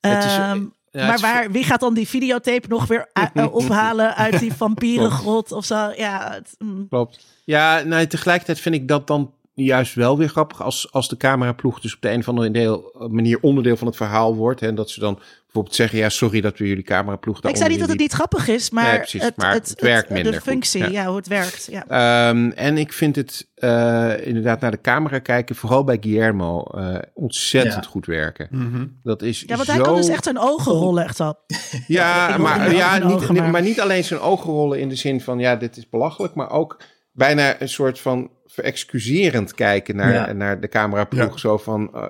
Het 0.00 0.24
is- 0.24 0.36
Ehm, 0.36 0.64
ja, 0.90 1.06
maar 1.06 1.18
waar, 1.20 1.50
wie 1.50 1.64
gaat 1.64 1.80
dan 1.80 1.94
die 1.94 2.08
videotape 2.08 2.68
nog 2.68 2.86
weer 2.86 3.10
eh, 3.34 3.54
ophalen 3.54 4.14
uit 4.16 4.38
die 4.38 4.52
vampierengrot 4.54 5.52
of 5.52 5.64
zo? 5.64 5.92
Ja, 5.96 6.32
het, 6.32 6.54
mm. 6.58 6.88
Klopt. 6.88 7.26
Ja, 7.44 7.82
nou, 7.82 8.06
tegelijkertijd 8.06 8.60
vind 8.60 8.74
ik 8.74 8.88
dat 8.88 9.06
dan 9.06 9.34
juist 9.64 9.94
wel 9.94 10.18
weer 10.18 10.28
grappig 10.28 10.62
als, 10.62 10.92
als 10.92 11.08
de 11.08 11.16
cameraploeg 11.16 11.80
dus 11.80 11.94
op 11.94 12.00
de 12.00 12.10
een 12.10 12.18
of 12.18 12.28
andere 12.28 12.50
deel, 12.50 12.92
manier 13.10 13.38
onderdeel 13.40 13.76
van 13.76 13.86
het 13.86 13.96
verhaal 13.96 14.34
wordt. 14.36 14.60
Hè, 14.60 14.66
en 14.66 14.74
dat 14.74 14.90
ze 14.90 15.00
dan 15.00 15.18
bijvoorbeeld 15.44 15.74
zeggen, 15.74 15.98
ja, 15.98 16.08
sorry 16.08 16.40
dat 16.40 16.58
we 16.58 16.68
jullie 16.68 16.82
cameraploeg 16.82 17.40
daar 17.40 17.50
Ik 17.50 17.56
zei 17.56 17.68
niet 17.70 17.78
dat 17.78 17.88
het 17.88 17.98
niet 17.98 18.12
grappig 18.12 18.48
is, 18.48 18.70
maar, 18.70 18.84
Nee, 18.90 18.96
precies, 18.96 19.30
maar 19.36 19.52
het 19.52 19.74
werkt 19.80 20.10
minder 20.10 20.32
De 20.32 20.38
goed, 20.38 20.48
functie, 20.48 20.80
ja. 20.80 20.88
ja. 20.88 21.06
hoe 21.06 21.16
het 21.16 21.26
werkt. 21.26 21.68
Ja. 21.70 21.86
Ehm, 21.88 22.50
en 22.50 22.78
ik 22.78 22.92
vind 22.92 23.16
het 23.16 23.48
eh, 23.54 24.26
inderdaad 24.26 24.60
naar 24.60 24.70
de 24.70 24.80
camera 24.80 25.18
kijken, 25.18 25.56
vooral 25.56 25.84
bij 25.84 25.96
Guillermo, 26.00 26.62
eh, 26.62 26.98
ontzettend 27.14 27.84
Ja. 27.84 27.90
goed 27.90 28.06
werken. 28.06 28.48
Mhm. 28.50 28.86
Dat 29.02 29.22
is 29.22 29.40
ja, 29.40 29.54
want 29.54 29.66
zo... 29.68 29.72
hij 29.72 29.82
kan 29.82 29.94
dus 29.96 30.08
echt 30.08 30.24
zijn 30.24 30.38
ogen 30.38 30.72
rollen, 30.72 31.04
echt 31.04 31.20
al. 31.20 31.38
Ja, 31.86 32.36
maar, 32.38 32.68
niet 32.68 32.76
ja 32.78 32.98
niet, 32.98 33.12
ogen, 33.12 33.34
maar- 33.34 33.50
maar 33.50 33.62
niet 33.62 33.80
alleen 33.80 34.04
zijn 34.04 34.20
ogen 34.20 34.50
rollen 34.52 34.80
in 34.80 34.88
de 34.88 34.94
zin 34.96 35.20
van, 35.20 35.38
ja, 35.38 35.56
dit 35.56 35.76
is 35.76 35.88
belachelijk, 35.88 36.34
maar 36.34 36.50
ook 36.50 36.80
bijna 37.12 37.60
een 37.60 37.68
soort 37.68 38.00
van 38.00 38.30
verexcuserend 38.56 39.54
kijken 39.54 39.96
naar, 39.96 40.12
Ja. 40.12 40.32
naar 40.32 40.60
de 40.60 40.68
cameraploeg. 40.68 41.32
Ja. 41.32 41.38
Zo 41.38 41.56
van, 41.58 41.90
eh, 41.94 42.06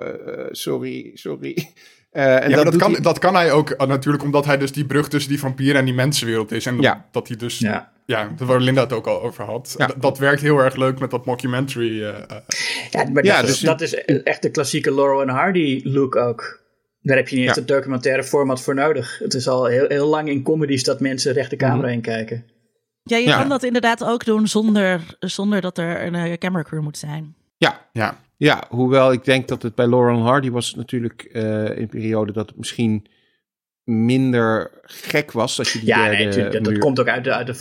sorry, 0.51 1.11
sorry. 1.13 1.55
Eh, 2.11 2.43
en 2.43 2.49
ja, 2.49 2.63
dat, 2.63 2.75
kan, 2.75 2.91
hij- 2.91 3.01
dat 3.01 3.19
kan 3.19 3.35
hij 3.35 3.51
ook 3.51 3.69
eh, 3.69 3.87
natuurlijk 3.87 4.23
omdat 4.23 4.45
hij 4.45 4.57
dus 4.57 4.71
die 4.71 4.85
brug 4.85 5.07
tussen 5.09 5.29
die 5.31 5.39
vampier 5.39 5.75
en 5.75 5.85
die 5.85 5.93
mensenwereld 5.93 6.51
is. 6.51 6.65
En 6.65 6.81
Ja. 6.81 7.05
dat 7.11 7.27
hij 7.27 7.37
dus, 7.37 7.59
ja, 7.59 7.91
Ja. 8.05 8.29
waar 8.37 8.59
Linda 8.59 8.81
het 8.81 8.93
ook 8.93 9.07
al 9.07 9.21
over 9.21 9.43
had. 9.43 9.75
Ja. 9.77 9.85
D- 9.87 10.01
dat 10.01 10.17
werkt 10.17 10.41
heel 10.41 10.59
erg 10.59 10.75
leuk 10.75 10.99
met 10.99 11.11
dat 11.11 11.25
mockumentary. 11.25 11.99
Ja, 11.99 12.25
maar 13.13 13.23
Ja, 13.25 13.35
dat, 13.37 13.45
dus- 13.45 13.55
is, 13.55 13.59
dat 13.59 13.81
is 13.81 13.93
echt 14.23 14.41
de 14.41 14.49
klassieke 14.51 14.93
Laurel 14.93 15.21
en 15.21 15.29
Hardy 15.29 15.81
look 15.83 16.15
ook. 16.15 16.63
Daar 17.01 17.17
heb 17.17 17.27
je 17.27 17.35
niet 17.37 17.55
het 17.55 17.67
documentaire 17.67 18.23
format 18.23 18.61
voor 18.61 18.75
nodig. 18.75 19.19
Het 19.19 19.33
is 19.33 19.47
al 19.47 19.65
heel, 19.65 19.85
heel 19.87 20.07
lang 20.07 20.29
in 20.29 20.43
comedies 20.43 20.83
dat 20.83 20.99
mensen 20.99 21.33
recht 21.33 21.49
de 21.49 21.55
camera 21.55 21.79
Mhm. 21.81 21.87
heen 21.89 22.01
kijken. 22.01 22.45
Ja, 23.09 23.17
je 23.17 23.27
Ja. 23.27 23.37
kan 23.39 23.49
dat 23.49 23.63
inderdaad 23.63 24.03
ook 24.03 24.25
doen 24.25 24.47
zonder, 24.47 25.15
zonder 25.19 25.61
dat 25.61 25.77
er 25.77 26.05
een 26.05 26.15
eh, 26.15 26.33
camera 26.33 26.63
crew 26.63 26.81
moet 26.81 26.97
zijn. 26.97 27.35
ja, 27.57 27.87
ja. 27.91 28.25
Ja, 28.39 28.63
hoewel 28.69 29.11
ik 29.11 29.25
denk 29.25 29.47
dat 29.47 29.61
het 29.61 29.75
bij 29.75 29.87
Laurel 29.89 30.21
Hardy 30.21 30.49
was 30.49 30.75
natuurlijk 30.75 31.21
eh, 31.21 31.65
in 31.65 31.81
een 31.81 31.87
periode 31.89 32.31
dat 32.31 32.47
het 32.47 32.57
misschien 32.57 33.05
minder 33.83 34.71
gek 34.83 35.31
was 35.31 35.55
dat 35.55 35.67
je 35.67 35.79
die 35.79 35.87
Ja, 35.87 36.09
derde 36.09 36.23
nee, 36.41 36.61
dat, 36.61 36.77
komt 36.77 36.99
ook 36.99 37.07
uit 37.07 37.23
de, 37.23 37.33
uit 37.33 37.47
de 37.47 37.53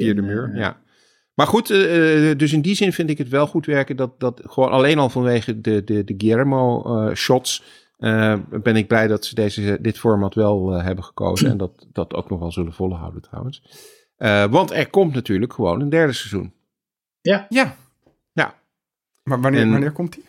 vierde 0.00 0.20
En, 0.20 0.26
muur. 0.26 0.50
eh, 0.52 0.58
Ja. 0.58 0.82
Maar 1.34 1.46
goed, 1.46 1.70
eh, 1.70 2.30
eh, 2.30 2.38
dus 2.38 2.52
in 2.52 2.60
die 2.62 2.74
zin 2.74 2.92
vind 2.92 3.10
ik 3.10 3.18
het 3.18 3.28
wel 3.28 3.46
goed 3.46 3.66
werken 3.66 3.96
dat, 3.96 4.20
dat 4.20 4.40
gewoon 4.44 4.70
alleen 4.70 4.98
al 4.98 5.08
vanwege 5.10 5.60
de, 5.60 5.84
de, 5.84 6.04
de 6.04 6.14
Guillermo 6.18 6.82
eh, 6.84 7.14
shots 7.14 7.62
eh, 7.98 8.38
ben 8.62 8.76
ik 8.76 8.86
blij 8.88 9.06
dat 9.06 9.24
ze 9.24 9.34
deze, 9.34 9.78
dit 9.80 9.98
format 9.98 10.34
wel 10.34 10.74
eh, 10.74 10.84
hebben 10.84 11.04
gekozen 11.04 11.50
en 11.50 11.56
dat 11.56 11.86
dat 11.92 12.14
ook 12.14 12.30
nog 12.30 12.38
wel 12.38 12.52
zullen 12.52 12.72
volhouden 12.72 13.22
trouwens. 13.22 13.62
Eh, 14.16 14.44
want 14.44 14.70
er 14.70 14.90
komt 14.90 15.14
natuurlijk 15.14 15.52
gewoon 15.52 15.80
een 15.80 15.88
derde 15.88 16.12
seizoen. 16.12 16.52
ja. 17.20 17.46
Ja. 17.48 17.76
Maar 19.24 19.40
wanneer, 19.40 19.60
En- 19.60 19.70
wanneer 19.70 19.92
komt 19.92 20.12
die? 20.12 20.24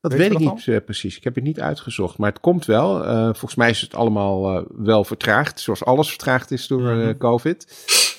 Dat 0.00 0.12
Weet 0.12 0.20
ik 0.26 0.32
dat 0.32 0.40
niet 0.54 0.68
eh, 0.68 0.76
precies. 0.84 1.16
Ik 1.16 1.24
heb 1.24 1.34
het 1.34 1.44
niet 1.44 1.60
uitgezocht. 1.60 2.18
Maar 2.18 2.30
het 2.30 2.40
komt 2.40 2.64
wel. 2.64 3.04
Eh, 3.04 3.22
volgens 3.24 3.54
mij 3.54 3.70
is 3.70 3.80
het 3.80 3.94
allemaal 3.94 4.56
eh, 4.58 4.64
wel 4.68 5.04
vertraagd. 5.04 5.60
Zoals 5.60 5.84
alles 5.84 6.08
vertraagd 6.08 6.50
is 6.50 6.66
door 6.66 7.00
eh, 7.00 7.18
COVID. 7.18 7.66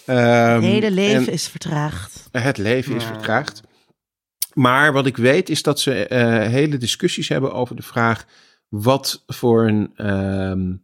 Het 0.05 0.17
Ehm, 0.17 0.61
hele 0.61 0.91
leven 0.91 1.27
en 1.27 1.33
is 1.33 1.47
vertraagd. 1.47 2.27
Het 2.31 2.57
leven 2.57 2.95
is 2.95 3.03
Ja. 3.03 3.07
vertraagd. 3.13 3.61
Maar 4.53 4.93
wat 4.93 5.05
ik 5.05 5.17
weet 5.17 5.49
is 5.49 5.63
dat 5.63 5.79
ze 5.79 6.07
eh, 6.07 6.47
hele 6.47 6.77
discussies 6.77 7.29
hebben 7.29 7.53
over 7.53 7.75
de 7.75 7.81
vraag... 7.81 8.25
wat 8.69 9.23
voor 9.27 9.67
een... 9.67 9.91
ehm, 9.95 10.71
eh, 10.71 10.77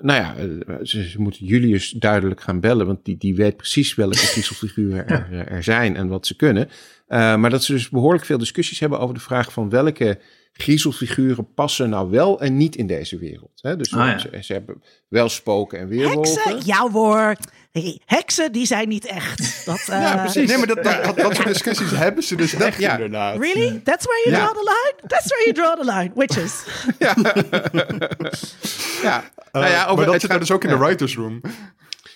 nou 0.00 0.20
ja, 0.20 0.34
eh, 0.36 0.74
ze, 0.82 1.08
ze 1.08 1.20
moeten 1.20 1.46
Julius 1.46 1.90
duidelijk 1.90 2.40
gaan 2.40 2.60
bellen, 2.60 2.86
want 2.86 3.04
die, 3.04 3.16
die 3.16 3.34
weet 3.34 3.56
precies 3.56 3.94
welke 3.94 4.16
griezelfiguren 4.32 5.08
er, 5.08 5.28
eh, 5.30 5.52
er 5.52 5.62
zijn 5.62 5.96
en 5.96 6.08
wat 6.08 6.26
ze 6.26 6.36
kunnen. 6.36 6.68
Eh, 7.06 7.36
maar 7.36 7.50
dat 7.50 7.64
ze 7.64 7.72
dus 7.72 7.88
behoorlijk 7.88 8.24
veel 8.24 8.38
discussies 8.38 8.80
hebben 8.80 8.98
over 8.98 9.14
de 9.14 9.20
vraag 9.20 9.52
van 9.52 9.68
welke 9.68 10.18
griezelfiguren 10.52 11.54
passen 11.54 11.88
nou 11.90 12.10
wel 12.10 12.40
en 12.40 12.56
niet 12.56 12.76
in 12.76 12.86
deze 12.86 13.18
wereld. 13.18 13.50
Hè? 13.60 13.76
Dus 13.76 13.94
Ah, 13.94 14.06
ja. 14.06 14.18
ze, 14.18 14.38
ze 14.42 14.52
hebben 14.52 14.82
wel 15.08 15.28
spoken 15.28 15.78
en 15.78 15.88
weerwolven. 15.88 16.42
Heksen? 16.42 16.60
Ja 16.66 16.90
hoor. 16.90 17.34
Hey, 17.72 18.00
heksen, 18.04 18.52
die 18.52 18.66
zijn 18.66 18.88
niet 18.88 19.06
echt. 19.06 19.66
Dat, 19.66 19.88
eh, 19.90 20.14
precies. 20.22 20.48
Nee, 20.48 20.58
maar 20.58 20.66
dat, 20.66 20.82
dat, 20.84 21.04
dat, 21.04 21.16
dat 21.16 21.34
soort 21.34 21.46
discussies 21.48 21.90
hebben 21.90 22.22
ze 22.22 22.36
dus 22.36 22.54
echt 22.54 22.78
ja. 22.78 22.92
inderdaad. 22.92 23.38
Really? 23.38 23.80
That's 23.84 24.04
where 24.06 24.22
you 24.24 24.36
Ja. 24.36 24.44
draw 24.46 24.56
the 24.56 24.62
line? 24.64 25.08
That's 25.08 25.26
where 25.26 25.44
you 25.44 25.54
draw 25.54 25.80
the 25.80 25.92
line. 25.92 26.10
Witches. 26.14 26.64
Ja, 29.02 29.24
Eh, 29.52 29.60
nou 29.60 29.72
ja, 29.74 29.82
over, 29.84 29.96
maar 29.96 30.04
dat 30.04 30.12
het 30.12 30.20
zit 30.20 30.30
gaat- 30.30 30.40
er 30.40 30.46
dus 30.46 30.50
ook 30.50 30.64
in 30.64 30.70
ja. 30.70 30.76
de 30.76 30.84
writers 30.84 31.16
room. 31.16 31.40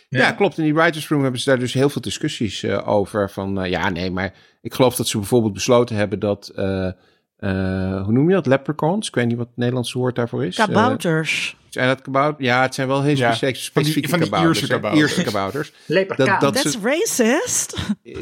Ja, 0.09 0.32
klopt. 0.32 0.59
In 0.59 0.64
die 0.64 0.74
writers 0.74 1.09
room 1.09 1.22
hebben 1.22 1.41
ze 1.41 1.49
daar 1.49 1.59
dus 1.59 1.72
heel 1.72 1.89
veel 1.89 2.01
discussies 2.01 2.62
eh, 2.62 2.89
over. 2.89 3.30
Van 3.30 3.70
ja, 3.70 3.89
nee, 3.91 4.11
maar 4.11 4.32
ik 4.62 4.74
geloof 4.74 4.97
dat 4.97 5.09
ze 5.09 5.18
bijvoorbeeld 5.18 5.53
besloten 5.53 5.97
hebben 5.97 6.18
dat. 6.18 6.49
eh, 6.49 6.91
eh, 7.37 8.03
hoe 8.03 8.12
noem 8.12 8.28
je 8.28 8.34
dat? 8.34 8.47
Leprechauns? 8.47 9.09
Ik 9.09 9.14
weet 9.14 9.26
niet 9.26 9.37
wat 9.37 9.47
het 9.47 9.57
Nederlandse 9.57 9.99
woord 9.99 10.14
daarvoor 10.14 10.45
is. 10.45 10.57
Kabouters. 10.57 11.57
Eh, 11.59 11.64
zijn 11.68 11.89
dat 11.89 12.03
kabouter? 12.03 12.45
Ja, 12.45 12.62
het 12.62 12.74
zijn 12.74 12.89
wel 12.89 13.03
heel 13.03 13.16
Ja, 13.16 13.32
specifieke, 13.34 13.70
van 13.72 13.82
die- 13.82 13.93
specifieke 13.93 14.09
van 14.09 14.18
die 14.18 14.28
kabouters. 14.30 14.59
Ierse 14.61 14.72
kabouters. 14.74 15.03
Ierse 15.16 15.22
kabouters. 15.30 15.72
Dat- 16.16 16.41
dat- 16.41 16.55
That's 16.55 16.70
ze- 16.72 16.78
racist. 16.82 17.76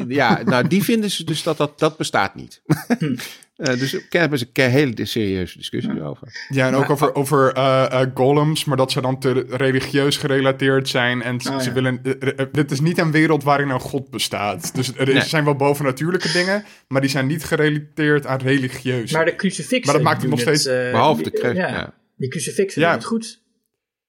Ja, 0.07 0.41
nou, 0.45 0.67
die 0.67 0.83
vinden 0.83 1.11
ze 1.11 1.23
dus 1.23 1.43
dat 1.43 1.57
dat, 1.57 1.79
dat 1.79 1.97
bestaat 1.97 2.35
niet. 2.35 2.61
Eh, 3.55 3.79
dus 3.79 3.91
daar 3.91 4.21
hebben 4.21 4.39
ze 4.39 4.47
een 4.53 4.69
hele 4.69 5.05
serieuze 5.05 5.57
discussie 5.57 6.01
over. 6.01 6.45
Ja, 6.49 6.67
en 6.67 6.73
ook 6.75 6.89
over, 6.89 7.15
over 7.15 7.53
eh, 7.53 8.01
eh, 8.01 8.07
golems, 8.13 8.65
maar 8.65 8.77
dat 8.77 8.91
ze 8.91 9.01
dan 9.01 9.19
te 9.19 9.45
religieus 9.49 10.17
gerelateerd 10.17 10.89
zijn. 10.89 11.21
En 11.21 11.41
ze, 11.41 11.49
Oh, 11.51 11.59
ze 11.59 11.67
ja. 11.67 11.73
willen. 11.73 12.01
dit 12.51 12.71
is 12.71 12.79
niet 12.79 12.97
een 12.97 13.11
wereld 13.11 13.43
waarin 13.43 13.69
een 13.69 13.79
god 13.79 14.09
bestaat. 14.09 14.75
Dus 14.75 14.95
er 14.95 15.07
is- 15.07 15.13
Nee. 15.13 15.23
zijn 15.23 15.43
wel 15.43 15.55
bovennatuurlijke 15.55 16.31
dingen, 16.31 16.63
maar 16.87 17.01
die 17.01 17.09
zijn 17.09 17.27
niet 17.27 17.43
gerelateerd 17.43 18.25
aan 18.25 18.39
religieus. 18.39 19.11
Maar 19.11 19.25
de 19.25 19.35
crucifixen 19.35 19.85
Maar 19.85 19.93
dat 19.93 20.03
maakt 20.03 20.21
het 20.21 20.29
nog 20.31 20.39
steeds- 20.39 20.65
eh, 20.65 20.91
Behalve 20.91 21.23
de 21.23 21.31
kruis. 21.31 21.57
ja, 21.57 21.67
Ja. 21.67 21.93
Die 22.17 22.29
crucifixen 22.29 22.81
Ja. 22.81 22.87
doen 22.87 22.97
het 22.97 23.07
goed. 23.07 23.43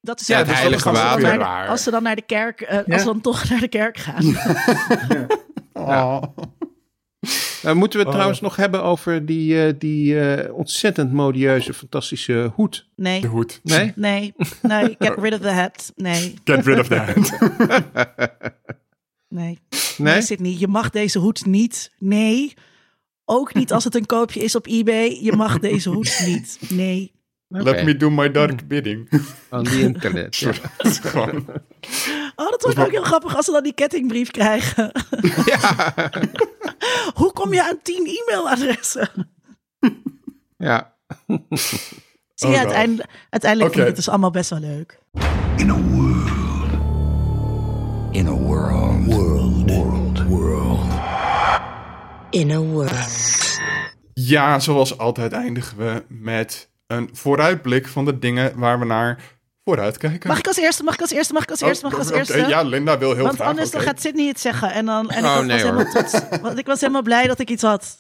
Dat 0.01 0.21
is 0.21 0.27
Ja, 0.27 0.39
het 0.39 0.47
heilige 0.53 0.89
als 0.89 0.99
ze 0.99 1.05
dan 1.05 1.11
water. 1.11 1.23
naar 1.23 1.33
de- 1.33 1.45
Waar. 1.45 1.69
Als 1.69 1.83
ze 1.83 1.91
dan 1.91 2.03
naar 2.03 2.17
de 2.17 2.23
kerk, 2.27 2.61
eh, 2.61 2.75
Ja. 2.87 2.93
als 2.93 3.01
ze 3.01 3.07
dan 3.07 3.21
toch 3.21 3.45
naar 3.51 3.61
de 3.61 3.69
kerk 3.69 3.97
gaan. 3.99 4.25
Oh. 5.73 6.23
Nou, 7.67 7.79
moeten 7.79 7.99
we 7.99 8.05
het 8.05 8.07
Oh. 8.07 8.13
trouwens 8.21 8.41
nog 8.41 8.57
hebben 8.57 8.83
over 8.83 9.27
die, 9.27 9.63
eh, 9.67 9.73
die 9.79 10.21
eh, 10.21 10.55
ontzettend 10.55 11.13
modieuze, 11.13 11.75
fantastische 11.75 12.51
hoed? 12.55 12.89
Nee, 12.97 13.21
De 13.21 13.27
hoed. 13.27 13.61
Nee? 13.63 13.93
nee, 14.09 14.35
nee. 14.63 14.97
Get 14.99 15.15
rid 15.19 15.33
of 15.33 15.41
the 15.41 15.49
hat. 15.51 15.93
Nee, 15.97 16.35
Get 16.45 16.65
rid 16.67 16.79
of 16.79 16.89
that. 16.89 17.15
nee. 19.29 19.59
Nee? 19.99 20.17
Is 20.19 20.27
dit 20.27 20.41
niet? 20.41 20.59
Je 20.61 20.69
mag 20.69 20.91
deze 20.91 21.19
hoed 21.19 21.47
niet. 21.47 21.93
Nee. 21.99 22.55
Ook 23.25 23.55
niet 23.55 23.73
als 23.73 23.85
het 23.85 23.95
een 23.95 24.07
koopje 24.07 24.41
is 24.41 24.55
op 24.55 24.67
eBay. 24.67 25.19
Je 25.23 25.33
mag 25.33 25.59
deze 25.59 25.89
hoed 25.91 26.23
niet. 26.27 26.59
Nee. 26.69 27.15
Let 27.49 27.85
me 27.85 27.97
do 27.97 28.11
my 28.11 28.31
dark 28.31 28.69
bidding. 28.69 29.09
Aan 29.51 29.65
die 29.65 29.81
internet. 29.81 30.37
ja. 30.37 30.53
Oh, 32.39 32.51
dat 32.51 32.63
wordt 32.63 32.79
ook 32.79 32.91
heel 32.91 33.03
grappig 33.03 33.37
als 33.37 33.45
ze 33.45 33.53
dan 33.53 33.63
die 33.63 33.73
kettingbrief 33.75 34.31
krijgen. 34.31 34.93
ja. 35.47 35.95
Hoe 37.21 37.33
kom 37.33 37.53
je 37.53 37.63
aan 37.63 37.79
tien 37.83 38.07
e-mailadressen? 38.07 39.09
ja. 40.57 40.95
Zie 42.35 42.49
je, 42.49 42.55
Oh, 42.55 42.61
uiteindelijk, 42.61 43.09
uiteindelijk 43.31 43.73
vind 43.73 43.83
ik 43.83 43.87
het 43.87 43.97
dus 43.97 44.09
allemaal 44.09 44.31
best 44.31 44.51
wel 44.51 44.59
leuk. 44.59 44.99
In 45.57 45.71
a 45.71 45.77
world. 45.77 46.31
In 48.11 48.27
a 48.27 48.31
world. 48.31 49.05
World. 49.05 49.71
World. 49.71 50.27
World. 50.27 50.93
In 52.31 52.51
a 52.51 52.59
world. 52.59 53.35
Ja, 54.15 54.59
zoals 54.61 54.99
altijd 54.99 55.33
eindigen 55.33 55.77
we 55.79 56.05
met 56.09 56.71
een 56.87 57.09
vooruitblik 57.13 57.87
van 57.89 58.05
de 58.05 58.19
dingen 58.19 58.59
waar 58.59 58.79
we 58.79 58.85
naar 58.85 59.19
vooruit 59.67 59.97
kijken. 59.99 60.29
Mag 60.29 60.39
ik 60.39 60.47
als 60.47 60.57
eerste? 60.57 60.83
Mag 60.83 60.95
ik 60.95 61.01
als 61.01 61.11
eerste? 61.11 61.33
Mag 61.33 61.43
ik 61.43 61.51
als 61.51 61.61
eerste? 61.61 61.85
Mag 61.85 61.93
ik 61.93 61.99
als 61.99 62.11
Oh, 62.11 62.17
eerste? 62.17 62.39
oké, 62.39 62.47
ja, 62.49 62.63
Linda 62.63 62.99
wil 62.99 63.15
heel 63.15 63.23
Want 63.25 63.35
graag. 63.35 63.49
anders 63.49 63.71
dan 63.71 63.81
oké. 63.81 63.89
gaat 63.91 64.01
Sydney 64.01 64.27
het 64.27 64.41
zeggen. 64.41 64.73
En, 64.73 64.87
dan, 64.87 65.11
en 65.11 65.25
Oh, 65.25 65.31
ik, 65.31 65.37
was 65.37 65.45
nee, 65.47 65.57
helemaal 65.57 65.85
hoor. 65.85 65.91
trots. 66.05 66.41
Want 66.43 66.59
ik 66.59 66.67
was 66.67 66.81
helemaal 66.81 67.03
blij 67.03 67.27
dat 67.27 67.39
ik 67.39 67.51
iets 67.51 67.63
had. 67.63 67.97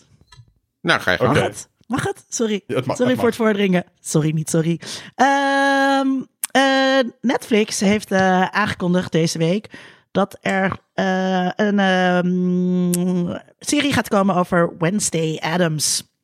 Nou, 0.80 1.00
ga 1.00 1.10
je 1.10 1.16
Oké. 1.20 1.26
gang. 1.26 1.38
Mag 1.38 1.46
het? 1.48 1.68
Mag 1.86 2.04
het? 2.04 2.24
Sorry. 2.28 2.62
Ja, 2.66 2.76
het 2.76 2.86
mag, 2.86 2.96
sorry 2.96 3.10
het 3.12 3.20
voor 3.20 3.28
mag. 3.30 3.38
het 3.38 3.46
voordringen. 3.46 3.84
Sorry, 4.00 4.30
niet 4.30 4.50
sorry. 4.50 4.80
Ehm, 5.14 6.08
eh, 6.50 6.98
Netflix 7.20 7.80
heeft 7.80 8.10
eh, 8.10 8.42
aangekondigd 8.42 9.12
deze 9.12 9.38
week 9.38 9.70
dat 10.10 10.38
er 10.40 10.76
eh, 10.94 11.48
een 11.56 11.78
ehm, 11.78 13.38
serie 13.58 13.92
gaat 13.92 14.08
komen 14.08 14.34
over 14.34 14.72
Wednesday 14.78 15.38
Adams. 15.42 16.14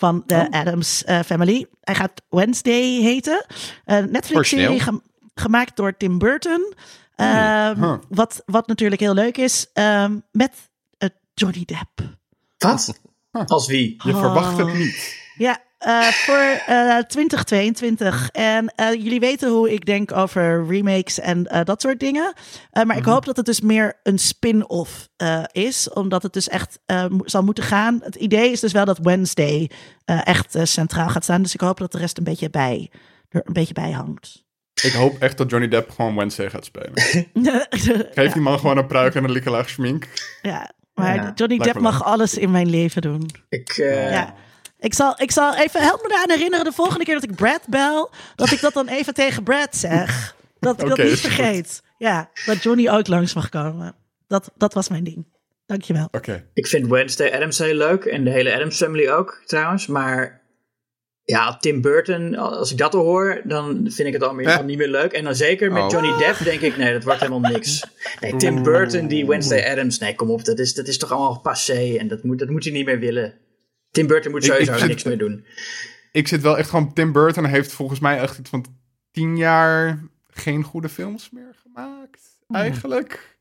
Van 0.00 0.22
de 0.26 0.34
Oh. 0.34 0.60
Adams 0.60 1.04
eh, 1.04 1.20
Family. 1.20 1.66
Hij 1.80 1.94
gaat 1.94 2.22
Wednesday 2.28 3.00
heten. 3.00 3.46
Een 3.84 4.10
Netflix-serie 4.10 4.68
Origineel. 4.68 4.98
gem- 5.00 5.02
gemaakt 5.34 5.76
door 5.76 5.96
Tim 5.96 6.18
Burton. 6.18 6.74
Ehm, 7.16 7.82
Huh. 7.82 7.94
wat, 8.08 8.42
wat 8.46 8.66
natuurlijk 8.66 9.00
heel 9.00 9.14
leuk 9.14 9.36
is. 9.36 9.66
ehm, 9.72 10.18
met 10.32 10.52
eh, 10.98 11.08
Johnny 11.34 11.64
Depp. 11.64 12.16
Wat? 12.58 13.00
Als 13.46 13.66
wie? 13.66 13.94
Je 14.04 14.12
Oh. 14.12 14.18
verwacht 14.20 14.56
het 14.58 14.72
niet. 14.74 15.16
Ja, 15.36 15.58
eh, 15.80 16.02
voor 16.02 16.36
eh, 16.66 16.98
2022. 16.98 18.28
En 18.32 18.72
eh, 18.76 18.92
jullie 18.92 19.20
weten 19.20 19.50
hoe 19.50 19.72
ik 19.72 19.86
denk 19.86 20.12
over 20.12 20.66
remakes 20.68 21.20
en 21.20 21.46
eh, 21.46 21.64
dat 21.64 21.80
soort 21.80 22.00
dingen. 22.00 22.32
Eh, 22.70 22.82
maar 22.84 22.96
ik 22.96 23.04
hoop 23.04 23.24
dat 23.24 23.36
het 23.36 23.46
dus 23.46 23.60
meer 23.60 23.98
een 24.02 24.18
spin-off 24.18 25.08
eh, 25.16 25.42
is. 25.52 25.90
Omdat 25.92 26.22
het 26.22 26.32
dus 26.32 26.48
echt 26.48 26.78
eh, 26.86 27.06
mo- 27.06 27.22
zal 27.24 27.42
moeten 27.42 27.64
gaan. 27.64 28.00
Het 28.02 28.14
idee 28.14 28.50
is 28.50 28.60
dus 28.60 28.72
wel 28.72 28.84
dat 28.84 28.98
Wednesday 29.02 29.70
eh, 30.04 30.26
echt 30.26 30.54
eh, 30.54 30.64
centraal 30.64 31.08
gaat 31.08 31.24
staan. 31.24 31.42
Dus 31.42 31.54
ik 31.54 31.60
hoop 31.60 31.78
dat 31.78 31.92
de 31.92 31.98
rest 31.98 32.18
een 32.18 32.24
beetje 32.24 32.50
bij, 32.50 32.90
er 33.28 33.42
een 33.44 33.52
beetje 33.52 33.74
bij 33.74 33.90
hangt. 33.90 34.44
Ik 34.82 34.92
hoop 34.92 35.18
echt 35.18 35.38
dat 35.38 35.50
Johnny 35.50 35.68
Depp 35.68 35.90
gewoon 35.90 36.16
Wednesday 36.16 36.50
gaat 36.50 36.64
spelen. 36.64 36.92
Geef 38.14 38.32
die 38.32 38.42
man 38.42 38.58
gewoon 38.58 38.76
een 38.78 38.86
pruik 38.86 39.14
en 39.14 39.24
een 39.24 39.30
likke 39.30 39.50
laag 39.50 39.68
schmink. 39.68 40.08
ja, 40.42 40.70
maar 40.94 41.14
Ja, 41.14 41.32
Johnny 41.34 41.56
lijkt 41.56 41.64
Depp 41.72 41.80
mag 41.84 42.04
alles 42.04 42.38
in 42.38 42.50
mijn 42.50 42.70
leven 42.70 43.02
doen. 43.02 43.30
Ik, 43.48 43.68
eh, 43.68 44.10
Ja. 44.10 44.34
Ik 44.80 44.94
zal, 44.94 45.14
ik 45.16 45.30
zal 45.30 45.54
even, 45.56 45.80
help 45.82 46.02
me 46.02 46.08
eraan 46.14 46.30
herinneren 46.30 46.64
de 46.64 46.72
volgende 46.72 47.04
keer 47.04 47.14
dat 47.14 47.22
ik 47.24 47.34
Brad 47.34 47.60
bel, 47.68 48.10
dat 48.36 48.50
ik 48.50 48.60
dat 48.60 48.72
dan 48.72 48.88
even 48.88 49.14
tegen 49.14 49.42
Brad 49.42 49.76
zeg. 49.76 50.34
Dat 50.60 50.82
ik 50.82 50.88
dat 50.88 50.98
niet 50.98 51.08
goed. 51.10 51.18
vergeet. 51.20 51.82
Ja, 51.98 52.30
dat 52.46 52.62
Johnny 52.62 52.88
ook 52.88 53.06
langs 53.06 53.34
mag 53.34 53.48
komen. 53.48 53.94
Dat, 54.28 54.50
dat 54.56 54.74
was 54.74 54.88
mijn 54.88 55.04
ding. 55.04 55.26
Dankjewel. 55.66 56.08
Oké. 56.10 56.44
ik 56.54 56.66
vind 56.66 56.86
Wednesday 56.86 57.32
Adams 57.32 57.58
heel 57.58 57.74
leuk. 57.74 58.04
En 58.04 58.24
de 58.24 58.30
hele 58.30 58.54
Adams 58.54 58.76
Family 58.76 59.08
ook, 59.08 59.42
trouwens. 59.46 59.86
Maar 59.86 60.40
ja, 61.24 61.56
Tim 61.56 61.80
Burton, 61.80 62.34
als 62.36 62.70
ik 62.70 62.78
dat 62.78 62.94
al 62.94 63.02
hoor, 63.04 63.40
dan 63.44 63.86
vind 63.90 64.08
ik 64.08 64.12
het 64.12 64.22
al, 64.22 64.34
meer, 64.34 64.46
Eh. 64.46 64.56
al 64.56 64.64
niet 64.64 64.78
meer 64.78 64.88
leuk. 64.88 65.12
En 65.12 65.24
dan 65.24 65.34
zeker 65.34 65.72
met 65.72 65.82
Oh. 65.82 65.90
Johnny 65.90 66.16
Depp 66.18 66.44
denk 66.44 66.60
ik, 66.60 66.76
nee, 66.76 66.92
dat 66.92 67.04
wordt 67.04 67.20
helemaal 67.20 67.50
niks. 67.50 67.84
Nee, 68.20 68.36
Tim 68.36 68.62
Burton, 68.62 69.06
die 69.08 69.26
Wednesday 69.26 69.70
Adams, 69.70 69.98
nee, 69.98 70.14
kom 70.14 70.30
op. 70.30 70.44
Dat 70.44 70.58
is, 70.58 70.74
dat 70.74 70.88
is 70.88 70.98
toch 70.98 71.10
allemaal 71.12 71.40
passé. 71.40 71.96
En 71.98 72.08
dat 72.08 72.22
moet, 72.22 72.38
dat 72.38 72.48
moet 72.48 72.64
hij 72.64 72.72
niet 72.72 72.86
meer 72.86 72.98
willen. 72.98 73.34
Tim 73.90 74.06
Burton 74.06 74.30
moet 74.30 74.44
Ik- 74.44 74.48
ik 74.50 74.54
sowieso 74.54 74.78
zit- 74.78 74.88
niks 74.88 75.02
meer 75.02 75.18
doen. 75.18 75.44
Ik 76.12 76.28
zit 76.28 76.40
wel 76.40 76.58
echt 76.58 76.68
gewoon... 76.70 76.92
Tim 76.92 77.12
Burton 77.12 77.44
heeft 77.44 77.72
volgens 77.72 78.00
mij 78.00 78.18
echt 78.20 78.38
iets 78.38 78.50
van 78.50 78.64
tien 79.12 79.36
jaar 79.36 80.02
geen 80.28 80.62
goede 80.62 80.88
films 80.88 81.30
meer 81.30 81.54
gemaakt. 81.62 82.20
Eigenlijk. 82.48 83.38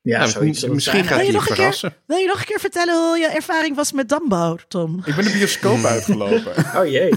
Ja, 0.00 0.18
Nou, 0.18 0.30
zoiets 0.30 0.66
misschien 0.66 1.04
gaat 1.04 1.08
Wil 1.08 1.18
je 1.18 1.24
hij 1.24 1.32
nog 1.32 1.48
een 1.48 1.54
verrassen. 1.56 1.94
Wil 2.06 2.16
je 2.16 2.26
nog 2.26 2.38
een 2.40 2.44
keer 2.46 2.60
vertellen 2.60 3.08
hoe 3.08 3.18
je 3.18 3.26
ervaring 3.26 3.76
was 3.76 3.92
met 3.92 4.08
Dumbo, 4.08 4.58
Tom? 4.68 5.02
Ik 5.04 5.14
ben 5.14 5.24
de 5.24 5.30
bioscoop 5.32 5.84
uitgelopen. 5.94 6.54
Oh 6.76 6.86
jee. 6.86 7.12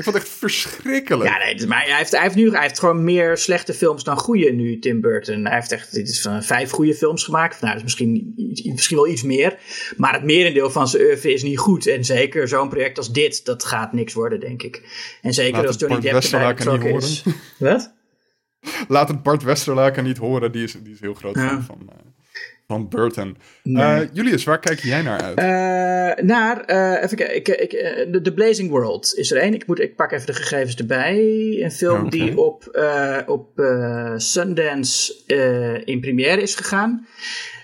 Ik 0.00 0.06
vond 0.06 0.16
het 0.16 0.24
echt 0.26 0.34
verschrikkelijk. 0.38 1.30
Ja, 1.30 1.38
nee, 1.38 1.66
maar 1.66 1.84
hij 1.84 1.96
heeft, 1.96 2.10
hij 2.10 2.22
heeft 2.22 2.34
nu 2.34 2.50
hij 2.50 2.62
heeft 2.62 2.78
gewoon 2.78 3.04
meer 3.04 3.38
slechte 3.38 3.74
films 3.74 4.04
dan 4.04 4.16
goede 4.16 4.50
nu, 4.50 4.78
Tim 4.78 5.00
Burton. 5.00 5.44
Hij 5.44 5.54
heeft 5.54 5.72
echt 5.72 5.92
dit 5.94 6.08
is 6.08 6.20
van 6.20 6.42
vijf 6.42 6.70
goede 6.70 6.94
films 6.94 7.24
gemaakt. 7.24 7.60
Nou, 7.60 7.66
dat 7.66 7.76
is 7.76 7.82
misschien, 7.82 8.32
misschien 8.64 8.96
wel 8.96 9.08
iets 9.08 9.22
meer. 9.22 9.58
Maar 9.96 10.12
het 10.12 10.24
merendeel 10.24 10.70
van 10.70 10.88
zijn 10.88 11.02
oeuvre 11.02 11.32
is 11.32 11.42
niet 11.42 11.58
goed. 11.58 11.86
En 11.86 12.04
zeker 12.04 12.48
zo'n 12.48 12.68
project 12.68 12.98
als 12.98 13.12
dit, 13.12 13.44
dat 13.44 13.64
gaat 13.64 13.92
niks 13.92 14.14
worden, 14.14 14.40
denk 14.40 14.62
ik. 14.62 14.82
En 15.22 15.34
zeker 15.34 15.56
Laat 15.56 15.66
als 15.66 15.76
Johnny 15.76 16.00
Bart 16.00 16.22
Depp 16.22 16.32
erbij 16.32 16.40
Westerlaken 16.54 16.72
niet 16.72 16.82
betrokken 16.82 17.08
is. 17.08 17.24
Wat? 17.68 17.92
Laat 18.88 19.08
het 19.08 19.22
Bart 19.22 19.42
Westerlaken 19.42 20.04
niet 20.04 20.18
horen. 20.18 20.52
Die 20.52 20.62
is, 20.62 20.72
die 20.82 20.92
is 20.92 21.00
heel 21.00 21.14
groot 21.14 21.34
Ja. 21.34 21.48
fan 21.48 21.62
van, 21.62 21.78
eh, 21.88 21.94
van 22.70 22.88
Burton. 22.88 23.36
Nee. 23.62 23.82
Eh, 23.82 24.08
Julius, 24.12 24.44
waar 24.44 24.58
kijk 24.58 24.80
jij 24.80 25.02
naar 25.02 25.20
uit? 25.20 25.38
Eh, 25.38 26.24
naar, 26.24 26.60
eh, 26.60 27.02
even 27.02 27.16
kijken, 27.16 27.36
ik, 27.36 27.48
ik, 27.48 27.70
de, 28.12 28.20
The 28.22 28.34
Blazing 28.34 28.70
World 28.70 29.14
is 29.14 29.30
er 29.30 29.38
één. 29.38 29.54
Ik, 29.54 29.66
moet, 29.66 29.80
ik 29.80 29.96
pak 29.96 30.12
even 30.12 30.26
de 30.26 30.32
gegevens 30.32 30.76
erbij. 30.76 31.18
Een 31.62 31.72
film 31.72 32.10
die 32.10 32.38
op, 32.38 32.82
op 33.26 33.48
Sundance 34.16 35.14
in 35.84 36.00
première 36.00 36.42
is 36.42 36.54
gegaan. 36.54 37.06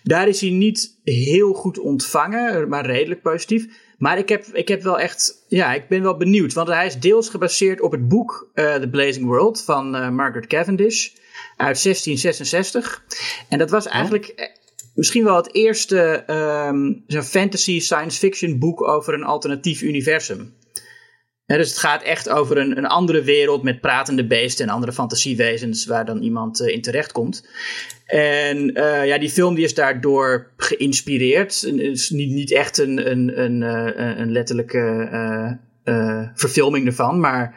Daar 0.03 0.29
is 0.29 0.41
hij 0.41 0.51
niet 0.51 0.99
heel 1.05 1.53
goed 1.53 1.79
ontvangen, 1.79 2.69
maar 2.69 2.87
redelijk 2.87 3.23
positief. 3.23 3.67
Maar 3.99 4.19
ik 4.19 4.29
heb, 4.29 4.45
ik 4.45 4.69
heb 4.69 4.83
wel 4.83 4.99
echt, 4.99 5.45
ja, 5.49 5.75
ik 5.75 5.89
ben 5.89 6.03
wel 6.03 6.17
benieuwd. 6.17 6.53
Want 6.53 6.69
hij 6.69 6.87
is 6.87 6.99
deels 6.99 7.29
gebaseerd 7.29 7.81
op 7.81 7.93
het 7.93 8.09
boek 8.09 8.51
The 8.55 8.89
Blazing 8.91 9.27
World 9.27 9.63
van 9.63 10.15
Margaret 10.15 10.47
Cavendish 10.47 11.09
uit 11.57 11.83
1666. 11.83 13.05
En 13.49 13.59
dat 13.59 13.71
was 13.71 13.87
eigenlijk 13.87 14.27
eh, 14.27 14.47
misschien 14.95 15.25
wel 15.25 15.37
het 15.37 15.55
eerste 15.55 16.25
zo'n 17.07 17.23
fantasy 17.23 17.81
science 17.81 18.19
fiction 18.19 18.59
boek 18.59 18.83
over 18.83 19.15
een 19.15 19.25
alternatief 19.25 19.83
universum. 19.83 20.55
Dus 21.47 21.69
het 21.69 21.79
gaat 21.79 22.03
echt 22.03 22.29
over 22.29 22.59
een, 22.59 22.79
een 22.79 22.87
andere 22.87 23.23
wereld 23.23 23.63
met 23.63 23.81
pratende 23.81 24.27
beesten 24.27 24.67
en 24.67 24.73
andere 24.73 24.93
fantasiewezens 24.93 25.87
waar 25.87 26.05
dan 26.05 26.23
iemand 26.23 26.61
eh, 26.61 26.75
in 26.75 26.83
terecht 26.83 27.13
komt. 27.13 27.49
En 28.07 28.75
eh, 28.75 29.07
ja, 29.07 29.19
die 29.19 29.31
film 29.31 29.55
die 29.55 29.65
is 29.65 29.75
daardoor 29.75 30.51
geïnspireerd. 30.57 31.61
Het 31.61 31.81
is 31.81 32.11
niet, 32.11 32.31
niet 32.31 32.53
echt 32.53 32.79
een, 32.79 33.11
een, 33.11 33.41
een, 33.43 33.61
een 34.21 34.33
letterlijke 34.33 35.59
verfilming 36.35 36.87
ervan, 36.87 37.21
maar 37.21 37.57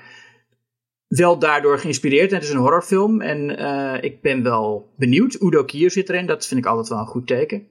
wel 1.10 1.40
daardoor 1.40 1.80
geïnspireerd. 1.80 2.30
En 2.30 2.36
het 2.36 2.44
is 2.44 2.50
een 2.50 2.58
horrorfilm 2.60 3.22
en 3.22 3.58
eh, 3.58 4.04
ik 4.04 4.22
ben 4.22 4.44
wel 4.44 4.94
benieuwd. 4.98 5.42
Udo 5.42 5.64
Kier 5.64 5.92
zit 5.92 6.10
erin, 6.10 6.26
dat 6.26 6.46
vind 6.48 6.60
ik 6.60 6.66
altijd 6.66 6.88
wel 6.88 6.98
een 7.00 7.06
goed 7.06 7.28
teken. 7.28 7.68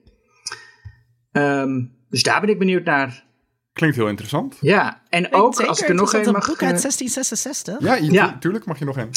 Ehm, 1.31 1.81
dus 2.09 2.23
daar 2.23 2.41
ben 2.41 2.49
ik 2.49 2.59
benieuwd 2.59 2.83
naar. 2.83 3.27
Klinkt 3.73 3.95
heel 3.95 4.07
interessant. 4.07 4.57
Ja, 4.61 5.01
en 5.09 5.33
ook 5.33 5.53
Zeker, 5.53 5.69
als 5.69 5.81
ik 5.81 5.87
er 5.89 5.95
nog 5.95 6.11
het 6.11 6.21
is 6.21 6.27
een 6.27 6.33
mag... 6.33 6.47
boek 6.47 6.61
uit 6.63 6.75
eh, 6.75 6.81
1666. 6.81 7.79
Ja, 7.79 7.95
je- 7.95 8.11
Ja. 8.11 8.31
tu- 8.33 8.39
tuurlijk 8.39 8.65
mag 8.65 8.79
je 8.79 8.85
nog 8.85 8.97
een. 8.97 9.09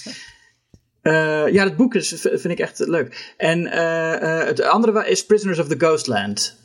Eh, 1.03 1.49
ja, 1.53 1.64
het 1.64 1.77
boek 1.77 1.95
is, 1.95 2.09
vind 2.20 2.45
ik 2.45 2.59
echt 2.59 2.79
leuk. 2.79 3.35
En 3.37 3.66
eh, 3.66 4.41
eh, 4.41 4.47
het 4.47 4.62
andere 4.62 5.09
is 5.09 5.27
Prisoners 5.27 5.59
of 5.59 5.68
the 5.68 5.75
Ghostland. 5.79 6.61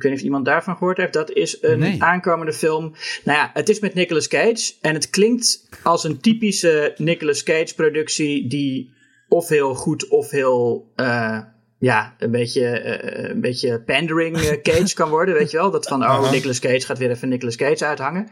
Ik 0.00 0.06
weet 0.06 0.12
niet 0.12 0.20
of 0.20 0.26
iemand 0.32 0.44
daarvan 0.44 0.76
gehoord 0.76 0.96
heeft. 0.96 1.12
Dat 1.12 1.30
is 1.32 1.58
een 1.60 1.78
Nee. 1.78 2.02
aankomende 2.02 2.52
film. 2.52 2.94
Nou 3.24 3.38
ja, 3.38 3.50
het 3.54 3.68
is 3.68 3.80
met 3.80 3.94
Nicolas 3.94 4.28
Cage. 4.28 4.72
En 4.80 4.94
het 4.94 5.10
klinkt 5.10 5.68
als 5.82 6.04
een 6.04 6.20
typische 6.20 6.94
Nicolas 6.96 7.42
Cage 7.42 7.74
productie 7.74 8.48
die 8.48 8.92
of 9.28 9.48
heel 9.48 9.74
goed 9.74 10.08
of 10.08 10.30
heel... 10.30 10.90
eh, 10.96 11.38
ja, 11.78 12.14
een 12.18 12.30
beetje, 12.30 12.66
eh, 12.66 13.30
een 13.30 13.40
beetje 13.40 13.80
pandering 13.80 14.36
eh, 14.38 14.60
Cage 14.72 14.94
kan 14.94 15.08
worden, 15.08 15.34
weet 15.34 15.50
je 15.50 15.56
wel? 15.56 15.70
Dat 15.70 15.86
van, 15.88 16.02
oh. 16.02 16.30
Nicolas 16.30 16.58
Cage 16.58 16.80
gaat 16.80 16.98
weer 16.98 17.10
even 17.10 17.28
Nicolas 17.28 17.56
Cage 17.56 17.84
uithangen. 17.84 18.28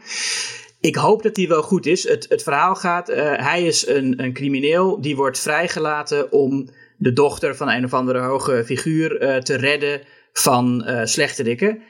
Ik 0.79 0.95
hoop 0.95 1.23
dat 1.23 1.35
die 1.35 1.47
wel 1.47 1.61
goed 1.61 1.85
is. 1.85 2.07
Het, 2.07 2.25
het 2.29 2.43
verhaal 2.43 2.75
gaat, 2.75 3.07
hij 3.37 3.63
is 3.65 3.87
een, 3.87 4.23
een 4.23 4.33
crimineel, 4.33 5.01
die 5.01 5.15
wordt 5.15 5.39
vrijgelaten 5.39 6.31
om 6.31 6.69
de 6.97 7.13
dochter 7.13 7.55
van 7.55 7.69
een 7.69 7.85
of 7.85 7.93
andere 7.93 8.19
hoge 8.19 8.63
figuur 8.65 9.41
te 9.43 9.55
redden 9.55 10.01
van 10.33 10.83
eh 10.85 11.05
slechterikken. 11.05 11.81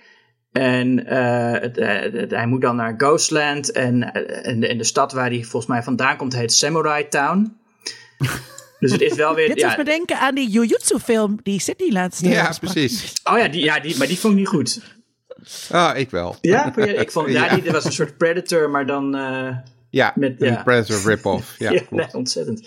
En 0.51 1.05
eh, 1.05 1.61
het, 1.61 1.77
eh, 1.77 1.87
het- 2.21 2.31
hij 2.31 2.45
moet 2.47 2.61
dan 2.61 2.75
naar 2.75 2.93
Ghostland 2.97 3.71
en, 3.71 4.13
en, 4.43 4.59
de, 4.59 4.67
en 4.67 4.77
de 4.77 4.83
stad 4.83 5.11
waar 5.11 5.29
hij 5.29 5.41
volgens 5.41 5.65
mij 5.65 5.83
vandaan 5.83 6.17
komt 6.17 6.35
heet 6.35 6.53
Samurai 6.53 7.07
Town. 7.07 7.57
Dus 8.79 8.91
het 8.91 9.01
is 9.01 9.13
wel 9.15 9.35
weer... 9.35 9.47
Dit 9.47 9.59
ja, 9.59 9.67
doet 9.67 9.77
me 9.77 9.83
denken 9.83 10.19
aan 10.19 10.35
die 10.35 10.49
Jujutsu 10.49 10.99
film 10.99 11.39
die 11.43 11.59
Sydney 11.59 11.91
laatst 11.91 12.25
Ja, 12.25 12.53
precies. 12.59 13.13
oh 13.23 13.37
ja, 13.37 13.47
die, 13.47 13.63
ja 13.63 13.79
die, 13.79 13.97
maar 13.97 14.07
die 14.07 14.19
vond 14.19 14.33
ik 14.33 14.39
niet 14.39 14.47
goed. 14.47 14.81
Ah, 15.71 15.97
ik 15.97 16.09
wel. 16.09 16.35
Ja, 16.41 16.75
ik 16.77 17.11
vond 17.11 17.29
ja, 17.39 17.53
die, 17.55 17.63
dat 17.63 17.73
was 17.73 17.85
een 17.85 17.91
soort 17.91 18.17
Predator, 18.17 18.69
maar 18.69 18.85
dan... 18.85 19.15
eh, 19.15 19.57
Ja, 19.89 20.11
Met- 20.15 20.41
een 20.41 20.51
ja. 20.51 20.63
Predator 20.63 21.01
rip-off. 21.05 21.55
Ja, 21.57 21.71
Ja, 21.71 21.81
nee, 21.89 22.05
ontzettend. 22.13 22.61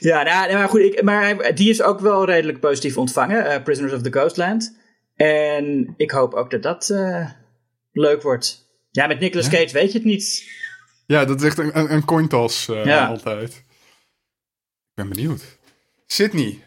ja, 0.00 0.22
nou, 0.22 0.52
maar 0.52 0.68
goed, 0.68 0.80
ik, 0.80 1.02
maar 1.02 1.54
die 1.54 1.70
is 1.70 1.82
ook 1.82 2.00
wel 2.00 2.24
redelijk 2.24 2.60
positief 2.60 2.96
ontvangen, 2.96 3.46
eh, 3.50 3.62
Prisoners 3.62 3.92
of 3.94 4.02
the 4.02 4.10
Ghostland. 4.10 4.76
En 5.14 5.94
ik 5.96 6.10
hoop 6.10 6.34
ook 6.34 6.50
dat 6.50 6.62
dat 6.62 6.90
eh, 6.90 7.30
leuk 7.92 8.22
wordt. 8.22 8.66
Ja, 8.90 9.06
met 9.06 9.20
Nicolas 9.20 9.48
Cage 9.48 9.72
weet 9.72 9.92
je 9.92 9.98
het 9.98 10.06
niet. 10.06 10.48
Ja, 11.06 11.24
dat 11.24 11.40
is 11.40 11.46
echt 11.46 11.58
een, 11.58 11.78
een, 11.78 11.92
een 11.92 12.04
coin 12.04 12.28
toss 12.28 12.68
eh, 12.68 12.84
Ja. 12.84 13.06
altijd. 13.06 13.52
Ik 13.54 13.64
ben 14.94 15.08
benieuwd. 15.08 15.58
Sydney. 16.06 16.64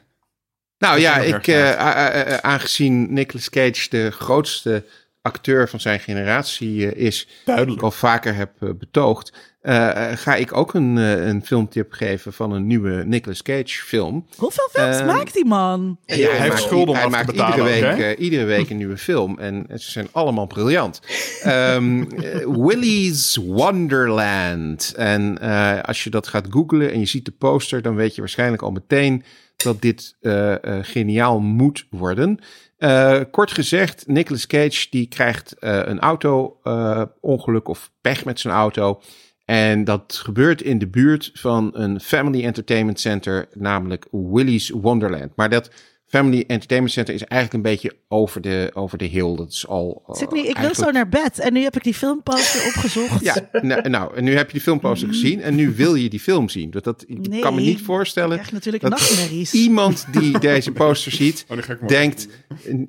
Nou 0.78 1.00
ja, 1.00 1.18
ik, 1.18 1.48
eh, 1.48 2.38
aangezien 2.38 3.14
Nicolas 3.14 3.50
Cage 3.50 3.89
de 3.89 4.12
grootste 4.12 4.86
acteur 5.28 5.69
van 5.69 5.80
zijn 5.80 5.99
generatie 5.99 6.91
eh, 6.91 7.05
is, 7.05 7.25
die 7.25 7.34
ik 7.39 7.45
Duidelijk. 7.45 7.82
al 7.82 7.91
vaker 7.91 8.36
heb 8.36 8.51
eh, 8.59 8.69
betoogd, 8.80 9.34
eh, 9.61 10.11
ga 10.15 10.36
ik 10.36 10.58
ook 10.58 10.74
een, 10.74 10.95
een 10.95 11.45
filmtip 11.45 11.91
geven 11.91 12.33
van 12.33 12.51
een 12.51 12.67
nieuwe 12.67 13.04
Nicolas 13.05 13.41
Cage 13.41 13.83
film. 13.86 14.25
Hoeveel 14.37 14.70
films 14.71 14.97
Eh, 14.99 15.05
maakt 15.05 15.33
die 15.33 15.45
man? 15.45 15.97
Ja, 16.05 16.16
hij 16.16 16.25
heeft 16.37 16.47
maakt- 16.47 16.62
schulden 16.62 16.87
om 16.89 16.93
hij 16.95 17.04
af 17.04 17.09
te 17.09 17.16
maakt 17.16 17.32
betalen 17.32 17.74
Iedere 17.75 17.95
week, 17.95 18.17
iedere 18.17 18.43
week 18.45 18.70
een 18.70 18.78
nieuwe 18.78 18.97
film 18.97 19.39
en 19.39 19.66
ze 19.70 19.91
zijn 19.91 20.08
allemaal 20.12 20.47
briljant. 20.47 20.99
Ehm, 21.43 22.01
eh, 22.01 22.45
Willy's 22.45 23.36
Wonderland. 23.36 24.93
En 24.95 25.37
eh, 25.41 25.82
als 25.82 26.04
je 26.04 26.09
dat 26.09 26.28
gaat 26.28 26.45
googlen 26.49 26.91
en 26.91 26.99
je 26.99 27.05
ziet 27.05 27.25
de 27.25 27.32
poster, 27.32 27.82
dan 27.82 27.95
weet 27.95 28.16
je 28.16 28.21
waarschijnlijk 28.21 28.62
al 28.62 28.71
meteen 28.71 29.24
dat 29.58 29.82
dit 29.82 30.16
eh, 30.21 30.54
eh, 30.54 30.59
geniaal 30.86 31.39
moet 31.39 31.86
worden. 31.89 32.39
Eh, 32.78 33.21
kort 33.32 33.51
gezegd, 33.51 34.08
Nicolas 34.08 34.47
Cage 34.47 34.87
die 34.89 35.08
krijgt 35.08 35.59
eh, 35.59 35.82
een 35.86 35.99
auto-ongeluk 35.99 37.67
of 37.67 37.91
pech 38.01 38.25
met 38.25 38.39
zijn 38.39 38.54
auto. 38.54 39.01
En 39.45 39.83
dat 39.83 40.20
gebeurt 40.24 40.62
in 40.62 40.78
de 40.78 40.87
buurt 40.87 41.32
van 41.33 41.70
een 41.74 41.99
family 41.99 42.43
entertainment 42.43 42.99
center, 42.99 43.47
namelijk 43.54 44.08
Willy's 44.12 44.70
Wonderland. 44.70 45.36
Maar 45.36 45.49
dat 45.49 45.71
Family 46.08 46.43
Entertainment 46.47 46.93
Center 46.93 47.13
is 47.13 47.24
eigenlijk 47.24 47.54
een 47.66 47.71
beetje 47.71 47.96
over 48.08 48.42
de, 48.42 48.71
over 48.74 48.97
de 48.97 49.05
hill. 49.05 49.36
Dat 49.36 49.51
is 49.51 49.67
al. 49.67 50.04
uh, 50.09 50.16
Zit 50.16 50.32
niet, 50.32 50.46
ik 50.47 50.58
wil 50.58 50.75
zo 50.75 50.92
naar 50.92 51.09
bed. 51.09 51.39
En 51.39 51.54
nu 51.54 51.62
heb 51.63 51.75
ik 51.75 51.84
die 51.84 51.93
filmposter 51.93 52.66
opgezocht. 52.67 53.24
Ja, 53.24 53.50
nou, 53.62 53.89
nou, 53.89 54.16
en 54.16 54.24
nu 54.24 54.36
heb 54.36 54.46
je 54.47 54.54
die 54.54 54.62
filmposter 54.62 55.08
gezien 55.08 55.42
en 55.42 55.55
nu 55.55 55.74
wil 55.75 55.96
je 55.96 56.09
die 56.09 56.20
film 56.20 56.50
zien. 56.50 56.71
Dat, 56.71 56.84
dat, 56.84 57.04
ik 57.08 57.28
Nee, 57.28 57.39
kan 57.42 57.55
me 57.55 57.62
niet 57.62 57.82
voorstellen 57.82 58.38
krijg 58.38 58.51
natuurlijk 58.51 58.84
dat 58.84 58.92
nachtmerries. 58.92 59.54
iemand 59.54 60.05
die 60.12 60.39
deze 60.50 60.71
poster 60.71 61.12
ziet, 61.12 61.46
Oh, 61.50 61.88
denkt, 61.88 62.28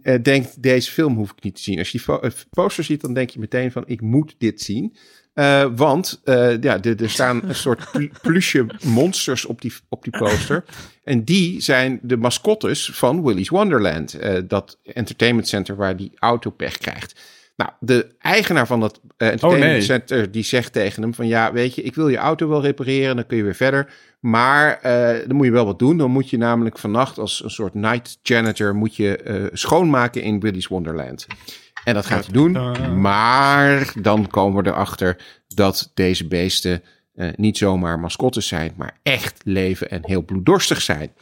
eh, 0.03 0.23
denkt, 0.23 0.63
deze 0.63 0.91
film 0.91 1.15
hoef 1.17 1.31
ik 1.31 1.43
niet 1.43 1.55
te 1.55 1.63
zien. 1.63 1.79
Als 1.79 1.91
je 1.91 2.01
die 2.07 2.21
eh, 2.21 2.31
poster 2.51 2.85
ziet, 2.85 3.01
dan 3.01 3.15
denk 3.15 3.31
je 3.31 3.39
meteen 3.39 3.73
van, 3.73 3.83
ik 3.87 4.01
moet 4.01 4.35
dit 4.39 4.61
zien. 4.61 4.97
Eh, 5.39 5.67
want 5.77 6.21
eh, 6.25 6.61
ja, 6.61 6.83
er, 6.83 7.03
er 7.03 7.11
staan 7.11 7.41
een 7.45 7.55
soort 7.55 7.91
pl- 7.93 8.19
pluche 8.23 8.67
monsters 8.85 9.45
op 9.45 9.61
die, 9.61 9.73
op 9.89 10.03
die 10.03 10.19
poster. 10.19 10.65
En 11.05 11.25
die 11.25 11.61
zijn 11.61 11.99
de 12.03 12.17
mascottes 12.17 12.91
van 12.95 13.23
Willy's 13.23 13.49
Wonderland. 13.49 14.15
eh, 14.15 14.43
dat 14.45 14.79
entertainment 14.85 15.49
center 15.49 15.77
waar 15.77 15.97
die 15.97 16.13
auto 16.19 16.51
pech 16.51 16.79
krijgt. 16.79 17.21
Nou, 17.57 17.71
de 17.81 18.07
eigenaar 18.19 18.67
van 18.67 18.81
dat 18.81 19.01
eh, 19.17 19.29
entertainment 19.29 19.73
nee. 19.73 19.83
center 19.83 20.31
die 20.31 20.43
zegt 20.43 20.73
tegen 20.73 21.03
hem 21.03 21.15
van 21.15 21.27
ja, 21.27 21.53
weet 21.53 21.75
je, 21.75 21.83
ik 21.83 21.95
wil 21.95 22.09
je 22.09 22.17
auto 22.17 22.49
wel 22.49 22.63
repareren, 22.63 23.17
dan 23.17 23.27
kun 23.27 23.37
je 23.37 23.43
weer 23.43 23.55
verder. 23.55 23.93
Maar 24.21 24.79
dan 25.27 25.37
moet 25.37 25.47
je 25.47 25.53
wel 25.53 25.65
wat 25.67 25.79
doen. 25.79 25.99
Dan 25.99 26.11
moet 26.11 26.31
je 26.31 26.39
namelijk 26.39 26.79
vannacht 26.79 27.19
als 27.19 27.45
een 27.45 27.51
soort 27.51 27.75
night 27.75 28.19
janitor 28.23 28.75
moet 28.75 28.97
je 28.97 29.49
schoonmaken 29.53 30.23
in 30.23 30.41
Willy's 30.41 30.67
Wonderland. 30.67 31.27
En 31.89 31.95
dat 31.95 32.07
gaat 32.07 32.25
hij 32.25 32.33
doen. 32.33 32.53
Maar 33.01 33.93
dan 34.01 34.27
komen 34.27 34.63
we 34.63 34.71
erachter 34.71 35.17
dat 35.55 35.91
deze 35.95 36.27
beesten 36.27 36.83
eh, 37.15 37.29
niet 37.37 37.57
zomaar 37.57 37.99
mascottes 37.99 38.47
zijn, 38.47 38.73
maar 38.77 38.99
echt 39.03 39.41
leven 39.45 39.91
en 39.91 40.07
heel 40.07 40.23
bloeddorstig 40.23 40.81
zijn. 40.81 41.13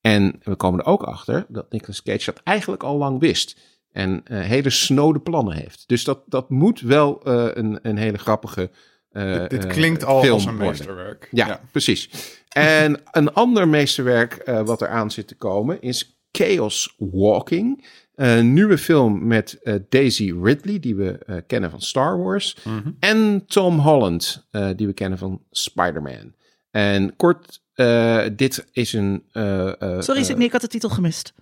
En 0.00 0.40
we 0.42 0.54
komen 0.54 0.80
er 0.80 0.86
ook 0.86 1.02
achter 1.02 1.46
dat 1.48 1.72
Nicolas 1.72 2.02
Cage 2.02 2.24
dat 2.24 2.40
eigenlijk 2.44 2.82
al 2.82 2.96
lang 2.96 3.20
wist. 3.20 3.56
En 3.92 4.20
eh, 4.24 4.40
hele 4.40 4.70
snode 4.70 5.18
plannen 5.18 5.54
heeft. 5.54 5.84
Dus 5.86 6.04
dat, 6.04 6.22
dat 6.26 6.50
moet 6.50 6.80
wel 6.80 7.20
eh, 7.24 7.48
een, 7.52 7.78
een 7.82 7.96
hele 7.96 8.18
grappige. 8.18 8.70
Dit, 9.12 9.50
dit 9.50 9.66
klinkt 9.66 10.04
al 10.04 10.30
als 10.30 10.44
een 10.44 10.56
meesterwerk. 10.56 11.28
Ja, 11.30 11.60
precies. 11.70 12.10
En 12.48 13.00
een 13.10 13.32
ander 13.32 13.68
meesterwerk 13.68 14.50
wat 14.64 14.82
eraan 14.82 15.10
zit 15.10 15.26
te 15.26 15.36
komen 15.36 15.80
is 15.80 16.20
Chaos 16.32 16.94
Walking. 16.98 17.84
Een 18.20 18.52
nieuwe 18.52 18.78
film 18.78 19.26
met 19.26 19.58
eh, 19.62 19.74
Daisy 19.88 20.32
Ridley, 20.42 20.78
die 20.80 20.94
we 20.94 21.18
eh, 21.18 21.36
kennen 21.46 21.70
van 21.70 21.80
Star 21.80 22.18
Wars. 22.22 22.56
Mhm. 22.64 22.90
En 22.98 23.44
Tom 23.46 23.78
Holland, 23.78 24.46
eh, 24.50 24.68
die 24.76 24.86
we 24.86 24.92
kennen 24.92 25.18
van 25.18 25.42
Spider-Man. 25.50 26.34
En 26.70 27.16
kort, 27.16 27.62
eh, 27.74 28.24
dit 28.36 28.66
is 28.72 28.92
een... 28.92 29.22
eh, 29.32 29.68
eh, 29.68 30.00
Sorry, 30.00 30.20
eh, 30.20 30.26
Sydney, 30.26 30.46
ik 30.46 30.52
had 30.52 30.60
de 30.60 30.66
titel 30.68 30.88
gemist. 30.88 31.32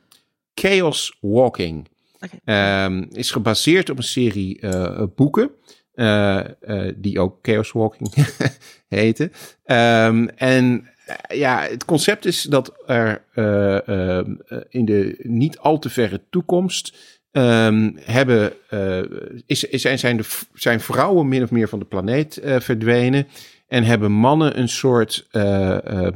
Chaos 0.54 1.16
Walking. 1.20 1.88
Oké. 2.20 2.36
Ehm, 2.44 3.04
is 3.10 3.30
gebaseerd 3.30 3.90
op 3.90 3.96
een 3.96 4.02
serie 4.02 4.60
eh, 4.60 5.02
boeken. 5.14 5.50
eh, 5.92 6.38
eh, 6.60 6.94
die 6.96 7.20
ook 7.20 7.38
Chaos 7.42 7.72
Walking 7.72 8.14
heten. 8.88 9.32
Ehm, 9.64 10.26
en 10.36 10.84
eh, 10.84 10.97
ja, 11.28 11.60
het 11.60 11.84
concept 11.84 12.24
is 12.24 12.42
dat 12.42 12.72
er 12.86 13.24
eh, 13.34 13.88
ehm, 13.88 14.34
eh, 14.46 14.58
in 14.68 14.84
de 14.84 15.14
niet 15.22 15.58
al 15.58 15.78
te 15.78 15.90
verre 15.90 16.20
toekomst. 16.30 17.16
ehm, 17.30 17.90
hebben, 17.94 18.52
eh, 18.68 19.02
is, 19.46 19.60
zijn, 19.70 20.16
de, 20.16 20.24
zijn 20.54 20.80
vrouwen 20.80 21.28
min 21.28 21.42
of 21.42 21.50
meer 21.50 21.68
van 21.68 21.78
de 21.78 21.84
planeet 21.84 22.36
eh, 22.36 22.60
verdwenen. 22.60 23.26
En 23.68 23.84
hebben 23.84 24.12
mannen 24.12 24.58
een 24.58 24.68
soort. 24.68 25.26
eh, 25.30 26.08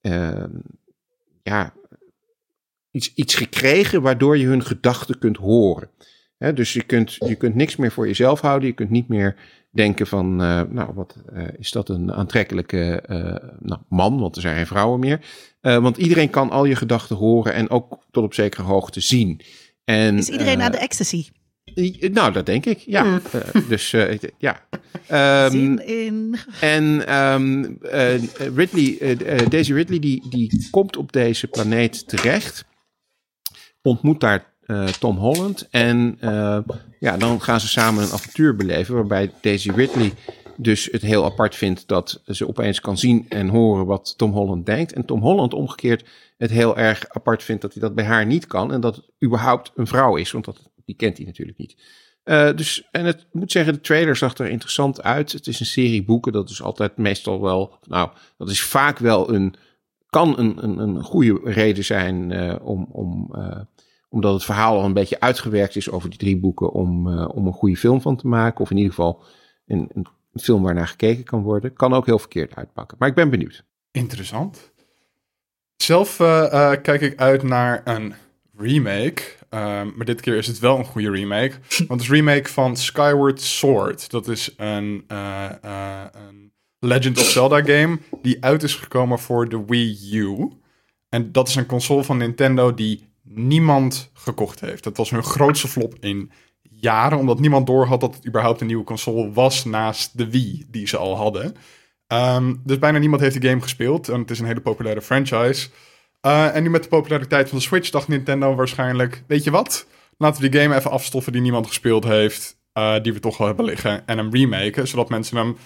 ehm, 0.00 0.50
ja, 1.42 1.72
iets, 2.90 3.14
iets 3.14 3.34
gekregen 3.34 4.02
waardoor 4.02 4.38
je 4.38 4.46
hun 4.46 4.64
gedachten 4.64 5.18
kunt 5.18 5.36
horen. 5.36 5.90
Dus 6.54 6.72
je 6.72 6.82
kunt, 6.82 7.14
je 7.14 7.34
kunt 7.34 7.54
niks 7.54 7.76
meer 7.76 7.92
voor 7.92 8.06
jezelf 8.06 8.40
houden. 8.40 8.68
Je 8.68 8.74
kunt 8.74 8.90
niet 8.90 9.08
meer 9.08 9.36
denken 9.76 10.06
van, 10.06 10.42
eh, 10.42 10.62
nou, 10.68 10.92
wat 10.94 11.16
eh, 11.32 11.44
is 11.58 11.70
dat 11.70 11.88
een 11.88 12.12
aantrekkelijke 12.12 13.00
eh, 13.00 13.48
nou, 13.58 13.80
man, 13.88 14.20
want 14.20 14.36
er 14.36 14.42
zijn 14.42 14.56
geen 14.56 14.66
vrouwen 14.66 15.00
meer. 15.00 15.20
Want 15.60 15.96
iedereen 15.96 16.30
kan 16.30 16.50
al 16.50 16.64
je 16.64 16.76
gedachten 16.76 17.16
horen 17.16 17.54
en 17.54 17.70
ook 17.70 17.98
tot 18.10 18.24
op 18.24 18.34
zekere 18.34 18.62
hoogte 18.62 19.00
zien. 19.00 19.40
En, 19.84 20.16
Is 20.16 20.28
iedereen 20.28 20.62
aan 20.62 20.72
de 20.72 20.78
ecstasy? 20.78 21.28
Nou, 22.12 22.32
dat 22.32 22.46
denk 22.46 22.66
ik, 22.66 22.78
ja. 22.78 23.20
Dus 23.68 23.90
ja. 24.38 24.66
Zin 25.50 25.86
in. 25.86 26.36
en 26.60 27.06
ehm, 27.06 27.64
eh, 27.82 28.20
Ridley, 28.54 29.16
Daisy 29.48 29.72
Ridley, 29.72 29.98
die, 29.98 30.28
die 30.28 30.68
komt 30.70 30.96
op 30.96 31.12
deze 31.12 31.46
planeet 31.46 32.08
terecht. 32.08 32.64
Ontmoet 33.82 34.20
daar 34.20 34.54
Tom 34.98 35.16
Holland. 35.16 35.68
En 35.70 36.18
ja, 37.06 37.16
dan 37.16 37.42
gaan 37.42 37.60
ze 37.60 37.68
samen 37.68 38.02
een 38.02 38.12
avontuur 38.12 38.56
beleven. 38.56 38.94
Waarbij 38.94 39.30
Daisy 39.40 39.70
Ridley 39.70 40.12
dus 40.56 40.88
het 40.92 41.02
heel 41.02 41.24
apart 41.24 41.54
vindt 41.54 41.88
dat 41.88 42.22
ze 42.26 42.48
opeens 42.48 42.80
kan 42.80 42.98
zien 42.98 43.26
en 43.28 43.48
horen 43.48 43.86
wat 43.86 44.14
Tom 44.16 44.32
Holland 44.32 44.66
denkt. 44.66 44.92
En 44.92 45.04
Tom 45.04 45.20
Holland 45.20 45.54
omgekeerd 45.54 46.08
het 46.36 46.50
heel 46.50 46.76
erg 46.76 47.08
apart 47.08 47.42
vindt 47.42 47.62
dat 47.62 47.72
hij 47.72 47.82
dat 47.82 47.94
bij 47.94 48.04
haar 48.04 48.26
niet 48.26 48.46
kan. 48.46 48.72
En 48.72 48.80
dat 48.80 48.96
het 48.96 49.10
überhaupt 49.24 49.72
een 49.74 49.86
vrouw 49.86 50.16
is, 50.16 50.30
want 50.30 50.44
dat, 50.44 50.70
die 50.84 50.96
kent 50.96 51.16
hij 51.16 51.26
natuurlijk 51.26 51.58
niet. 51.58 51.76
Eh, 52.22 52.54
dus, 52.54 52.88
en 52.90 53.04
het 53.04 53.26
moet 53.32 53.52
zeggen, 53.52 53.72
de 53.72 53.80
trailer 53.80 54.16
zag 54.16 54.38
er 54.38 54.48
interessant 54.48 55.02
uit. 55.02 55.32
Het 55.32 55.46
is 55.46 55.60
een 55.60 55.66
serie 55.66 56.04
boeken, 56.04 56.32
dat 56.32 56.50
is 56.50 56.62
altijd 56.62 56.96
meestal 56.96 57.40
wel, 57.40 57.78
nou, 57.82 58.10
dat 58.36 58.50
is 58.50 58.62
vaak 58.62 58.98
wel 58.98 59.34
een, 59.34 59.54
kan 60.06 60.38
een, 60.38 60.64
een, 60.64 60.78
een 60.78 61.02
goede 61.02 61.40
reden 61.44 61.84
zijn 61.84 62.32
eh, 62.32 62.54
om, 62.62 62.88
om, 62.92 63.28
eh, 63.34 63.60
omdat 64.16 64.34
het 64.34 64.44
verhaal 64.44 64.78
al 64.78 64.84
een 64.84 64.92
beetje 64.92 65.20
uitgewerkt 65.20 65.76
is 65.76 65.90
over 65.90 66.08
die 66.10 66.18
drie 66.18 66.36
boeken, 66.36 66.72
om, 66.72 67.12
eh, 67.12 67.28
om 67.34 67.46
een 67.46 67.52
goede 67.52 67.76
film 67.76 68.00
van 68.00 68.16
te 68.16 68.26
maken. 68.26 68.60
Of 68.60 68.70
in 68.70 68.76
ieder 68.76 68.92
geval 68.92 69.24
een, 69.66 69.90
een 69.92 70.06
film 70.40 70.62
waarnaar 70.62 70.88
gekeken 70.88 71.24
kan 71.24 71.42
worden. 71.42 71.72
Kan 71.72 71.94
ook 71.94 72.06
heel 72.06 72.18
verkeerd 72.18 72.56
uitpakken. 72.56 72.96
Maar 73.00 73.08
ik 73.08 73.14
ben 73.14 73.30
benieuwd. 73.30 73.64
Interessant. 73.90 74.72
Zelf 75.76 76.20
eh, 76.20 76.72
eh, 76.72 76.82
kijk 76.82 77.00
ik 77.00 77.20
uit 77.20 77.42
naar 77.42 77.80
een 77.84 78.14
remake. 78.56 79.22
Ehm, 79.48 79.88
maar 79.96 80.06
dit 80.06 80.20
keer 80.20 80.36
is 80.36 80.46
het 80.46 80.58
wel 80.58 80.78
een 80.78 80.84
goede 80.84 81.10
remake. 81.10 81.54
Want 81.88 81.88
het 81.88 82.00
is 82.00 82.08
een 82.08 82.14
remake 82.14 82.48
van 82.48 82.76
Skyward 82.76 83.40
Sword. 83.40 84.10
Dat 84.10 84.28
is 84.28 84.54
een, 84.56 85.04
een 85.60 86.52
Legend 86.78 87.18
of 87.18 87.24
Zelda 87.24 87.62
game 87.62 87.98
die 88.22 88.44
uit 88.44 88.62
is 88.62 88.74
gekomen 88.74 89.18
voor 89.18 89.48
de 89.48 89.64
Wii 89.66 90.16
U. 90.16 90.50
En 91.08 91.32
dat 91.32 91.48
is 91.48 91.54
een 91.54 91.66
console 91.66 92.04
van 92.04 92.16
Nintendo 92.16 92.74
die 92.74 93.05
niemand 93.28 94.10
gekocht 94.12 94.60
heeft. 94.60 94.84
Dat 94.84 94.96
was 94.96 95.10
hun 95.10 95.22
grootste 95.22 95.68
flop 95.68 95.94
in 96.00 96.30
jaren, 96.62 97.18
omdat 97.18 97.38
niemand 97.40 97.66
doorhad 97.66 98.00
dat 98.00 98.14
het 98.14 98.26
überhaupt 98.26 98.60
een 98.60 98.66
nieuwe 98.66 98.84
console 98.84 99.32
was 99.32 99.64
naast 99.64 100.18
de 100.18 100.30
Wii 100.30 100.66
die 100.70 100.86
ze 100.86 100.96
al 100.96 101.16
hadden. 101.16 101.54
Ehm, 102.06 102.54
dus 102.64 102.78
bijna 102.78 102.98
niemand 102.98 103.22
heeft 103.22 103.40
die 103.40 103.50
game 103.50 103.62
gespeeld. 103.62 104.08
En 104.08 104.20
het 104.20 104.30
is 104.30 104.38
een 104.38 104.46
hele 104.46 104.60
populaire 104.60 105.02
franchise. 105.02 105.68
Eh, 106.20 106.54
en 106.56 106.62
nu 106.62 106.70
met 106.70 106.82
de 106.82 106.88
populariteit 106.88 107.48
van 107.48 107.58
de 107.58 107.64
Switch 107.64 107.90
dacht 107.90 108.08
Nintendo 108.08 108.54
waarschijnlijk... 108.54 109.24
Weet 109.26 109.44
je 109.44 109.50
wat? 109.50 109.86
Laten 110.18 110.42
we 110.42 110.48
die 110.48 110.60
game 110.60 110.76
even 110.76 110.90
afstoffen 110.90 111.32
die 111.32 111.40
niemand 111.40 111.66
gespeeld 111.66 112.04
heeft. 112.04 112.56
eh, 112.72 112.94
die 113.02 113.12
we 113.12 113.20
toch 113.20 113.36
wel 113.36 113.46
hebben 113.46 113.64
liggen. 113.64 114.06
En 114.06 114.18
hem 114.18 114.32
remaken, 114.32 114.88
zodat 114.88 115.08
mensen 115.08 115.36
hem 115.36 115.56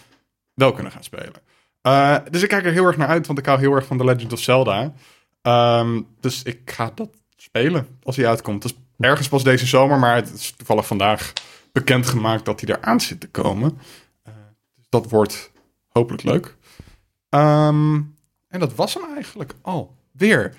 wel 0.54 0.72
kunnen 0.72 0.92
gaan 0.92 1.04
spelen. 1.04 1.42
Eh, 1.82 2.16
dus 2.30 2.42
ik 2.42 2.48
kijk 2.48 2.64
er 2.64 2.72
heel 2.72 2.84
erg 2.86 2.96
naar 2.96 3.08
uit, 3.08 3.26
want 3.26 3.38
ik 3.38 3.46
hou 3.46 3.58
heel 3.58 3.74
erg 3.74 3.86
van 3.86 3.98
The 3.98 4.04
Legend 4.04 4.32
of 4.32 4.38
Zelda. 4.40 4.92
Ehm, 5.42 6.02
dus 6.20 6.42
ik 6.42 6.70
ga 6.70 6.92
dat 6.94 7.10
spelen 7.42 7.86
als 8.02 8.16
hij 8.16 8.26
uitkomt. 8.28 8.62
Dat 8.62 8.70
is 8.70 8.76
ergens 8.98 9.28
pas 9.28 9.44
deze 9.44 9.66
zomer, 9.66 9.98
maar 9.98 10.14
het 10.14 10.32
is 10.34 10.50
toevallig 10.56 10.86
vandaag 10.86 11.32
bekendgemaakt 11.72 12.44
dat 12.44 12.60
hij 12.60 12.74
eraan 12.76 13.00
zit 13.00 13.20
te 13.20 13.28
komen. 13.28 13.78
Eh, 14.22 14.32
dus 14.76 14.86
dat 14.88 15.10
wordt 15.10 15.50
hopelijk 15.88 16.22
leuk. 16.22 16.56
Ehm, 17.28 17.94
en 18.48 18.60
dat 18.60 18.74
was 18.74 18.94
hem 18.94 19.04
eigenlijk 19.14 19.54
al. 19.62 19.96
Weer. 20.12 20.54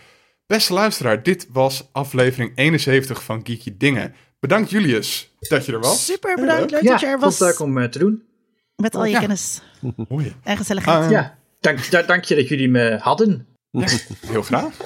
Beste 0.47 0.73
luisteraar, 0.73 1.23
dit 1.23 1.47
was 1.51 1.87
aflevering 1.91 2.51
71 2.55 3.23
van 3.23 3.41
Geeky 3.45 3.73
Dingen. 3.77 4.13
Bedankt 4.39 4.69
Julius 4.69 5.29
dat 5.39 5.65
je 5.65 5.71
er 5.71 5.79
was. 5.79 6.05
Super 6.05 6.35
bedankt. 6.35 6.71
Leuk 6.71 6.81
Ja, 6.81 6.91
dat 6.91 6.99
je 6.99 7.05
er 7.05 7.11
vond 7.11 7.23
was. 7.23 7.39
het 7.39 7.47
leuk 7.49 7.59
om 7.59 7.77
eh, 7.77 7.89
te 7.89 7.99
doen. 7.99 8.23
Met 8.75 8.95
al 8.95 9.05
je 9.05 9.11
Ja. 9.11 9.19
kennis 9.19 9.61
Mooi. 10.07 10.35
en 10.43 10.57
gezelligheid. 10.57 11.03
Ah, 11.03 11.09
Ja, 11.11 11.37
dank, 11.59 11.91
da- 11.91 12.01
dank 12.01 12.23
je 12.23 12.35
dat 12.35 12.47
jullie 12.47 12.69
me 12.69 12.97
hadden. 13.01 13.47
Heel 14.27 14.41
graag. 14.41 14.77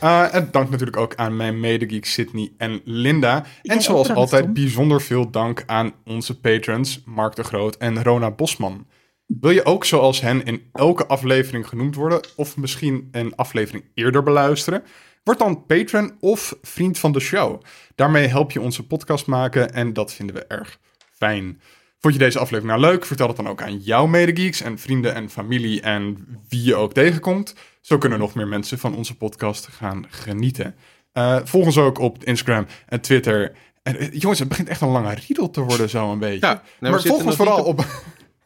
Eh, 0.00 0.34
en 0.34 0.48
dank 0.50 0.70
natuurlijk 0.70 0.96
ook 0.96 1.14
aan 1.14 1.36
mijn 1.36 1.60
medegeeks 1.60 2.12
Sydney 2.12 2.52
en 2.56 2.80
Linda. 2.84 3.44
En 3.62 3.82
zoals 3.82 4.08
bedankt, 4.08 4.20
altijd 4.20 4.44
Tom. 4.44 4.52
bijzonder 4.52 5.00
veel 5.02 5.30
dank 5.30 5.62
aan 5.66 5.92
onze 6.04 6.40
patrons 6.40 7.02
Mark 7.04 7.36
de 7.36 7.44
Groot 7.44 7.76
en 7.76 8.02
Rona 8.02 8.30
Bosman. 8.30 8.86
Wil 9.26 9.50
je 9.50 9.64
ook 9.64 9.84
zoals 9.84 10.20
hen 10.20 10.44
in 10.44 10.62
elke 10.72 11.06
aflevering 11.06 11.68
genoemd 11.68 11.94
worden 11.94 12.20
of 12.36 12.56
misschien 12.56 13.08
een 13.12 13.34
aflevering 13.36 13.84
eerder 13.94 14.22
beluisteren? 14.22 14.82
Word 15.24 15.38
dan 15.38 15.66
patron 15.66 16.12
of 16.20 16.56
vriend 16.62 16.98
van 16.98 17.12
de 17.12 17.20
show. 17.20 17.62
Daarmee 17.94 18.26
help 18.26 18.50
je 18.50 18.60
onze 18.60 18.86
podcast 18.86 19.26
maken 19.26 19.72
en 19.72 19.92
dat 19.92 20.12
vinden 20.12 20.34
we 20.34 20.44
erg 20.44 20.78
fijn. 21.12 21.60
Vond 21.98 22.14
je 22.14 22.20
deze 22.20 22.38
aflevering 22.38 22.80
nou 22.80 22.92
leuk? 22.92 23.04
Vertel 23.04 23.26
het 23.26 23.36
dan 23.36 23.48
ook 23.48 23.62
aan 23.62 23.78
jouw 23.78 24.06
medegeeks 24.06 24.60
en 24.60 24.78
vrienden 24.78 25.14
en 25.14 25.30
familie 25.30 25.80
en 25.80 26.26
wie 26.48 26.62
je 26.64 26.74
ook 26.74 26.92
tegenkomt. 26.92 27.54
Zo 27.80 27.98
kunnen 27.98 28.18
nog 28.18 28.34
meer 28.34 28.48
mensen 28.48 28.78
van 28.78 28.94
onze 28.94 29.16
podcast 29.16 29.66
gaan 29.66 30.06
genieten. 30.08 30.74
Eh, 31.12 31.38
volg 31.44 31.64
ons 31.64 31.78
ook 31.78 31.98
op 31.98 32.24
Instagram 32.24 32.66
en 32.86 33.00
Twitter. 33.00 33.52
En 33.82 33.98
eh, 33.98 34.12
jongens, 34.12 34.38
het 34.38 34.48
begint 34.48 34.68
echt 34.68 34.80
een 34.80 34.88
lange 34.88 35.14
riedel 35.14 35.50
te 35.50 35.60
worden 35.60 35.88
zo 35.88 36.12
een 36.12 36.18
beetje. 36.18 36.46
Ja, 36.46 36.62
nou, 36.80 36.92
maar 36.92 37.02
volg 37.02 37.24
ons 37.24 37.36
vooral 37.36 37.64
op... 37.64 37.84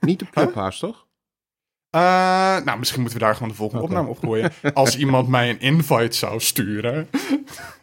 Niet 0.01 0.23
op 0.23 0.31
Clubhouse, 0.31 0.79
toch? 0.79 1.07
Eh, 1.95 2.01
nou, 2.65 2.79
misschien 2.79 3.01
moeten 3.01 3.19
we 3.19 3.25
daar 3.25 3.35
gewoon 3.35 3.49
de 3.49 3.55
volgende 3.55 3.83
opname 3.83 4.09
op 4.09 4.19
gooien. 4.19 4.53
Als 4.75 4.97
iemand 5.05 5.29
mij 5.29 5.51
een 5.51 5.61
invite 5.61 6.17
zou 6.17 6.41
sturen. 6.41 7.09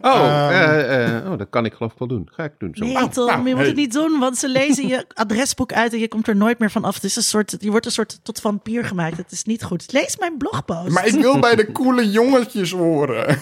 Oh, 0.02 0.14
Ehm. 0.16 0.52
eh, 0.52 1.18
eh, 1.18 1.32
oh, 1.32 1.38
dat 1.38 1.48
kan 1.50 1.66
ik 1.66 1.74
geloof 1.74 1.92
ik 1.92 1.98
wel 1.98 2.08
doen. 2.08 2.30
Ga 2.32 2.44
ik 2.44 2.52
doen 2.58 2.72
zo. 2.74 2.86
Nee, 2.86 2.96
Oh, 2.96 3.04
Tom, 3.04 3.26
nou, 3.26 3.38
je 3.40 3.50
moet 3.50 3.58
hey. 3.58 3.68
het 3.68 3.76
niet 3.76 3.94
doen, 3.94 4.20
want 4.20 4.38
ze 4.38 4.50
lezen 4.50 4.88
je 4.88 5.06
adresboek 5.14 5.74
uit 5.74 5.94
en 5.94 6.00
je 6.00 6.08
komt 6.08 6.28
er 6.28 6.36
nooit 6.36 6.60
meer 6.60 6.72
van 6.72 6.84
af. 6.84 6.96
Het 6.96 7.04
is 7.04 7.16
een 7.16 7.24
soort, 7.24 7.56
je 7.60 7.70
wordt 7.72 7.86
een 7.86 7.92
soort 7.92 8.20
tot 8.24 8.40
vampier 8.40 8.86
gemaakt. 8.86 9.18
Het 9.18 9.32
is 9.32 9.44
niet 9.44 9.64
goed. 9.64 9.92
Lees 9.92 10.18
mijn 10.18 10.38
blogpost. 10.38 10.90
Maar 10.90 11.06
ik 11.06 11.22
wil 11.22 11.40
bij 11.40 11.56
de 11.56 11.72
coole 11.72 12.10
jongetjes 12.12 12.72
horen. 12.72 13.28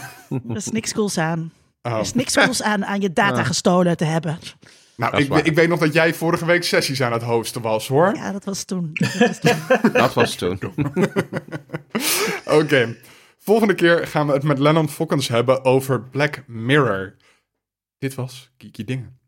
Er 0.50 0.56
is 0.56 0.70
niks 0.70 0.94
cools 0.94 1.18
aan. 1.18 1.52
Oh. 1.82 1.94
Er 1.94 2.00
is 2.00 2.14
niks 2.14 2.34
cools 2.36 2.62
aan 2.62 2.86
aan 2.86 3.02
je 3.02 3.14
data 3.14 3.44
gestolen 3.44 3.98
te 3.98 4.06
hebben. 4.06 4.40
Nou, 5.00 5.18
ik, 5.18 5.34
ik 5.46 5.56
weet 5.56 5.70
nog 5.70 5.80
dat 5.80 5.94
jij 5.94 6.14
vorige 6.14 6.46
week 6.46 6.64
sessies 6.64 7.02
aan 7.02 7.12
het 7.12 7.24
hosten 7.24 7.62
was, 7.62 7.88
hoor. 7.88 8.16
Ja, 8.16 8.32
dat 8.32 8.46
was 8.46 8.64
toen. 8.64 8.90
Dat 8.94 9.14
was 9.20 9.40
toen. 9.40 9.92
Dat 9.94 10.14
was 10.14 10.36
toen. 10.36 10.60
Oké. 12.62 12.96
Volgende 13.38 13.74
keer 13.74 14.08
gaan 14.08 14.28
we 14.28 14.34
het 14.34 14.44
met 14.44 14.60
Lennon 14.60 14.90
Fokkens 14.90 15.28
hebben 15.28 15.66
over 15.66 16.02
Black 16.02 16.44
Mirror. 16.48 17.16
Dit 17.98 18.16
was 18.16 18.52
Kiki 18.58 18.84
Dingen. 18.84 19.20